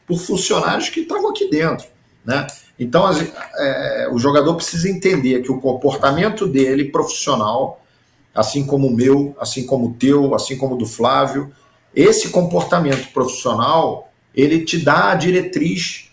por 0.08 0.18
funcionários 0.18 0.88
que 0.88 1.02
estavam 1.02 1.30
aqui 1.30 1.50
dentro, 1.50 1.88
né? 2.24 2.48
Então, 2.80 3.06
as, 3.06 3.22
é, 3.58 4.08
o 4.14 4.18
jogador 4.18 4.56
precisa 4.56 4.90
entender 4.90 5.42
que 5.42 5.52
o 5.52 5.60
comportamento 5.60 6.48
dele, 6.48 6.86
profissional, 6.86 7.82
assim 8.34 8.66
como 8.66 8.88
o 8.88 8.96
meu, 8.96 9.36
assim 9.42 9.66
como 9.66 9.88
o 9.88 9.94
teu, 9.94 10.34
assim 10.34 10.58
como 10.58 10.76
o 10.76 10.78
do 10.78 10.86
Flávio, 10.86 11.52
esse 11.94 12.30
comportamento 12.30 13.12
profissional 13.12 14.11
ele 14.36 14.64
te 14.64 14.78
dá 14.78 15.12
a 15.12 15.16
diretriz 15.16 16.12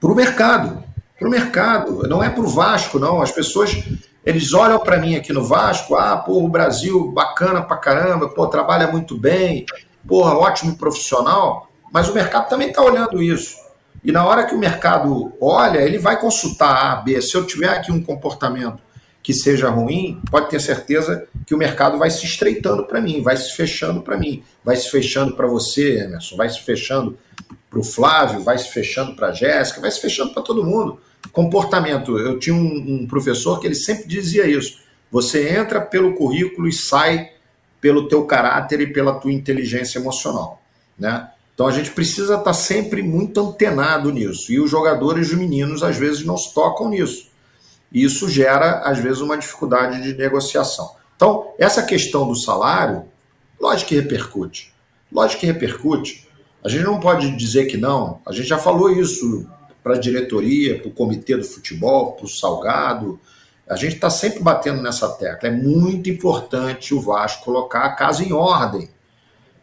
para 0.00 0.10
o 0.12 0.14
mercado. 0.14 0.82
Para 1.18 1.28
o 1.28 1.30
mercado, 1.30 2.08
não 2.08 2.22
é 2.22 2.28
para 2.28 2.42
o 2.42 2.48
Vasco, 2.48 2.98
não. 2.98 3.22
As 3.22 3.30
pessoas 3.30 3.82
eles 4.24 4.54
olham 4.54 4.78
para 4.78 4.96
mim 4.96 5.16
aqui 5.16 5.32
no 5.32 5.44
Vasco, 5.44 5.94
ah, 5.94 6.16
pô, 6.16 6.42
o 6.42 6.48
Brasil 6.48 7.12
bacana 7.12 7.60
pra 7.60 7.76
caramba, 7.76 8.28
pô, 8.30 8.46
trabalha 8.46 8.88
muito 8.88 9.18
bem, 9.18 9.66
porra, 10.08 10.34
ótimo 10.34 10.76
profissional, 10.76 11.68
mas 11.92 12.08
o 12.08 12.14
mercado 12.14 12.48
também 12.48 12.68
está 12.68 12.82
olhando 12.82 13.22
isso. 13.22 13.56
E 14.02 14.10
na 14.10 14.24
hora 14.24 14.44
que 14.44 14.54
o 14.54 14.58
mercado 14.58 15.32
olha, 15.40 15.78
ele 15.78 15.98
vai 15.98 16.18
consultar 16.18 16.92
A, 16.92 16.96
B. 16.96 17.20
Se 17.20 17.34
eu 17.34 17.46
tiver 17.46 17.68
aqui 17.68 17.92
um 17.92 18.02
comportamento 18.02 18.82
que 19.24 19.32
seja 19.32 19.70
ruim, 19.70 20.20
pode 20.30 20.50
ter 20.50 20.60
certeza 20.60 21.26
que 21.46 21.54
o 21.54 21.58
mercado 21.58 21.96
vai 21.96 22.10
se 22.10 22.26
estreitando 22.26 22.84
para 22.84 23.00
mim, 23.00 23.22
vai 23.22 23.34
se 23.38 23.56
fechando 23.56 24.02
para 24.02 24.18
mim, 24.18 24.44
vai 24.62 24.76
se 24.76 24.90
fechando 24.90 25.34
para 25.34 25.46
você, 25.46 26.00
Emerson, 26.00 26.36
vai 26.36 26.50
se 26.50 26.60
fechando 26.60 27.16
para 27.70 27.78
o 27.78 27.82
Flávio, 27.82 28.42
vai 28.42 28.58
se 28.58 28.68
fechando 28.68 29.16
para 29.16 29.28
a 29.28 29.32
Jéssica, 29.32 29.80
vai 29.80 29.90
se 29.90 29.98
fechando 29.98 30.34
para 30.34 30.42
todo 30.42 30.62
mundo. 30.62 31.00
Comportamento. 31.32 32.18
Eu 32.18 32.38
tinha 32.38 32.54
um, 32.54 33.00
um, 33.00 33.06
professor 33.06 33.58
que 33.58 33.66
ele 33.66 33.74
sempre 33.74 34.06
dizia 34.06 34.46
isso. 34.46 34.80
Você 35.10 35.48
entra 35.48 35.80
pelo 35.80 36.14
currículo 36.14 36.68
e 36.68 36.72
sai 36.72 37.30
pelo 37.80 38.08
teu 38.08 38.26
caráter 38.26 38.82
e 38.82 38.92
pela 38.92 39.14
tua 39.14 39.32
inteligência 39.32 39.98
emocional, 39.98 40.60
né? 40.98 41.30
Então 41.54 41.66
a 41.66 41.72
gente 41.72 41.92
precisa 41.92 42.34
estar 42.34 42.44
tá 42.44 42.52
sempre 42.52 43.02
muito 43.02 43.40
antenado 43.40 44.12
nisso. 44.12 44.52
E 44.52 44.60
os 44.60 44.70
jogadores, 44.70 45.30
os 45.30 45.38
meninos, 45.38 45.82
às 45.82 45.96
vezes 45.96 46.26
não 46.26 46.36
se 46.36 46.52
tocam 46.52 46.90
nisso. 46.90 47.32
E 47.94 48.02
isso 48.02 48.28
gera, 48.28 48.80
às 48.80 48.98
vezes, 48.98 49.20
uma 49.20 49.38
dificuldade 49.38 50.02
de 50.02 50.14
negociação. 50.14 50.96
Então, 51.14 51.54
essa 51.56 51.80
questão 51.84 52.26
do 52.26 52.34
salário, 52.34 53.04
lógico 53.60 53.90
que 53.90 53.94
repercute. 53.94 54.74
Lógico 55.12 55.40
que 55.40 55.46
repercute. 55.46 56.28
A 56.64 56.68
gente 56.68 56.82
não 56.82 56.98
pode 56.98 57.30
dizer 57.36 57.66
que 57.66 57.76
não. 57.76 58.20
A 58.26 58.32
gente 58.32 58.48
já 58.48 58.58
falou 58.58 58.90
isso 58.90 59.48
para 59.80 59.94
a 59.94 59.98
diretoria, 59.98 60.80
para 60.80 60.88
o 60.88 60.92
comitê 60.92 61.36
do 61.36 61.44
futebol, 61.44 62.12
para 62.12 62.24
o 62.24 62.28
Salgado. 62.28 63.20
A 63.68 63.76
gente 63.76 63.94
está 63.94 64.10
sempre 64.10 64.40
batendo 64.40 64.82
nessa 64.82 65.08
tecla. 65.10 65.48
É 65.48 65.52
muito 65.52 66.10
importante 66.10 66.92
o 66.92 67.00
Vasco 67.00 67.44
colocar 67.44 67.84
a 67.84 67.92
casa 67.92 68.24
em 68.24 68.32
ordem, 68.32 68.88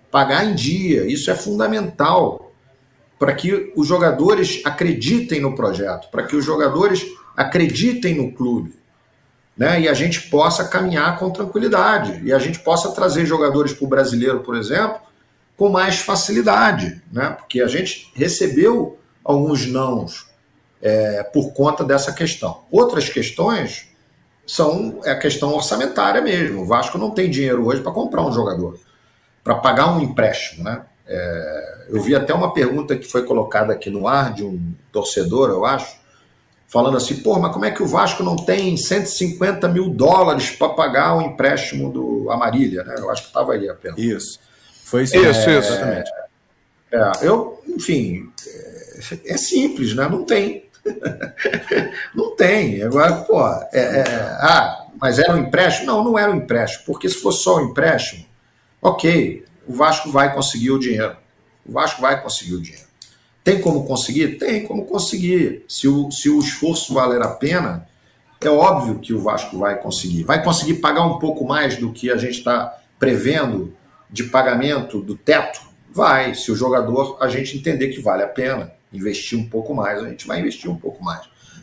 pagar 0.10 0.46
em 0.46 0.56
dia. 0.56 1.06
Isso 1.06 1.30
é 1.30 1.36
fundamental 1.36 2.51
para 3.22 3.36
que 3.36 3.72
os 3.76 3.86
jogadores 3.86 4.64
acreditem 4.66 5.40
no 5.40 5.56
projeto, 5.56 6.10
para 6.10 6.24
que 6.24 6.36
os 6.36 6.44
jogadores 6.44 7.06
acreditem 7.38 8.16
no 8.16 8.32
clube. 8.32 8.74
Né? 9.56 9.82
E 9.82 9.88
a 9.88 9.94
gente 9.94 10.22
possa 10.28 10.68
caminhar 10.68 11.20
com 11.20 11.30
tranquilidade. 11.30 12.20
E 12.26 12.34
a 12.34 12.40
gente 12.40 12.58
possa 12.58 12.92
trazer 12.94 13.28
jogadores 13.28 13.74
para 13.74 13.86
o 13.86 13.88
brasileiro, 13.88 14.40
por 14.40 14.56
exemplo, 14.56 15.02
com 15.56 15.70
mais 15.70 16.00
facilidade, 16.00 17.00
né? 17.14 17.36
porque 17.38 17.62
a 17.62 17.68
gente 17.68 18.12
recebeu 18.16 18.98
alguns 19.24 19.68
nãos 19.68 20.28
é, 20.82 21.22
por 21.22 21.54
conta 21.54 21.84
dessa 21.84 22.12
questão. 22.14 22.64
Outras 22.72 23.08
questões 23.08 23.88
são 24.48 25.00
é 25.06 25.12
a 25.12 25.20
questão 25.20 25.54
orçamentária 25.54 26.22
mesmo. 26.22 26.64
O 26.64 26.66
Vasco 26.66 26.98
não 26.98 27.12
tem 27.12 27.30
dinheiro 27.30 27.68
hoje 27.68 27.84
para 27.84 27.92
comprar 27.92 28.24
um 28.24 28.32
jogador. 28.32 28.80
para 29.44 29.54
pagar 29.54 29.96
um 29.96 30.02
empréstimo, 30.02 30.64
né? 30.64 30.82
É, 31.06 31.81
eu 31.92 32.02
vi 32.02 32.16
até 32.16 32.34
uma 32.34 32.54
pergunta 32.54 32.96
que 32.96 33.06
foi 33.06 33.24
colocada 33.24 33.74
aqui 33.74 33.90
no 33.90 34.08
ar 34.08 34.34
de 34.34 34.46
um 34.46 34.74
torcedor, 34.94 35.50
eu 35.50 35.66
acho, 35.66 36.00
falando 36.68 36.96
assim: 36.96 37.18
pô, 37.18 37.38
mas 37.38 37.52
como 37.52 37.66
é 37.66 37.72
que 37.72 37.84
o 37.84 37.88
Vasco 37.88 38.24
não 38.24 38.38
tem 38.38 38.78
150 38.78 39.68
mil 39.68 39.90
dólares 39.90 40.52
para 40.52 40.70
pagar 40.70 41.18
o 41.18 41.22
empréstimo 41.22 41.92
do 41.92 42.32
Amarília? 42.32 42.84
Né? 42.86 42.96
Eu 42.98 43.12
acho 43.12 43.24
que 43.24 43.28
estava 43.28 43.54
aí 43.54 43.70
a 43.70 43.74
pergunta. 43.74 44.02
Isso. 44.02 44.40
Foi 44.86 45.04
isso. 45.04 45.18
É, 45.18 45.30
isso. 45.30 45.50
Exatamente. 45.50 46.10
É, 46.92 47.12
eu, 47.24 47.62
enfim, 47.68 48.32
é, 48.48 49.34
é, 49.34 49.38
simples, 49.38 49.94
né? 49.94 50.08
Não 50.08 50.24
tem. 50.24 50.70
não 52.16 52.36
tem. 52.38 52.82
Agora, 52.84 53.16
pô, 53.16 53.46
é, 53.74 53.80
é, 53.80 54.04
ah, 54.40 54.88
mas 55.00 55.20
era 55.20 55.34
um 55.34 55.38
empréstimo? 55.38 55.88
Não, 55.88 56.04
não 56.04 56.18
era 56.18 56.32
um 56.32 56.36
empréstimo, 56.36 56.86
porque 56.86 57.10
se 57.10 57.16
fosse 57.16 57.44
só 57.44 57.58
um 57.58 57.70
empréstimo, 57.70 58.26
ok, 58.82 59.44
o 59.68 59.74
Vasco 59.74 60.10
vai 60.10 60.34
conseguir 60.34 60.72
o 60.72 60.80
dinheiro. 60.80 61.21
O 61.72 61.74
Vasco 61.74 62.02
vai 62.02 62.22
conseguir 62.22 62.56
o 62.56 62.62
dinheiro. 62.62 62.86
Tem 63.46 63.62
como 63.62 63.86
conseguir? 63.86 64.38
Tem 64.38 64.68
como 64.68 64.86
conseguir. 64.86 65.64
Se 65.70 65.88
o, 65.88 66.12
se 66.12 66.30
o 66.30 66.38
esforço 66.40 66.94
valer 66.94 67.22
a 67.22 67.30
pena, 67.30 67.88
é 68.42 68.50
óbvio 68.50 69.00
que 69.00 69.14
o 69.14 69.22
Vasco 69.22 69.58
vai 69.58 69.80
conseguir. 69.80 70.24
Vai 70.24 70.44
conseguir 70.44 70.76
pagar 70.76 71.06
um 71.06 71.18
pouco 71.18 71.48
mais 71.48 71.78
do 71.78 71.94
que 71.94 72.12
a 72.12 72.18
gente 72.18 72.40
está 72.40 72.78
prevendo 73.00 73.74
de 74.10 74.26
pagamento 74.26 75.00
do 75.00 75.16
teto? 75.16 75.62
Vai. 75.90 76.36
Se 76.36 76.52
o 76.52 76.56
jogador 76.58 77.18
a 77.22 77.30
gente 77.30 77.58
entender 77.58 77.88
que 77.88 78.02
vale 78.02 78.24
a 78.24 78.28
pena 78.28 78.74
investir 78.92 79.40
um 79.40 79.48
pouco 79.48 79.74
mais, 79.74 80.04
a 80.04 80.10
gente 80.10 80.28
vai 80.28 80.42
investir 80.42 80.70
um 80.70 80.76
pouco 80.76 81.02
mais. 81.02 81.22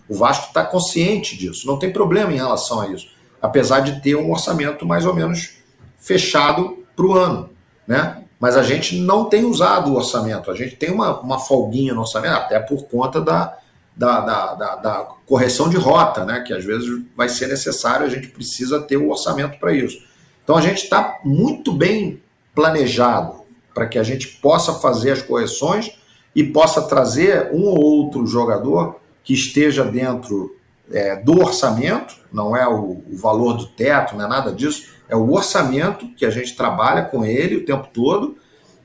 O 0.09 0.14
Vasco 0.14 0.46
está 0.46 0.64
consciente 0.64 1.36
disso, 1.36 1.66
não 1.66 1.78
tem 1.78 1.92
problema 1.92 2.32
em 2.32 2.36
relação 2.36 2.80
a 2.80 2.88
isso, 2.88 3.11
apesar 3.42 3.80
de 3.80 4.00
ter 4.00 4.16
um 4.16 4.30
orçamento 4.30 4.86
mais 4.86 5.04
ou 5.04 5.14
menos 5.14 5.59
fechado 5.98 6.82
para 6.96 7.06
o 7.06 7.12
ano, 7.12 7.50
né? 7.86 8.24
Mas 8.39 8.57
a 8.57 8.62
gente 8.62 8.99
não 8.99 9.24
tem 9.24 9.45
usado 9.45 9.91
o 9.91 9.97
orçamento, 9.97 10.51
a 10.51 10.55
gente 10.55 10.76
tem 10.76 10.91
uma, 10.91 11.20
uma 11.20 11.39
folguinha 11.39 11.93
no 11.93 12.03
orçamento, 12.03 12.34
até 12.34 12.61
por 12.61 12.84
conta 12.84 13.20
da, 13.20 13.57
da, 13.97 14.20
da, 14.20 14.55
da, 14.55 14.76
da 14.76 15.09
correção 15.26 15.68
de 15.68 15.76
rota, 15.76 16.24
né? 16.24 16.41
Que 16.47 16.53
às 16.55 16.64
vezes 16.64 16.89
vai 17.16 17.28
ser 17.28 17.49
necessário, 17.49 18.07
a 18.07 18.09
gente 18.09 18.28
precisa 18.28 18.80
ter 18.80 18.97
o 18.97 19.11
orçamento 19.11 19.59
para 19.59 19.72
isso. 19.72 19.99
Então 20.45 20.57
a 20.57 20.61
gente 20.61 20.84
está 20.84 21.18
muito 21.24 21.72
bem 21.72 22.22
planejado 22.55 23.43
para 23.74 23.86
que 23.86 23.99
a 23.99 24.03
gente 24.03 24.28
possa 24.28 24.74
fazer 24.74 25.12
as 25.12 25.22
correções 25.22 25.99
e 26.34 26.45
possa 26.45 26.82
trazer 26.82 27.51
um 27.53 27.64
ou 27.64 27.80
outro 27.80 28.26
jogador 28.26 29.01
que 29.22 29.34
esteja 29.34 29.84
dentro 29.84 30.57
é, 30.91 31.16
do 31.16 31.41
orçamento, 31.41 32.16
não 32.32 32.57
é 32.57 32.66
o, 32.66 33.03
o, 33.11 33.16
valor 33.16 33.55
do 33.55 33.66
teto, 33.66 34.16
não 34.16 34.24
é 34.24 34.28
nada 34.28 34.53
disso, 34.53 34.95
é 35.09 35.16
o 35.16 35.32
orçamento 35.32 36.09
que 36.14 36.24
a 36.26 36.30
gente 36.30 36.56
trabalha 36.56 37.02
com 37.02 37.24
ele 37.24 37.56
o 37.56 37.64
tempo 37.64 37.88
todo, 37.92 38.36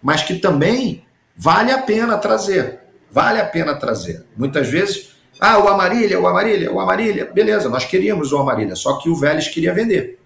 mas 0.01 0.23
que 0.23 0.39
também 0.39 1.05
vale 1.35 1.71
a 1.71 1.77
pena 1.77 2.17
trazer. 2.17 2.79
Vale 3.11 3.39
a 3.39 3.45
pena 3.45 3.75
trazer. 3.75 4.25
Muitas 4.35 4.67
vezes, 4.67 5.15
ah, 5.39 5.59
o 5.59 5.67
Amarília, 5.67 6.19
o 6.19 6.27
Amarília, 6.27 6.71
o 6.71 6.79
Amarília, 6.79 7.25
beleza, 7.25 7.69
nós 7.69 7.85
queríamos 7.85 8.31
o 8.31 8.37
Amarília, 8.37 8.75
só 8.75 8.97
que 8.97 9.09
o 9.09 9.15
Vélez 9.15 9.47
queria 9.47 9.73
vender. 9.73 10.19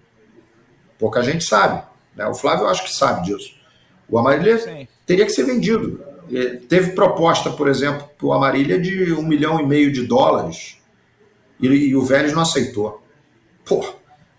Pouca 0.98 1.22
gente 1.22 1.44
sabe. 1.44 1.84
Né? 2.16 2.26
O 2.28 2.34
Flávio 2.34 2.66
eu 2.66 2.70
acho 2.70 2.84
que 2.84 2.94
sabe 2.94 3.26
disso. 3.26 3.56
O 4.10 4.18
Amarília 4.18 4.58
Sim. 4.58 4.88
teria 5.06 5.26
que 5.26 5.32
ser 5.32 5.44
vendido. 5.44 6.04
Teve 6.68 6.92
proposta, 6.92 7.50
por 7.52 7.68
exemplo, 7.68 8.10
para 8.18 8.28
o 8.28 8.34
Amarília 8.34 8.80
de 8.80 9.14
um 9.14 9.22
milhão 9.22 9.60
e 9.60 9.66
meio 9.66 9.92
de 9.92 10.06
dólares 10.06 10.78
e, 11.60 11.68
e 11.68 11.96
o 11.96 12.02
Vélez 12.02 12.34
não 12.34 12.42
aceitou. 12.42 13.02
Pô, 13.64 13.86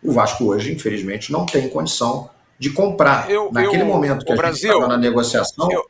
o 0.03 0.13
Vasco 0.13 0.45
hoje, 0.45 0.73
infelizmente, 0.73 1.33
não 1.33 1.45
tem 1.45 1.69
condição 1.69 2.31
de 2.59 2.71
comprar. 2.71 3.31
Eu, 3.31 3.51
Naquele 3.53 3.83
eu, 3.83 3.87
momento 3.87 4.25
que 4.25 4.33
a 4.33 4.37
Brasil, 4.37 4.71
gente 4.71 4.73
estava 4.73 4.89
na 4.89 4.97
negociação, 4.97 5.71
eu, 5.71 5.85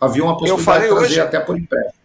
havia 0.00 0.22
uma 0.22 0.36
possibilidade 0.36 0.82
de 0.82 0.88
trazer 0.88 1.04
hoje, 1.04 1.20
até 1.20 1.40
por 1.40 1.58
empréstimo. 1.58 2.04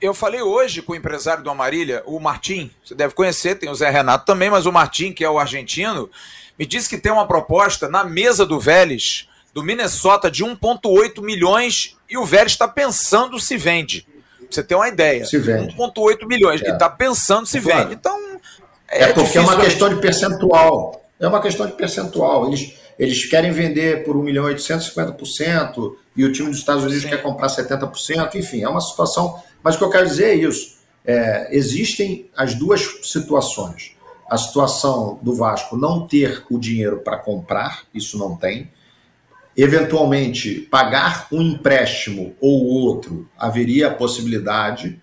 Eu 0.00 0.14
falei 0.14 0.40
hoje 0.40 0.80
com 0.80 0.92
o 0.92 0.96
empresário 0.96 1.44
do 1.44 1.50
Amarília, 1.50 2.02
o 2.06 2.18
Martim, 2.18 2.70
você 2.82 2.94
deve 2.94 3.14
conhecer, 3.14 3.56
tem 3.56 3.68
o 3.68 3.74
Zé 3.74 3.90
Renato 3.90 4.24
também, 4.24 4.48
mas 4.48 4.64
o 4.64 4.72
Martim, 4.72 5.12
que 5.12 5.22
é 5.22 5.28
o 5.28 5.38
argentino, 5.38 6.10
me 6.58 6.64
disse 6.64 6.88
que 6.88 6.96
tem 6.96 7.12
uma 7.12 7.26
proposta 7.26 7.88
na 7.88 8.02
mesa 8.02 8.46
do 8.46 8.58
Vélez 8.58 9.28
do 9.52 9.62
Minnesota 9.62 10.30
de 10.30 10.44
1,8 10.44 11.22
milhões 11.22 11.96
e 12.08 12.16
o 12.16 12.24
Vélez 12.24 12.52
está 12.52 12.68
pensando 12.68 13.38
se 13.38 13.56
vende. 13.56 14.06
Pra 14.38 14.46
você 14.50 14.62
ter 14.62 14.74
uma 14.74 14.88
ideia. 14.88 15.24
Se 15.24 15.38
vende. 15.38 15.76
1,8 15.76 16.26
milhões. 16.26 16.60
É. 16.60 16.64
Ele 16.64 16.72
está 16.72 16.88
pensando 16.88 17.46
se 17.46 17.60
claro. 17.60 17.82
vende. 17.82 17.94
Então. 17.94 18.29
É, 18.90 19.04
é 19.04 19.12
porque 19.12 19.38
é 19.38 19.40
uma 19.40 19.56
questão 19.56 19.88
de 19.88 20.00
percentual. 20.00 21.04
É 21.18 21.28
uma 21.28 21.40
questão 21.40 21.66
de 21.66 21.72
percentual. 21.72 22.48
Eles, 22.48 22.74
eles 22.98 23.24
querem 23.26 23.50
vender 23.50 24.04
por 24.04 24.16
1 24.16 24.22
milhão 24.22 24.50
e 24.50 24.54
850% 24.54 25.94
e 26.16 26.24
o 26.24 26.32
time 26.32 26.48
dos 26.50 26.58
Estados 26.58 26.82
Unidos 26.82 27.02
Sim. 27.02 27.08
quer 27.08 27.22
comprar 27.22 27.48
70%. 27.48 28.34
Enfim, 28.34 28.62
é 28.62 28.68
uma 28.68 28.80
situação. 28.80 29.40
Mas 29.62 29.76
o 29.76 29.78
que 29.78 29.84
eu 29.84 29.90
quero 29.90 30.06
dizer 30.06 30.30
é 30.30 30.34
isso. 30.34 30.80
É, 31.04 31.48
existem 31.56 32.28
as 32.36 32.54
duas 32.54 32.82
situações. 33.02 33.96
A 34.28 34.36
situação 34.36 35.18
do 35.22 35.34
Vasco 35.34 35.76
não 35.76 36.06
ter 36.06 36.44
o 36.50 36.58
dinheiro 36.58 36.98
para 36.98 37.16
comprar, 37.16 37.82
isso 37.92 38.16
não 38.16 38.36
tem 38.36 38.70
eventualmente 39.56 40.60
pagar 40.70 41.26
um 41.32 41.42
empréstimo 41.42 42.34
ou 42.40 42.64
outro, 42.64 43.28
haveria 43.36 43.88
a 43.88 43.94
possibilidade, 43.94 45.00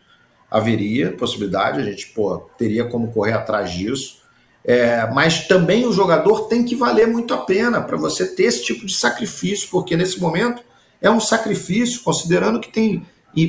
haveria 0.49 1.11
possibilidade, 1.11 1.79
a 1.79 1.83
gente 1.83 2.07
pô, 2.07 2.37
teria 2.57 2.85
como 2.85 3.11
correr 3.11 3.33
atrás 3.33 3.71
disso. 3.71 4.21
É, 4.63 5.07
mas 5.13 5.47
também 5.47 5.85
o 5.85 5.93
jogador 5.93 6.47
tem 6.47 6.65
que 6.65 6.75
valer 6.75 7.07
muito 7.07 7.33
a 7.33 7.37
pena 7.37 7.81
para 7.81 7.95
você 7.95 8.27
ter 8.27 8.43
esse 8.43 8.63
tipo 8.63 8.85
de 8.85 8.93
sacrifício, 8.93 9.69
porque 9.69 9.95
nesse 9.95 10.19
momento 10.19 10.61
é 11.01 11.09
um 11.09 11.19
sacrifício, 11.19 12.01
considerando 12.01 12.59
que 12.59 12.71
tem 12.71 13.05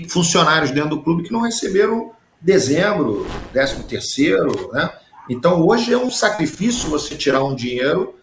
funcionários 0.09 0.71
dentro 0.71 0.91
do 0.91 1.03
clube 1.03 1.25
que 1.25 1.33
não 1.33 1.41
receberam 1.41 2.13
dezembro, 2.41 3.27
décimo 3.53 3.83
terceiro, 3.85 4.71
né? 4.73 4.91
Então 5.29 5.67
hoje 5.67 5.93
é 5.93 5.99
um 5.99 6.11
sacrifício 6.11 6.91
você 6.91 7.17
tirar 7.17 7.43
um 7.43 7.55
dinheiro 7.55 8.19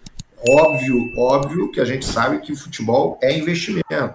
Óbvio, 0.47 1.11
óbvio 1.17 1.71
que 1.71 1.81
a 1.81 1.85
gente 1.85 2.05
sabe 2.05 2.39
que 2.39 2.55
futebol 2.55 3.17
é 3.21 3.35
investimento. 3.35 4.13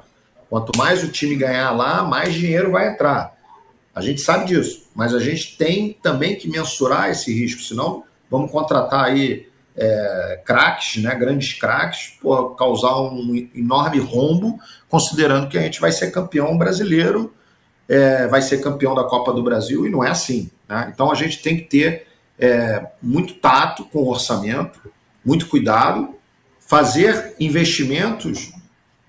Quanto 0.49 0.77
mais 0.77 1.03
o 1.03 1.09
time 1.09 1.35
ganhar 1.35 1.73
lá, 1.73 2.05
mais 2.05 2.35
dinheiro 2.35 2.73
vai 2.73 2.93
entrar. 2.93 3.33
A 3.95 4.01
gente 4.01 4.21
sabe 4.21 4.47
disso, 4.47 4.89
mas 4.95 5.15
a 5.15 5.19
gente 5.19 5.57
tem 5.57 5.97
também 6.03 6.37
que 6.37 6.49
mensurar 6.49 7.11
esse 7.11 7.33
risco, 7.33 7.63
senão 7.63 8.05
vamos 8.31 8.51
contratar 8.51 9.05
aí 9.05 9.49
é, 9.77 10.41
craques, 10.45 11.03
né, 11.03 11.15
grandes 11.15 11.55
craques, 11.55 12.19
por 12.21 12.55
causar 12.57 13.01
um 13.01 13.49
enorme 13.55 13.99
rombo, 13.99 14.59
considerando 14.89 15.49
que 15.49 15.59
a 15.59 15.63
gente 15.63 15.81
vai 15.81 15.91
ser 15.91 16.11
campeão 16.11 16.57
brasileiro, 16.57 17.33
é, 17.89 18.29
vai 18.29 18.41
ser 18.43 18.63
campeão 18.63 18.95
da 18.95 19.05
Copa 19.05 19.33
do 19.33 19.43
Brasil, 19.43 19.87
e 19.87 19.91
não 19.91 20.05
é 20.05 20.11
assim. 20.11 20.51
Né? 20.69 20.91
Então 20.95 21.11
a 21.11 21.15
gente 21.15 21.43
tem 21.43 21.57
que 21.57 21.65
ter 21.65 22.07
é, 22.39 22.87
muito 23.03 23.35
tato 23.35 23.85
com 23.85 24.01
o 24.01 24.11
orçamento, 24.11 24.81
muito 25.25 25.49
cuidado, 25.49 26.15
fazer 26.61 27.35
investimentos 27.41 28.53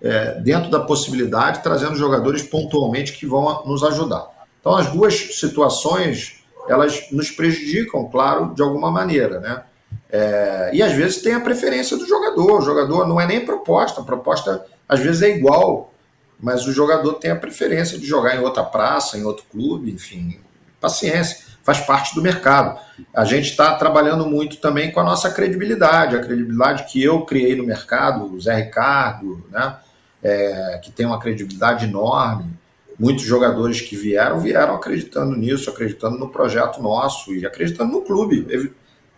é, 0.02 0.40
dentro 0.42 0.72
da 0.72 0.80
possibilidade, 0.80 1.62
trazendo 1.62 1.96
jogadores 1.96 2.42
pontualmente 2.42 3.14
que 3.14 3.26
vão 3.26 3.64
nos 3.66 3.84
ajudar. 3.84 4.41
Então, 4.62 4.76
as 4.76 4.88
duas 4.92 5.40
situações 5.40 6.42
elas 6.70 7.08
nos 7.12 7.30
prejudicam, 7.30 8.08
claro, 8.10 8.54
de 8.54 8.62
alguma 8.62 8.90
maneira, 8.90 9.40
né? 9.40 9.64
É, 10.10 10.70
e 10.74 10.82
às 10.82 10.94
vezes 10.94 11.22
tem 11.22 11.34
a 11.34 11.40
preferência 11.40 11.98
do 11.98 12.08
jogador. 12.08 12.60
O 12.60 12.62
jogador 12.62 13.08
não 13.08 13.20
é 13.20 13.26
nem 13.26 13.44
proposta, 13.44 14.02
a 14.02 14.04
proposta 14.04 14.66
às 14.88 15.00
vezes 15.00 15.22
é 15.22 15.30
igual, 15.30 15.92
mas 16.40 16.66
o 16.66 16.72
jogador 16.72 17.16
tem 17.16 17.32
a 17.32 17.36
preferência 17.36 17.98
de 17.98 18.06
jogar 18.06 18.36
em 18.36 18.40
outra 18.40 18.64
praça, 18.64 19.18
em 19.18 19.24
outro 19.24 19.46
clube, 19.52 19.92
enfim, 19.92 20.40
paciência 20.80 21.52
faz 21.64 21.80
parte 21.80 22.16
do 22.16 22.22
mercado. 22.22 22.80
A 23.14 23.24
gente 23.24 23.50
está 23.50 23.76
trabalhando 23.76 24.26
muito 24.26 24.58
também 24.58 24.92
com 24.92 25.00
a 25.00 25.04
nossa 25.04 25.30
credibilidade, 25.30 26.16
a 26.16 26.20
credibilidade 26.20 26.92
que 26.92 27.02
eu 27.02 27.26
criei 27.26 27.56
no 27.56 27.64
mercado, 27.64 28.34
o 28.34 28.42
Zé 28.42 28.56
Ricardo, 28.56 29.46
né, 29.52 29.78
é, 30.24 30.80
que 30.84 30.92
tem 30.92 31.06
uma 31.06 31.20
credibilidade 31.20 31.86
enorme. 31.86 32.60
Muitos 33.02 33.24
jogadores 33.24 33.82
que 33.82 33.96
vieram, 33.96 34.40
vieram 34.40 34.76
acreditando 34.76 35.36
nisso, 35.36 35.72
acreditando 35.72 36.20
no 36.20 36.30
projeto 36.30 36.80
nosso 36.80 37.34
e 37.34 37.44
acreditando 37.48 37.92
no 37.92 38.02
clube. 38.02 38.46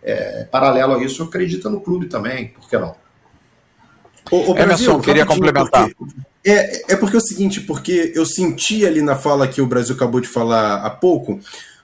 É, 0.02 0.44
paralelo 0.44 0.94
a 0.94 1.04
isso, 1.04 1.22
acredita 1.22 1.68
no 1.68 1.82
clube 1.82 2.06
também, 2.06 2.48
por 2.48 2.66
que 2.66 2.78
não? 2.78 2.96
O, 4.30 4.52
o 4.52 4.54
Brasil, 4.54 4.86
Emerson, 4.86 5.00
queria 5.00 5.26
complementar. 5.26 5.90
Porque, 5.94 6.14
é, 6.42 6.94
é 6.94 6.96
porque 6.96 7.16
é 7.16 7.18
o 7.18 7.22
seguinte, 7.22 7.60
porque 7.60 8.10
eu 8.14 8.24
senti 8.24 8.86
ali 8.86 9.02
na 9.02 9.16
fala 9.16 9.46
que 9.46 9.60
o 9.60 9.66
Brasil 9.66 9.94
acabou 9.94 10.18
de 10.18 10.28
falar 10.28 10.76
há 10.76 10.88
pouco, 10.88 11.38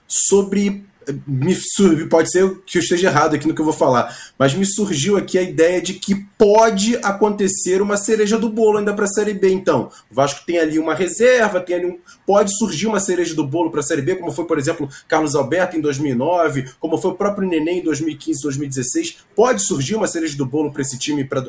sobre 0.07 0.83
me 1.27 1.55
surgiu, 1.55 2.07
pode 2.07 2.31
ser 2.31 2.57
que 2.65 2.77
eu 2.77 2.81
esteja 2.81 3.07
errado 3.07 3.35
aqui 3.35 3.47
no 3.47 3.53
que 3.53 3.61
eu 3.61 3.65
vou 3.65 3.73
falar, 3.73 4.15
mas 4.37 4.53
me 4.53 4.65
surgiu 4.65 5.17
aqui 5.17 5.37
a 5.37 5.41
ideia 5.41 5.81
de 5.81 5.93
que 5.93 6.15
pode 6.37 6.97
acontecer 6.97 7.81
uma 7.81 7.97
cereja 7.97 8.37
do 8.37 8.49
bolo 8.49 8.77
ainda 8.77 8.93
para 8.93 9.05
a 9.05 9.07
Série 9.07 9.33
B. 9.33 9.51
Então, 9.51 9.91
o 10.09 10.15
Vasco 10.15 10.45
tem 10.45 10.59
ali 10.59 10.79
uma 10.79 10.93
reserva, 10.93 11.59
tem 11.59 11.75
ali 11.75 11.85
um, 11.85 11.99
pode 12.25 12.55
surgir 12.57 12.87
uma 12.87 12.99
cereja 12.99 13.33
do 13.33 13.45
bolo 13.45 13.71
para 13.71 13.79
a 13.79 13.83
Série 13.83 14.01
B, 14.01 14.15
como 14.15 14.31
foi, 14.31 14.45
por 14.45 14.57
exemplo, 14.57 14.89
Carlos 15.07 15.35
Alberto 15.35 15.77
em 15.77 15.81
2009, 15.81 16.71
como 16.79 16.97
foi 16.97 17.11
o 17.11 17.15
próprio 17.15 17.47
Neném 17.47 17.79
em 17.79 17.83
2015, 17.83 18.41
2016. 18.43 19.17
Pode 19.35 19.61
surgir 19.61 19.95
uma 19.95 20.07
cereja 20.07 20.35
do 20.37 20.45
bolo 20.45 20.71
para 20.71 20.81
esse 20.81 20.97
time 20.97 21.23
para 21.23 21.41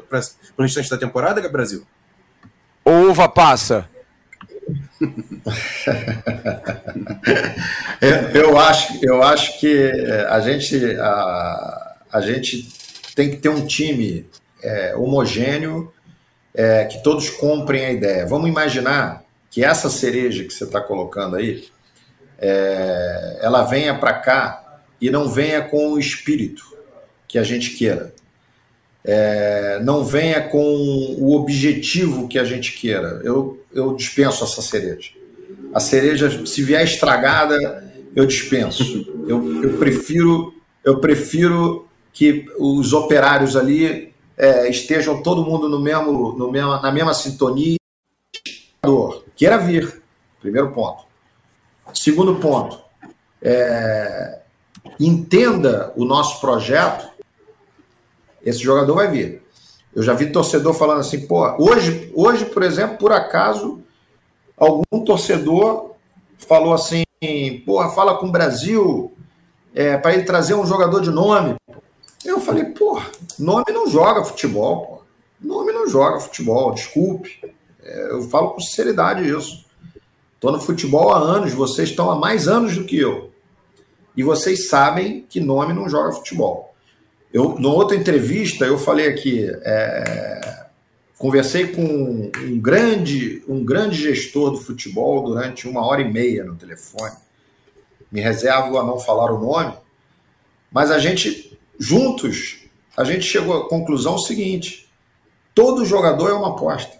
o 0.57 0.63
restante 0.63 0.91
da 0.91 0.97
temporada, 0.97 1.47
Brasil? 1.49 1.85
ou 2.85 3.11
uva 3.11 3.29
passa? 3.29 3.89
Eu, 8.00 8.42
eu, 8.42 8.59
acho, 8.59 8.98
eu 9.03 9.22
acho 9.22 9.59
que 9.61 9.90
a 10.28 10.40
gente, 10.40 10.96
a, 11.00 11.96
a 12.12 12.20
gente 12.20 12.68
tem 13.14 13.30
que 13.30 13.36
ter 13.36 13.48
um 13.48 13.66
time 13.66 14.26
é, 14.62 14.94
homogêneo, 14.96 15.92
é, 16.55 16.84
que 16.84 17.03
todos 17.03 17.30
comprem 17.30 17.84
a 17.84 17.92
ideia. 17.92 18.26
Vamos 18.26 18.48
imaginar 18.48 19.24
que 19.50 19.64
essa 19.64 19.90
cereja 19.90 20.44
que 20.44 20.53
você 20.53 20.64
está 20.64 20.80
colocando 20.80 21.36
aí, 21.36 21.64
é, 22.38 23.38
ela 23.42 23.64
venha 23.64 23.94
para 23.94 24.14
cá 24.14 24.80
e 25.00 25.11
não 25.11 25.28
venha 25.28 25.62
com 25.62 25.92
o 25.92 25.98
espírito 25.98 26.62
que 27.28 27.38
a 27.38 27.42
gente 27.42 27.70
queira. 27.70 28.14
É, 29.05 29.80
não 29.82 30.05
venha 30.05 30.40
com 30.48 31.16
o 31.18 31.34
objetivo 31.34 32.28
que 32.28 32.38
a 32.38 32.44
gente 32.44 32.72
queira. 32.72 33.20
Eu, 33.24 33.61
eu 33.72 33.94
dispenso 33.94 34.44
essa 34.44 34.62
cereja. 34.62 35.11
A 35.74 35.80
cereja, 35.80 36.46
se 36.46 36.62
vier 36.62 36.84
estragada, 36.84 37.92
eu 38.14 38.26
dispenso. 38.26 39.24
Eu, 39.26 39.62
eu 39.62 39.78
prefiro 39.78 40.53
eu 40.84 40.98
prefiro 40.98 41.86
que 42.12 42.46
os 42.59 42.92
operários 42.92 43.57
ali 43.57 44.12
é, 44.36 44.68
estejam 44.68 45.22
todo 45.22 45.44
mundo 45.44 45.68
no 45.68 45.80
mesmo, 45.80 46.32
no 46.32 46.50
mesmo, 46.50 46.70
na 46.80 46.90
mesma 46.90 47.14
sintonia. 47.14 47.76
Queira 49.36 49.59
vir, 49.59 50.03
primeiro 50.40 50.72
ponto. 50.72 51.05
Segundo 51.94 52.36
ponto, 52.36 52.80
é, 53.40 54.40
entenda 54.98 55.92
o 55.96 56.05
nosso 56.05 56.40
projeto, 56.40 57.09
esse 58.45 58.59
jogador 58.59 58.95
vai 58.95 59.09
vir. 59.09 59.43
Eu 59.95 60.03
já 60.03 60.14
vi 60.14 60.32
torcedor 60.32 60.74
falando 60.74 61.01
assim, 61.01 61.26
pô, 61.26 61.45
hoje, 61.59 62.11
hoje, 62.14 62.47
por 62.47 62.62
exemplo, 62.62 62.97
por 62.97 63.12
acaso, 63.12 63.82
algum 64.57 65.05
torcedor 65.05 65.93
falou 66.38 66.72
assim, 66.72 67.05
porra, 67.66 67.90
fala 67.90 68.16
com 68.16 68.26
o 68.26 68.32
Brasil 68.32 69.12
é, 69.74 69.97
para 69.97 70.14
ele 70.14 70.24
trazer 70.24 70.55
um 70.55 70.66
jogador 70.66 71.01
de 71.01 71.11
nome. 71.11 71.57
Eu 72.24 72.40
falei, 72.40 72.64
pô, 72.64 73.01
nome 73.38 73.66
não 73.72 73.88
joga 73.88 74.24
futebol, 74.24 74.86
pô. 74.86 75.03
Nome 75.40 75.72
não 75.72 75.88
joga 75.88 76.20
futebol, 76.20 76.72
desculpe. 76.72 77.40
É, 77.82 78.12
eu 78.12 78.22
falo 78.22 78.51
com 78.51 78.61
sinceridade 78.61 79.28
isso. 79.28 79.64
Estou 80.34 80.53
no 80.53 80.61
futebol 80.61 81.12
há 81.12 81.18
anos, 81.18 81.53
vocês 81.53 81.90
estão 81.90 82.11
há 82.11 82.16
mais 82.16 82.49
anos 82.49 82.76
do 82.76 82.84
que 82.84 82.97
eu. 82.99 83.30
E 84.16 84.22
vocês 84.22 84.68
sabem 84.68 85.26
que 85.28 85.40
nome 85.40 85.72
não 85.72 85.88
joga 85.88 86.12
futebol. 86.12 86.72
Eu, 87.33 87.57
numa 87.59 87.74
outra 87.74 87.97
entrevista, 87.97 88.64
eu 88.66 88.76
falei 88.76 89.09
aqui, 89.09 89.51
é, 89.62 90.66
conversei 91.16 91.68
com 91.68 91.83
um 91.83 92.61
grande, 92.61 93.43
um 93.49 93.64
grande 93.64 93.97
gestor 93.97 94.51
do 94.51 94.59
futebol 94.59 95.22
durante 95.24 95.68
uma 95.68 95.87
hora 95.87 96.03
e 96.03 96.12
meia 96.12 96.45
no 96.45 96.57
telefone. 96.57 97.16
Me 98.11 98.20
reservo 98.20 98.78
a 98.78 98.85
não 98.85 98.99
falar 98.99 99.33
o 99.33 99.41
nome, 99.41 99.72
mas 100.70 100.91
a 100.91 100.99
gente 100.99 101.59
juntos, 101.78 102.59
a 102.97 103.05
gente 103.05 103.24
chegou 103.24 103.57
à 103.57 103.68
conclusão 103.68 104.18
seguinte: 104.18 104.91
todo 105.55 105.87
jogador 105.87 106.28
é 106.28 106.35
uma 106.35 106.51
aposta. 106.51 106.99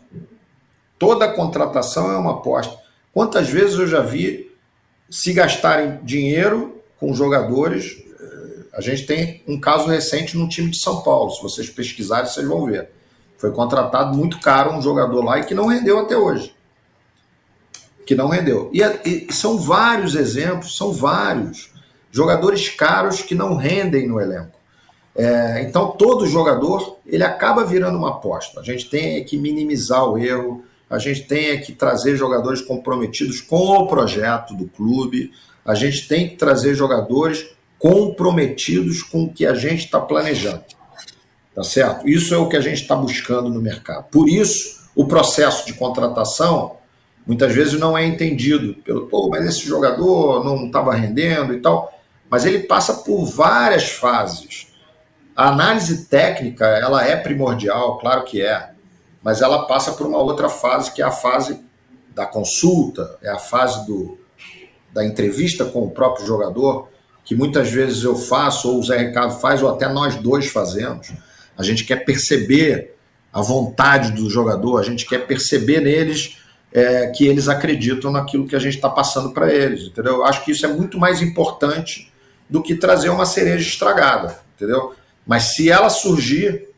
Toda 0.99 1.33
contratação 1.33 2.11
é 2.11 2.17
uma 2.17 2.33
aposta. 2.33 2.79
Quantas 3.13 3.49
vezes 3.49 3.79
eu 3.79 3.87
já 3.87 4.01
vi 4.01 4.51
se 5.11 5.33
gastarem 5.33 5.99
dinheiro 6.03 6.81
com 6.99 7.13
jogadores? 7.13 8.02
A 8.73 8.81
gente 8.81 9.05
tem 9.05 9.43
um 9.47 9.61
caso 9.61 9.87
recente 9.87 10.37
no 10.37 10.49
time 10.49 10.71
de 10.71 10.79
São 10.79 11.03
Paulo. 11.03 11.31
Se 11.31 11.43
vocês 11.43 11.69
pesquisarem, 11.69 12.27
vocês 12.27 12.47
vão 12.47 12.65
ver. 12.65 12.91
Foi 13.37 13.51
contratado 13.51 14.17
muito 14.17 14.41
caro 14.41 14.73
um 14.73 14.81
jogador 14.81 15.23
lá 15.23 15.39
e 15.39 15.45
que 15.45 15.55
não 15.55 15.67
rendeu 15.67 15.99
até 15.99 16.17
hoje. 16.17 16.55
Que 18.07 18.15
não 18.15 18.29
rendeu. 18.29 18.71
E, 18.73 18.83
e 18.83 19.33
são 19.33 19.59
vários 19.59 20.15
exemplos, 20.15 20.77
são 20.77 20.93
vários. 20.93 21.71
Jogadores 22.11 22.69
caros 22.71 23.21
que 23.21 23.35
não 23.35 23.57
rendem 23.57 24.09
no 24.09 24.21
elenco. 24.21 24.59
É, 25.15 25.63
então, 25.63 25.91
todo 25.91 26.27
jogador 26.27 26.99
ele 27.07 27.23
acaba 27.23 27.65
virando 27.65 27.99
uma 27.99 28.11
aposta. 28.11 28.61
A 28.61 28.63
gente 28.63 28.89
tem 28.89 29.23
que 29.25 29.37
minimizar 29.37 30.05
o 30.09 30.17
erro, 30.17 30.65
a 30.89 30.99
gente 30.99 31.25
tem 31.25 31.61
que 31.61 31.73
trazer 31.73 32.17
jogadores 32.17 32.63
comprometidos 32.63 33.41
com 33.41 33.77
o 33.77 33.87
projeto 33.87 34.55
do 34.55 34.67
clube, 34.67 35.31
a 35.65 35.75
gente 35.75 36.09
tem 36.09 36.29
que 36.29 36.37
trazer 36.37 36.75
jogadores 36.75 37.47
comprometidos 37.83 39.03
com 39.03 39.25
o 39.25 39.33
que 39.33 39.45
a 39.45 39.55
gente 39.55 39.85
está 39.85 40.01
planejando. 40.01 40.63
Tá 41.53 41.65
certo? 41.65 42.09
Isso 42.09 42.33
é 42.33 42.39
o 42.39 42.49
que 42.49 42.57
a 42.57 42.61
gente 42.61 42.81
está 42.81 42.95
buscando 42.95 43.51
no 43.51 43.61
mercado. 43.61 44.05
Por 44.05 44.29
isso, 44.29 44.89
o 44.95 45.05
processo 45.05 45.67
de 45.67 45.75
contratação 45.75 46.77
muitas 47.27 47.53
vezes 47.53 47.79
não 47.79 47.99
é 47.99 48.07
entendido 48.07 48.75
pelo, 48.83 49.09
pô, 49.09 49.29
mas 49.29 49.45
esse 49.45 49.67
jogador 49.67 50.45
não 50.45 50.67
estava 50.67 50.95
rendendo 50.95 51.53
e 51.53 51.61
tal. 51.61 51.93
Mas 52.31 52.47
ele 52.47 52.61
passa 52.61 52.95
por 52.95 53.27
várias 53.27 53.91
fases 53.91 54.73
a 55.35 55.49
análise 55.49 56.07
técnica, 56.07 56.67
ela 56.67 57.07
é 57.07 57.17
primordial, 57.17 57.99
claro 57.99 58.25
que 58.25 58.43
é, 58.43 58.71
mas 59.23 59.41
ela 59.41 59.67
passa 59.67 59.93
por 59.93 60.07
uma 60.07 60.19
outra 60.19 60.49
fase, 60.49 60.93
que 60.93 61.01
é 61.01 61.05
a 61.05 61.11
fase 61.11 61.59
da 62.15 62.27
consulta, 62.27 63.19
é 63.23 63.31
a 63.31 63.39
fase 63.39 63.87
do, 63.87 64.19
da 64.93 65.05
entrevista 65.05 65.65
com 65.65 65.85
o 65.85 65.91
próprio 65.91 66.27
jogador, 66.27 66.89
que 67.25 67.35
muitas 67.35 67.71
vezes 67.71 68.03
eu 68.03 68.17
faço, 68.17 68.69
ou 68.71 68.81
o 68.81 68.83
Zé 68.83 68.99
Ricardo 68.99 69.39
faz, 69.39 69.63
ou 69.63 69.69
até 69.69 69.89
nós 69.89 70.17
dois 70.17 70.49
fazemos. 70.49 71.13
A 71.57 71.63
gente 71.63 71.85
quer 71.85 72.05
perceber 72.05 72.95
a 73.33 73.41
vontade 73.41 74.13
do 74.13 74.29
jogador, 74.29 74.79
a 74.79 74.83
gente 74.83 75.07
quer 75.07 75.27
perceber 75.27 75.81
neles 75.81 76.39
é, 76.73 77.09
que 77.09 77.27
eles 77.27 77.49
acreditam 77.49 78.11
naquilo 78.11 78.47
que 78.47 78.57
a 78.57 78.59
gente 78.59 78.75
está 78.75 78.89
passando 78.89 79.31
para 79.31 79.53
eles, 79.53 79.83
entendeu? 79.83 80.17
Eu 80.17 80.25
acho 80.25 80.45
que 80.45 80.53
isso 80.53 80.67
é 80.67 80.69
muito 80.69 80.99
mais 80.99 81.23
importante 81.23 82.11
do 82.49 82.63
que 82.63 82.75
trazer 82.75 83.09
uma 83.09 83.25
cereja 83.25 83.67
estragada, 83.67 84.39
entendeu? 84.57 84.95
Mas 85.27 85.55
se 85.55 85.71
ela 85.71 85.89
surgir 85.89 86.69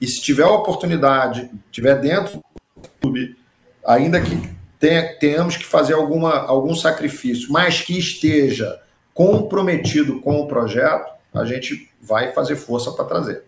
e 0.00 0.06
se 0.06 0.22
tiver 0.22 0.44
a 0.44 0.50
oportunidade, 0.50 1.50
tiver 1.70 1.96
dentro 1.96 2.40
do 2.76 2.88
clube, 3.00 3.36
ainda 3.84 4.20
que 4.20 4.50
tenha, 4.78 5.14
tenhamos 5.18 5.56
que 5.56 5.64
fazer 5.64 5.94
alguma, 5.94 6.34
algum 6.46 6.74
sacrifício, 6.74 7.50
mas 7.50 7.80
que 7.80 7.98
esteja 7.98 8.78
comprometido 9.18 10.20
com 10.20 10.40
o 10.40 10.46
projeto, 10.46 11.10
a 11.34 11.44
gente 11.44 11.90
vai 12.00 12.30
fazer 12.30 12.54
força 12.54 12.92
para 12.92 13.04
trazer. 13.04 13.42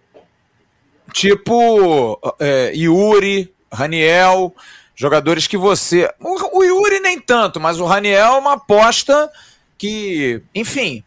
Tipo 1.12 2.18
é, 2.40 2.72
Yuri, 2.74 3.54
Raniel, 3.72 4.52
jogadores 4.96 5.46
que 5.46 5.56
você. 5.56 6.12
O, 6.18 6.58
o 6.58 6.64
Yuri 6.64 6.98
nem 6.98 7.20
tanto, 7.20 7.60
mas 7.60 7.78
o 7.78 7.84
Raniel 7.84 8.34
é 8.34 8.38
uma 8.38 8.54
aposta 8.54 9.30
que, 9.78 10.42
enfim, 10.52 11.04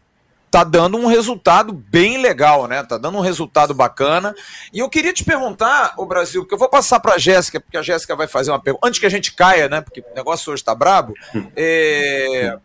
tá 0.50 0.64
dando 0.64 0.96
um 0.96 1.08
resultado 1.08 1.70
bem 1.70 2.16
legal, 2.16 2.66
né? 2.66 2.82
Tá 2.84 2.96
dando 2.96 3.18
um 3.18 3.20
resultado 3.20 3.74
bacana. 3.74 4.34
E 4.72 4.78
eu 4.78 4.88
queria 4.88 5.12
te 5.12 5.24
perguntar, 5.24 5.92
o 5.98 6.06
Brasil, 6.06 6.40
porque 6.40 6.54
eu 6.54 6.58
vou 6.58 6.70
passar 6.70 7.00
para 7.00 7.16
a 7.16 7.18
Jéssica, 7.18 7.60
porque 7.60 7.76
a 7.76 7.82
Jéssica 7.82 8.16
vai 8.16 8.26
fazer 8.26 8.50
uma 8.50 8.62
pergunta 8.62 8.88
antes 8.88 8.98
que 8.98 9.04
a 9.04 9.10
gente 9.10 9.34
caia, 9.34 9.68
né? 9.68 9.82
Porque 9.82 10.00
o 10.00 10.14
negócio 10.14 10.50
hoje 10.50 10.62
está 10.62 10.74
brabo. 10.74 11.12
É... 11.54 12.56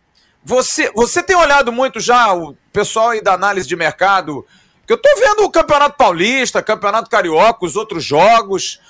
Você, 0.44 0.90
você 0.92 1.22
tem 1.22 1.36
olhado 1.36 1.70
muito 1.70 2.00
já 2.00 2.32
o 2.32 2.56
pessoal 2.72 3.10
aí 3.10 3.20
da 3.20 3.34
análise 3.34 3.68
de 3.68 3.76
mercado? 3.76 4.46
Que 4.86 4.92
eu 4.94 4.98
tô 4.98 5.08
vendo 5.16 5.44
o 5.44 5.50
Campeonato 5.50 5.96
Paulista, 5.96 6.62
Campeonato 6.62 7.10
Carioca, 7.10 7.64
os 7.64 7.76
outros 7.76 8.02
jogos. 8.02 8.80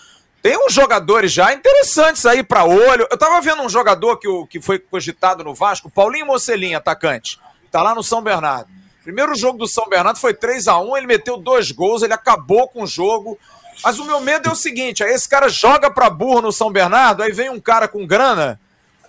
Tem 0.42 0.57
uns 0.57 0.72
jogadores 0.72 1.32
já 1.32 1.53
interessantes 1.53 2.24
aí 2.24 2.42
para 2.42 2.64
olho. 2.64 3.07
Eu 3.11 3.18
tava 3.18 3.40
vendo 3.40 3.62
um 3.62 3.68
jogador 3.68 4.16
que, 4.16 4.28
que 4.48 4.61
foi 4.61 4.78
cogitado 4.78 5.44
no 5.44 5.55
Vasco, 5.55 5.90
Paulinho 5.90 6.26
Mocelin, 6.26 6.74
atacante. 6.74 7.38
Tá 7.70 7.82
lá 7.82 7.94
no 7.94 8.03
São 8.03 8.22
Bernardo. 8.22 8.70
Primeiro 9.03 9.34
jogo 9.34 9.59
do 9.59 9.66
São 9.66 9.88
Bernardo 9.88 10.18
foi 10.18 10.32
3 10.32 10.68
a 10.68 10.78
1 10.78 10.96
ele 10.96 11.07
meteu 11.07 11.36
dois 11.36 11.70
gols, 11.72 12.03
ele 12.03 12.12
acabou 12.12 12.68
com 12.68 12.84
o 12.84 12.86
jogo. 12.86 13.38
Mas 13.82 13.98
o 13.98 14.05
meu 14.05 14.20
medo 14.20 14.48
é 14.48 14.53
o 14.53 14.57
seguinte: 14.57 15.03
aí 15.03 15.12
esse 15.12 15.28
cara 15.28 15.48
joga 15.48 15.90
pra 15.90 16.09
burro 16.09 16.42
no 16.42 16.53
São 16.53 16.70
Bernardo, 16.70 17.22
aí 17.22 17.32
vem 17.32 17.51
um 17.51 17.61
cara 17.61 17.88
com 17.88 18.07
grana 18.07 18.61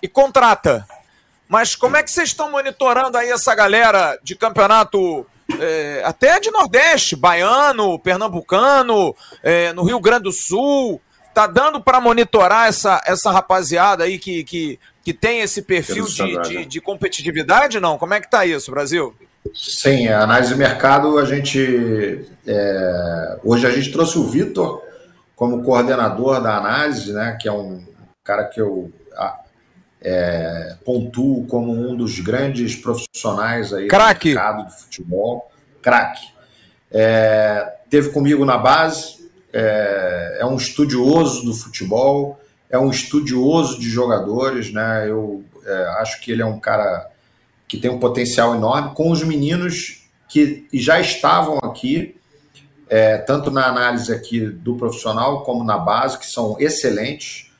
e 0.02 0.08
contrata. 0.08 0.86
Mas 1.52 1.74
como 1.74 1.98
é 1.98 2.02
que 2.02 2.10
vocês 2.10 2.30
estão 2.30 2.50
monitorando 2.50 3.18
aí 3.18 3.28
essa 3.28 3.54
galera 3.54 4.18
de 4.22 4.34
campeonato 4.34 5.26
é, 5.60 6.00
até 6.02 6.40
de 6.40 6.50
Nordeste, 6.50 7.14
baiano, 7.14 7.98
pernambucano, 7.98 9.14
é, 9.42 9.70
no 9.74 9.84
Rio 9.84 10.00
Grande 10.00 10.22
do 10.22 10.32
Sul? 10.32 10.98
Tá 11.34 11.46
dando 11.46 11.78
para 11.78 12.00
monitorar 12.00 12.70
essa, 12.70 13.02
essa 13.04 13.30
rapaziada 13.30 14.04
aí 14.04 14.18
que, 14.18 14.42
que, 14.44 14.80
que 15.04 15.12
tem 15.12 15.40
esse 15.40 15.60
perfil 15.60 16.06
de, 16.06 16.40
de, 16.40 16.64
de 16.64 16.80
competitividade, 16.80 17.78
não? 17.78 17.98
Como 17.98 18.14
é 18.14 18.20
que 18.22 18.30
tá 18.30 18.46
isso, 18.46 18.70
Brasil? 18.70 19.14
Sim, 19.54 20.08
a 20.08 20.22
análise 20.22 20.54
de 20.54 20.58
mercado, 20.58 21.18
a 21.18 21.26
gente. 21.26 22.26
É, 22.46 23.38
hoje 23.44 23.66
a 23.66 23.70
gente 23.70 23.92
trouxe 23.92 24.16
o 24.16 24.24
Vitor 24.24 24.82
como 25.36 25.62
coordenador 25.62 26.40
da 26.40 26.56
análise, 26.56 27.12
né, 27.12 27.36
que 27.38 27.46
é 27.46 27.52
um 27.52 27.84
cara 28.24 28.44
que 28.44 28.58
eu 28.58 28.90
é, 30.02 30.76
pontuo 30.84 31.46
como 31.46 31.72
um 31.72 31.96
dos 31.96 32.18
grandes 32.18 32.74
profissionais 32.76 33.72
aí 33.72 33.86
Crack. 33.88 34.28
do 34.28 34.34
mercado 34.34 34.66
de 34.66 34.80
futebol. 34.80 35.50
Craque. 35.80 36.26
É, 36.90 37.74
teve 37.88 38.10
comigo 38.10 38.44
na 38.44 38.58
base, 38.58 39.30
é, 39.52 40.38
é 40.40 40.46
um 40.46 40.56
estudioso 40.56 41.44
do 41.44 41.54
futebol, 41.54 42.40
é 42.68 42.78
um 42.78 42.90
estudioso 42.90 43.78
de 43.78 43.88
jogadores, 43.88 44.72
né? 44.72 45.08
Eu 45.08 45.44
é, 45.64 45.84
acho 46.00 46.20
que 46.20 46.32
ele 46.32 46.42
é 46.42 46.46
um 46.46 46.58
cara 46.58 47.08
que 47.68 47.78
tem 47.78 47.90
um 47.90 47.98
potencial 47.98 48.54
enorme 48.54 48.94
com 48.94 49.10
os 49.10 49.22
meninos 49.22 50.06
que 50.28 50.66
já 50.72 51.00
estavam 51.00 51.58
aqui, 51.58 52.16
é, 52.88 53.18
tanto 53.18 53.50
na 53.50 53.66
análise 53.66 54.12
aqui 54.12 54.40
do 54.40 54.76
profissional 54.76 55.42
como 55.44 55.64
na 55.64 55.78
base, 55.78 56.18
que 56.18 56.26
são 56.26 56.56
excelentes. 56.58 57.50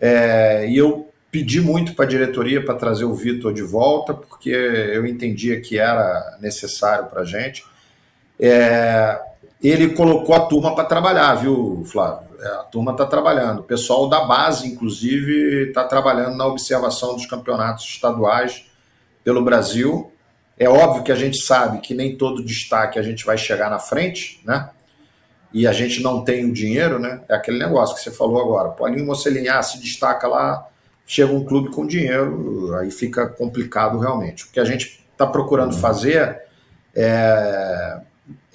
É, 0.00 0.68
e 0.68 0.76
eu 0.76 1.07
pedi 1.38 1.60
muito 1.60 1.94
para 1.94 2.04
a 2.04 2.08
diretoria 2.08 2.64
para 2.64 2.74
trazer 2.74 3.04
o 3.04 3.14
Vitor 3.14 3.54
de 3.54 3.62
volta, 3.62 4.12
porque 4.12 4.50
eu 4.50 5.06
entendia 5.06 5.60
que 5.60 5.78
era 5.78 6.36
necessário 6.40 7.06
para 7.06 7.20
a 7.20 7.24
gente. 7.24 7.64
É, 8.40 9.20
ele 9.62 9.90
colocou 9.90 10.34
a 10.34 10.40
turma 10.40 10.74
para 10.74 10.82
trabalhar, 10.84 11.36
viu, 11.36 11.84
Flávio? 11.86 12.26
É, 12.40 12.48
a 12.48 12.64
turma 12.64 12.90
está 12.90 13.06
trabalhando. 13.06 13.60
O 13.60 13.62
pessoal 13.62 14.08
da 14.08 14.24
base, 14.24 14.66
inclusive, 14.66 15.68
está 15.68 15.84
trabalhando 15.84 16.36
na 16.36 16.44
observação 16.44 17.14
dos 17.14 17.24
campeonatos 17.24 17.84
estaduais 17.84 18.66
pelo 19.22 19.44
Brasil. 19.44 20.10
É 20.58 20.68
óbvio 20.68 21.04
que 21.04 21.12
a 21.12 21.16
gente 21.16 21.40
sabe 21.40 21.78
que 21.78 21.94
nem 21.94 22.16
todo 22.16 22.44
destaque 22.44 22.98
a 22.98 23.02
gente 23.02 23.24
vai 23.24 23.38
chegar 23.38 23.70
na 23.70 23.78
frente, 23.78 24.40
né? 24.44 24.70
E 25.52 25.68
a 25.68 25.72
gente 25.72 26.02
não 26.02 26.24
tem 26.24 26.44
o 26.44 26.52
dinheiro, 26.52 26.98
né? 26.98 27.22
É 27.28 27.36
aquele 27.36 27.60
negócio 27.60 27.94
que 27.94 28.02
você 28.02 28.10
falou 28.10 28.40
agora. 28.40 28.70
Paulinho 28.70 29.06
Mocelin, 29.06 29.46
ah, 29.46 29.62
se 29.62 29.78
destaca 29.78 30.26
lá, 30.26 30.68
chega 31.08 31.32
um 31.32 31.42
clube 31.42 31.70
com 31.70 31.86
dinheiro, 31.86 32.74
aí 32.76 32.90
fica 32.90 33.26
complicado 33.26 33.98
realmente. 33.98 34.44
O 34.44 34.48
que 34.48 34.60
a 34.60 34.64
gente 34.64 35.02
está 35.10 35.26
procurando 35.26 35.72
uhum. 35.72 35.80
fazer 35.80 36.42
é, 36.94 38.00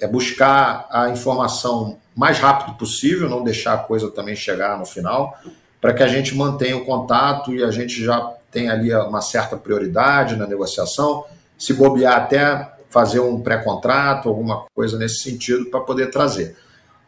é 0.00 0.06
buscar 0.06 0.86
a 0.88 1.10
informação 1.10 1.98
mais 2.14 2.38
rápido 2.38 2.76
possível, 2.78 3.28
não 3.28 3.42
deixar 3.42 3.74
a 3.74 3.78
coisa 3.78 4.08
também 4.08 4.36
chegar 4.36 4.78
no 4.78 4.86
final, 4.86 5.36
para 5.80 5.92
que 5.92 6.02
a 6.04 6.06
gente 6.06 6.36
mantenha 6.36 6.76
o 6.76 6.84
contato 6.84 7.52
e 7.52 7.64
a 7.64 7.72
gente 7.72 8.02
já 8.02 8.20
tenha 8.52 8.72
ali 8.72 8.94
uma 8.94 9.20
certa 9.20 9.56
prioridade 9.56 10.36
na 10.36 10.46
negociação, 10.46 11.24
se 11.58 11.74
bobear 11.74 12.16
até 12.16 12.72
fazer 12.88 13.18
um 13.18 13.40
pré-contrato, 13.40 14.28
alguma 14.28 14.66
coisa 14.72 14.96
nesse 14.96 15.24
sentido 15.24 15.66
para 15.66 15.80
poder 15.80 16.12
trazer. 16.12 16.56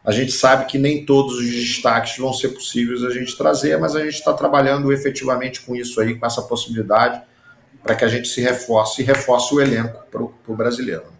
A 0.07 0.11
gente 0.13 0.31
sabe 0.31 0.67
que 0.67 0.77
nem 0.77 1.05
todos 1.05 1.35
os 1.37 1.51
destaques 1.51 2.17
vão 2.17 2.31
ser 2.31 2.47
possíveis 2.53 3.03
a 3.03 3.09
gente 3.09 3.37
trazer, 3.37 3.77
mas 3.77 3.93
a 3.93 3.99
gente 3.99 4.13
está 4.13 4.31
trabalhando 4.31 4.93
efetivamente 4.93 5.59
com 5.59 5.75
isso 5.75 5.99
aí, 5.99 6.15
com 6.15 6.25
essa 6.25 6.41
possibilidade, 6.41 7.21
para 7.83 7.93
que 7.93 8.05
a 8.05 8.07
gente 8.07 8.29
se 8.29 8.39
reforce 8.39 9.01
e 9.01 9.05
reforce 9.05 9.53
o 9.53 9.59
elenco 9.59 10.01
para 10.09 10.23
o 10.23 10.55
brasileiro. 10.55 11.16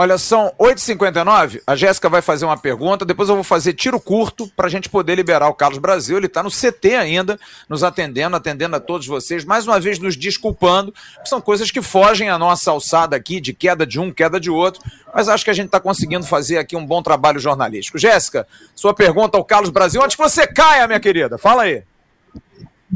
Olha, 0.00 0.16
são 0.16 0.54
8h59. 0.60 1.60
A 1.66 1.74
Jéssica 1.74 2.08
vai 2.08 2.22
fazer 2.22 2.44
uma 2.44 2.56
pergunta. 2.56 3.04
Depois 3.04 3.28
eu 3.28 3.34
vou 3.34 3.42
fazer 3.42 3.72
tiro 3.72 3.98
curto 3.98 4.46
para 4.54 4.68
a 4.68 4.70
gente 4.70 4.88
poder 4.88 5.16
liberar 5.16 5.48
o 5.48 5.54
Carlos 5.54 5.80
Brasil. 5.80 6.16
Ele 6.16 6.26
está 6.26 6.40
no 6.40 6.50
CT 6.52 6.94
ainda, 6.94 7.36
nos 7.68 7.82
atendendo, 7.82 8.36
atendendo 8.36 8.76
a 8.76 8.80
todos 8.80 9.08
vocês. 9.08 9.44
Mais 9.44 9.66
uma 9.66 9.80
vez, 9.80 9.98
nos 9.98 10.16
desculpando. 10.16 10.94
São 11.24 11.40
coisas 11.40 11.72
que 11.72 11.82
fogem 11.82 12.30
à 12.30 12.38
nossa 12.38 12.70
alçada 12.70 13.16
aqui, 13.16 13.40
de 13.40 13.52
queda 13.52 13.84
de 13.84 13.98
um, 13.98 14.12
queda 14.12 14.38
de 14.38 14.52
outro. 14.52 14.80
Mas 15.12 15.28
acho 15.28 15.42
que 15.42 15.50
a 15.50 15.54
gente 15.54 15.66
está 15.66 15.80
conseguindo 15.80 16.24
fazer 16.24 16.58
aqui 16.58 16.76
um 16.76 16.86
bom 16.86 17.02
trabalho 17.02 17.40
jornalístico. 17.40 17.98
Jéssica, 17.98 18.46
sua 18.76 18.94
pergunta 18.94 19.36
ao 19.36 19.44
Carlos 19.44 19.70
Brasil. 19.70 20.00
Antes 20.00 20.14
que 20.14 20.22
você 20.22 20.46
caia, 20.46 20.86
minha 20.86 21.00
querida, 21.00 21.36
fala 21.38 21.64
aí. 21.64 21.82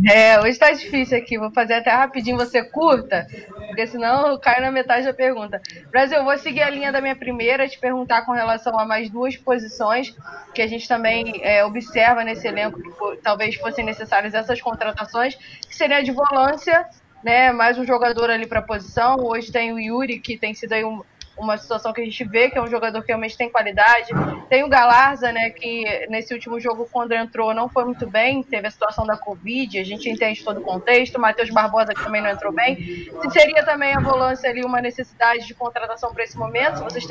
É, 0.09 0.41
hoje 0.41 0.59
tá 0.59 0.71
difícil 0.71 1.19
aqui. 1.19 1.39
Vou 1.39 1.51
fazer 1.51 1.75
até 1.75 1.91
rapidinho, 1.91 2.37
você 2.37 2.63
curta, 2.63 3.27
porque 3.67 3.87
senão 3.87 4.27
eu 4.29 4.39
caio 4.39 4.63
na 4.63 4.73
metade 4.73 5.05
da 5.05 5.13
pergunta. 5.13 5.61
Brasil, 5.91 6.19
eu 6.19 6.25
vou 6.25 6.37
seguir 6.39 6.63
a 6.63 6.71
linha 6.71 6.91
da 6.91 7.01
minha 7.01 7.15
primeira, 7.15 7.69
te 7.69 7.79
perguntar 7.79 8.23
com 8.23 8.33
relação 8.33 8.79
a 8.79 8.87
mais 8.87 9.11
duas 9.11 9.37
posições 9.37 10.15
que 10.55 10.63
a 10.63 10.67
gente 10.67 10.89
também 10.89 11.41
é, 11.43 11.65
observa 11.65 12.25
nesse 12.25 12.49
elenco, 12.49 12.81
que 12.81 13.17
talvez 13.23 13.55
fossem 13.57 13.85
necessárias 13.85 14.33
essas 14.33 14.61
contratações, 14.61 15.35
que 15.35 15.77
seria 15.77 15.99
a 15.99 16.03
de 16.03 16.11
volância, 16.11 16.87
né? 17.23 17.53
Mais 17.53 17.79
um 17.79 17.85
jogador 17.85 18.31
ali 18.31 18.47
para 18.47 18.63
posição. 18.63 19.17
Hoje 19.21 19.53
tem 19.53 19.73
o 19.73 19.79
Yuri, 19.79 20.21
que 20.21 20.39
tem 20.39 20.55
sido 20.55 20.73
aí 20.73 20.85
um, 20.85 21.03
uma 21.37 21.57
situação 21.57 21.93
que 21.93 22.01
a 22.01 22.05
gente 22.05 22.25
vê 22.25 22.51
que 22.51 22.59
é 22.59 22.63
um 22.63 22.67
jogador 22.67 23.01
que 23.03 23.09
realmente 23.09 23.37
tem 23.37 23.51
qualidade. 23.51 24.11
Tem 24.49 24.63
o 24.63 24.69
Galarza, 24.69 25.33
né, 25.33 25.51
que 25.51 26.07
nesse 26.09 26.33
último 26.35 26.61
jogo, 26.61 26.89
quando 26.91 27.13
entrou, 27.13 27.55
não 27.55 27.69
foi 27.69 27.85
muito 27.85 28.09
bem, 28.09 28.43
teve 28.43 28.67
a 28.67 28.71
situação 28.71 29.07
da 29.07 29.17
Covid, 29.17 29.79
a 29.79 29.85
gente 29.85 30.09
entende 30.09 30.45
todo 30.45 30.61
o 30.61 30.65
contexto. 30.65 31.19
Matheus 31.19 31.51
Barbosa, 31.51 31.95
que 31.95 32.03
também 32.03 32.23
não 32.23 32.31
entrou 32.31 32.53
bem. 32.53 32.77
Se 32.77 33.31
seria 33.31 33.65
também 33.65 33.95
a 33.95 34.01
volância 34.01 34.49
ali 34.49 34.65
uma 34.65 34.81
necessidade 34.81 35.47
de 35.47 35.55
contratação 35.55 36.13
para 36.13 36.25
esse 36.25 36.37
momento, 36.37 36.79
se 36.79 36.85
vocês 36.85 37.07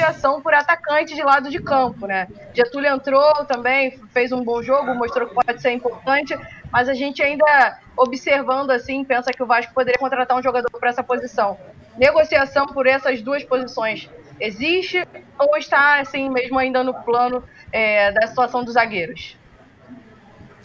negociação 0.00 0.40
por 0.40 0.54
atacante 0.54 1.14
de 1.14 1.22
lado 1.22 1.50
de 1.50 1.60
campo, 1.60 2.06
né? 2.06 2.28
Getúlio 2.54 2.90
entrou 2.90 3.44
também, 3.44 3.98
fez 4.12 4.32
um 4.32 4.42
bom 4.42 4.62
jogo, 4.62 4.94
mostrou 4.94 5.28
que 5.28 5.34
pode 5.34 5.60
ser 5.60 5.72
importante, 5.72 6.34
mas 6.72 6.88
a 6.88 6.94
gente 6.94 7.22
ainda 7.22 7.78
observando 7.96 8.70
assim 8.70 9.04
pensa 9.04 9.30
que 9.32 9.42
o 9.42 9.46
Vasco 9.46 9.74
poderia 9.74 9.98
contratar 9.98 10.38
um 10.38 10.42
jogador 10.42 10.70
para 10.78 10.90
essa 10.90 11.02
posição 11.02 11.58
negociação 11.98 12.66
por 12.66 12.86
essas 12.86 13.20
duas 13.20 13.44
posições 13.44 14.08
existe 14.40 15.06
ou 15.38 15.56
está 15.56 16.00
assim 16.00 16.30
mesmo 16.30 16.58
ainda 16.58 16.82
no 16.82 16.94
plano 16.94 17.44
é, 17.72 18.10
da 18.12 18.26
situação 18.26 18.64
dos 18.64 18.74
zagueiros? 18.74 19.36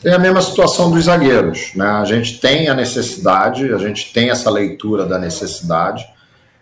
É 0.04 0.14
a 0.14 0.20
mesma 0.20 0.42
situação 0.42 0.92
dos 0.92 1.06
zagueiros. 1.06 1.74
Né? 1.76 1.86
A 1.86 2.06
gente 2.06 2.40
tem 2.40 2.70
a 2.70 2.74
necessidade, 2.74 3.74
a 3.74 3.78
gente 3.78 4.14
tem 4.14 4.30
essa 4.30 4.50
leitura 4.50 5.06
da 5.06 5.18
necessidade, 5.18 6.06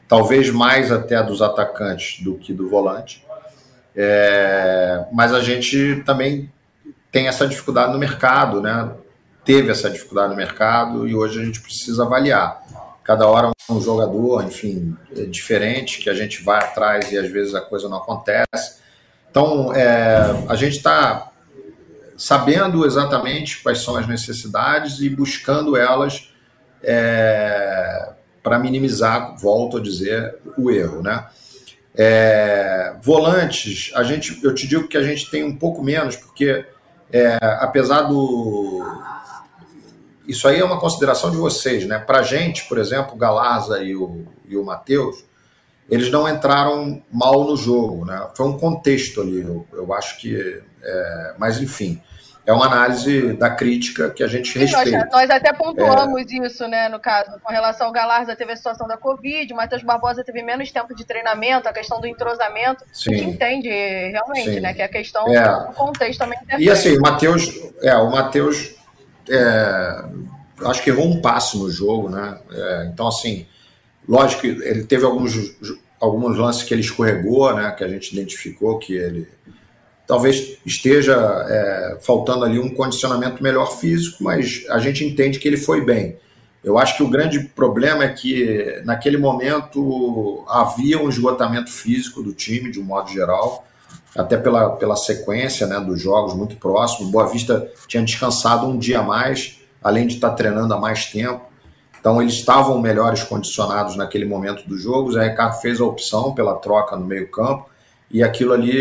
talvez 0.07 0.49
mais 0.49 0.91
até 0.91 1.21
dos 1.21 1.41
atacantes 1.41 2.23
do 2.23 2.35
que 2.35 2.53
do 2.53 2.69
volante. 2.69 3.23
É, 3.95 5.05
mas 5.11 5.33
a 5.33 5.41
gente 5.41 6.01
também 6.05 6.49
tem 7.11 7.27
essa 7.27 7.47
dificuldade 7.47 7.91
no 7.91 7.99
mercado, 7.99 8.61
né? 8.61 8.89
Teve 9.45 9.71
essa 9.71 9.89
dificuldade 9.89 10.29
no 10.29 10.35
mercado 10.35 11.07
e 11.07 11.15
hoje 11.15 11.41
a 11.41 11.45
gente 11.45 11.61
precisa 11.61 12.03
avaliar 12.03 12.63
cada 13.03 13.27
hora 13.27 13.51
um 13.69 13.81
jogador, 13.81 14.43
enfim, 14.45 14.95
é 15.15 15.25
diferente, 15.25 15.99
que 15.99 16.09
a 16.09 16.13
gente 16.13 16.41
vai 16.43 16.59
atrás 16.59 17.11
e 17.11 17.17
às 17.17 17.29
vezes 17.29 17.53
a 17.53 17.61
coisa 17.61 17.89
não 17.89 17.97
acontece. 17.97 18.81
Então, 19.29 19.73
é, 19.73 20.45
a 20.47 20.55
gente 20.55 20.77
está 20.77 21.31
sabendo 22.17 22.85
exatamente 22.85 23.61
quais 23.61 23.79
são 23.79 23.97
as 23.97 24.07
necessidades 24.07 24.99
e 25.01 25.09
buscando 25.09 25.75
elas 25.75 26.29
é, 26.81 28.13
para 28.41 28.59
minimizar, 28.59 29.35
volto 29.37 29.77
a 29.77 29.81
dizer, 29.81 30.37
o 30.57 30.69
erro, 30.71 31.01
né? 31.01 31.25
É, 31.95 32.95
volantes, 33.01 33.91
a 33.95 34.03
gente, 34.03 34.43
eu 34.43 34.53
te 34.53 34.67
digo 34.67 34.87
que 34.87 34.97
a 34.97 35.03
gente 35.03 35.29
tem 35.29 35.43
um 35.43 35.55
pouco 35.55 35.83
menos, 35.83 36.15
porque 36.15 36.65
é, 37.11 37.37
apesar 37.59 38.03
do, 38.03 38.83
isso 40.27 40.47
aí 40.47 40.59
é 40.59 40.65
uma 40.65 40.79
consideração 40.79 41.29
de 41.29 41.37
vocês, 41.37 41.85
né? 41.85 41.99
Para 41.99 42.19
a 42.19 42.23
gente, 42.23 42.65
por 42.65 42.77
exemplo, 42.77 43.13
o 43.13 43.17
Galarza 43.17 43.83
e 43.83 43.95
o, 43.95 44.25
e 44.47 44.55
o 44.55 44.63
Matheus, 44.63 45.23
eles 45.89 46.09
não 46.09 46.27
entraram 46.27 47.01
mal 47.11 47.43
no 47.43 47.57
jogo, 47.57 48.05
né? 48.05 48.27
Foi 48.35 48.47
um 48.47 48.57
contexto 48.57 49.21
ali, 49.21 49.41
eu, 49.41 49.65
eu 49.73 49.93
acho 49.93 50.17
que. 50.19 50.61
É, 50.81 51.33
mas, 51.37 51.61
enfim, 51.61 52.01
é 52.45 52.51
uma 52.51 52.65
análise 52.65 53.33
da 53.33 53.49
crítica 53.49 54.09
que 54.09 54.21
a 54.21 54.27
gente 54.27 54.57
respeita. 54.57 54.97
Nós, 54.97 55.11
nós 55.11 55.29
até 55.29 55.53
pontuamos 55.53 56.21
é... 56.21 56.45
isso, 56.45 56.67
né, 56.67 56.89
no 56.89 56.99
caso, 56.99 57.39
com 57.41 57.51
relação 57.51 57.87
ao 57.87 57.93
Galarza 57.93 58.35
teve 58.35 58.51
a 58.51 58.55
situação 58.55 58.85
da 58.85 58.97
Covid, 58.97 59.51
o 59.53 59.55
Matheus 59.55 59.81
Barbosa 59.81 60.23
teve 60.23 60.41
menos 60.43 60.69
tempo 60.69 60.93
de 60.93 61.05
treinamento, 61.05 61.69
a 61.69 61.73
questão 61.73 62.01
do 62.01 62.07
entrosamento, 62.07 62.83
Sim. 62.91 63.13
a 63.13 63.17
gente 63.17 63.29
entende 63.29 63.69
realmente, 63.69 64.55
Sim. 64.55 64.59
né, 64.59 64.73
que 64.73 64.81
a 64.81 64.89
questão 64.89 65.25
é. 65.27 65.67
do 65.67 65.73
contexto 65.73 66.19
também 66.19 66.37
interfere. 66.41 66.65
E 66.65 66.69
assim, 66.69 66.97
o 66.97 67.01
Matheus, 67.01 67.49
é, 67.81 67.95
o 67.95 68.11
Matheus 68.11 68.75
é, 69.29 70.05
acho 70.65 70.83
que 70.83 70.89
errou 70.89 71.07
um 71.07 71.21
passo 71.21 71.59
no 71.59 71.69
jogo, 71.69 72.09
né? 72.09 72.39
É, 72.51 72.89
então, 72.91 73.07
assim, 73.07 73.45
lógico 74.07 74.41
que 74.41 74.47
ele 74.47 74.83
teve 74.83 75.05
alguns, 75.05 75.55
alguns 75.99 76.37
lances 76.37 76.63
que 76.63 76.73
ele 76.73 76.81
escorregou, 76.81 77.55
né? 77.55 77.71
Que 77.71 77.83
a 77.83 77.87
gente 77.87 78.13
identificou 78.13 78.79
que 78.79 78.93
ele 78.93 79.27
talvez 80.05 80.57
esteja 80.65 81.15
é, 81.47 81.97
faltando 82.01 82.43
ali 82.43 82.59
um 82.59 82.73
condicionamento 82.73 83.41
melhor 83.41 83.77
físico, 83.77 84.23
mas 84.23 84.65
a 84.69 84.77
gente 84.79 85.03
entende 85.03 85.39
que 85.39 85.47
ele 85.47 85.57
foi 85.57 85.83
bem. 85.83 86.17
Eu 86.63 86.77
acho 86.77 86.95
que 86.95 87.03
o 87.03 87.09
grande 87.09 87.39
problema 87.39 88.05
é 88.05 88.09
que 88.09 88.81
naquele 88.85 89.17
momento 89.17 90.45
havia 90.47 90.97
um 91.01 91.09
esgotamento 91.09 91.69
físico 91.69 92.23
do 92.23 92.33
time, 92.33 92.71
de 92.71 92.79
um 92.79 92.83
modo 92.83 93.11
geral 93.11 93.65
até 94.15 94.37
pela, 94.37 94.71
pela 94.71 94.95
sequência 94.95 95.65
né, 95.65 95.79
dos 95.79 96.01
jogos 96.01 96.33
muito 96.33 96.55
próximos. 96.55 97.11
Boa 97.11 97.27
Vista 97.27 97.69
tinha 97.87 98.03
descansado 98.03 98.67
um 98.67 98.77
dia 98.77 98.99
a 98.99 99.03
mais, 99.03 99.59
além 99.83 100.07
de 100.07 100.15
estar 100.15 100.31
treinando 100.31 100.73
há 100.73 100.79
mais 100.79 101.05
tempo. 101.07 101.41
Então 101.99 102.21
eles 102.21 102.33
estavam 102.33 102.79
melhores 102.79 103.23
condicionados 103.23 103.95
naquele 103.95 104.25
momento 104.25 104.67
dos 104.67 104.81
jogos. 104.81 105.15
A 105.15 105.23
Ricardo 105.23 105.59
fez 105.61 105.79
a 105.79 105.85
opção 105.85 106.33
pela 106.33 106.55
troca 106.55 106.95
no 106.95 107.05
meio-campo 107.05 107.69
e 108.11 108.21
aquilo 108.21 108.53
ali, 108.53 108.77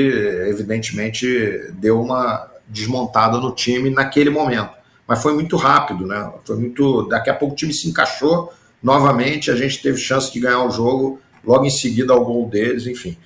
evidentemente, 0.48 1.70
deu 1.74 2.00
uma 2.00 2.50
desmontada 2.68 3.38
no 3.38 3.54
time 3.54 3.90
naquele 3.90 4.28
momento. 4.28 4.70
Mas 5.06 5.22
foi 5.22 5.34
muito 5.34 5.56
rápido, 5.56 6.06
né? 6.06 6.32
Foi 6.44 6.56
muito. 6.56 7.09
Daqui 7.09 7.30
a 7.30 7.34
pouco 7.34 7.54
o 7.54 7.56
time 7.56 7.72
se 7.72 7.88
encaixou 7.88 8.52
novamente, 8.82 9.50
a 9.50 9.56
gente 9.56 9.80
teve 9.80 9.98
chance 9.98 10.32
de 10.32 10.40
ganhar 10.40 10.64
o 10.64 10.70
jogo 10.70 11.20
logo 11.44 11.64
em 11.64 11.70
seguida 11.70 12.12
ao 12.12 12.24
gol 12.24 12.48
deles, 12.48 12.86
enfim. 12.86 13.16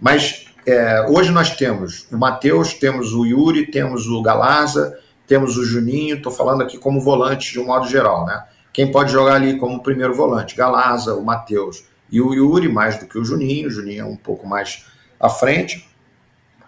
Mas 0.00 0.46
é, 0.66 1.06
hoje 1.08 1.30
nós 1.30 1.56
temos 1.56 2.06
o 2.10 2.16
Matheus, 2.16 2.74
temos 2.74 3.12
o 3.12 3.24
Yuri, 3.24 3.66
temos 3.66 4.06
o 4.06 4.22
Galarza, 4.22 4.98
temos 5.26 5.56
o 5.56 5.64
Juninho, 5.64 6.16
estou 6.16 6.32
falando 6.32 6.62
aqui 6.62 6.76
como 6.76 7.00
volante 7.00 7.52
de 7.52 7.60
um 7.60 7.66
modo 7.66 7.88
geral, 7.88 8.26
né? 8.26 8.44
Quem 8.72 8.90
pode 8.90 9.12
jogar 9.12 9.34
ali 9.34 9.58
como 9.58 9.82
primeiro 9.82 10.14
volante? 10.14 10.56
Galarza, 10.56 11.14
o 11.14 11.24
Matheus 11.24 11.84
e 12.10 12.20
o 12.20 12.34
Yuri, 12.34 12.68
mais 12.68 12.98
do 12.98 13.06
que 13.06 13.18
o 13.18 13.24
Juninho. 13.24 13.68
O 13.68 13.70
Juninho 13.70 14.02
é 14.02 14.04
um 14.04 14.16
pouco 14.16 14.46
mais 14.46 14.86
à 15.18 15.28
frente. 15.28 15.88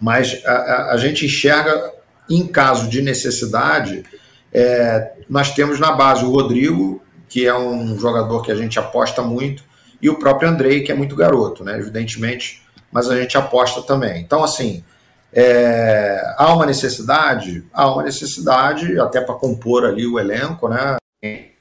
Mas 0.01 0.43
a, 0.45 0.53
a, 0.53 0.93
a 0.93 0.97
gente 0.97 1.27
enxerga, 1.27 1.93
em 2.29 2.47
caso 2.47 2.89
de 2.89 3.03
necessidade, 3.03 4.05
é, 4.53 5.13
nós 5.29 5.55
temos 5.55 5.79
na 5.79 5.93
base 5.93 6.25
o 6.25 6.31
Rodrigo, 6.31 7.01
que 7.29 7.47
é 7.47 7.57
um 7.57 7.99
jogador 7.99 8.43
que 8.43 8.51
a 8.51 8.57
gente 8.57 8.79
aposta 8.79 9.23
muito, 9.23 9.63
e 10.01 10.11
o 10.11 10.19
próprio 10.19 10.49
Andrei, 10.49 10.83
que 10.83 10.91
é 10.91 10.95
muito 10.95 11.15
garoto, 11.15 11.63
né? 11.63 11.79
Evidentemente, 11.79 12.62
mas 12.93 13.09
a 13.09 13.17
gente 13.17 13.37
aposta 13.37 13.83
também. 13.83 14.21
Então, 14.21 14.45
assim, 14.45 14.85
é, 15.33 16.23
há 16.37 16.53
uma 16.53 16.67
necessidade? 16.67 17.65
Há 17.73 17.91
uma 17.91 18.03
necessidade, 18.03 19.01
até 19.01 19.21
para 19.21 19.35
compor 19.35 19.85
ali 19.85 20.07
o 20.07 20.21
elenco, 20.21 20.69
né? 20.69 20.97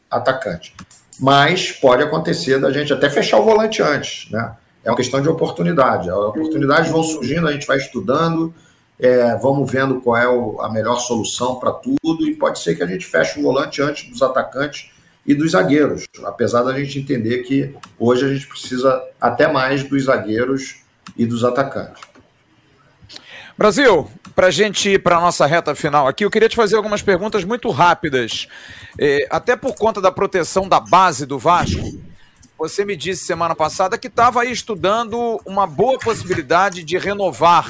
atacante. 0.10 0.76
Mas 1.20 1.72
pode 1.72 2.04
acontecer 2.04 2.60
da 2.60 2.72
gente 2.72 2.92
até 2.92 3.10
fechar 3.10 3.40
o 3.40 3.46
volante 3.46 3.82
antes, 3.82 4.30
né? 4.30 4.56
É 4.84 4.90
uma 4.90 4.98
questão 4.98 5.22
de 5.22 5.30
oportunidade. 5.30 6.10
As 6.10 6.16
oportunidades 6.16 6.92
vão 6.92 7.04
surgindo, 7.04 7.48
a 7.48 7.52
gente 7.52 7.68
vai 7.68 7.78
estudando, 7.78 8.54
é, 9.00 9.36
vamos 9.38 9.72
vendo 9.72 10.02
qual 10.02 10.18
é 10.18 10.28
o, 10.28 10.60
a 10.62 10.72
melhor 10.72 11.00
solução 11.00 11.56
para 11.56 11.72
tudo, 11.72 12.28
e 12.28 12.36
pode 12.36 12.60
ser 12.60 12.76
que 12.76 12.84
a 12.84 12.88
gente 12.88 13.06
feche 13.06 13.40
o 13.40 13.44
volante 13.44 13.82
antes 13.82 14.10
dos 14.10 14.22
atacantes 14.22 14.92
e 15.26 15.36
dos 15.36 15.52
zagueiros, 15.52 16.06
apesar 16.24 16.64
da 16.64 16.74
gente 16.74 17.00
entender 17.00 17.44
que 17.44 17.76
hoje 18.00 18.26
a 18.26 18.34
gente 18.34 18.48
precisa 18.48 19.02
até 19.20 19.52
mais 19.52 19.84
dos 19.84 20.06
zagueiros 20.06 20.82
e 21.18 21.26
dos 21.26 21.44
atacantes. 21.44 22.02
Brasil, 23.58 24.10
para 24.36 24.48
a 24.48 24.52
gente 24.52 24.90
ir 24.90 25.04
para 25.04 25.18
a 25.18 25.22
nossa 25.22 25.46
reta 25.46 25.76
final 25.76 26.08
aqui, 26.08 26.26
eu 26.26 26.32
queria 26.32 26.50
te 26.50 26.56
fazer 26.56 26.76
algumas 26.76 27.02
perguntas 27.02 27.44
muito 27.44 27.70
rápidas. 27.70 28.48
É, 28.98 29.28
até 29.30 29.56
por 29.56 29.76
conta 29.76 30.02
da 30.02 30.12
proteção 30.12 30.68
da 30.68 30.80
base 30.80 31.26
do 31.26 31.38
Vasco, 31.38 32.00
você 32.58 32.86
me 32.86 32.96
disse 32.96 33.26
semana 33.26 33.56
passada 33.56 33.98
que 33.98 34.08
estava 34.08 34.42
aí 34.42 34.52
estudando 34.52 35.40
uma 35.46 35.68
boa 35.68 35.98
possibilidade 36.00 36.84
de 36.84 36.98
renovar 36.98 37.68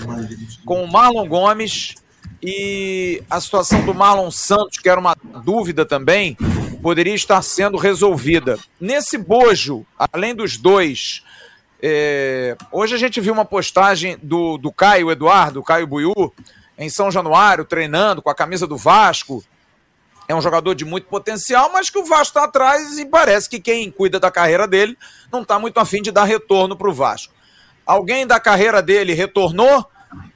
com 0.65 0.83
o 0.83 0.91
Marlon 0.91 1.27
Gomes 1.27 1.95
e 2.43 3.23
a 3.29 3.39
situação 3.39 3.85
do 3.85 3.93
Marlon 3.93 4.31
Santos, 4.31 4.77
que 4.79 4.89
era 4.89 4.99
uma 4.99 5.15
dúvida 5.43 5.85
também, 5.85 6.35
poderia 6.81 7.13
estar 7.13 7.41
sendo 7.41 7.77
resolvida. 7.77 8.57
Nesse 8.79 9.17
bojo, 9.17 9.85
além 9.97 10.35
dos 10.35 10.57
dois, 10.57 11.23
é, 11.81 12.55
hoje 12.71 12.93
a 12.93 12.97
gente 12.97 13.19
viu 13.19 13.33
uma 13.33 13.45
postagem 13.45 14.17
do, 14.21 14.57
do 14.57 14.71
Caio 14.71 15.09
Eduardo, 15.09 15.63
Caio 15.63 15.87
Buiú, 15.87 16.31
em 16.77 16.89
São 16.89 17.09
Januário, 17.09 17.65
treinando 17.65 18.21
com 18.21 18.29
a 18.29 18.35
camisa 18.35 18.67
do 18.67 18.77
Vasco. 18.77 19.43
É 20.27 20.35
um 20.35 20.41
jogador 20.41 20.75
de 20.75 20.85
muito 20.85 21.07
potencial, 21.07 21.71
mas 21.73 21.89
que 21.89 21.97
o 21.97 22.05
Vasco 22.05 22.37
está 22.37 22.43
atrás 22.43 22.99
e 22.99 23.05
parece 23.05 23.49
que 23.49 23.59
quem 23.59 23.89
cuida 23.89 24.19
da 24.19 24.29
carreira 24.29 24.67
dele 24.67 24.97
não 25.31 25.41
está 25.41 25.57
muito 25.57 25.79
afim 25.79 26.01
de 26.01 26.11
dar 26.11 26.23
retorno 26.23 26.75
para 26.77 26.89
o 26.89 26.93
Vasco. 26.93 27.33
Alguém 27.85 28.27
da 28.27 28.39
carreira 28.39 28.81
dele 28.81 29.13
retornou? 29.13 29.85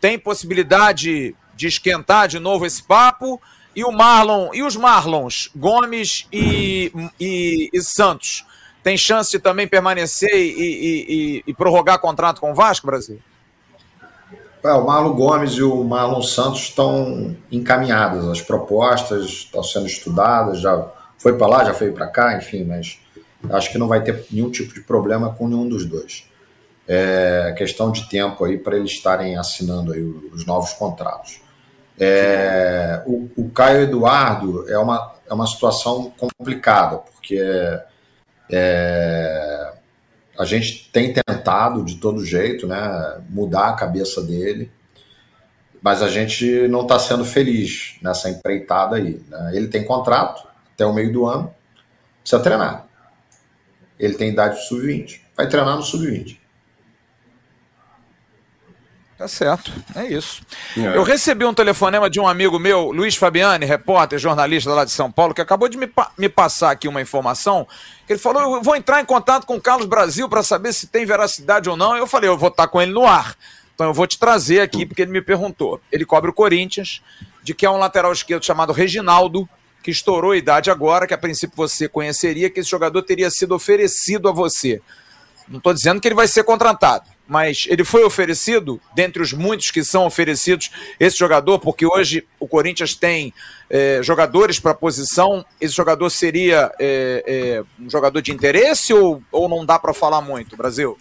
Tem 0.01 0.17
possibilidade 0.17 1.35
de 1.55 1.67
esquentar 1.67 2.27
de 2.27 2.39
novo 2.39 2.65
esse 2.65 2.81
papo? 2.81 3.39
E 3.75 3.83
o 3.83 3.91
Marlon, 3.91 4.51
e 4.53 4.63
os 4.63 4.75
Marlons, 4.75 5.49
Gomes 5.55 6.27
e, 6.31 6.91
e, 7.19 7.69
e 7.71 7.81
Santos? 7.81 8.45
Tem 8.85 8.95
chance 8.95 9.31
de 9.31 9.39
também 9.39 9.67
permanecer 9.67 10.29
e, 10.31 10.37
e, 10.37 11.05
e, 11.09 11.43
e 11.47 11.53
prorrogar 11.55 11.97
contrato 11.97 12.39
com 12.39 12.51
o 12.51 12.53
Vasco, 12.53 12.85
Brasil? 12.85 13.19
É, 14.63 14.71
o 14.73 14.85
Marlon 14.85 15.15
Gomes 15.15 15.53
e 15.53 15.63
o 15.63 15.83
Marlon 15.83 16.21
Santos 16.21 16.59
estão 16.61 17.35
encaminhadas, 17.51 18.27
as 18.27 18.43
propostas 18.43 19.25
estão 19.25 19.63
sendo 19.63 19.87
estudadas, 19.87 20.59
já 20.59 20.87
foi 21.17 21.35
para 21.35 21.47
lá, 21.47 21.65
já 21.65 21.73
foi 21.73 21.91
para 21.91 22.05
cá, 22.05 22.37
enfim, 22.37 22.63
mas 22.63 22.99
acho 23.49 23.71
que 23.71 23.79
não 23.79 23.87
vai 23.87 24.03
ter 24.03 24.23
nenhum 24.29 24.51
tipo 24.51 24.71
de 24.75 24.81
problema 24.81 25.33
com 25.33 25.47
nenhum 25.47 25.67
dos 25.67 25.83
dois. 25.83 26.29
É 26.87 27.55
questão 27.57 27.91
de 27.91 28.07
tempo 28.07 28.45
aí 28.45 28.55
para 28.55 28.77
eles 28.77 28.91
estarem 28.91 29.35
assinando 29.35 29.93
aí 29.93 30.03
os 30.03 30.45
novos 30.45 30.73
contratos. 30.73 31.41
É, 31.99 33.01
o, 33.07 33.31
o 33.35 33.49
Caio 33.49 33.81
Eduardo 33.81 34.69
é 34.69 34.77
uma, 34.77 35.15
é 35.27 35.33
uma 35.33 35.47
situação 35.47 36.13
complicada, 36.15 36.97
porque 36.97 37.41
é, 38.49 39.73
a 40.37 40.45
gente 40.45 40.89
tem 40.91 41.13
tentado 41.13 41.83
de 41.83 41.95
todo 41.95 42.23
jeito, 42.23 42.67
né, 42.67 43.21
mudar 43.29 43.69
a 43.69 43.73
cabeça 43.73 44.21
dele, 44.21 44.71
mas 45.81 46.01
a 46.01 46.07
gente 46.07 46.67
não 46.67 46.81
está 46.81 46.97
sendo 46.97 47.23
feliz 47.23 47.97
nessa 48.01 48.29
empreitada 48.29 48.95
aí. 48.95 49.21
Né? 49.27 49.51
Ele 49.53 49.67
tem 49.67 49.83
contrato 49.83 50.47
até 50.73 50.85
o 50.85 50.93
meio 50.93 51.13
do 51.13 51.25
ano, 51.25 51.53
precisa 52.21 52.41
treinar. 52.41 52.87
Ele 53.99 54.15
tem 54.15 54.29
idade 54.29 54.65
sub-20, 54.67 55.21
vai 55.37 55.47
treinar 55.47 55.75
no 55.75 55.83
sub-20. 55.83 56.37
Tá 59.17 59.29
certo, 59.29 59.71
é 59.95 60.07
isso. 60.07 60.41
É. 60.77 60.97
Eu 60.97 61.03
recebi 61.03 61.45
um 61.45 61.53
telefonema 61.53 62.09
de 62.09 62.19
um 62.19 62.27
amigo 62.27 62.59
meu, 62.59 62.91
Luiz 62.91 63.15
Fabiani, 63.15 63.65
repórter, 63.65 64.19
jornalista 64.19 64.73
lá 64.73 64.83
de 64.83 64.91
São 64.91 65.09
Paulo, 65.09 65.33
que 65.33 65.39
acabou 65.39 65.69
de 65.69 65.77
me, 65.77 65.89
me 66.17 66.27
passar 66.27 66.71
aqui 66.71 66.85
uma 66.85 67.01
informação. 67.01 67.65
Ele 68.09 68.19
falou: 68.19 68.55
eu 68.55 68.61
vou 68.61 68.75
entrar 68.75 68.99
em 68.99 69.05
contato 69.05 69.45
com 69.45 69.55
o 69.55 69.61
Carlos 69.61 69.87
Brasil 69.87 70.27
para 70.27 70.43
saber 70.43 70.73
se 70.73 70.87
tem 70.87 71.05
veracidade 71.05 71.69
ou 71.69 71.77
não. 71.77 71.95
Eu 71.95 72.05
falei: 72.05 72.29
eu 72.29 72.37
vou 72.37 72.49
estar 72.49 72.67
com 72.67 72.81
ele 72.81 72.91
no 72.91 73.07
ar. 73.07 73.37
Então 73.73 73.87
eu 73.87 73.93
vou 73.93 74.05
te 74.05 74.19
trazer 74.19 74.59
aqui, 74.59 74.85
porque 74.85 75.01
ele 75.01 75.11
me 75.11 75.21
perguntou. 75.21 75.79
Ele 75.89 76.05
cobre 76.05 76.29
o 76.29 76.33
Corinthians, 76.33 77.01
de 77.41 77.53
que 77.53 77.65
é 77.65 77.69
um 77.69 77.77
lateral 77.77 78.11
esquerdo 78.11 78.43
chamado 78.43 78.73
Reginaldo, 78.73 79.47
que 79.81 79.91
estourou 79.91 80.31
a 80.31 80.37
idade 80.37 80.69
agora, 80.69 81.07
que 81.07 81.13
a 81.13 81.17
princípio 81.17 81.55
você 81.55 81.87
conheceria, 81.87 82.49
que 82.49 82.59
esse 82.59 82.69
jogador 82.69 83.01
teria 83.01 83.29
sido 83.29 83.55
oferecido 83.55 84.27
a 84.27 84.33
você. 84.33 84.81
Não 85.47 85.59
estou 85.59 85.73
dizendo 85.73 86.01
que 86.01 86.07
ele 86.07 86.15
vai 86.15 86.27
ser 86.27 86.43
contratado 86.43 87.14
mas 87.27 87.65
ele 87.69 87.83
foi 87.83 88.03
oferecido, 88.03 88.79
dentre 88.93 89.21
os 89.21 89.33
muitos 89.33 89.71
que 89.71 89.83
são 89.83 90.05
oferecidos, 90.05 90.71
esse 90.99 91.17
jogador, 91.17 91.59
porque 91.59 91.85
hoje 91.85 92.25
o 92.39 92.47
Corinthians 92.47 92.93
tem 92.93 93.33
é, 93.69 93.99
jogadores 94.03 94.59
para 94.59 94.73
posição. 94.73 95.43
Esse 95.59 95.73
jogador 95.73 96.09
seria 96.09 96.71
é, 96.79 97.23
é, 97.25 97.63
um 97.83 97.89
jogador 97.89 98.21
de 98.21 98.31
interesse 98.31 98.93
ou, 98.93 99.21
ou 99.31 99.49
não 99.49 99.65
dá 99.65 99.79
para 99.79 99.93
falar 99.93 100.21
muito, 100.21 100.55
Brasil? 100.55 100.97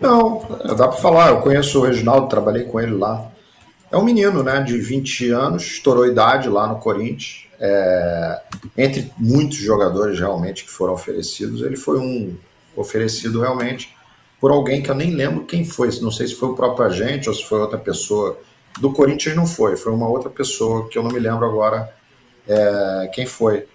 Não, 0.00 0.46
dá 0.76 0.88
para 0.88 0.98
falar. 0.98 1.30
Eu 1.30 1.40
conheço 1.40 1.80
o 1.80 1.82
Reginaldo, 1.82 2.28
trabalhei 2.28 2.64
com 2.64 2.80
ele 2.80 2.92
lá. 2.92 3.30
É 3.90 3.96
um 3.96 4.04
menino, 4.04 4.42
né, 4.42 4.60
de 4.60 4.78
20 4.78 5.30
anos, 5.30 5.62
estourou 5.64 6.06
idade 6.06 6.48
lá 6.48 6.66
no 6.66 6.76
Corinthians. 6.76 7.44
É, 7.58 8.42
entre 8.76 9.10
muitos 9.16 9.56
jogadores 9.56 10.18
realmente 10.18 10.64
que 10.64 10.70
foram 10.70 10.92
oferecidos, 10.92 11.62
ele 11.62 11.76
foi 11.76 11.98
um 11.98 12.36
oferecido 12.76 13.40
realmente 13.40 13.95
por 14.40 14.50
alguém 14.50 14.82
que 14.82 14.90
eu 14.90 14.94
nem 14.94 15.14
lembro 15.14 15.44
quem 15.44 15.64
foi, 15.64 15.88
não 16.00 16.10
sei 16.10 16.26
se 16.26 16.34
foi 16.34 16.50
o 16.50 16.54
próprio 16.54 16.86
agente 16.86 17.28
ou 17.28 17.34
se 17.34 17.44
foi 17.44 17.58
outra 17.60 17.78
pessoa. 17.78 18.38
Do 18.78 18.92
Corinthians 18.92 19.34
não 19.34 19.46
foi, 19.46 19.76
foi 19.76 19.92
uma 19.92 20.08
outra 20.08 20.28
pessoa 20.28 20.88
que 20.88 20.98
eu 20.98 21.02
não 21.02 21.10
me 21.10 21.18
lembro 21.18 21.46
agora 21.46 21.92
é, 22.46 23.10
quem 23.12 23.26
foi. 23.26 23.66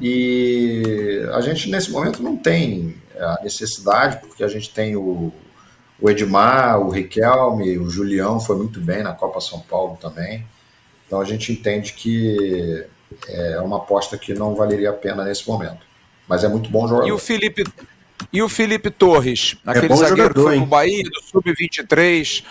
E 0.00 1.22
a 1.34 1.40
gente 1.40 1.70
nesse 1.70 1.90
momento 1.90 2.22
não 2.22 2.36
tem 2.36 2.96
a 3.18 3.40
necessidade, 3.42 4.18
porque 4.18 4.42
a 4.42 4.48
gente 4.48 4.70
tem 4.70 4.96
o, 4.96 5.32
o 6.00 6.10
Edmar, 6.10 6.80
o 6.80 6.90
Riquelme, 6.90 7.78
o 7.78 7.90
Julião 7.90 8.40
foi 8.40 8.56
muito 8.56 8.80
bem 8.80 9.02
na 9.02 9.12
Copa 9.12 9.40
São 9.40 9.60
Paulo 9.60 9.98
também. 10.00 10.46
Então 11.06 11.20
a 11.20 11.24
gente 11.24 11.52
entende 11.52 11.92
que 11.92 12.86
é 13.28 13.60
uma 13.60 13.78
aposta 13.78 14.16
que 14.16 14.32
não 14.32 14.54
valeria 14.54 14.90
a 14.90 14.94
pena 14.94 15.24
nesse 15.24 15.46
momento. 15.48 15.84
Mas 16.26 16.44
é 16.44 16.48
muito 16.48 16.70
bom 16.70 16.86
jogador. 16.86 17.08
E 17.08 17.12
o 17.12 17.18
Felipe, 17.18 17.64
e 18.32 18.42
o 18.42 18.48
Felipe 18.48 18.90
Torres, 18.90 19.56
é 19.66 19.70
aquele 19.70 19.92
é 19.92 19.96
zagueiro 19.96 20.16
jogador, 20.16 20.34
que 20.34 20.40
foi 20.40 20.56
pro 20.56 20.66
Bahia, 20.66 21.02
do 21.04 21.22
Sub-23, 21.22 22.44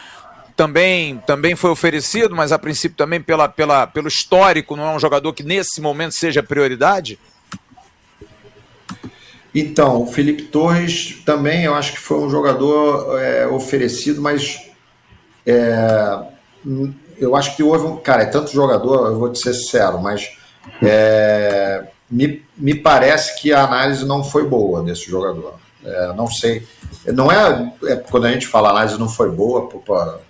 também, 0.56 1.18
também 1.26 1.56
foi 1.56 1.70
oferecido, 1.70 2.36
mas 2.36 2.52
a 2.52 2.60
princípio 2.60 2.98
também 2.98 3.22
pela, 3.22 3.48
pela, 3.48 3.88
pelo 3.88 4.08
histórico, 4.08 4.76
não 4.76 4.92
é 4.92 4.96
um 4.96 5.00
jogador 5.00 5.32
que 5.34 5.44
nesse 5.44 5.80
momento 5.80 6.14
seja 6.14 6.44
prioridade? 6.44 7.18
Então, 9.54 10.04
o 10.04 10.08
Felipe 10.08 10.44
Torres 10.44 11.22
também 11.26 11.64
eu 11.64 11.74
acho 11.74 11.94
que 11.94 12.00
foi 12.00 12.20
um 12.20 12.30
jogador 12.30 13.20
é, 13.20 13.48
oferecido, 13.48 14.22
mas 14.22 14.70
é, 15.46 16.20
eu 17.18 17.36
acho 17.36 17.56
que 17.56 17.64
houve 17.64 17.86
um. 17.86 17.98
Cara, 17.98 18.24
é 18.24 18.26
tanto 18.26 18.52
jogador, 18.52 19.08
eu 19.08 19.18
vou 19.18 19.32
te 19.32 19.40
ser 19.40 19.54
sincero, 19.54 20.00
mas 20.00 20.38
é, 20.82 21.88
me, 22.10 22.44
me 22.58 22.76
parece 22.76 23.42
que 23.42 23.52
a 23.52 23.64
análise 23.64 24.06
não 24.06 24.24
foi 24.24 24.48
boa 24.48 24.84
desse 24.84 25.10
jogador. 25.10 25.59
É, 25.84 26.14
não 26.14 26.28
sei. 26.28 26.68
Não 27.06 27.32
é, 27.32 27.72
é, 27.86 27.96
quando 27.96 28.26
a 28.26 28.32
gente 28.32 28.48
fala 28.48 28.70
análise 28.70 29.00
não 29.00 29.08
foi 29.08 29.32
boa, 29.32 29.70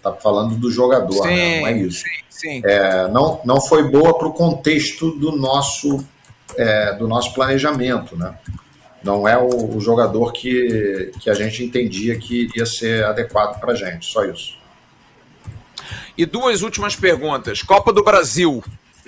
tá 0.02 0.14
falando 0.14 0.56
do 0.56 0.72
jogador, 0.72 1.24
sim, 1.24 1.28
né? 1.28 1.62
não 1.62 1.68
é 1.68 1.78
isso. 1.78 2.04
Sim, 2.04 2.10
sim. 2.30 2.62
É, 2.64 3.08
não, 3.08 3.42
não 3.44 3.60
foi 3.60 3.90
boa 3.90 4.18
para 4.18 4.28
o 4.28 4.34
contexto 4.34 5.12
do 5.12 5.32
nosso 5.32 6.06
é, 6.56 6.94
do 6.94 7.08
nosso 7.08 7.34
planejamento, 7.34 8.16
né? 8.16 8.36
Não 9.04 9.28
é 9.28 9.38
o, 9.38 9.78
o, 9.78 9.80
jogador 9.80 10.34
que, 10.34 11.12
que 11.20 11.30
a 11.30 11.34
gente 11.34 11.64
entendia 11.64 12.18
que 12.18 12.44
iria 12.44 12.66
ser 12.66 13.06
adequado 13.06 13.60
para 13.60 13.72
a 13.72 13.76
gente, 13.76 14.06
só 14.06 14.26
isso. 14.26 14.58
E 16.18 16.26
duas 16.26 16.62
últimas 16.64 16.96
perguntas. 16.98 17.64
Copa 17.64 17.94
do 17.94 18.04
Brasil. 18.04 18.62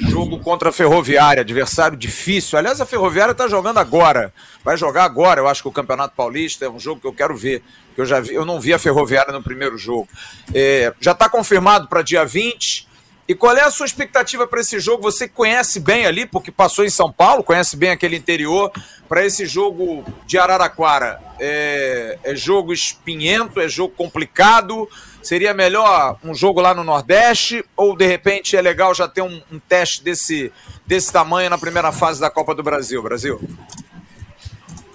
Jogo 0.10 0.40
contra 0.40 0.70
a 0.70 0.72
Ferroviária, 0.72 1.42
adversário 1.42 1.98
difícil. 1.98 2.58
Aliás, 2.58 2.82
a 2.82 2.86
Ferroviária 2.86 3.32
está 3.32 3.48
jogando 3.48 3.78
agora. 3.78 4.34
Vai 4.64 4.76
jogar 4.76 5.04
agora, 5.04 5.42
eu 5.42 5.48
acho 5.48 5.62
que 5.62 5.68
o 5.68 5.72
Campeonato 5.72 6.16
Paulista 6.16 6.66
é 6.66 6.70
um 6.70 6.80
jogo 6.80 7.02
que 7.02 7.08
eu 7.08 7.14
quero 7.14 7.36
ver. 7.36 7.64
Eu, 7.96 8.06
já 8.06 8.20
vi, 8.20 8.34
eu 8.34 8.46
não 8.46 8.60
vi 8.60 8.74
a 8.74 8.80
Ferroviária 8.80 9.32
no 9.32 9.44
primeiro 9.44 9.78
jogo. 9.78 10.08
É, 10.54 10.94
já 11.00 11.12
está 11.12 11.30
confirmado 11.30 11.88
para 11.88 12.02
dia 12.02 12.26
20. 12.26 12.90
E 13.28 13.36
qual 13.36 13.56
é 13.56 13.62
a 13.62 13.72
sua 13.72 13.86
expectativa 13.86 14.46
para 14.46 14.60
esse 14.60 14.80
jogo? 14.80 15.04
Você 15.04 15.28
conhece 15.28 15.80
bem 15.80 16.06
ali, 16.06 16.26
porque 16.26 16.52
passou 16.52 16.84
em 16.84 16.90
São 16.90 17.12
Paulo, 17.12 17.44
conhece 17.44 17.78
bem 17.78 17.92
aquele 17.92 18.18
interior. 18.18 18.72
Para 19.08 19.26
esse 19.26 19.46
jogo 19.46 20.04
de 20.26 20.38
Araraquara, 20.38 21.20
é, 21.40 22.18
é 22.24 22.36
jogo 22.36 22.74
espinhento, 22.74 23.60
é 23.60 23.70
jogo 23.70 23.94
complicado. 23.96 24.88
Seria 25.22 25.54
melhor 25.54 26.18
um 26.24 26.34
jogo 26.34 26.60
lá 26.60 26.74
no 26.74 26.84
Nordeste? 26.84 27.64
Ou 27.76 27.96
de 27.96 28.06
repente 28.06 28.58
é 28.58 28.62
legal 28.62 28.94
já 28.94 29.08
ter 29.08 29.22
um, 29.22 29.42
um 29.52 29.60
teste 29.60 30.04
desse, 30.04 30.52
desse 30.86 31.12
tamanho 31.12 31.50
na 31.50 31.58
primeira 31.58 31.92
fase 31.92 32.20
da 32.20 32.30
Copa 32.30 32.56
do 32.56 32.64
Brasil? 32.64 33.02
Brasil? 33.04 33.40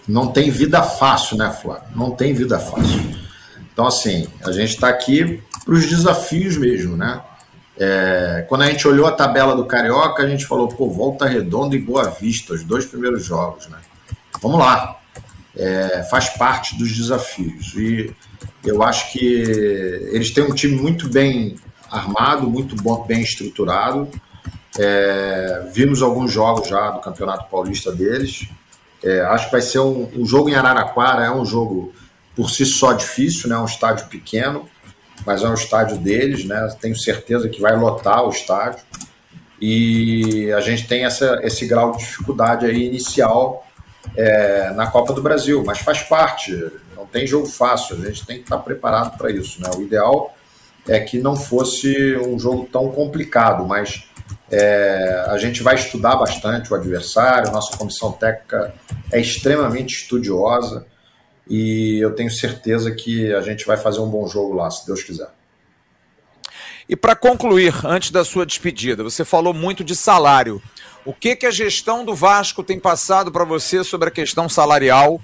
Não 0.06 0.28
tem 0.28 0.50
vida 0.50 0.82
fácil, 0.82 1.36
né, 1.36 1.50
Flávio? 1.50 1.88
Não 1.94 2.10
tem 2.10 2.32
vida 2.32 2.58
fácil. 2.58 3.16
Então, 3.72 3.86
assim, 3.86 4.28
a 4.44 4.52
gente 4.52 4.70
está 4.70 4.88
aqui 4.88 5.42
para 5.64 5.74
os 5.74 5.86
desafios 5.86 6.56
mesmo, 6.56 6.96
né? 6.96 7.20
É, 7.78 8.46
quando 8.48 8.62
a 8.62 8.66
gente 8.66 8.86
olhou 8.88 9.06
a 9.06 9.12
tabela 9.12 9.54
do 9.54 9.66
Carioca, 9.66 10.22
a 10.22 10.28
gente 10.28 10.46
falou, 10.46 10.68
pô, 10.68 10.88
Volta 10.88 11.26
Redonda 11.26 11.76
e 11.76 11.78
Boa 11.78 12.08
Vista, 12.08 12.54
os 12.54 12.64
dois 12.64 12.86
primeiros 12.86 13.24
jogos, 13.24 13.66
né? 13.68 13.78
Vamos 14.40 14.58
lá. 14.58 14.96
É, 15.56 16.02
faz 16.10 16.28
parte 16.30 16.76
dos 16.76 16.94
desafios. 16.94 17.74
E 17.74 18.14
eu 18.64 18.82
acho 18.82 19.12
que 19.12 19.24
eles 20.12 20.30
têm 20.30 20.44
um 20.44 20.54
time 20.54 20.76
muito 20.76 21.08
bem 21.08 21.56
armado, 21.90 22.48
muito 22.48 22.76
bom, 22.76 23.04
bem 23.06 23.22
estruturado. 23.22 24.08
É, 24.78 25.68
vimos 25.72 26.02
alguns 26.02 26.32
jogos 26.32 26.68
já 26.68 26.90
do 26.90 27.00
Campeonato 27.00 27.48
Paulista 27.48 27.92
deles. 27.92 28.48
É, 29.02 29.20
acho 29.22 29.46
que 29.46 29.52
vai 29.52 29.62
ser 29.62 29.78
um, 29.78 30.10
um, 30.14 30.26
jogo 30.26 30.48
em 30.48 30.54
Araraquara, 30.54 31.24
é 31.24 31.30
um 31.30 31.44
jogo 31.44 31.92
por 32.34 32.50
si 32.50 32.66
só 32.66 32.92
difícil, 32.92 33.48
né? 33.48 33.56
um 33.56 33.64
estádio 33.64 34.06
pequeno, 34.08 34.68
mas 35.24 35.42
é 35.42 35.48
um 35.48 35.54
estádio 35.54 35.96
deles, 35.96 36.44
né? 36.44 36.68
tenho 36.80 36.96
certeza 36.96 37.48
que 37.48 37.60
vai 37.60 37.76
lotar 37.76 38.24
o 38.24 38.30
estádio. 38.30 38.80
E 39.60 40.52
a 40.52 40.60
gente 40.60 40.86
tem 40.86 41.04
essa, 41.04 41.40
esse 41.42 41.66
grau 41.66 41.92
de 41.92 41.98
dificuldade 41.98 42.66
aí 42.66 42.84
inicial 42.84 43.65
é, 44.14 44.70
na 44.70 44.86
Copa 44.86 45.12
do 45.12 45.22
Brasil, 45.22 45.62
mas 45.64 45.78
faz 45.78 46.02
parte 46.02 46.52
não 46.96 47.06
tem 47.06 47.26
jogo 47.26 47.46
fácil, 47.46 47.96
a 47.96 48.06
gente 48.06 48.26
tem 48.26 48.38
que 48.38 48.42
estar 48.42 48.58
preparado 48.58 49.16
para 49.16 49.30
isso. 49.30 49.62
Né? 49.62 49.70
O 49.76 49.82
ideal 49.82 50.34
é 50.88 50.98
que 50.98 51.18
não 51.18 51.36
fosse 51.36 52.16
um 52.16 52.38
jogo 52.38 52.68
tão 52.70 52.90
complicado, 52.90 53.64
mas 53.64 54.08
é, 54.50 55.24
a 55.28 55.38
gente 55.38 55.62
vai 55.62 55.76
estudar 55.76 56.16
bastante 56.16 56.72
o 56.72 56.76
adversário, 56.76 57.52
nossa 57.52 57.76
comissão 57.76 58.12
técnica 58.12 58.74
é 59.12 59.20
extremamente 59.20 59.94
estudiosa 59.94 60.86
e 61.48 61.98
eu 62.00 62.14
tenho 62.14 62.30
certeza 62.30 62.90
que 62.90 63.32
a 63.32 63.40
gente 63.40 63.64
vai 63.64 63.76
fazer 63.76 64.00
um 64.00 64.08
bom 64.08 64.26
jogo 64.26 64.54
lá, 64.54 64.70
se 64.70 64.84
Deus 64.86 65.02
quiser. 65.02 65.28
E 66.88 66.94
para 66.94 67.16
concluir, 67.16 67.74
antes 67.84 68.12
da 68.12 68.24
sua 68.24 68.46
despedida, 68.46 69.02
você 69.02 69.24
falou 69.24 69.52
muito 69.52 69.82
de 69.82 69.96
salário. 69.96 70.62
O 71.06 71.14
que, 71.14 71.36
que 71.36 71.46
a 71.46 71.52
gestão 71.52 72.04
do 72.04 72.16
Vasco 72.16 72.64
tem 72.64 72.80
passado 72.80 73.30
para 73.30 73.44
você 73.44 73.84
sobre 73.84 74.08
a 74.08 74.10
questão 74.10 74.48
salarial 74.48 75.22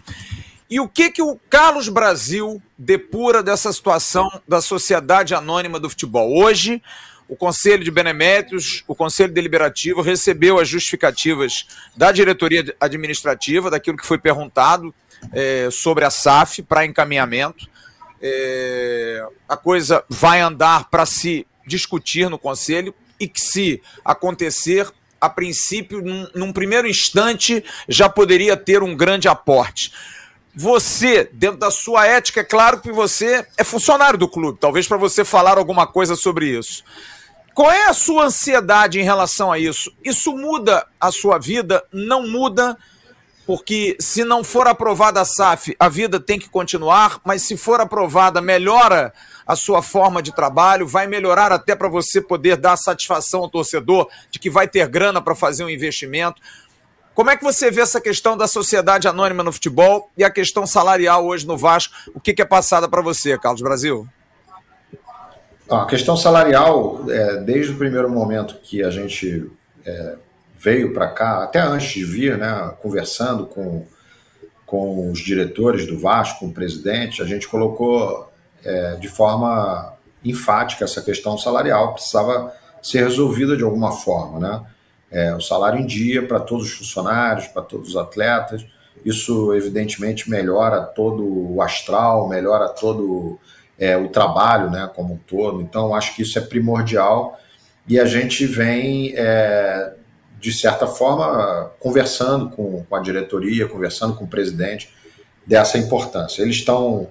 e 0.70 0.78
o 0.78 0.88
que, 0.88 1.10
que 1.10 1.20
o 1.20 1.36
Carlos 1.50 1.88
Brasil 1.88 2.62
depura 2.78 3.42
dessa 3.42 3.72
situação 3.72 4.30
da 4.46 4.60
sociedade 4.60 5.34
anônima 5.34 5.80
do 5.80 5.90
futebol? 5.90 6.38
Hoje, 6.38 6.80
o 7.28 7.34
Conselho 7.34 7.82
de 7.82 7.90
Beneméritos, 7.90 8.84
o 8.86 8.94
Conselho 8.94 9.32
Deliberativo, 9.32 10.02
recebeu 10.02 10.60
as 10.60 10.68
justificativas 10.68 11.66
da 11.96 12.12
diretoria 12.12 12.64
administrativa, 12.80 13.68
daquilo 13.68 13.96
que 13.96 14.06
foi 14.06 14.18
perguntado 14.18 14.94
é, 15.32 15.68
sobre 15.72 16.04
a 16.04 16.10
SAF 16.10 16.62
para 16.62 16.86
encaminhamento. 16.86 17.68
É, 18.22 19.26
a 19.48 19.56
coisa 19.56 20.04
vai 20.08 20.40
andar 20.40 20.88
para 20.88 21.04
se 21.04 21.44
discutir 21.66 22.30
no 22.30 22.38
Conselho 22.38 22.94
e 23.18 23.26
que, 23.26 23.40
se 23.40 23.82
acontecer, 24.04 24.88
a 25.22 25.30
princípio, 25.30 26.02
num, 26.02 26.28
num 26.34 26.52
primeiro 26.52 26.86
instante, 26.86 27.64
já 27.88 28.08
poderia 28.08 28.56
ter 28.56 28.82
um 28.82 28.94
grande 28.94 29.28
aporte 29.28 29.92
você, 30.54 31.28
dentro 31.32 31.56
da 31.56 31.70
sua 31.70 32.06
ética, 32.06 32.40
é 32.40 32.44
claro 32.44 32.80
que 32.80 32.92
você 32.92 33.46
é 33.56 33.64
funcionário 33.64 34.18
do 34.18 34.28
clube, 34.28 34.58
talvez 34.60 34.86
para 34.86 34.98
você 34.98 35.24
falar 35.24 35.56
alguma 35.56 35.86
coisa 35.86 36.14
sobre 36.14 36.46
isso. 36.46 36.84
Qual 37.54 37.70
é 37.70 37.86
a 37.86 37.92
sua 37.92 38.24
ansiedade 38.24 38.98
em 39.00 39.02
relação 39.02 39.50
a 39.52 39.58
isso? 39.58 39.92
Isso 40.04 40.32
muda 40.36 40.86
a 41.00 41.10
sua 41.10 41.38
vida? 41.38 41.82
Não 41.92 42.26
muda? 42.26 42.76
Porque 43.46 43.96
se 43.98 44.24
não 44.24 44.44
for 44.44 44.66
aprovada 44.66 45.20
a 45.20 45.24
SAF, 45.24 45.74
a 45.78 45.88
vida 45.88 46.20
tem 46.20 46.38
que 46.38 46.48
continuar, 46.48 47.20
mas 47.24 47.42
se 47.42 47.56
for 47.56 47.80
aprovada, 47.80 48.40
melhora 48.40 49.12
a 49.46 49.56
sua 49.56 49.82
forma 49.82 50.22
de 50.22 50.34
trabalho, 50.34 50.86
vai 50.86 51.06
melhorar 51.06 51.52
até 51.52 51.74
para 51.74 51.88
você 51.88 52.20
poder 52.20 52.56
dar 52.56 52.76
satisfação 52.76 53.40
ao 53.40 53.48
torcedor 53.48 54.08
de 54.30 54.38
que 54.38 54.50
vai 54.50 54.68
ter 54.68 54.86
grana 54.88 55.20
para 55.20 55.34
fazer 55.34 55.64
um 55.64 55.70
investimento. 55.70 56.40
Como 57.14 57.30
é 57.30 57.36
que 57.36 57.44
você 57.44 57.70
vê 57.70 57.82
essa 57.82 58.00
questão 58.00 58.36
da 58.36 58.46
sociedade 58.46 59.06
anônima 59.06 59.42
no 59.42 59.52
futebol 59.52 60.10
e 60.16 60.24
a 60.24 60.30
questão 60.30 60.66
salarial 60.66 61.26
hoje 61.26 61.46
no 61.46 61.58
Vasco? 61.58 61.94
O 62.14 62.20
que, 62.20 62.32
que 62.32 62.40
é 62.40 62.46
passada 62.46 62.88
para 62.88 63.02
você, 63.02 63.36
Carlos 63.38 63.60
Brasil? 63.60 64.08
A 65.68 65.84
questão 65.84 66.16
salarial, 66.16 67.04
é, 67.08 67.36
desde 67.36 67.72
o 67.72 67.76
primeiro 67.76 68.08
momento 68.08 68.56
que 68.62 68.82
a 68.82 68.90
gente 68.90 69.50
é, 69.84 70.16
veio 70.58 70.92
para 70.94 71.08
cá, 71.08 71.42
até 71.42 71.60
antes 71.60 71.90
de 71.90 72.04
vir, 72.04 72.38
né, 72.38 72.72
conversando 72.80 73.46
com, 73.46 73.86
com 74.64 75.10
os 75.10 75.18
diretores 75.18 75.86
do 75.86 75.98
Vasco, 75.98 76.40
com 76.40 76.46
o 76.46 76.52
presidente, 76.52 77.22
a 77.22 77.26
gente 77.26 77.46
colocou 77.46 78.31
é, 78.64 78.96
de 78.96 79.08
forma 79.08 79.94
enfática 80.24 80.84
essa 80.84 81.02
questão 81.02 81.36
salarial, 81.36 81.94
precisava 81.94 82.52
ser 82.82 83.04
resolvida 83.04 83.56
de 83.56 83.62
alguma 83.62 83.92
forma, 83.92 84.38
né? 84.38 84.62
é, 85.12 85.34
o 85.34 85.40
salário 85.40 85.78
em 85.78 85.86
dia 85.86 86.26
para 86.26 86.40
todos 86.40 86.64
os 86.64 86.72
funcionários, 86.72 87.46
para 87.46 87.60
todos 87.60 87.90
os 87.90 87.96
atletas. 87.96 88.64
Isso, 89.04 89.52
evidentemente, 89.54 90.30
melhora 90.30 90.80
todo 90.80 91.22
o 91.54 91.60
astral, 91.60 92.28
melhora 92.28 92.68
todo 92.68 93.38
é, 93.78 93.96
o 93.96 94.08
trabalho 94.08 94.70
né, 94.70 94.90
como 94.94 95.14
um 95.14 95.18
todo. 95.18 95.60
Então, 95.60 95.94
acho 95.94 96.16
que 96.16 96.22
isso 96.22 96.38
é 96.38 96.42
primordial 96.42 97.38
e 97.86 98.00
a 98.00 98.06
gente 98.06 98.46
vem, 98.46 99.12
é, 99.14 99.92
de 100.40 100.52
certa 100.52 100.86
forma, 100.86 101.70
conversando 101.78 102.48
com, 102.48 102.82
com, 102.84 102.96
a 102.96 103.00
diretoria, 103.00 103.68
conversando 103.68 104.14
com 104.14 104.24
o 104.24 104.28
presidente 104.28 104.94
dessa 105.46 105.76
importância. 105.76 106.42
Eles 106.42 106.56
estão. 106.56 107.08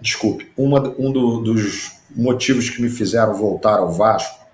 Desculpe, 0.00 0.50
uma, 0.56 0.94
um 0.98 1.10
do, 1.12 1.40
dos 1.40 1.98
motivos 2.14 2.70
que 2.70 2.80
me 2.80 2.88
fizeram 2.88 3.34
voltar 3.34 3.78
ao 3.78 3.92
Vasco 3.92 4.46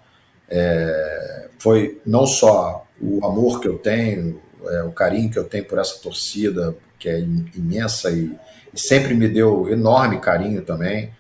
é, 0.49 1.49
foi 1.59 2.01
não 2.05 2.27
só 2.27 2.87
o 3.01 3.25
amor 3.25 3.61
que 3.61 3.69
eu 3.69 3.79
tenho, 3.79 4.41
é, 4.67 4.83
o 4.83 4.93
carinho 4.93 5.31
que 5.31 5.39
eu 5.39 5.45
tenho 5.45 5.65
por 5.65 5.79
essa 5.79 5.99
torcida, 6.01 6.75
que 6.99 7.09
é 7.09 7.19
imensa 7.19 8.11
e, 8.11 8.35
e 8.73 8.81
sempre 8.81 9.15
me 9.15 9.29
deu 9.29 9.69
enorme 9.71 10.21
carinho 10.21 10.63
também, 10.63 11.13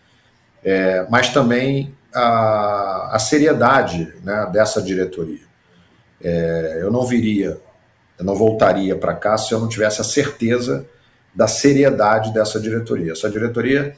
é, 0.63 1.07
mas 1.11 1.31
também 1.31 1.95
a, 2.13 3.17
a 3.17 3.19
seriedade 3.19 4.13
né, 4.23 4.49
dessa 4.53 4.81
diretoria. 4.81 5.45
É, 6.23 6.79
eu 6.81 6.91
não 6.91 7.05
viria, 7.05 7.59
eu 8.19 8.25
não 8.25 8.35
voltaria 8.35 8.97
para 8.97 9.15
cá 9.15 9.37
se 9.37 9.53
eu 9.53 9.61
não 9.61 9.69
tivesse 9.69 10.01
a 10.01 10.05
certeza 10.05 10.87
da 11.35 11.47
seriedade 11.47 12.33
dessa 12.33 12.61
diretoria. 12.61 13.13
Essa 13.13 13.29
diretoria 13.29 13.95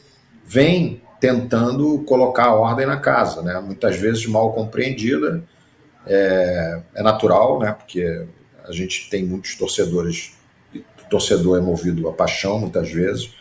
vem 0.46 1.02
tentando 1.20 1.98
colocar 2.04 2.54
ordem 2.54 2.86
na 2.86 2.98
casa, 2.98 3.42
né? 3.42 3.58
muitas 3.60 3.96
vezes 3.96 4.26
mal 4.26 4.52
compreendida, 4.52 5.42
é, 6.06 6.80
é 6.94 7.02
natural, 7.02 7.58
né? 7.58 7.72
Porque 7.72 8.26
a 8.64 8.70
gente 8.72 9.10
tem 9.10 9.24
muitos 9.24 9.56
torcedores, 9.56 10.34
o 10.72 11.08
torcedor 11.10 11.58
é 11.58 11.60
movido 11.60 12.08
a 12.08 12.12
paixão 12.12 12.60
muitas 12.60 12.90
vezes. 12.90 13.34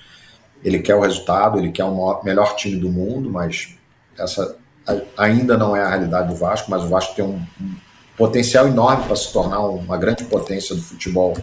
Ele 0.63 0.79
quer 0.79 0.95
o 0.95 1.01
resultado, 1.01 1.59
ele 1.59 1.71
quer 1.71 1.83
o 1.83 2.23
melhor 2.23 2.55
time 2.55 2.77
do 2.77 2.89
mundo, 2.89 3.29
mas 3.29 3.75
essa 4.17 4.57
ainda 5.15 5.57
não 5.57 5.75
é 5.75 5.83
a 5.83 5.89
realidade 5.89 6.29
do 6.29 6.35
Vasco. 6.35 6.71
Mas 6.71 6.83
o 6.83 6.87
Vasco 6.87 7.15
tem 7.15 7.23
um, 7.23 7.39
um 7.61 7.75
potencial 8.17 8.67
enorme 8.67 9.05
para 9.05 9.15
se 9.15 9.31
tornar 9.31 9.59
uma 9.59 9.97
grande 9.97 10.23
potência 10.23 10.75
do 10.75 10.81
futebol, 10.81 11.37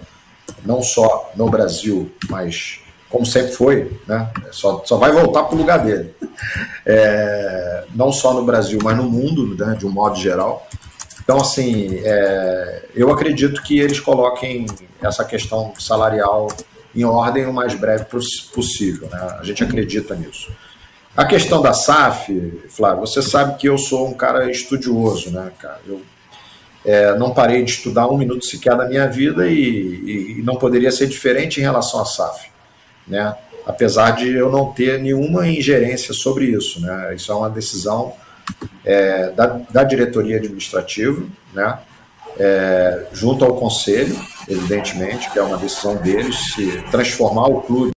não 0.65 0.83
só 0.83 1.31
no 1.37 1.49
Brasil, 1.49 2.11
mas 2.29 2.81
como 3.13 3.27
sempre 3.27 3.53
foi, 3.53 3.93
né? 4.09 4.29
Só, 4.51 4.83
só 4.87 4.97
vai 4.97 5.13
voltar 5.13 5.45
para 5.45 5.55
o 5.55 5.59
lugar 5.59 5.85
dele. 5.85 6.15
É, 6.87 7.85
não 7.95 8.11
só 8.11 8.33
no 8.33 8.43
Brasil, 8.43 8.79
mas 8.83 8.97
no 8.97 9.05
mundo, 9.05 9.55
né, 9.55 9.77
de 9.79 9.87
um 9.87 9.91
modo 9.91 10.17
geral. 10.17 10.67
Então, 11.23 11.37
assim, 11.37 12.01
é, 12.03 12.87
eu 12.95 13.13
acredito 13.13 13.63
que 13.63 13.79
eles 13.79 14.01
coloquem 14.01 14.67
essa 15.01 15.25
questão 15.25 15.73
salarial 15.79 16.49
em 16.95 17.05
ordem 17.05 17.47
o 17.47 17.53
mais 17.53 17.75
breve 17.75 18.07
possível. 18.55 19.09
Né? 19.11 19.37
A 19.39 19.45
gente 19.45 19.63
acredita 19.63 20.15
nisso. 20.15 20.51
A 21.15 21.27
questão 21.27 21.61
da 21.61 21.75
SAF, 21.75 22.63
Flávio, 22.71 23.07
você 23.07 23.21
sabe 23.21 23.59
que 23.59 23.69
eu 23.69 23.77
sou 23.77 24.09
um 24.09 24.15
cara 24.15 24.51
estudioso, 24.51 25.31
né, 25.31 25.53
cara? 25.61 25.81
Eu 25.87 26.01
é, 26.85 27.15
não 27.17 27.33
parei 27.33 27.63
de 27.63 27.71
estudar 27.71 28.09
um 28.09 28.17
minuto 28.17 28.47
sequer 28.47 28.75
da 28.77 28.89
minha 28.89 29.07
vida 29.07 29.47
e, 29.47 30.39
e, 30.39 30.43
não 30.43 30.57
poderia 30.57 30.91
ser 30.91 31.07
diferente 31.07 31.61
em 31.61 31.63
relação 31.63 32.01
à 32.01 32.05
SAF, 32.05 32.52
né? 33.07 33.37
Apesar 33.65 34.13
de 34.13 34.33
eu 34.33 34.51
não 34.51 34.73
ter 34.73 35.01
nenhuma 35.01 35.47
ingerência 35.47 36.13
sobre 36.13 36.47
isso, 36.47 36.81
né? 36.81 37.15
Isso 37.15 37.31
é 37.31 37.35
uma 37.35 37.51
decisão 37.51 38.15
é, 38.85 39.31
da, 39.31 39.47
da, 39.47 39.85
diretoria 39.85 40.37
administrativa, 40.37 41.25
né? 41.53 41.79
É, 42.39 43.07
junto 43.13 43.45
ao 43.45 43.57
conselho, 43.57 44.19
evidentemente, 44.49 45.31
que 45.31 45.39
é 45.39 45.43
uma 45.43 45.59
decisão 45.59 45.97
deles, 45.97 46.55
se 46.55 46.83
transformar 46.91 47.47
o 47.47 47.61
clube 47.61 47.93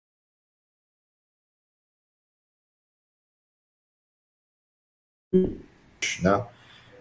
né? 6.23 6.45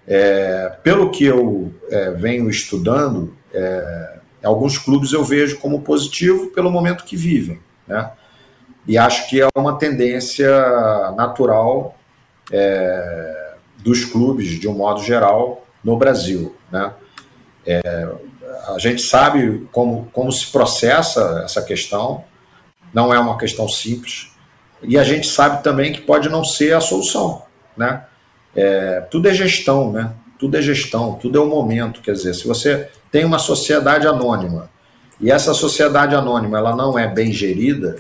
É, 0.06 0.70
pelo 0.84 1.12
que 1.12 1.24
eu 1.24 1.74
é, 1.90 2.12
venho 2.12 2.50
estudando, 2.50 3.36
é, 3.54 4.20
alguns 4.44 4.78
clubes 4.78 5.14
eu 5.14 5.24
vejo 5.24 5.60
como 5.60 5.82
positivo 5.82 6.48
pelo 6.48 6.72
momento 6.72 7.06
que 7.06 7.16
vivem, 7.16 7.62
né? 7.88 8.12
E 8.88 8.98
acho 8.98 9.30
que 9.30 9.42
é 9.42 9.48
uma 9.56 9.78
tendência 9.78 10.50
natural 11.16 11.96
é, 12.52 13.54
dos 13.78 14.04
clubes, 14.06 14.60
de 14.60 14.68
um 14.68 14.74
modo 14.74 15.02
geral, 15.02 15.66
no 15.84 15.98
Brasil, 15.98 16.56
né? 16.72 16.92
É, 17.66 18.10
a 18.68 18.78
gente 18.78 19.02
sabe 19.02 19.68
como, 19.72 20.10
como 20.12 20.32
se 20.32 20.48
processa 20.48 21.42
essa 21.46 21.62
questão, 21.62 22.24
não 22.94 23.14
é 23.14 23.20
uma 23.20 23.38
questão 23.38 23.68
simples, 23.68 24.32
e 24.82 24.98
a 24.98 25.04
gente 25.04 25.28
sabe 25.28 25.64
também 25.64 25.92
que 25.92 26.02
pode 26.02 26.30
não 26.30 26.44
ser 26.44 26.76
a 26.76 26.82
solução, 26.82 27.44
né? 27.76 28.06
É, 28.56 29.02
tudo 29.10 29.28
é 29.28 29.34
gestão, 29.34 29.92
né? 29.92 30.14
Tudo 30.38 30.58
é 30.58 30.62
gestão, 30.62 31.14
tudo 31.16 31.40
é 31.40 31.42
o 31.42 31.48
momento. 31.48 32.02
Quer 32.02 32.14
dizer, 32.14 32.34
se 32.34 32.46
você 32.46 32.90
tem 33.12 33.24
uma 33.24 33.40
sociedade 33.40 34.06
anônima 34.06 34.70
e 35.24 35.32
essa 35.32 35.54
sociedade 35.54 36.14
anônima 36.14 36.58
ela 36.58 36.76
não 36.76 37.00
é 37.00 37.08
bem 37.08 37.32
gerida, 37.32 37.96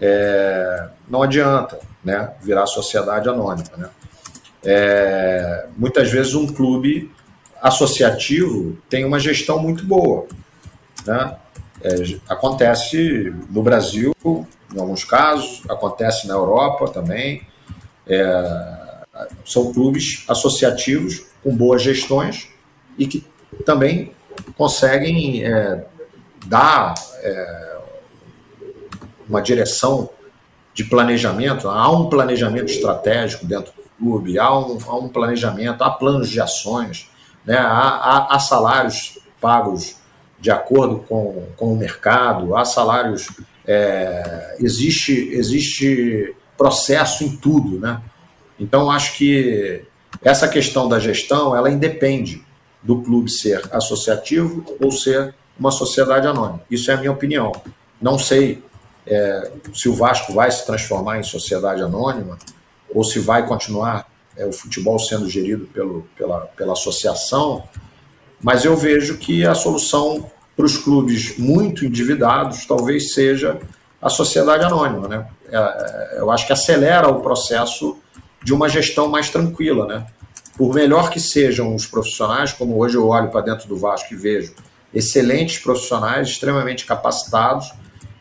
é, 0.00 0.88
não 1.06 1.22
adianta 1.22 1.78
né, 2.02 2.32
virar 2.40 2.66
sociedade 2.66 3.28
anônima. 3.28 3.68
Né? 3.76 3.90
É, 4.64 5.66
muitas 5.76 6.10
vezes 6.10 6.34
um 6.34 6.46
clube 6.46 7.12
associativo 7.60 8.78
tem 8.88 9.04
uma 9.04 9.20
gestão 9.20 9.58
muito 9.58 9.84
boa. 9.84 10.26
Né? 11.06 11.36
É, 11.82 11.94
acontece 12.26 13.30
no 13.50 13.62
Brasil, 13.62 14.16
em 14.24 14.80
alguns 14.80 15.04
casos, 15.04 15.62
acontece 15.68 16.26
na 16.26 16.32
Europa 16.32 16.88
também. 16.88 17.42
É, 18.06 19.04
são 19.44 19.70
clubes 19.70 20.24
associativos 20.26 21.26
com 21.42 21.54
boas 21.54 21.82
gestões 21.82 22.48
e 22.96 23.06
que 23.06 23.22
também 23.66 24.12
conseguem 24.56 25.42
dar 26.46 26.94
é, 27.22 27.78
uma 29.28 29.40
direção 29.40 30.10
de 30.72 30.84
planejamento. 30.84 31.68
Há 31.68 31.90
um 31.90 32.08
planejamento 32.08 32.70
estratégico 32.70 33.44
dentro 33.46 33.72
do 33.72 33.82
clube, 33.98 34.38
há 34.38 34.56
um, 34.56 34.78
há 34.86 34.96
um 34.96 35.08
planejamento, 35.08 35.82
há 35.82 35.90
planos 35.90 36.28
de 36.28 36.40
ações, 36.40 37.10
né? 37.44 37.56
há, 37.56 37.66
há, 37.66 38.36
há 38.36 38.38
salários 38.38 39.18
pagos 39.40 39.96
de 40.40 40.50
acordo 40.50 41.00
com, 41.08 41.46
com 41.56 41.72
o 41.72 41.76
mercado, 41.76 42.56
há 42.56 42.64
salários. 42.64 43.28
É, 43.66 44.56
existe, 44.60 45.12
existe 45.32 46.34
processo 46.56 47.22
em 47.22 47.36
tudo, 47.36 47.78
né? 47.78 48.00
Então, 48.58 48.90
acho 48.90 49.16
que 49.16 49.84
essa 50.22 50.48
questão 50.48 50.88
da 50.88 50.98
gestão, 50.98 51.54
ela 51.54 51.70
independe 51.70 52.44
do 52.82 53.02
clube 53.02 53.30
ser 53.30 53.62
associativo 53.72 54.64
ou 54.80 54.90
ser 54.90 55.34
uma 55.58 55.70
sociedade 55.70 56.26
anônima. 56.26 56.60
Isso 56.70 56.90
é 56.90 56.94
a 56.94 56.96
minha 56.96 57.12
opinião. 57.12 57.52
Não 58.00 58.18
sei 58.18 58.62
é, 59.06 59.50
se 59.72 59.88
o 59.88 59.94
Vasco 59.94 60.32
vai 60.32 60.50
se 60.50 60.64
transformar 60.64 61.18
em 61.18 61.22
sociedade 61.22 61.82
anônima 61.82 62.38
ou 62.94 63.02
se 63.02 63.18
vai 63.18 63.46
continuar 63.46 64.06
é, 64.36 64.46
o 64.46 64.52
futebol 64.52 64.98
sendo 64.98 65.28
gerido 65.28 65.66
pelo, 65.66 66.06
pela, 66.16 66.40
pela 66.40 66.72
associação, 66.72 67.64
mas 68.40 68.64
eu 68.64 68.76
vejo 68.76 69.18
que 69.18 69.44
a 69.44 69.54
solução 69.54 70.30
para 70.56 70.66
os 70.66 70.76
clubes 70.76 71.36
muito 71.38 71.84
endividados 71.84 72.66
talvez 72.66 73.12
seja 73.12 73.58
a 74.00 74.08
sociedade 74.08 74.64
anônima. 74.64 75.08
Né? 75.08 75.26
É, 75.50 75.56
é 75.56 76.20
eu 76.20 76.30
acho 76.30 76.46
que 76.46 76.52
acelera 76.52 77.08
o 77.08 77.20
processo 77.20 77.96
de 78.42 78.54
uma 78.54 78.68
gestão 78.68 79.08
mais 79.08 79.30
tranquila, 79.30 79.86
né? 79.86 80.06
Por 80.56 80.74
melhor 80.74 81.10
que 81.10 81.20
sejam 81.20 81.74
os 81.74 81.86
profissionais, 81.86 82.52
como 82.52 82.76
hoje 82.78 82.96
eu 82.96 83.06
olho 83.06 83.30
para 83.30 83.42
dentro 83.42 83.68
do 83.68 83.76
Vasco 83.76 84.12
e 84.12 84.16
vejo 84.16 84.54
excelentes 84.92 85.58
profissionais, 85.58 86.28
extremamente 86.28 86.84
capacitados, 86.86 87.72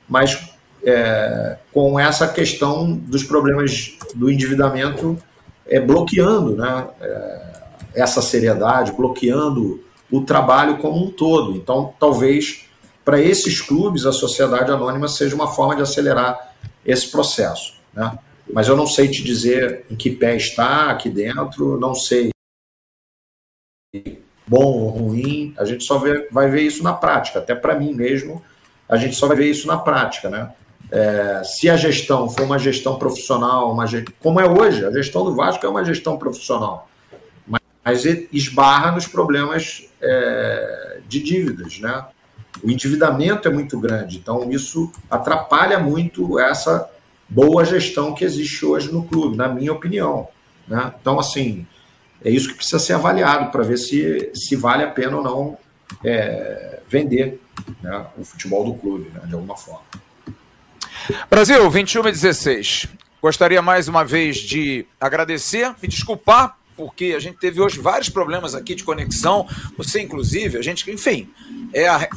mas 0.07 0.51
é, 0.83 1.57
com 1.73 1.99
essa 1.99 2.27
questão 2.27 2.91
dos 2.91 3.23
problemas 3.23 3.97
do 4.15 4.29
endividamento 4.29 5.17
é, 5.65 5.79
bloqueando 5.79 6.55
né, 6.55 6.87
é, 7.01 7.41
essa 7.95 8.21
seriedade, 8.21 8.91
bloqueando 8.91 9.83
o 10.11 10.21
trabalho 10.21 10.77
como 10.77 11.03
um 11.03 11.11
todo. 11.11 11.55
Então, 11.55 11.93
talvez 11.99 12.65
para 13.03 13.21
esses 13.21 13.61
clubes 13.61 14.05
a 14.05 14.11
sociedade 14.11 14.71
anônima 14.71 15.07
seja 15.07 15.35
uma 15.35 15.47
forma 15.47 15.75
de 15.75 15.81
acelerar 15.81 16.53
esse 16.85 17.09
processo. 17.09 17.75
Né? 17.93 18.17
mas 18.53 18.67
eu 18.67 18.75
não 18.75 18.87
sei 18.87 19.07
te 19.07 19.23
dizer 19.23 19.85
em 19.89 19.95
que 19.95 20.09
pé 20.09 20.35
está 20.35 20.89
aqui 20.89 21.09
dentro, 21.09 21.79
não 21.79 21.93
sei 21.93 22.29
bom 24.47 24.63
ou 24.63 24.89
ruim, 24.89 25.53
a 25.57 25.65
gente 25.65 25.83
só 25.83 25.97
vê, 25.99 26.27
vai 26.31 26.49
ver 26.49 26.61
isso 26.61 26.81
na 26.81 26.93
prática, 26.93 27.39
até 27.39 27.53
para 27.53 27.75
mim 27.75 27.93
mesmo, 27.93 28.41
a 28.87 28.95
gente 28.95 29.15
só 29.15 29.27
vai 29.27 29.35
ver 29.35 29.49
isso 29.49 29.67
na 29.67 29.77
prática, 29.77 30.29
né? 30.29 30.51
É, 30.89 31.41
se 31.43 31.69
a 31.69 31.75
gestão 31.75 32.29
for 32.29 32.43
uma 32.43 32.57
gestão 32.57 32.97
profissional, 32.97 33.73
uma, 33.73 33.85
como 34.21 34.39
é 34.39 34.47
hoje, 34.47 34.85
a 34.85 34.91
gestão 34.91 35.25
do 35.25 35.35
Vasco 35.35 35.65
é 35.65 35.69
uma 35.69 35.83
gestão 35.83 36.17
profissional, 36.17 36.89
mas, 37.45 37.61
mas 37.83 38.05
esbarra 38.31 38.93
nos 38.93 39.05
problemas 39.05 39.85
é, 40.01 40.99
de 41.07 41.21
dívidas, 41.21 41.79
né? 41.79 42.05
O 42.63 42.71
endividamento 42.71 43.47
é 43.47 43.51
muito 43.51 43.77
grande, 43.79 44.17
então 44.17 44.49
isso 44.49 44.91
atrapalha 45.09 45.77
muito 45.77 46.39
essa 46.39 46.89
boa 47.29 47.65
gestão 47.65 48.13
que 48.13 48.23
existe 48.23 48.65
hoje 48.65 48.91
no 48.91 49.03
clube, 49.03 49.35
na 49.35 49.47
minha 49.47 49.73
opinião. 49.73 50.29
Né? 50.67 50.93
Então, 50.99 51.19
assim, 51.19 51.67
é 52.27 52.29
isso 52.29 52.49
que 52.49 52.55
precisa 52.55 52.77
ser 52.77 52.91
avaliado 52.91 53.49
para 53.51 53.63
ver 53.63 53.77
se, 53.77 54.31
se 54.35 54.53
vale 54.53 54.83
a 54.83 54.91
pena 54.91 55.15
ou 55.15 55.23
não 55.23 55.57
é, 56.03 56.81
vender 56.85 57.39
né, 57.81 58.05
o 58.17 58.25
futebol 58.25 58.65
do 58.65 58.73
clube, 58.73 59.09
né, 59.11 59.21
de 59.25 59.33
alguma 59.33 59.55
forma. 59.55 59.85
Brasil, 61.29 61.69
21 61.71 62.05
e 62.09 62.11
16. 62.11 62.87
Gostaria 63.21 63.61
mais 63.61 63.87
uma 63.87 64.03
vez 64.03 64.35
de 64.35 64.85
agradecer, 64.99 65.73
me 65.81 65.87
desculpar, 65.87 66.57
porque 66.75 67.13
a 67.15 67.19
gente 67.19 67.37
teve 67.37 67.61
hoje 67.61 67.79
vários 67.79 68.09
problemas 68.09 68.53
aqui 68.53 68.75
de 68.75 68.83
conexão. 68.83 69.47
Você, 69.77 70.01
inclusive, 70.01 70.57
a 70.57 70.61
gente, 70.61 70.91
enfim, 70.91 71.29
é 71.73 71.87
a 71.87 72.09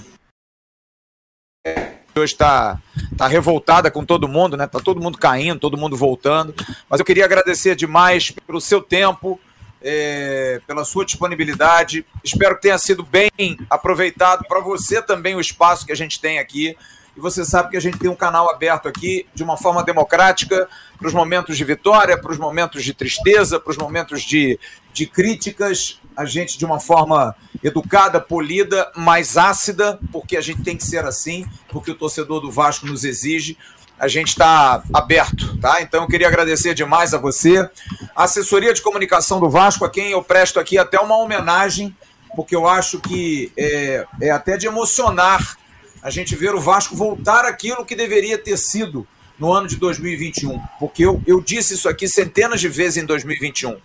hoje 2.19 2.33
está 2.33 2.81
tá 3.17 3.29
revoltada 3.29 3.91
com 3.91 4.05
todo 4.05 4.29
mundo, 4.29 4.57
né? 4.57 4.67
Tá 4.67 4.81
todo 4.81 5.01
mundo 5.01 5.17
caindo, 5.17 5.61
todo 5.61 5.79
mundo 5.79 5.97
voltando. 5.97 6.53
Mas 6.89 6.99
eu 6.99 7.07
queria 7.07 7.25
agradecer 7.25 7.77
demais 7.77 8.33
pelo 8.33 8.61
seu 8.61 8.83
tempo, 8.83 9.39
é, 9.83 10.61
pela 10.67 10.85
sua 10.85 11.05
disponibilidade. 11.05 12.05
Espero 12.23 12.57
que 12.57 12.63
tenha 12.63 12.79
sido 12.79 13.03
bem 13.03 13.31
aproveitado 13.69 14.45
para 14.47 14.61
você 14.61 15.01
também 15.01 15.35
o 15.35 15.41
espaço 15.41 15.87
que 15.87 15.93
a 15.93 15.97
gente 15.97 16.21
tem 16.21 16.39
aqui. 16.39 16.77
E 17.17 17.21
você 17.21 17.45
sabe 17.45 17.71
que 17.71 17.77
a 17.77 17.81
gente 17.81 17.99
tem 17.99 18.09
um 18.09 18.17
canal 18.17 18.51
aberto 18.51 18.89
aqui 18.89 19.27
de 19.35 19.43
uma 19.43 19.57
forma 19.57 19.83
democrática 19.83 20.69
para 20.97 21.09
os 21.09 21.15
momentos 21.15 21.57
de 21.57 21.65
vitória, 21.65 22.17
para 22.17 22.31
os 22.31 22.39
momentos 22.39 22.85
de 22.85 22.95
tristeza, 22.95 23.59
para 23.59 23.71
os 23.71 23.77
momentos 23.77 24.23
de, 24.23 24.59
de 24.93 25.07
críticas. 25.07 26.01
A 26.17 26.25
gente, 26.25 26.59
de 26.59 26.65
uma 26.65 26.79
forma 26.79 27.35
educada, 27.63 28.21
polida, 28.21 28.91
mais 28.95 29.37
ácida, 29.37 29.99
porque 30.13 30.37
a 30.37 30.41
gente 30.41 30.63
tem 30.63 30.77
que 30.77 30.85
ser 30.85 31.05
assim, 31.05 31.45
porque 31.69 31.91
o 31.91 31.95
torcedor 31.95 32.41
do 32.41 32.51
Vasco 32.51 32.87
nos 32.87 33.05
exige. 33.05 33.57
A 34.01 34.09
gente 34.09 34.29
está 34.29 34.83
aberto, 34.95 35.59
tá? 35.59 35.83
Então 35.83 36.03
eu 36.03 36.09
queria 36.09 36.27
agradecer 36.27 36.73
demais 36.73 37.13
a 37.13 37.19
você. 37.19 37.69
A 38.17 38.25
assessoria 38.25 38.73
de 38.73 38.81
comunicação 38.81 39.39
do 39.39 39.51
Vasco, 39.51 39.85
a 39.85 39.91
quem 39.91 40.11
eu 40.11 40.23
presto 40.23 40.59
aqui 40.59 40.79
até 40.79 40.99
uma 40.99 41.19
homenagem, 41.19 41.95
porque 42.35 42.57
eu 42.57 42.67
acho 42.67 42.99
que 42.99 43.53
é, 43.59 44.07
é 44.23 44.31
até 44.31 44.57
de 44.57 44.67
emocionar 44.67 45.59
a 46.03 46.09
gente 46.09 46.35
ver 46.35 46.55
o 46.55 46.61
Vasco 46.61 46.97
voltar 46.97 47.45
aquilo 47.45 47.85
que 47.85 47.95
deveria 47.95 48.39
ter 48.39 48.57
sido 48.57 49.07
no 49.39 49.53
ano 49.53 49.69
de 49.69 49.77
2021. 49.77 50.59
Porque 50.79 51.05
eu, 51.05 51.23
eu 51.27 51.41
disse 51.41 51.75
isso 51.75 51.89
aqui 51.89 52.09
centenas 52.09 52.61
de 52.61 52.69
vezes 52.69 53.03
em 53.03 53.07
2021. 53.07 53.77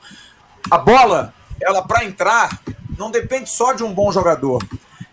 A 0.72 0.78
bola, 0.78 1.34
ela 1.62 1.82
para 1.82 2.06
entrar, 2.06 2.62
não 2.98 3.12
depende 3.12 3.50
só 3.50 3.74
de 3.74 3.84
um 3.84 3.94
bom 3.94 4.12
jogador. 4.12 4.64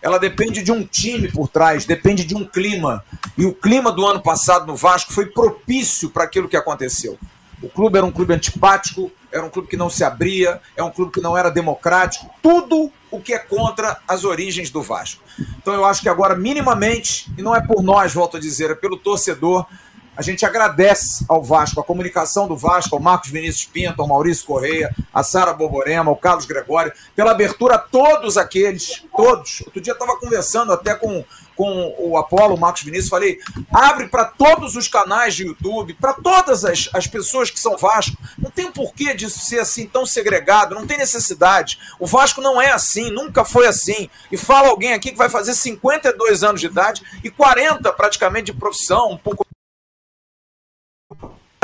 Ela 0.00 0.18
depende 0.18 0.62
de 0.62 0.72
um 0.72 0.84
time 0.84 1.30
por 1.30 1.48
trás, 1.48 1.84
depende 1.84 2.24
de 2.24 2.34
um 2.34 2.44
clima. 2.44 3.04
E 3.36 3.46
o 3.46 3.54
clima 3.54 3.90
do 3.90 4.06
ano 4.06 4.22
passado 4.22 4.66
no 4.66 4.76
Vasco 4.76 5.12
foi 5.12 5.26
propício 5.26 6.10
para 6.10 6.24
aquilo 6.24 6.48
que 6.48 6.56
aconteceu. 6.56 7.18
o 7.62 7.68
clube 7.68 7.96
era 7.96 8.04
um 8.04 8.10
clube 8.10 8.34
antipático, 8.34 9.10
era 9.30 9.44
um 9.44 9.48
clube 9.48 9.68
que 9.68 9.76
não 9.76 9.88
se 9.88 10.04
abria, 10.04 10.60
é 10.76 10.82
um 10.82 10.90
clube 10.90 11.12
que 11.12 11.20
não 11.20 11.38
era 11.38 11.48
democrático, 11.48 12.28
tudo 12.42 12.90
o 13.10 13.20
que 13.20 13.32
é 13.32 13.38
contra 13.38 13.98
as 14.06 14.24
origens 14.24 14.68
do 14.68 14.82
Vasco. 14.82 15.22
Então 15.58 15.72
eu 15.72 15.84
acho 15.84 16.02
que 16.02 16.08
agora, 16.08 16.34
minimamente, 16.34 17.32
e 17.38 17.42
não 17.42 17.54
é 17.54 17.64
por 17.64 17.82
nós, 17.82 18.12
volto 18.12 18.36
a 18.36 18.40
dizer, 18.40 18.70
é 18.70 18.74
pelo 18.74 18.96
torcedor, 18.96 19.66
a 20.14 20.20
gente 20.20 20.44
agradece 20.44 21.24
ao 21.26 21.42
Vasco, 21.42 21.80
a 21.80 21.84
comunicação 21.84 22.46
do 22.46 22.54
Vasco, 22.54 22.94
ao 22.94 23.00
Marcos 23.00 23.30
Vinícius 23.30 23.64
Pinto, 23.64 24.02
ao 24.02 24.08
Maurício 24.08 24.44
Correia, 24.44 24.94
a 25.12 25.22
Sara 25.22 25.54
Borborema, 25.54 26.10
ao 26.10 26.16
Carlos 26.16 26.44
Gregório, 26.44 26.92
pela 27.16 27.30
abertura 27.30 27.76
a 27.76 27.78
todos 27.78 28.36
aqueles, 28.36 29.04
todos. 29.16 29.62
Outro 29.64 29.80
dia 29.80 29.94
estava 29.94 30.18
conversando 30.18 30.70
até 30.72 30.94
com, 30.94 31.24
com 31.62 31.94
o 31.96 32.18
Apolo, 32.18 32.56
o 32.56 32.58
Marcos 32.58 32.82
Vinícius, 32.82 33.08
falei: 33.08 33.38
abre 33.72 34.08
para 34.08 34.24
todos 34.24 34.74
os 34.74 34.88
canais 34.88 35.36
de 35.36 35.44
YouTube, 35.44 35.94
para 35.94 36.12
todas 36.12 36.64
as, 36.64 36.90
as 36.92 37.06
pessoas 37.06 37.52
que 37.52 37.60
são 37.60 37.76
Vasco. 37.76 38.16
Não 38.36 38.50
tem 38.50 38.72
porquê 38.72 39.14
disso 39.14 39.38
ser 39.38 39.60
assim 39.60 39.86
tão 39.86 40.04
segregado, 40.04 40.74
não 40.74 40.88
tem 40.88 40.98
necessidade. 40.98 41.78
O 42.00 42.06
Vasco 42.06 42.40
não 42.40 42.60
é 42.60 42.72
assim, 42.72 43.12
nunca 43.12 43.44
foi 43.44 43.68
assim. 43.68 44.10
E 44.32 44.36
fala 44.36 44.70
alguém 44.70 44.92
aqui 44.92 45.12
que 45.12 45.16
vai 45.16 45.28
fazer 45.28 45.54
52 45.54 46.42
anos 46.42 46.60
de 46.60 46.66
idade 46.66 47.00
e 47.22 47.30
40 47.30 47.92
praticamente 47.92 48.46
de 48.46 48.54
profissão, 48.54 49.12
um 49.12 49.18
pouco 49.18 49.46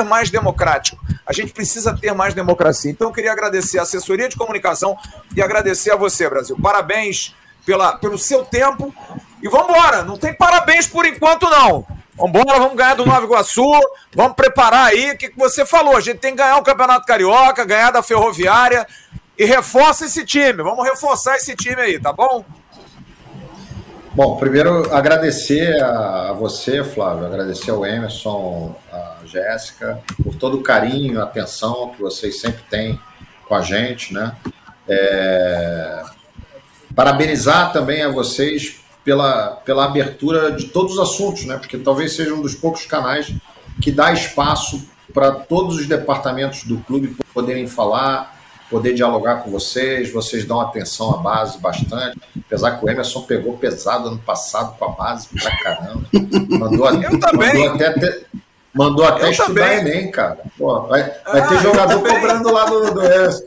mais 0.05 0.29
democrático. 0.29 0.97
A 1.25 1.33
gente 1.33 1.51
precisa 1.51 1.93
ter 1.93 2.13
mais 2.13 2.33
democracia. 2.33 2.89
Então, 2.89 3.09
eu 3.09 3.13
queria 3.13 3.33
agradecer 3.33 3.79
a 3.79 3.81
assessoria 3.81 4.29
de 4.29 4.37
comunicação 4.37 4.97
e 5.35 5.41
agradecer 5.41 5.91
a 5.91 5.97
você, 5.97 6.29
Brasil. 6.29 6.57
Parabéns 6.61 7.35
pela, 7.65 7.97
pelo 7.97 8.17
seu 8.17 8.45
tempo. 8.45 8.95
E 9.41 9.47
vamos 9.47 9.69
embora. 9.69 10.03
Não 10.03 10.17
tem 10.17 10.33
parabéns 10.33 10.87
por 10.87 11.05
enquanto, 11.05 11.49
não. 11.49 11.85
Vamos 12.15 12.41
embora, 12.41 12.59
vamos 12.59 12.75
ganhar 12.75 12.95
do 12.95 13.05
Nova 13.05 13.23
Iguaçu. 13.23 13.71
Vamos 14.13 14.33
preparar 14.33 14.87
aí 14.87 15.11
o 15.11 15.17
que, 15.17 15.29
que 15.29 15.37
você 15.37 15.65
falou. 15.65 15.95
A 15.95 16.01
gente 16.01 16.19
tem 16.19 16.31
que 16.31 16.37
ganhar 16.37 16.57
o 16.57 16.63
Campeonato 16.63 17.05
Carioca, 17.05 17.63
ganhar 17.65 17.91
da 17.91 18.03
Ferroviária. 18.03 18.85
E 19.37 19.45
reforça 19.45 20.05
esse 20.05 20.25
time. 20.25 20.61
Vamos 20.61 20.83
reforçar 20.83 21.37
esse 21.37 21.55
time 21.55 21.81
aí, 21.81 21.99
tá 21.99 22.11
bom? 22.11 22.43
Bom, 24.11 24.35
primeiro 24.35 24.93
agradecer 24.93 25.81
a, 25.81 26.33
você, 26.33 26.83
Flávio, 26.83 27.25
agradecer 27.25 27.71
ao 27.71 27.85
Emerson, 27.85 28.75
a 28.91 29.19
Jéssica, 29.23 30.01
por 30.21 30.35
todo 30.35 30.57
o 30.57 30.63
carinho, 30.63 31.21
a 31.21 31.23
atenção 31.23 31.91
que 31.95 32.01
vocês 32.01 32.41
sempre 32.41 32.63
têm 32.69 32.99
com 33.47 33.55
a 33.55 33.61
gente, 33.61 34.13
né? 34.13 34.35
É... 34.89 36.03
Parabenizar 36.93 37.71
também 37.71 38.01
a 38.01 38.09
vocês 38.09 38.81
pela, 39.09 39.59
pela 39.65 39.85
abertura 39.85 40.51
de 40.51 40.65
todos 40.65 40.93
os 40.93 40.99
assuntos, 40.99 41.43
né? 41.43 41.57
Porque 41.57 41.79
talvez 41.79 42.15
seja 42.15 42.31
um 42.31 42.43
dos 42.43 42.53
poucos 42.53 42.85
canais 42.85 43.33
que 43.81 43.91
dá 43.91 44.13
espaço 44.13 44.87
para 45.11 45.31
todos 45.31 45.77
os 45.77 45.87
departamentos 45.87 46.63
do 46.63 46.77
clube 46.77 47.17
poderem 47.33 47.65
falar, 47.65 48.39
poder 48.69 48.93
dialogar 48.93 49.37
com 49.37 49.49
vocês, 49.49 50.13
vocês 50.13 50.45
dão 50.45 50.61
atenção 50.61 51.15
à 51.15 51.17
base 51.17 51.57
bastante, 51.57 52.19
apesar 52.45 52.77
que 52.77 52.85
o 52.85 52.89
Emerson 52.89 53.23
pegou 53.23 53.57
pesado 53.57 54.09
ano 54.09 54.19
passado 54.19 54.77
com 54.77 54.85
a 54.85 54.89
base 54.89 55.27
pra 55.29 55.57
caramba. 55.57 56.03
Mandou, 56.47 56.85
Eu 57.01 57.19
também. 57.19 57.67
mandou 57.67 57.87
até, 57.87 58.21
mandou 58.75 59.05
até 59.05 59.25
Eu 59.25 59.31
estudar 59.31 59.69
também. 59.69 59.95
Enem, 59.95 60.11
cara. 60.11 60.37
Pô, 60.55 60.81
vai, 60.81 61.01
vai 61.01 61.41
ah, 61.41 61.47
ter 61.47 61.59
jogador 61.63 61.99
cobrando 61.99 62.51
lá 62.51 62.65
do, 62.65 62.93
do 62.93 63.03
Emerson. 63.03 63.43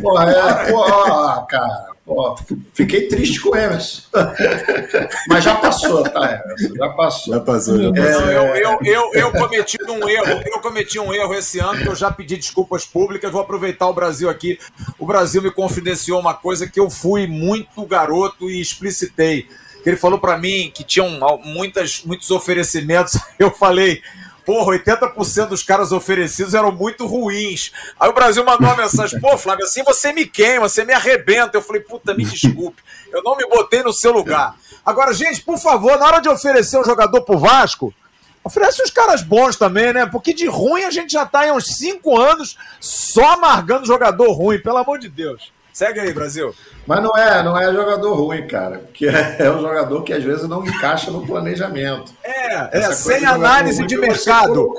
Pô, 0.00 0.22
é, 0.22 0.70
pô, 0.70 1.46
cara. 1.46 1.89
Ó, 2.12 2.34
fiquei 2.74 3.06
triste 3.06 3.40
com 3.40 3.50
o 3.50 3.56
Emerson. 3.56 4.02
Mas 5.28 5.44
já 5.44 5.54
passou, 5.54 6.02
tá, 6.02 6.42
Emerson? 6.44 6.74
Já 6.74 6.88
passou. 6.88 7.34
Já 7.34 7.40
passou, 7.40 7.80
já 7.80 7.92
passou. 7.92 8.24
É... 8.24 8.36
Eu, 8.36 8.56
eu, 8.56 8.78
eu, 8.82 9.10
eu, 9.14 9.30
cometi 9.38 9.78
um 9.88 10.08
erro. 10.08 10.42
Eu 10.44 10.60
cometi 10.60 10.98
um 10.98 11.14
erro 11.14 11.32
esse 11.34 11.60
ano 11.60 11.80
que 11.80 11.88
eu 11.88 11.94
já 11.94 12.10
pedi 12.10 12.36
desculpas 12.36 12.84
públicas. 12.84 13.30
Vou 13.30 13.40
aproveitar 13.40 13.88
o 13.88 13.94
Brasil 13.94 14.28
aqui. 14.28 14.58
O 14.98 15.06
Brasil 15.06 15.40
me 15.40 15.52
confidenciou 15.52 16.18
uma 16.18 16.34
coisa 16.34 16.68
que 16.68 16.80
eu 16.80 16.90
fui 16.90 17.28
muito 17.28 17.86
garoto 17.86 18.50
e 18.50 18.60
explicitei. 18.60 19.46
Ele 19.86 19.96
falou 19.96 20.18
para 20.18 20.36
mim 20.36 20.70
que 20.74 20.82
tinham 20.82 21.08
muitas, 21.44 22.02
muitos 22.04 22.30
oferecimentos. 22.30 23.18
Eu 23.38 23.50
falei, 23.50 24.02
porra, 24.50 24.76
80% 24.76 25.46
dos 25.46 25.62
caras 25.62 25.92
oferecidos 25.92 26.54
eram 26.54 26.72
muito 26.72 27.06
ruins. 27.06 27.70
Aí 28.00 28.10
o 28.10 28.12
Brasil 28.12 28.44
mandou 28.44 28.66
uma 28.66 28.76
mensagem, 28.76 29.20
pô, 29.20 29.38
Flávio, 29.38 29.64
assim 29.64 29.84
você 29.84 30.12
me 30.12 30.26
queima, 30.26 30.68
você 30.68 30.84
me 30.84 30.92
arrebenta. 30.92 31.56
Eu 31.56 31.62
falei, 31.62 31.80
puta, 31.80 32.12
me 32.14 32.24
desculpe, 32.24 32.82
eu 33.12 33.22
não 33.22 33.36
me 33.36 33.46
botei 33.46 33.84
no 33.84 33.92
seu 33.92 34.10
lugar. 34.10 34.56
Agora, 34.84 35.14
gente, 35.14 35.42
por 35.42 35.56
favor, 35.56 35.96
na 35.96 36.06
hora 36.06 36.20
de 36.20 36.28
oferecer 36.28 36.80
um 36.80 36.84
jogador 36.84 37.20
pro 37.22 37.38
Vasco, 37.38 37.94
oferece 38.42 38.82
uns 38.82 38.90
caras 38.90 39.22
bons 39.22 39.54
também, 39.54 39.92
né? 39.92 40.04
Porque 40.04 40.34
de 40.34 40.48
ruim 40.48 40.82
a 40.82 40.90
gente 40.90 41.12
já 41.12 41.24
tá 41.24 41.48
há 41.48 41.52
uns 41.52 41.76
5 41.76 42.18
anos 42.18 42.58
só 42.80 43.34
amargando 43.34 43.86
jogador 43.86 44.32
ruim, 44.32 44.58
pelo 44.58 44.78
amor 44.78 44.98
de 44.98 45.08
Deus. 45.08 45.52
Segue 45.72 46.00
aí, 46.00 46.12
Brasil. 46.12 46.54
Mas 46.86 47.02
não 47.02 47.16
é, 47.16 47.42
não 47.42 47.56
é 47.56 47.72
jogador 47.72 48.14
ruim, 48.14 48.46
cara. 48.46 48.78
Porque 48.78 49.06
é 49.38 49.50
um 49.50 49.60
jogador 49.60 50.02
que 50.02 50.12
às 50.12 50.22
vezes 50.22 50.48
não 50.48 50.64
encaixa 50.64 51.10
no 51.10 51.26
planejamento. 51.26 52.12
É, 52.22 52.78
é 52.78 52.92
sem 52.92 53.24
análise 53.24 53.86
de 53.86 53.96
mercado. 53.96 54.74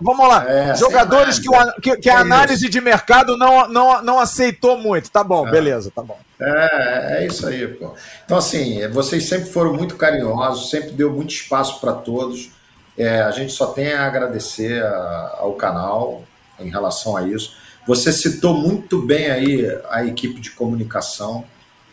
Vamos 0.00 0.28
lá. 0.28 0.50
É, 0.50 0.74
Jogadores 0.76 1.38
que, 1.38 1.48
o, 1.48 1.80
que, 1.80 1.96
que 1.96 2.10
a 2.10 2.20
análise 2.20 2.68
de 2.68 2.80
mercado 2.80 3.36
não, 3.36 3.68
não, 3.68 4.02
não 4.02 4.18
aceitou 4.18 4.78
muito. 4.78 5.10
Tá 5.10 5.22
bom, 5.22 5.46
é. 5.46 5.50
beleza, 5.50 5.92
tá 5.94 6.02
bom. 6.02 6.18
É, 6.40 7.18
é 7.18 7.26
isso 7.26 7.46
aí, 7.46 7.66
pô. 7.68 7.94
Então, 8.24 8.38
assim, 8.38 8.88
vocês 8.88 9.28
sempre 9.28 9.50
foram 9.50 9.74
muito 9.74 9.96
carinhosos, 9.96 10.70
sempre 10.70 10.90
deu 10.92 11.10
muito 11.10 11.32
espaço 11.32 11.80
para 11.80 11.92
todos. 11.92 12.50
É, 12.96 13.22
a 13.22 13.30
gente 13.30 13.52
só 13.52 13.66
tem 13.66 13.92
a 13.92 14.06
agradecer 14.06 14.82
a, 14.82 15.36
ao 15.38 15.52
canal 15.54 16.22
em 16.58 16.68
relação 16.68 17.16
a 17.16 17.22
isso. 17.22 17.56
Você 17.86 18.12
citou 18.12 18.54
muito 18.54 19.02
bem 19.02 19.30
aí 19.30 19.66
a 19.90 20.04
equipe 20.04 20.40
de 20.40 20.50
comunicação. 20.52 21.44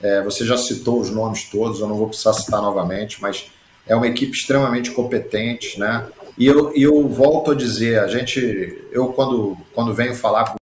É, 0.02 0.22
você 0.22 0.46
já 0.46 0.58
citou 0.58 1.00
os 1.00 1.10
nomes 1.10 1.46
todos, 1.46 1.80
eu 1.80 1.88
não 1.88 1.98
vou 1.98 2.08
precisar 2.08 2.34
citar 2.34 2.62
novamente, 2.62 3.22
mas 3.22 3.52
é 3.88 3.96
uma 3.96 4.08
equipe 4.08 4.32
extremamente 4.32 4.92
competente, 4.92 5.80
né? 5.80 6.08
E 6.38 6.46
eu, 6.46 6.72
eu 6.76 7.10
volto 7.10 7.52
a 7.52 7.56
dizer, 7.56 8.00
a 8.00 8.08
gente, 8.08 8.88
eu 8.92 9.12
quando, 9.12 9.58
quando 9.74 9.94
venho 9.94 10.16
falar 10.16 10.56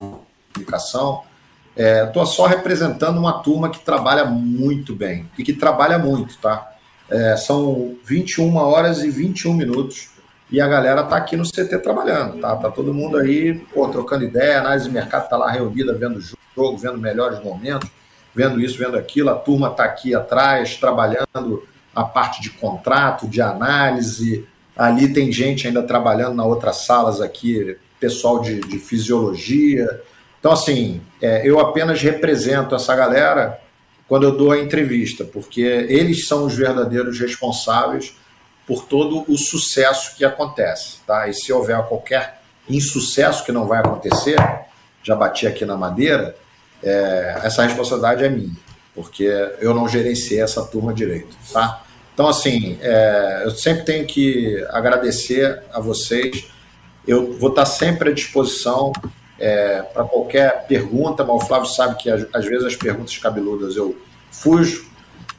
com 0.00 0.16
comunicação, 0.54 1.22
estou 1.74 2.22
é, 2.22 2.26
só 2.26 2.46
representando 2.46 3.18
uma 3.18 3.42
turma 3.42 3.70
que 3.70 3.80
trabalha 3.80 4.24
muito 4.24 4.94
bem 4.94 5.28
e 5.36 5.42
que 5.42 5.52
trabalha 5.52 5.98
muito, 5.98 6.38
tá? 6.38 6.72
É, 7.10 7.36
são 7.36 7.96
21 8.04 8.54
horas 8.56 9.02
e 9.02 9.10
21 9.10 9.54
minutos 9.54 10.10
e 10.50 10.60
a 10.60 10.68
galera 10.68 11.02
tá 11.02 11.16
aqui 11.16 11.36
no 11.36 11.44
CT 11.44 11.78
trabalhando, 11.82 12.40
tá? 12.40 12.54
Tá 12.56 12.70
todo 12.70 12.94
mundo 12.94 13.16
aí, 13.16 13.54
pô, 13.74 13.88
trocando 13.88 14.24
ideia, 14.24 14.60
análise 14.60 14.86
de 14.86 14.94
mercado 14.94 15.28
tá 15.28 15.36
lá 15.36 15.50
reunida, 15.50 15.92
vendo 15.92 16.20
jogo, 16.20 16.78
vendo 16.78 16.98
melhores 16.98 17.42
momentos, 17.42 17.90
vendo 18.34 18.60
isso, 18.60 18.78
vendo 18.78 18.96
aquilo. 18.96 19.30
A 19.30 19.34
turma 19.34 19.70
tá 19.70 19.84
aqui 19.84 20.14
atrás, 20.14 20.76
trabalhando 20.76 21.66
a 21.94 22.04
parte 22.04 22.40
de 22.40 22.50
contrato, 22.50 23.26
de 23.26 23.40
análise. 23.40 24.46
Ali 24.76 25.12
tem 25.12 25.32
gente 25.32 25.66
ainda 25.66 25.82
trabalhando 25.82 26.36
na 26.36 26.44
outras 26.44 26.84
salas 26.84 27.20
aqui, 27.20 27.76
pessoal 27.98 28.40
de, 28.40 28.60
de 28.60 28.78
fisiologia. 28.78 30.00
Então, 30.38 30.52
assim, 30.52 31.00
é, 31.20 31.42
eu 31.44 31.58
apenas 31.58 32.00
represento 32.00 32.74
essa 32.74 32.94
galera 32.94 33.58
quando 34.06 34.22
eu 34.22 34.36
dou 34.36 34.52
a 34.52 34.60
entrevista, 34.60 35.24
porque 35.24 35.60
eles 35.60 36.28
são 36.28 36.46
os 36.46 36.54
verdadeiros 36.54 37.18
responsáveis 37.18 38.14
por 38.66 38.84
todo 38.84 39.24
o 39.28 39.38
sucesso 39.38 40.16
que 40.16 40.24
acontece. 40.24 40.98
Tá? 41.06 41.28
E 41.28 41.34
se 41.34 41.52
houver 41.52 41.80
qualquer 41.84 42.40
insucesso 42.68 43.44
que 43.44 43.52
não 43.52 43.66
vai 43.66 43.78
acontecer, 43.78 44.36
já 45.02 45.14
bati 45.14 45.46
aqui 45.46 45.64
na 45.64 45.76
madeira, 45.76 46.34
é, 46.82 47.40
essa 47.44 47.62
responsabilidade 47.62 48.24
é 48.24 48.28
minha, 48.28 48.56
porque 48.94 49.24
eu 49.60 49.72
não 49.72 49.88
gerenciei 49.88 50.40
essa 50.40 50.64
turma 50.64 50.92
direito. 50.92 51.36
Tá? 51.52 51.82
Então, 52.12 52.28
assim, 52.28 52.78
é, 52.80 53.42
eu 53.44 53.50
sempre 53.50 53.84
tenho 53.84 54.06
que 54.06 54.66
agradecer 54.70 55.62
a 55.72 55.78
vocês. 55.78 56.46
Eu 57.06 57.34
vou 57.38 57.50
estar 57.50 57.66
sempre 57.66 58.10
à 58.10 58.12
disposição 58.12 58.92
é, 59.38 59.82
para 59.82 60.02
qualquer 60.04 60.66
pergunta, 60.66 61.24
mas 61.24 61.42
o 61.42 61.46
Flávio 61.46 61.68
sabe 61.68 61.96
que 61.96 62.10
às 62.10 62.44
vezes 62.44 62.64
as 62.64 62.74
perguntas 62.74 63.16
cabeludas 63.18 63.76
eu 63.76 63.96
fujo, 64.30 64.86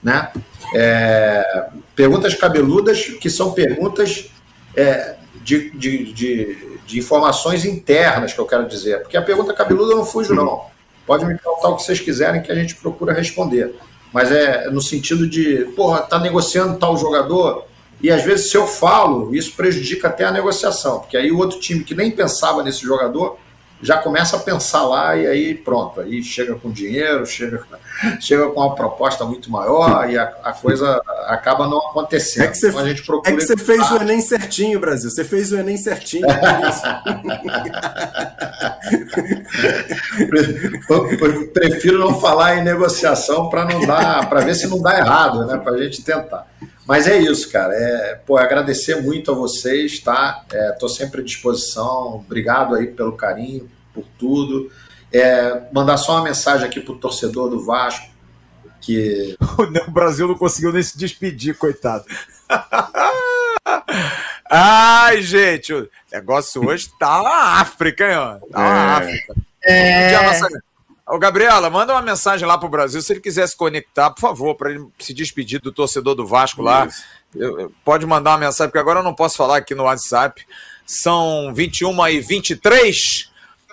né? 0.08 0.32
É, 0.74 1.68
perguntas 1.94 2.34
cabeludas 2.34 3.02
que 3.20 3.30
são 3.30 3.52
perguntas 3.52 4.32
é, 4.74 5.16
de, 5.44 5.70
de, 5.72 6.14
de, 6.14 6.80
de, 6.86 6.98
informações 6.98 7.66
internas, 7.66 8.32
que 8.32 8.40
eu 8.40 8.46
quero 8.46 8.66
dizer. 8.70 9.02
Porque 9.02 9.18
a 9.18 9.22
pergunta 9.22 9.54
cabeluda 9.54 9.92
eu 9.92 9.98
não 9.98 10.06
fujo, 10.06 10.34
não. 10.34 10.62
Pode 11.06 11.26
me 11.26 11.36
perguntar 11.36 11.70
o 11.70 11.76
que 11.76 11.84
vocês 11.84 12.00
quiserem 12.00 12.42
que 12.42 12.52
a 12.52 12.56
gente 12.56 12.76
procura 12.76 13.12
responder. 13.14 13.76
Mas 14.14 14.32
é 14.32 14.70
no 14.70 14.82
sentido 14.82 15.28
de, 15.28 15.66
porra, 15.76 16.00
tá 16.00 16.18
negociando 16.20 16.80
tal 16.80 16.96
jogador, 16.96 17.66
e 18.02 18.10
às 18.10 18.24
vezes 18.24 18.50
se 18.50 18.56
eu 18.56 18.66
falo, 18.66 19.36
isso 19.36 19.54
prejudica 19.58 20.08
até 20.08 20.24
a 20.24 20.32
negociação, 20.32 21.00
porque 21.00 21.18
aí 21.18 21.32
o 21.32 21.38
outro 21.38 21.60
time 21.60 21.84
que 21.84 21.94
nem 21.94 22.12
pensava 22.12 22.64
nesse 22.64 22.82
jogador 22.82 23.38
já 23.82 23.98
começa 23.98 24.38
a 24.38 24.40
pensar 24.40 24.84
lá 24.84 25.16
e 25.16 25.28
aí 25.28 25.54
pronto, 25.54 26.02
aí 26.02 26.24
chega 26.24 26.56
com 26.56 26.72
dinheiro, 26.72 27.26
chega, 27.26 27.64
chega 28.20 28.50
com 28.50 28.60
uma 28.60 28.74
proposta 28.74 29.24
muito 29.24 29.52
maior 29.52 30.10
e 30.10 30.18
a, 30.18 30.24
a 30.44 30.52
coisa 30.52 31.00
acaba 31.26 31.68
não 31.68 31.78
acontecendo. 31.90 32.46
É 32.46 32.48
que 32.48 32.58
você, 32.58 32.70
então 32.70 32.82
a 32.82 32.88
gente 32.88 33.04
procura 33.04 33.34
é 33.34 33.36
que 33.36 33.46
você 33.46 33.58
fez 33.58 33.92
o 33.92 33.98
Enem 33.98 34.22
certinho, 34.22 34.80
Brasil. 34.80 35.10
Você 35.10 35.24
fez 35.24 35.52
o 35.52 35.58
Enem 35.58 35.78
certinho. 35.78 36.28
Prefiro 41.54 42.00
não 42.00 42.20
falar 42.20 42.58
em 42.58 42.64
negociação 42.64 43.50
para 43.50 43.66
não 43.66 43.86
dar, 43.86 44.28
para 44.28 44.42
ver 44.42 44.56
se 44.56 44.68
não 44.68 44.82
dá 44.82 44.98
errado, 44.98 45.46
né? 45.46 45.58
Para 45.58 45.74
a 45.74 45.84
gente 45.84 46.02
tentar. 46.02 46.48
Mas 46.88 47.06
é 47.06 47.18
isso, 47.18 47.52
cara. 47.52 47.74
É, 47.74 48.16
pô, 48.26 48.38
agradecer 48.38 49.02
muito 49.02 49.30
a 49.30 49.36
vocês, 49.36 50.00
tá? 50.00 50.46
Estou 50.72 50.88
é, 50.88 50.92
sempre 50.92 51.20
à 51.20 51.24
disposição. 51.24 52.16
Obrigado 52.16 52.76
aí 52.76 52.88
pelo 52.88 53.18
carinho, 53.18 53.70
por 53.94 54.06
tudo. 54.18 54.72
É, 55.12 55.64
mandar 55.74 55.98
só 55.98 56.14
uma 56.14 56.24
mensagem 56.24 56.66
aqui 56.66 56.80
pro 56.80 56.98
torcedor 56.98 57.50
do 57.50 57.66
Vasco. 57.66 58.08
Que... 58.80 59.36
o 59.88 59.92
Brasil 59.92 60.30
não 60.30 60.36
conseguiu 60.36 60.72
nem 60.72 60.82
se 60.82 60.98
despedir, 60.98 61.58
coitado. 61.58 62.06
Ai, 64.50 65.22
gente, 65.22 65.74
o 65.74 65.90
negócio 66.10 66.66
hoje 66.66 66.90
tá 66.98 67.20
uma 67.20 67.60
África, 67.60 68.10
hein? 68.10 68.16
Ó? 68.16 68.38
Tá 68.50 68.60
uma 68.60 68.66
é. 68.66 68.96
África. 68.96 69.36
É... 69.62 70.14
Ô, 71.08 71.18
Gabriela, 71.18 71.70
manda 71.70 71.94
uma 71.94 72.02
mensagem 72.02 72.46
lá 72.46 72.58
pro 72.58 72.68
Brasil. 72.68 73.02
Se 73.02 73.14
ele 73.14 73.22
quiser 73.22 73.48
se 73.48 73.56
conectar, 73.56 74.10
por 74.10 74.20
favor, 74.20 74.56
para 74.56 74.72
ele 74.72 74.86
se 75.00 75.14
despedir 75.14 75.62
do 75.62 75.72
torcedor 75.72 76.16
do 76.16 76.28
Vasco 76.28 76.62
lá. 76.62 76.88
Pode 77.86 78.06
mandar 78.06 78.32
uma 78.32 78.40
mensagem, 78.40 78.70
porque 78.70 78.80
agora 78.80 79.00
eu 79.00 79.04
não 79.04 79.14
posso 79.14 79.38
falar 79.38 79.58
aqui 79.58 79.74
no 79.74 79.84
WhatsApp. 79.84 80.46
São 80.86 81.54
21 81.54 82.08
e 82.10 82.20
23. 82.20 83.32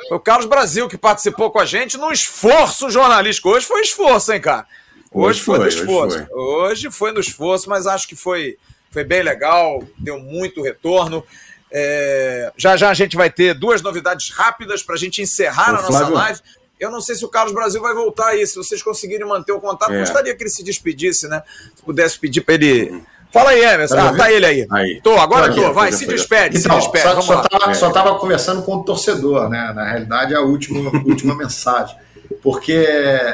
Foi 0.09 0.17
o 0.17 0.21
Carlos 0.21 0.47
Brasil 0.47 0.89
que 0.89 0.97
participou 0.97 1.51
com 1.51 1.59
a 1.59 1.65
gente 1.65 1.97
no 1.97 2.13
esforço 2.13 2.89
jornalístico. 2.89 3.49
Hoje 3.49 3.67
foi 3.67 3.81
esforço, 3.81 4.33
hein, 4.33 4.41
cara? 4.41 4.67
Hoje, 5.11 5.39
hoje 5.39 5.41
foi, 5.41 5.59
no 5.59 5.69
esforço. 5.69 6.17
Hoje 6.17 6.27
foi. 6.27 6.37
hoje 6.37 6.91
foi 6.91 7.13
no 7.13 7.21
esforço, 7.21 7.69
mas 7.69 7.87
acho 7.87 8.07
que 8.07 8.17
foi, 8.17 8.57
foi 8.91 9.05
bem 9.05 9.23
legal, 9.23 9.83
deu 9.99 10.19
muito 10.19 10.63
retorno. 10.63 11.25
É, 11.71 12.53
já 12.57 12.77
já 12.77 12.91
a 12.91 12.95
gente 12.95 13.17
vai 13.17 13.31
ter 13.31 13.55
duas 13.55 13.83
novidades 13.83 14.31
rápidas 14.31 14.83
para 14.83 14.95
a 14.95 14.99
gente 14.99 15.21
encerrar 15.23 15.73
Ô, 15.73 15.79
a 15.79 15.83
nossa 15.83 15.89
Flávio, 15.89 16.15
live. 16.15 16.41
Eu 16.79 16.91
não 16.91 17.01
sei 17.01 17.15
se 17.15 17.25
o 17.25 17.29
Carlos 17.29 17.55
Brasil 17.55 17.81
vai 17.81 17.95
voltar 17.95 18.29
aí. 18.29 18.47
Se 18.47 18.57
vocês 18.57 18.83
conseguirem 18.83 19.27
manter 19.27 19.53
o 19.53 19.61
contato, 19.61 19.93
é. 19.93 20.01
gostaria 20.01 20.35
que 20.35 20.43
ele 20.43 20.51
se 20.51 20.63
despedisse, 20.63 21.29
né? 21.29 21.43
Se 21.75 21.83
pudesse 21.83 22.19
pedir 22.19 22.41
para 22.41 22.55
ele. 22.55 23.03
Fala 23.31 23.51
aí, 23.51 23.65
Emerson. 23.65 23.99
Ah, 23.99 24.15
tá 24.17 24.31
ele 24.31 24.47
aí. 24.47 24.67
aí. 24.71 25.01
Tô, 25.03 25.17
agora 25.19 25.53
tô. 25.53 25.61
tô. 25.61 25.73
Vai, 25.73 25.93
se 25.93 26.07
despede, 26.07 26.59
então, 26.59 26.81
se 26.81 26.91
despede. 26.91 27.15
Só, 27.15 27.21
só, 27.21 27.43
tava, 27.43 27.71
é. 27.71 27.75
só 27.75 27.91
tava 27.91 28.19
conversando 28.19 28.63
com 28.63 28.77
o 28.77 28.85
torcedor, 28.85 29.49
né? 29.49 29.73
Na 29.75 29.85
realidade, 29.85 30.35
é 30.35 30.37
a 30.37 30.41
última, 30.41 30.91
última 31.05 31.37
mensagem. 31.37 31.97
Porque, 32.43 32.87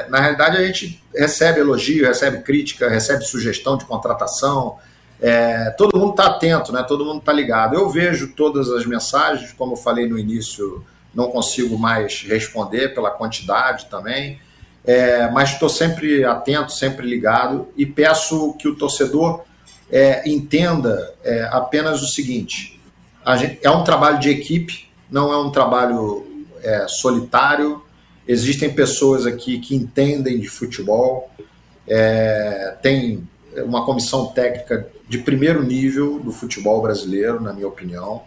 na 0.08 0.20
realidade, 0.20 0.56
a 0.56 0.66
gente 0.66 1.02
recebe 1.14 1.60
elogio, 1.60 2.06
recebe 2.06 2.42
crítica, 2.42 2.88
recebe 2.88 3.24
sugestão 3.24 3.76
de 3.76 3.84
contratação. 3.84 4.78
É, 5.20 5.70
todo 5.70 5.98
mundo 5.98 6.12
está 6.12 6.26
atento, 6.26 6.72
né? 6.72 6.82
Todo 6.86 7.04
mundo 7.04 7.18
está 7.18 7.32
ligado. 7.32 7.74
Eu 7.74 7.88
vejo 7.90 8.28
todas 8.28 8.70
as 8.70 8.86
mensagens, 8.86 9.52
como 9.52 9.72
eu 9.72 9.76
falei 9.76 10.08
no 10.08 10.18
início 10.18 10.84
não 11.14 11.30
consigo 11.30 11.78
mais 11.78 12.22
responder 12.22 12.94
pela 12.94 13.10
quantidade 13.10 13.86
também, 13.86 14.38
é, 14.84 15.30
mas 15.30 15.50
estou 15.50 15.68
sempre 15.68 16.24
atento, 16.24 16.72
sempre 16.72 17.06
ligado 17.06 17.68
e 17.76 17.84
peço 17.84 18.54
que 18.54 18.68
o 18.68 18.76
torcedor 18.76 19.44
é, 19.90 20.28
entenda 20.28 21.14
é, 21.22 21.48
apenas 21.50 22.02
o 22.02 22.06
seguinte: 22.06 22.80
gente, 23.38 23.58
é 23.62 23.70
um 23.70 23.84
trabalho 23.84 24.18
de 24.18 24.30
equipe, 24.30 24.88
não 25.10 25.32
é 25.32 25.38
um 25.38 25.50
trabalho 25.50 26.46
é, 26.62 26.86
solitário. 26.88 27.82
Existem 28.26 28.72
pessoas 28.72 29.26
aqui 29.26 29.58
que 29.58 29.74
entendem 29.74 30.38
de 30.38 30.48
futebol, 30.48 31.30
é, 31.86 32.76
tem 32.80 33.26
uma 33.64 33.84
comissão 33.84 34.26
técnica 34.26 34.88
de 35.08 35.18
primeiro 35.18 35.62
nível 35.64 36.20
do 36.20 36.30
futebol 36.30 36.80
brasileiro, 36.80 37.40
na 37.40 37.52
minha 37.52 37.66
opinião. 37.66 38.22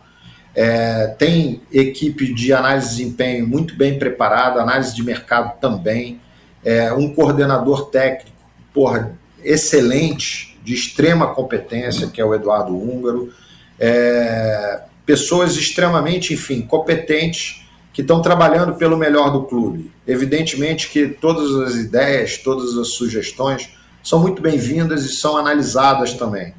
É, 0.55 1.07
tem 1.17 1.61
equipe 1.71 2.31
de 2.31 2.53
análise 2.53 2.89
de 2.89 2.95
desempenho 2.97 3.47
muito 3.47 3.75
bem 3.75 3.97
preparada, 3.97 4.61
análise 4.61 4.95
de 4.95 5.03
mercado 5.03 5.59
também, 5.59 6.21
é, 6.63 6.93
um 6.93 7.13
coordenador 7.13 7.89
técnico 7.89 8.33
porra, 8.73 9.17
excelente, 9.43 10.57
de 10.63 10.73
extrema 10.73 11.33
competência, 11.33 12.07
que 12.07 12.21
é 12.21 12.25
o 12.25 12.33
Eduardo 12.33 12.75
Húngaro, 12.75 13.31
é, 13.79 14.81
pessoas 15.05 15.55
extremamente, 15.55 16.33
enfim, 16.33 16.61
competentes 16.61 17.65
que 17.91 18.01
estão 18.01 18.21
trabalhando 18.21 18.75
pelo 18.75 18.97
melhor 18.97 19.31
do 19.31 19.43
clube. 19.43 19.91
Evidentemente 20.07 20.89
que 20.89 21.07
todas 21.07 21.53
as 21.67 21.75
ideias, 21.75 22.37
todas 22.37 22.75
as 22.77 22.93
sugestões 22.93 23.69
são 24.01 24.19
muito 24.19 24.41
bem-vindas 24.41 25.05
e 25.05 25.09
são 25.09 25.37
analisadas 25.37 26.13
também 26.13 26.53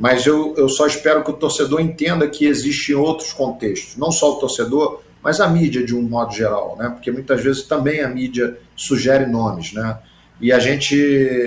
mas 0.00 0.24
eu, 0.24 0.54
eu 0.56 0.66
só 0.66 0.86
espero 0.86 1.22
que 1.22 1.30
o 1.30 1.34
torcedor 1.34 1.78
entenda 1.78 2.26
que 2.26 2.46
existem 2.46 2.96
outros 2.96 3.34
contextos, 3.34 3.98
não 3.98 4.10
só 4.10 4.32
o 4.32 4.36
torcedor, 4.36 5.02
mas 5.22 5.42
a 5.42 5.46
mídia 5.46 5.84
de 5.84 5.94
um 5.94 6.00
modo 6.00 6.32
geral, 6.32 6.74
né? 6.78 6.88
porque 6.88 7.12
muitas 7.12 7.42
vezes 7.42 7.64
também 7.64 8.00
a 8.00 8.08
mídia 8.08 8.56
sugere 8.74 9.26
nomes, 9.26 9.74
né? 9.74 9.98
e 10.40 10.50
a 10.54 10.58
gente 10.58 10.96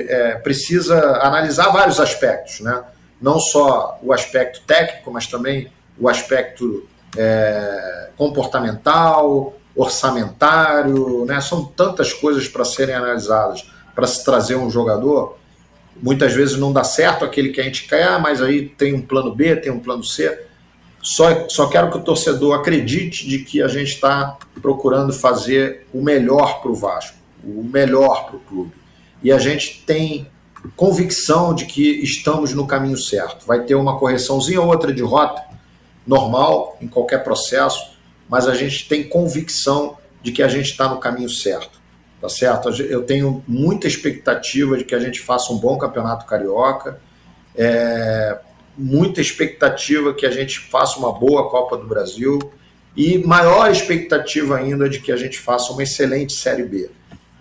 é, 0.08 0.36
precisa 0.36 0.96
analisar 1.24 1.72
vários 1.72 2.00
aspectos, 2.00 2.60
né? 2.60 2.84
não 3.20 3.40
só 3.40 3.98
o 4.04 4.14
aspecto 4.14 4.62
técnico, 4.68 5.12
mas 5.12 5.26
também 5.26 5.72
o 6.00 6.08
aspecto 6.08 6.88
é, 7.18 8.10
comportamental, 8.16 9.58
orçamentário, 9.76 11.26
né? 11.26 11.42
são 11.42 11.66
tantas 11.66 12.14
coisas 12.14 12.48
para 12.48 12.64
serem 12.64 12.94
analisadas 12.94 13.68
para 13.96 14.06
se 14.06 14.24
trazer 14.24 14.58
um 14.58 14.70
jogador 14.70 15.40
Muitas 16.02 16.34
vezes 16.34 16.58
não 16.58 16.74
dá 16.74 16.84
certo 16.84 17.24
aquele 17.24 17.50
que 17.50 17.62
a 17.62 17.64
gente 17.64 17.88
quer, 17.88 18.04
ah, 18.04 18.20
mas 18.20 18.42
aí 18.42 18.68
tem 18.68 18.94
um 18.94 19.02
plano 19.02 19.34
B, 19.34 19.56
tem 19.56 19.72
um 19.72 19.80
plano 19.80 20.04
C. 20.04 20.48
Só, 21.02 21.48
só 21.50 21.68
quero 21.68 21.92
que 21.92 21.98
o 21.98 22.02
torcedor 22.04 22.56
acredite 22.56 23.28
de 23.28 23.40
que 23.40 23.62
a 23.62 23.68
gente 23.68 23.90
está 23.90 24.38
procurando 24.62 25.12
fazer 25.12 25.86
o 25.94 26.02
melhor 26.02 26.62
para 26.62 26.72
o 26.72 26.76
Vasco, 26.76 27.18
o 27.44 27.64
melhor 27.64 28.26
para 28.26 28.38
o 28.38 28.40
clube. 28.40 28.72
E 29.22 29.32
a 29.32 29.38
gente 29.38 29.84
tem 29.86 30.28
convicção 30.76 31.54
de 31.54 31.66
que 31.66 32.02
estamos 32.02 32.54
no 32.54 32.66
caminho 32.66 32.98
certo. 32.98 33.46
Vai 33.46 33.64
ter 33.64 33.76
uma 33.76 34.00
correçãozinha 34.00 34.62
ou 34.62 34.68
outra 34.68 34.94
de 34.94 35.02
rota, 35.02 35.44
normal, 36.08 36.78
em 36.82 36.88
qualquer 36.88 37.24
processo, 37.24 37.98
mas 38.30 38.48
a 38.48 38.56
gente 38.56 38.88
tem 38.88 39.04
convicção 39.04 39.98
de 40.22 40.32
que 40.32 40.42
a 40.42 40.48
gente 40.48 40.72
está 40.72 40.88
no 40.88 41.00
caminho 41.00 41.30
certo 41.30 41.83
tá 42.24 42.30
certo? 42.30 42.70
Eu 42.70 43.04
tenho 43.04 43.44
muita 43.46 43.86
expectativa 43.86 44.78
de 44.78 44.86
que 44.86 44.96
a 44.96 45.00
gente 45.00 45.20
faça 45.20 45.52
um 45.52 45.58
bom 45.58 45.78
campeonato 45.78 46.26
carioca, 46.26 46.98
é, 47.54 48.40
muita 48.78 49.20
expectativa 49.20 50.14
que 50.14 50.26
a 50.26 50.32
gente 50.32 50.58
faça 50.58 50.98
uma 50.98 51.12
boa 51.12 51.50
Copa 51.50 51.76
do 51.76 51.86
Brasil 51.86 52.40
e 52.96 53.18
maior 53.18 53.70
expectativa 53.70 54.56
ainda 54.56 54.88
de 54.88 55.02
que 55.02 55.12
a 55.12 55.18
gente 55.18 55.38
faça 55.38 55.74
uma 55.74 55.84
excelente 55.84 56.32
Série 56.32 56.64
B. 56.64 56.90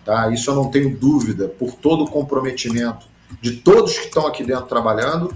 Tá? 0.04 0.28
Isso 0.32 0.50
eu 0.50 0.56
não 0.56 0.68
tenho 0.68 0.96
dúvida, 0.96 1.46
por 1.46 1.74
todo 1.76 2.02
o 2.02 2.10
comprometimento 2.10 3.06
de 3.40 3.52
todos 3.59 3.96
que 3.96 4.06
estão 4.06 4.26
aqui 4.26 4.42
dentro 4.42 4.66
trabalhando, 4.66 5.32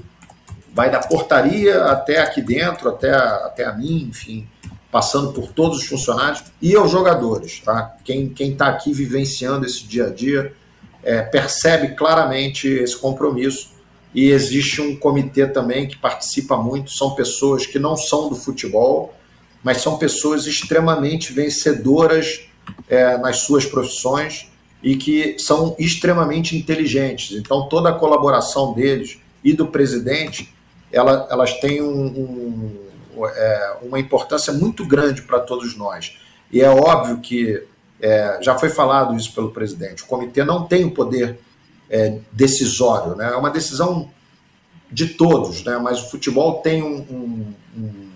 vai 0.75 0.91
da 0.91 0.99
portaria 0.99 1.85
até 1.85 2.19
aqui 2.19 2.43
dentro, 2.43 2.89
até 2.89 3.13
a, 3.13 3.47
até 3.47 3.65
a 3.65 3.73
mim, 3.73 4.09
enfim 4.11 4.49
passando 4.97 5.31
por 5.31 5.53
todos 5.53 5.81
os 5.81 5.87
funcionários 5.87 6.43
e 6.63 6.75
aos 6.75 6.91
jogadores. 6.91 7.61
Tá? 7.61 7.95
Quem 8.03 8.33
está 8.39 8.69
aqui 8.69 8.95
vivenciando 8.95 9.67
esse 9.67 9.85
dia 9.85 10.07
a 10.07 10.11
dia 10.11 10.55
é, 11.03 11.21
percebe 11.21 11.89
claramente 11.89 12.67
esse 12.67 12.97
compromisso 12.97 13.73
e 14.15 14.31
existe 14.31 14.81
um 14.81 14.97
comitê 14.97 15.47
também 15.47 15.87
que 15.87 15.99
participa 15.99 16.57
muito. 16.57 16.91
São 16.93 17.15
pessoas 17.15 17.67
que 17.67 17.79
não 17.79 17.95
são 17.95 18.31
do 18.31 18.37
futebol, 18.37 19.15
mas 19.63 19.83
são 19.83 19.99
pessoas 19.99 20.47
extremamente 20.47 21.31
vencedoras 21.31 22.49
é, 22.89 23.19
nas 23.19 23.41
suas 23.41 23.67
profissões 23.67 24.51
e 24.83 24.97
que 24.97 25.39
são 25.39 25.77
extremamente 25.79 26.57
inteligentes. 26.57 27.37
Então, 27.37 27.69
toda 27.69 27.91
a 27.91 27.93
colaboração 27.93 28.73
deles 28.73 29.19
e 29.45 29.53
do 29.53 29.67
presidente, 29.67 30.55
ela, 30.91 31.29
elas 31.31 31.53
têm 31.61 31.83
um, 31.83 32.07
um 32.07 32.86
é, 33.25 33.77
uma 33.83 33.99
importância 33.99 34.53
muito 34.53 34.85
grande 34.85 35.23
para 35.23 35.41
todos 35.41 35.77
nós. 35.77 36.19
E 36.51 36.61
é 36.61 36.69
óbvio 36.69 37.19
que, 37.19 37.63
é, 38.01 38.39
já 38.43 38.59
foi 38.59 38.69
falado 38.69 39.17
isso 39.17 39.33
pelo 39.35 39.51
presidente, 39.51 40.03
o 40.03 40.07
comitê 40.07 40.45
não 40.45 40.67
tem 40.67 40.85
o 40.85 40.91
poder 40.91 41.39
é, 41.89 42.19
decisório, 42.33 43.17
né? 43.17 43.33
é 43.33 43.37
uma 43.37 43.51
decisão 43.51 44.11
de 44.91 45.09
todos, 45.09 45.65
né? 45.65 45.79
mas 45.79 46.01
o 46.01 46.11
futebol 46.11 46.61
tem 46.61 46.83
um, 46.83 46.99
um, 47.11 47.55
um 47.77 48.07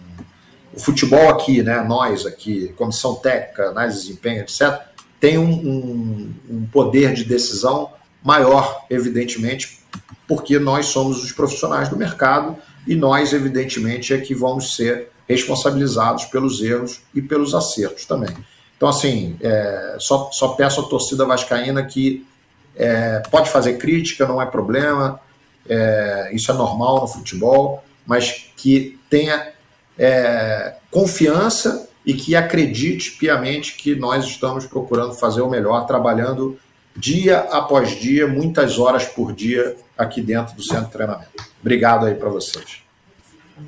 o 0.73 0.79
futebol 0.79 1.29
aqui, 1.31 1.63
né, 1.63 1.83
nós 1.83 2.25
aqui, 2.25 2.69
comissão 2.77 3.17
técnica, 3.17 3.71
análise 3.71 3.99
de 3.99 4.07
desempenho, 4.07 4.43
etc., 4.43 4.81
tem 5.19 5.37
um, 5.37 5.51
um, 5.51 6.35
um, 6.49 6.67
poder 6.73 7.13
de 7.13 7.25
decisão 7.25 7.91
maior, 8.25 8.87
evidentemente, 8.89 9.81
porque 10.27 10.59
nós 10.59 10.87
somos 10.87 11.23
os 11.23 11.33
profissionais 11.33 11.89
do 11.89 11.97
mercado 11.97 12.57
e 12.87 12.95
nós, 12.95 13.33
evidentemente, 13.33 14.13
é 14.13 14.19
que 14.19 14.35
vamos 14.35 14.75
ser 14.77 15.09
responsabilizados 15.29 16.25
pelos 16.25 16.61
erros 16.61 17.01
e 17.15 17.23
pelos 17.23 17.55
acertos 17.55 18.05
também. 18.05 18.35
Então, 18.77 18.89
assim, 18.89 19.37
é, 19.41 19.97
só, 19.99 20.31
só 20.33 20.49
peço 20.49 20.81
à 20.81 20.85
torcida 20.85 21.25
vascaína 21.25 21.85
que 21.85 22.27
é, 22.75 23.21
pode 23.31 23.51
fazer 23.51 23.75
crítica, 23.75 24.27
não 24.27 24.41
é 24.41 24.47
problema, 24.47 25.21
é, 25.69 26.31
isso 26.33 26.51
é 26.51 26.55
normal 26.55 27.03
no 27.03 27.07
futebol, 27.07 27.85
mas 28.07 28.51
que 28.57 28.99
tenha 29.09 29.53
é, 29.99 30.75
confiança 30.91 31.89
e 32.05 32.15
que 32.15 32.35
acredite 32.35 33.13
piamente 33.13 33.77
que 33.77 33.95
nós 33.95 34.25
estamos 34.25 34.67
procurando 34.67 35.13
fazer 35.15 35.43
o 35.43 35.51
melhor, 35.51 35.87
trabalhando 35.87 36.59
dia 36.97 37.41
após 37.51 37.99
dia, 37.99 38.27
muitas 38.27 38.79
horas 38.79 39.05
por 39.05 39.33
dia 39.33 39.77
aqui 39.97 40.21
dentro 40.21 40.55
do 40.55 40.63
centro 40.63 40.87
de 40.87 40.93
treinamento. 40.93 41.31
Obrigado 41.61 42.07
aí 42.07 42.15
para 42.15 42.29
vocês. 42.29 42.83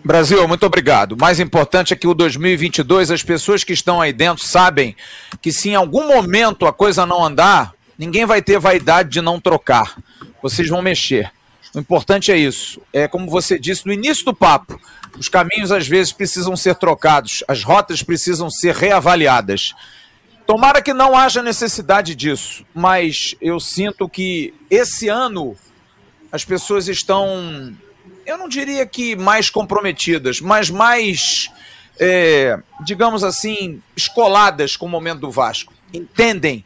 Brasil, 0.05 0.47
muito 0.49 0.65
obrigado. 0.65 1.16
Mais 1.16 1.39
importante 1.39 1.93
é 1.93 1.97
que 1.97 2.09
o 2.09 2.15
2022, 2.15 3.11
as 3.11 3.23
pessoas 3.23 3.62
que 3.62 3.73
estão 3.73 4.01
aí 4.01 4.12
dentro 4.12 4.44
sabem 4.44 4.97
que 5.40 5.53
se 5.53 5.70
em 5.70 5.74
algum 5.74 6.09
momento 6.09 6.66
a 6.66 6.73
coisa 6.73 7.05
não 7.05 7.23
andar, 7.23 7.74
ninguém 7.99 8.24
vai 8.24 8.40
ter 8.40 8.59
vaidade 8.59 9.11
de 9.11 9.20
não 9.20 9.39
trocar. 9.39 9.97
Vocês 10.43 10.69
vão 10.69 10.81
mexer. 10.81 11.31
O 11.74 11.78
importante 11.78 12.32
é 12.32 12.36
isso. 12.36 12.81
É 12.93 13.07
como 13.07 13.31
você 13.31 13.59
disse 13.59 13.86
no 13.86 13.93
início 13.93 14.24
do 14.24 14.35
papo. 14.35 14.81
Os 15.19 15.28
caminhos 15.28 15.70
às 15.70 15.86
vezes 15.86 16.12
precisam 16.12 16.57
ser 16.57 16.74
trocados, 16.74 17.44
as 17.47 17.62
rotas 17.62 18.03
precisam 18.03 18.51
ser 18.51 18.74
reavaliadas. 18.74 19.74
Tomara 20.47 20.82
que 20.82 20.93
não 20.93 21.16
haja 21.16 21.43
necessidade 21.43 22.14
disso, 22.14 22.64
mas 22.74 23.35
eu 23.40 23.59
sinto 23.60 24.09
que 24.09 24.52
esse 24.69 25.09
ano 25.09 25.56
as 26.31 26.44
pessoas 26.44 26.89
estão 26.89 27.74
eu 28.27 28.39
não 28.39 28.48
diria 28.48 28.86
que 28.86 29.16
mais 29.16 29.51
comprometidas, 29.51 30.40
mas 30.40 30.70
mais, 30.70 31.51
é, 31.98 32.59
digamos 32.85 33.24
assim, 33.24 33.82
escoladas 33.97 34.77
com 34.77 34.86
o 34.86 34.89
momento 34.89 35.20
do 35.20 35.31
Vasco. 35.31 35.73
Entendem 35.93 36.64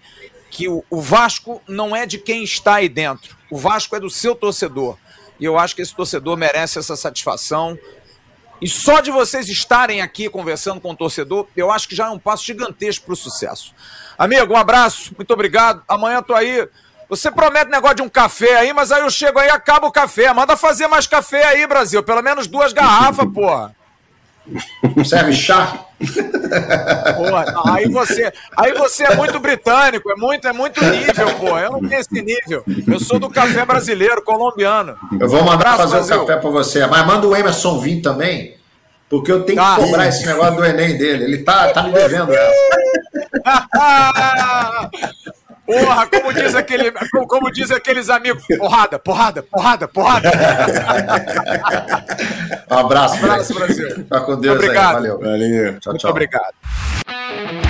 que 0.50 0.68
o, 0.68 0.84
o 0.90 1.00
Vasco 1.00 1.62
não 1.66 1.94
é 1.94 2.06
de 2.06 2.18
quem 2.18 2.42
está 2.44 2.76
aí 2.76 2.88
dentro, 2.88 3.36
o 3.50 3.56
Vasco 3.56 3.96
é 3.96 4.00
do 4.00 4.10
seu 4.10 4.34
torcedor. 4.34 4.96
E 5.38 5.44
eu 5.44 5.58
acho 5.58 5.76
que 5.76 5.82
esse 5.82 5.94
torcedor 5.94 6.36
merece 6.36 6.78
essa 6.78 6.96
satisfação. 6.96 7.78
E 8.60 8.68
só 8.68 9.00
de 9.00 9.10
vocês 9.10 9.48
estarem 9.48 10.00
aqui 10.00 10.28
conversando 10.28 10.80
com 10.80 10.92
o 10.92 10.96
torcedor, 10.96 11.46
eu 11.56 11.70
acho 11.70 11.88
que 11.88 11.94
já 11.94 12.06
é 12.06 12.10
um 12.10 12.18
passo 12.18 12.44
gigantesco 12.44 13.04
para 13.04 13.12
o 13.12 13.16
sucesso. 13.16 13.74
Amigo, 14.16 14.54
um 14.54 14.56
abraço, 14.56 15.12
muito 15.16 15.32
obrigado. 15.32 15.82
Amanhã 15.86 16.22
tô 16.22 16.34
aí 16.34 16.68
você 17.08 17.30
promete 17.30 17.70
negócio 17.70 17.96
de 17.96 18.02
um 18.02 18.08
café 18.08 18.56
aí, 18.56 18.72
mas 18.72 18.90
aí 18.90 19.02
eu 19.02 19.10
chego 19.10 19.38
aí 19.38 19.46
e 19.46 19.50
acaba 19.50 19.86
o 19.86 19.92
café. 19.92 20.32
Manda 20.32 20.56
fazer 20.56 20.88
mais 20.88 21.06
café 21.06 21.44
aí, 21.44 21.66
Brasil. 21.66 22.02
Pelo 22.02 22.22
menos 22.22 22.48
duas 22.48 22.72
garrafas, 22.72 23.26
porra. 23.32 23.76
Serve 25.04 25.32
chá? 25.32 25.86
Porra, 27.16 27.44
aí 27.72 27.88
você, 27.88 28.32
aí 28.56 28.72
você 28.74 29.04
é 29.04 29.16
muito 29.16 29.40
britânico, 29.40 30.10
é 30.10 30.14
muito, 30.14 30.46
é 30.46 30.52
muito 30.52 30.84
nível, 30.84 31.34
pô. 31.38 31.58
Eu 31.58 31.72
não 31.72 31.80
tenho 31.80 32.00
esse 32.00 32.22
nível. 32.22 32.62
Eu 32.86 33.00
sou 33.00 33.18
do 33.18 33.30
café 33.30 33.64
brasileiro, 33.64 34.22
colombiano. 34.22 34.96
Eu 35.18 35.28
vou 35.28 35.42
mandar 35.42 35.76
fazer 35.76 36.14
o 36.14 36.26
café 36.26 36.40
para 36.40 36.50
você, 36.50 36.86
mas 36.86 37.06
manda 37.06 37.26
o 37.26 37.34
Emerson 37.34 37.78
vir 37.80 38.02
também, 38.02 38.56
porque 39.08 39.32
eu 39.32 39.42
tenho 39.44 39.58
tá. 39.58 39.76
que 39.76 39.84
cobrar 39.84 40.06
esse 40.08 40.26
negócio 40.26 40.56
do 40.56 40.64
Enem 40.64 40.98
dele. 40.98 41.24
Ele 41.24 41.38
tá, 41.38 41.72
tá 41.72 41.82
me 41.82 41.92
devendo 41.92 42.32
essa. 42.32 42.52
Porra, 45.66 46.06
como 46.06 46.32
diz, 46.32 46.54
aquele, 46.54 46.92
como, 47.10 47.26
como 47.26 47.50
diz 47.50 47.70
aqueles 47.70 48.08
amigos, 48.08 48.44
porrada, 48.56 48.98
porrada, 48.98 49.42
porrada, 49.42 49.88
porrada. 49.88 50.30
Um 52.70 52.74
abraço, 52.78 53.16
um 53.16 53.24
abraço 53.30 53.54
Brasil. 53.54 53.90
Fica 53.96 54.20
com 54.20 54.40
Deus 54.40 54.54
obrigado. 54.56 54.96
Aí, 54.96 55.10
valeu. 55.10 55.18
valeu. 55.20 55.80
Tchau, 55.80 55.92
Muito 55.92 56.00
tchau. 56.02 56.10
obrigado. 56.10 57.65